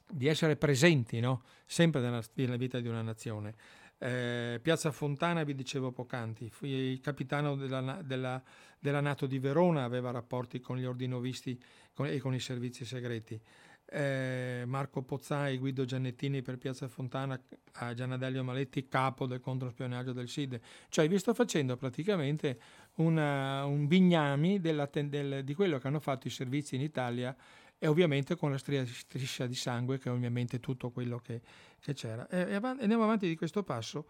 di 0.08 0.28
essere 0.28 0.54
presenti 0.54 1.18
no? 1.18 1.42
sempre 1.64 2.02
nella, 2.02 2.22
nella 2.34 2.56
vita 2.56 2.78
di 2.78 2.86
una 2.86 3.02
nazione, 3.02 3.54
eh, 3.98 4.58
Piazza 4.62 4.92
Fontana, 4.92 5.42
vi 5.44 5.54
dicevo 5.54 5.90
poc'anzi, 5.90 6.50
il 6.60 7.00
capitano 7.00 7.56
della, 7.56 8.02
della, 8.02 8.42
della, 8.78 9.00
Nato 9.00 9.26
di 9.26 9.38
Verona 9.38 9.84
aveva 9.84 10.10
rapporti 10.10 10.60
con 10.60 10.76
gli 10.76 10.84
ordinovisti 10.84 11.60
con, 11.94 12.06
e 12.06 12.18
con 12.18 12.34
i 12.34 12.40
servizi 12.40 12.84
segreti. 12.84 13.40
Eh, 13.88 14.64
Marco 14.66 15.02
Pozzai 15.02 15.58
Guido 15.58 15.84
Giannettini 15.84 16.42
per 16.42 16.58
Piazza 16.58 16.88
Fontana, 16.88 17.40
a 17.74 17.94
Gianadelio 17.94 18.42
Maletti, 18.42 18.88
capo 18.88 19.26
del 19.26 19.40
controspionaggio 19.40 20.12
del 20.12 20.28
SIDE. 20.28 20.60
Cioè 20.88 21.08
vi 21.08 21.18
sto 21.18 21.32
facendo 21.32 21.76
praticamente 21.76 22.58
una, 22.96 23.64
un 23.64 23.86
bignami 23.86 24.60
della, 24.60 24.90
del, 24.92 25.44
di 25.44 25.54
quello 25.54 25.78
che 25.78 25.86
hanno 25.86 26.00
fatto 26.00 26.26
i 26.26 26.30
servizi 26.30 26.74
in 26.74 26.82
Italia 26.82 27.34
e 27.78 27.86
ovviamente 27.86 28.36
con 28.36 28.50
la 28.50 28.58
striscia 28.58 29.46
di 29.46 29.54
sangue 29.54 29.98
che 29.98 30.08
è 30.08 30.12
ovviamente 30.12 30.60
tutto 30.60 30.90
quello 30.90 31.18
che, 31.18 31.42
che 31.86 31.94
c'era. 31.94 32.26
E, 32.28 32.54
avanti, 32.54 32.82
andiamo 32.82 33.04
avanti 33.04 33.28
di 33.28 33.36
questo 33.36 33.62
passo. 33.62 34.06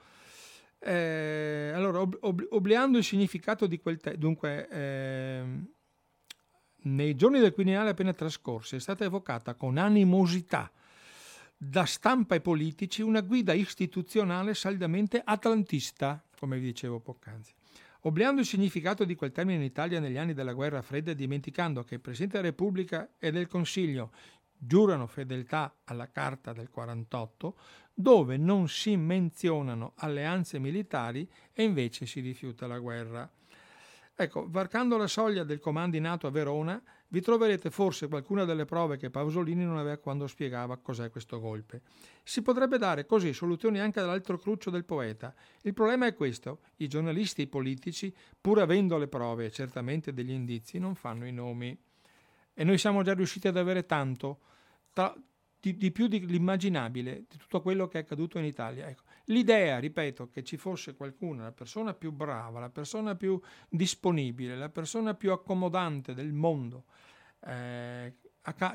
Eh, 0.78 1.72
allora, 1.74 2.00
ob, 2.00 2.16
ob, 2.20 2.46
obliando 2.50 2.96
il 2.96 3.04
significato 3.04 3.66
di 3.66 3.78
quel 3.78 3.98
te- 3.98 4.16
dunque, 4.16 4.68
eh, 4.68 5.44
nei 6.84 7.14
giorni 7.16 7.38
del 7.38 7.52
Quirinale 7.52 7.90
appena 7.90 8.14
trascorsi 8.14 8.76
è 8.76 8.80
stata 8.80 9.04
evocata 9.04 9.54
con 9.54 9.76
animosità 9.76 10.70
da 11.58 11.84
stampa 11.84 12.34
e 12.34 12.40
politici 12.40 13.02
una 13.02 13.20
guida 13.20 13.52
istituzionale 13.52 14.54
saldamente 14.54 15.20
atlantista, 15.22 16.22
come 16.38 16.58
vi 16.58 16.66
dicevo 16.66 17.00
poc'anzi. 17.00 17.52
Obliando 18.02 18.40
il 18.40 18.46
significato 18.46 19.04
di 19.04 19.16
quel 19.16 19.32
termine 19.32 19.58
in 19.58 19.64
Italia 19.64 19.98
negli 19.98 20.16
anni 20.16 20.32
della 20.32 20.52
guerra 20.52 20.80
fredda 20.80 21.12
dimenticando 21.12 21.82
che 21.82 21.94
il 21.94 22.00
Presidente 22.00 22.36
della 22.36 22.50
Repubblica 22.50 23.14
e 23.18 23.32
del 23.32 23.48
Consiglio 23.48 24.12
giurano 24.58 25.06
fedeltà 25.06 25.80
alla 25.84 26.10
Carta 26.10 26.52
del 26.52 26.70
48, 26.70 27.56
dove 27.94 28.36
non 28.36 28.68
si 28.68 28.96
menzionano 28.96 29.92
alleanze 29.96 30.58
militari 30.58 31.28
e 31.52 31.62
invece 31.62 32.06
si 32.06 32.20
rifiuta 32.20 32.66
la 32.66 32.78
guerra. 32.78 33.30
Ecco, 34.18 34.46
varcando 34.48 34.96
la 34.96 35.06
soglia 35.06 35.44
del 35.44 35.60
comando 35.60 35.98
NATO 35.98 36.26
a 36.26 36.30
Verona, 36.30 36.82
vi 37.08 37.20
troverete 37.20 37.70
forse 37.70 38.08
qualcuna 38.08 38.44
delle 38.44 38.64
prove 38.64 38.96
che 38.96 39.10
Pasolini 39.10 39.64
non 39.64 39.76
aveva 39.76 39.98
quando 39.98 40.26
spiegava 40.26 40.78
cos'è 40.78 41.10
questo 41.10 41.38
golpe. 41.38 41.82
Si 42.22 42.40
potrebbe 42.42 42.78
dare 42.78 43.04
così 43.06 43.32
soluzioni 43.32 43.78
anche 43.78 44.00
dall'altro 44.00 44.38
cruccio 44.38 44.70
del 44.70 44.84
poeta. 44.84 45.34
Il 45.62 45.74
problema 45.74 46.06
è 46.06 46.14
questo: 46.14 46.60
i 46.76 46.88
giornalisti 46.88 47.42
e 47.42 47.44
i 47.44 47.48
politici, 47.48 48.14
pur 48.40 48.60
avendo 48.60 48.96
le 48.96 49.06
prove 49.06 49.44
e 49.44 49.50
certamente 49.50 50.12
degli 50.12 50.32
indizi, 50.32 50.78
non 50.78 50.94
fanno 50.94 51.26
i 51.26 51.32
nomi. 51.32 51.78
E 52.58 52.64
noi 52.64 52.78
siamo 52.78 53.02
già 53.02 53.12
riusciti 53.12 53.48
ad 53.48 53.58
avere 53.58 53.84
tanto, 53.84 54.40
tra, 54.90 55.14
di, 55.60 55.76
di, 55.76 55.90
più 55.90 56.06
dell'immaginabile, 56.06 57.26
di 57.28 57.36
tutto 57.36 57.60
quello 57.60 57.86
che 57.86 57.98
è 57.98 58.00
accaduto 58.02 58.38
in 58.38 58.46
Italia. 58.46 58.88
Ecco. 58.88 59.02
L'idea, 59.26 59.78
ripeto, 59.78 60.30
che 60.30 60.42
ci 60.42 60.56
fosse 60.56 60.94
qualcuno, 60.94 61.42
la 61.42 61.52
persona 61.52 61.92
più 61.92 62.12
brava, 62.12 62.58
la 62.60 62.70
persona 62.70 63.14
più 63.14 63.38
disponibile, 63.68 64.56
la 64.56 64.70
persona 64.70 65.12
più 65.12 65.32
accomodante 65.32 66.14
del 66.14 66.32
mondo, 66.32 66.84
eh, 67.44 68.14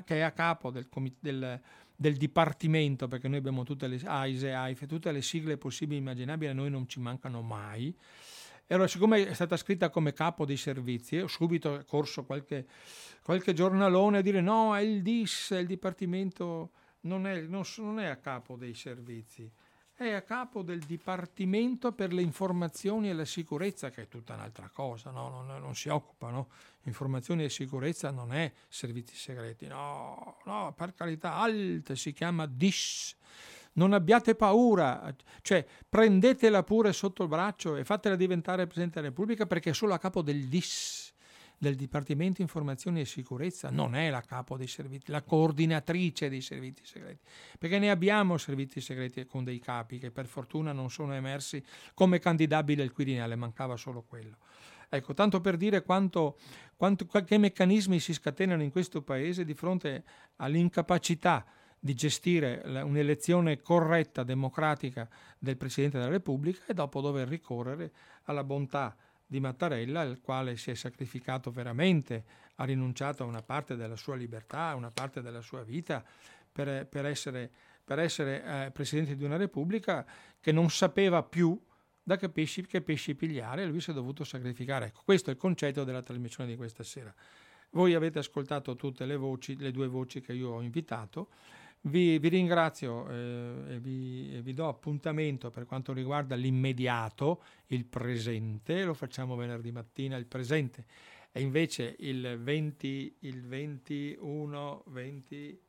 che 0.05 0.15
è 0.15 0.19
a 0.19 0.31
capo 0.31 0.69
del, 0.69 0.87
del, 1.19 1.61
del, 1.95 2.17
dipartimento, 2.17 3.07
perché 3.07 3.27
noi 3.27 3.37
abbiamo 3.39 3.63
tutte 3.63 3.87
le 3.87 3.99
AISE, 4.03 4.53
AIFE, 4.53 4.85
tutte 4.85 5.11
le 5.11 5.23
sigle 5.23 5.57
possibili 5.57 5.97
e 5.97 6.01
immaginabili, 6.01 6.51
a 6.51 6.53
noi 6.53 6.69
non 6.69 6.87
ci 6.87 6.99
mancano 6.99 7.41
mai. 7.41 7.97
Allora, 8.73 8.87
siccome 8.87 9.27
è 9.27 9.33
stata 9.33 9.57
scritta 9.57 9.89
come 9.89 10.13
capo 10.13 10.45
dei 10.45 10.57
servizi, 10.57 11.17
ho 11.17 11.27
subito 11.27 11.83
corso 11.87 12.23
qualche, 12.23 12.65
qualche 13.23 13.53
giornalone 13.53 14.19
a 14.19 14.21
dire 14.21 14.41
no, 14.41 14.75
è 14.75 14.81
il 14.81 15.01
DIS, 15.01 15.51
è 15.51 15.57
il 15.57 15.67
dipartimento, 15.67 16.71
non 17.01 17.27
è, 17.27 17.41
non, 17.41 17.63
non 17.77 17.99
è 17.99 18.05
a 18.05 18.15
capo 18.17 18.55
dei 18.55 18.73
servizi 18.73 19.51
è 20.01 20.13
a 20.13 20.23
capo 20.23 20.63
del 20.63 20.79
Dipartimento 20.79 21.91
per 21.91 22.11
le 22.11 22.21
informazioni 22.21 23.09
e 23.09 23.13
la 23.13 23.25
sicurezza, 23.25 23.91
che 23.91 24.03
è 24.03 24.07
tutta 24.07 24.33
un'altra 24.33 24.69
cosa, 24.73 25.11
no? 25.11 25.29
non, 25.29 25.61
non, 25.61 25.75
si 25.75 25.89
occupa, 25.89 26.31
no? 26.31 26.47
Informazioni 26.83 27.43
e 27.43 27.49
sicurezza 27.49 28.09
non 28.09 28.33
è 28.33 28.51
servizi 28.67 29.15
segreti, 29.15 29.67
no, 29.67 30.37
no, 30.45 30.73
per 30.75 30.95
carità, 30.95 31.35
alt 31.35 31.93
si 31.93 32.13
chiama 32.13 32.47
DIS. 32.47 33.15
Non 33.73 33.93
abbiate 33.93 34.35
paura, 34.35 35.15
cioè 35.41 35.65
prendetela 35.87 36.63
pure 36.63 36.91
sotto 36.91 37.23
il 37.23 37.29
braccio 37.29 37.75
e 37.75 37.85
fatela 37.85 38.15
diventare 38.15 38.65
Presidente 38.65 38.95
della 38.95 39.07
Repubblica 39.07 39.45
perché 39.45 39.69
è 39.69 39.73
solo 39.73 39.93
a 39.93 39.97
capo 39.97 40.21
del 40.21 40.47
DIS 40.47 41.11
del 41.61 41.75
Dipartimento 41.75 42.41
Informazioni 42.41 43.01
e 43.01 43.05
Sicurezza 43.05 43.69
non 43.69 43.93
è 43.93 44.09
la 44.09 44.21
capo 44.21 44.57
dei 44.57 44.65
servizi, 44.65 45.11
la 45.11 45.21
coordinatrice 45.21 46.27
dei 46.27 46.41
servizi 46.41 46.83
segreti, 46.83 47.19
perché 47.59 47.77
ne 47.77 47.91
abbiamo 47.91 48.39
servizi 48.39 48.81
segreti 48.81 49.27
con 49.27 49.43
dei 49.43 49.59
capi 49.59 49.99
che 49.99 50.09
per 50.09 50.25
fortuna 50.25 50.71
non 50.71 50.89
sono 50.89 51.13
emersi 51.13 51.63
come 51.93 52.17
candidabili 52.17 52.81
al 52.81 52.91
Quirinale, 52.91 53.35
mancava 53.35 53.77
solo 53.77 54.01
quello. 54.01 54.37
Ecco, 54.89 55.13
tanto 55.13 55.39
per 55.39 55.55
dire 55.55 55.83
quanto, 55.83 56.39
quanto, 56.75 57.05
che 57.05 57.37
meccanismi 57.37 57.99
si 57.99 58.13
scatenano 58.13 58.63
in 58.63 58.71
questo 58.71 59.03
Paese 59.03 59.45
di 59.45 59.53
fronte 59.53 60.03
all'incapacità 60.37 61.45
di 61.83 61.95
gestire 61.95 62.61
un'elezione 62.63 63.59
corretta, 63.59 64.21
democratica 64.21 65.09
del 65.39 65.57
Presidente 65.57 65.97
della 65.97 66.11
Repubblica 66.11 66.63
e 66.67 66.75
dopo 66.75 67.01
dover 67.01 67.27
ricorrere 67.27 67.91
alla 68.25 68.43
bontà 68.43 68.95
di 69.25 69.39
Mattarella, 69.39 70.03
il 70.03 70.21
quale 70.21 70.57
si 70.57 70.69
è 70.69 70.75
sacrificato 70.75 71.49
veramente, 71.49 72.23
ha 72.55 72.65
rinunciato 72.65 73.23
a 73.23 73.25
una 73.25 73.41
parte 73.41 73.75
della 73.75 73.95
sua 73.95 74.15
libertà, 74.15 74.67
a 74.67 74.75
una 74.75 74.91
parte 74.91 75.23
della 75.23 75.41
sua 75.41 75.63
vita 75.63 76.03
per, 76.51 76.85
per, 76.85 77.07
essere, 77.07 77.49
per 77.83 77.97
essere 77.97 78.43
eh, 78.43 78.71
presidente 78.71 79.15
di 79.15 79.23
una 79.23 79.37
repubblica 79.37 80.05
che 80.39 80.51
non 80.51 80.69
sapeva 80.69 81.23
più 81.23 81.59
da 82.03 82.15
che 82.15 82.29
pesci, 82.29 82.63
che 82.67 82.81
pesci 82.81 83.15
pigliare 83.15 83.63
e 83.63 83.65
lui 83.65 83.81
si 83.81 83.89
è 83.89 83.93
dovuto 83.93 84.23
sacrificare. 84.23 84.87
Ecco, 84.87 85.01
questo 85.03 85.31
è 85.31 85.33
il 85.33 85.39
concetto 85.39 85.83
della 85.83 86.03
trasmissione 86.03 86.47
di 86.47 86.55
questa 86.55 86.83
sera. 86.83 87.11
Voi 87.71 87.95
avete 87.95 88.19
ascoltato 88.19 88.75
tutte 88.75 89.05
le 89.05 89.15
voci, 89.15 89.57
le 89.57 89.71
due 89.71 89.87
voci 89.87 90.21
che 90.21 90.33
io 90.33 90.49
ho 90.49 90.61
invitato. 90.61 91.29
Vi, 91.83 92.19
vi 92.19 92.27
ringrazio 92.27 93.09
eh, 93.09 93.63
e, 93.69 93.79
vi, 93.79 94.35
e, 94.35 94.41
vi, 94.43 94.53
do 94.53 94.67
appuntamento 94.67 95.49
per 95.49 95.65
quanto 95.65 95.93
riguarda 95.93 96.35
l'immediato, 96.35 97.41
il 97.67 97.85
presente, 97.85 98.83
lo 98.83 98.93
facciamo 98.93 99.35
venerdì 99.35 99.71
mattina, 99.71 100.15
il 100.15 100.27
presente 100.27 100.85
è 101.31 101.39
invece 101.39 101.95
il 101.99 102.37
20, 102.41 103.17
il 103.19 103.47
21, 103.47 104.83
20, 104.87 105.61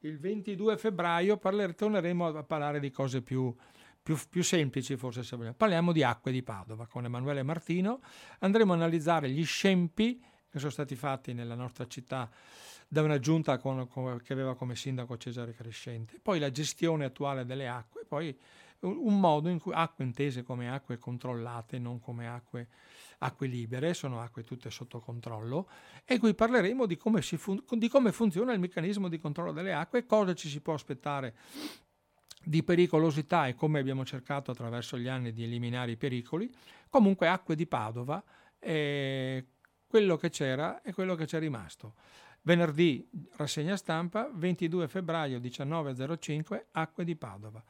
il 0.00 0.18
22 0.18 0.76
febbraio 0.76 1.36
parler, 1.36 1.74
torneremo 1.74 2.26
a 2.26 2.42
parlare 2.42 2.80
di 2.80 2.90
cose 2.90 3.22
più, 3.22 3.54
più, 4.02 4.18
più, 4.28 4.42
semplici 4.42 4.96
forse 4.96 5.22
se 5.22 5.36
vogliamo. 5.36 5.54
Parliamo 5.54 5.92
di 5.92 6.02
acque 6.02 6.32
di 6.32 6.42
Padova 6.42 6.86
con 6.88 7.04
Emanuele 7.04 7.44
Martino, 7.44 8.00
andremo 8.40 8.72
a 8.72 8.76
analizzare 8.76 9.30
gli 9.30 9.44
scempi 9.44 10.20
che 10.50 10.58
sono 10.58 10.72
stati 10.72 10.96
fatti 10.96 11.32
nella 11.32 11.54
nostra 11.54 11.86
città 11.86 12.28
da 12.88 13.02
una 13.02 13.18
giunta 13.18 13.58
con, 13.58 13.86
con, 13.86 14.18
che 14.22 14.32
aveva 14.32 14.56
come 14.56 14.74
sindaco 14.74 15.18
Cesare 15.18 15.52
Crescente, 15.52 16.18
poi 16.20 16.38
la 16.38 16.50
gestione 16.50 17.04
attuale 17.04 17.44
delle 17.44 17.68
acque, 17.68 18.04
poi 18.08 18.36
un, 18.80 19.20
modo 19.20 19.48
in 19.48 19.58
cui 19.58 19.72
acque 19.74 20.04
intese 20.04 20.42
come 20.42 20.70
acque 20.70 20.98
controllate, 20.98 21.78
non 21.78 22.00
come 22.00 22.28
acque, 22.28 22.68
acque 23.18 23.46
libere, 23.46 23.92
sono 23.92 24.20
acque 24.20 24.42
tutte 24.44 24.70
sotto 24.70 25.00
controllo, 25.00 25.68
e 26.04 26.18
qui 26.18 26.34
parleremo 26.34 26.86
di 26.86 26.96
come, 26.96 27.20
fun- 27.20 27.62
di 27.70 27.88
come 27.88 28.10
funziona 28.12 28.52
il 28.52 28.60
meccanismo 28.60 29.08
di 29.08 29.18
controllo 29.18 29.52
delle 29.52 29.74
acque, 29.74 30.06
cosa 30.06 30.34
ci 30.34 30.48
si 30.48 30.60
può 30.60 30.74
aspettare 30.74 31.34
di 32.42 32.62
pericolosità 32.62 33.46
e 33.46 33.54
come 33.54 33.80
abbiamo 33.80 34.04
cercato 34.06 34.52
attraverso 34.52 34.96
gli 34.96 35.08
anni 35.08 35.32
di 35.32 35.44
eliminare 35.44 35.90
i 35.90 35.96
pericoli. 35.96 36.50
Comunque 36.88 37.28
acque 37.28 37.54
di 37.54 37.66
Padova, 37.66 38.22
eh, 38.58 39.44
quello 39.86 40.16
che 40.16 40.30
c'era 40.30 40.80
e 40.82 40.94
quello 40.94 41.14
che 41.14 41.26
c'è 41.26 41.38
rimasto. 41.38 41.94
Venerdì 42.42 43.08
rassegna 43.36 43.76
stampa, 43.76 44.30
22 44.32 44.88
febbraio 44.88 45.38
19.05, 45.38 46.64
Acque 46.72 47.04
di 47.04 47.16
Padova. 47.16 47.62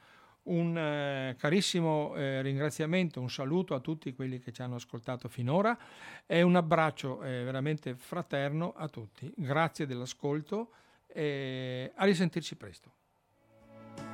Un 0.44 0.78
eh, 0.78 1.36
carissimo 1.38 2.14
eh, 2.14 2.40
ringraziamento, 2.42 3.20
un 3.20 3.28
saluto 3.28 3.74
a 3.74 3.80
tutti 3.80 4.14
quelli 4.14 4.38
che 4.38 4.50
ci 4.50 4.62
hanno 4.62 4.76
ascoltato 4.76 5.28
finora 5.28 5.76
e 6.24 6.42
un 6.42 6.56
abbraccio 6.56 7.22
eh, 7.22 7.42
veramente 7.44 7.94
fraterno 7.96 8.72
a 8.74 8.88
tutti. 8.88 9.30
Grazie 9.36 9.84
dell'ascolto 9.84 10.72
e 11.06 11.92
a 11.94 12.04
risentirci 12.04 12.56
presto. 12.56 12.97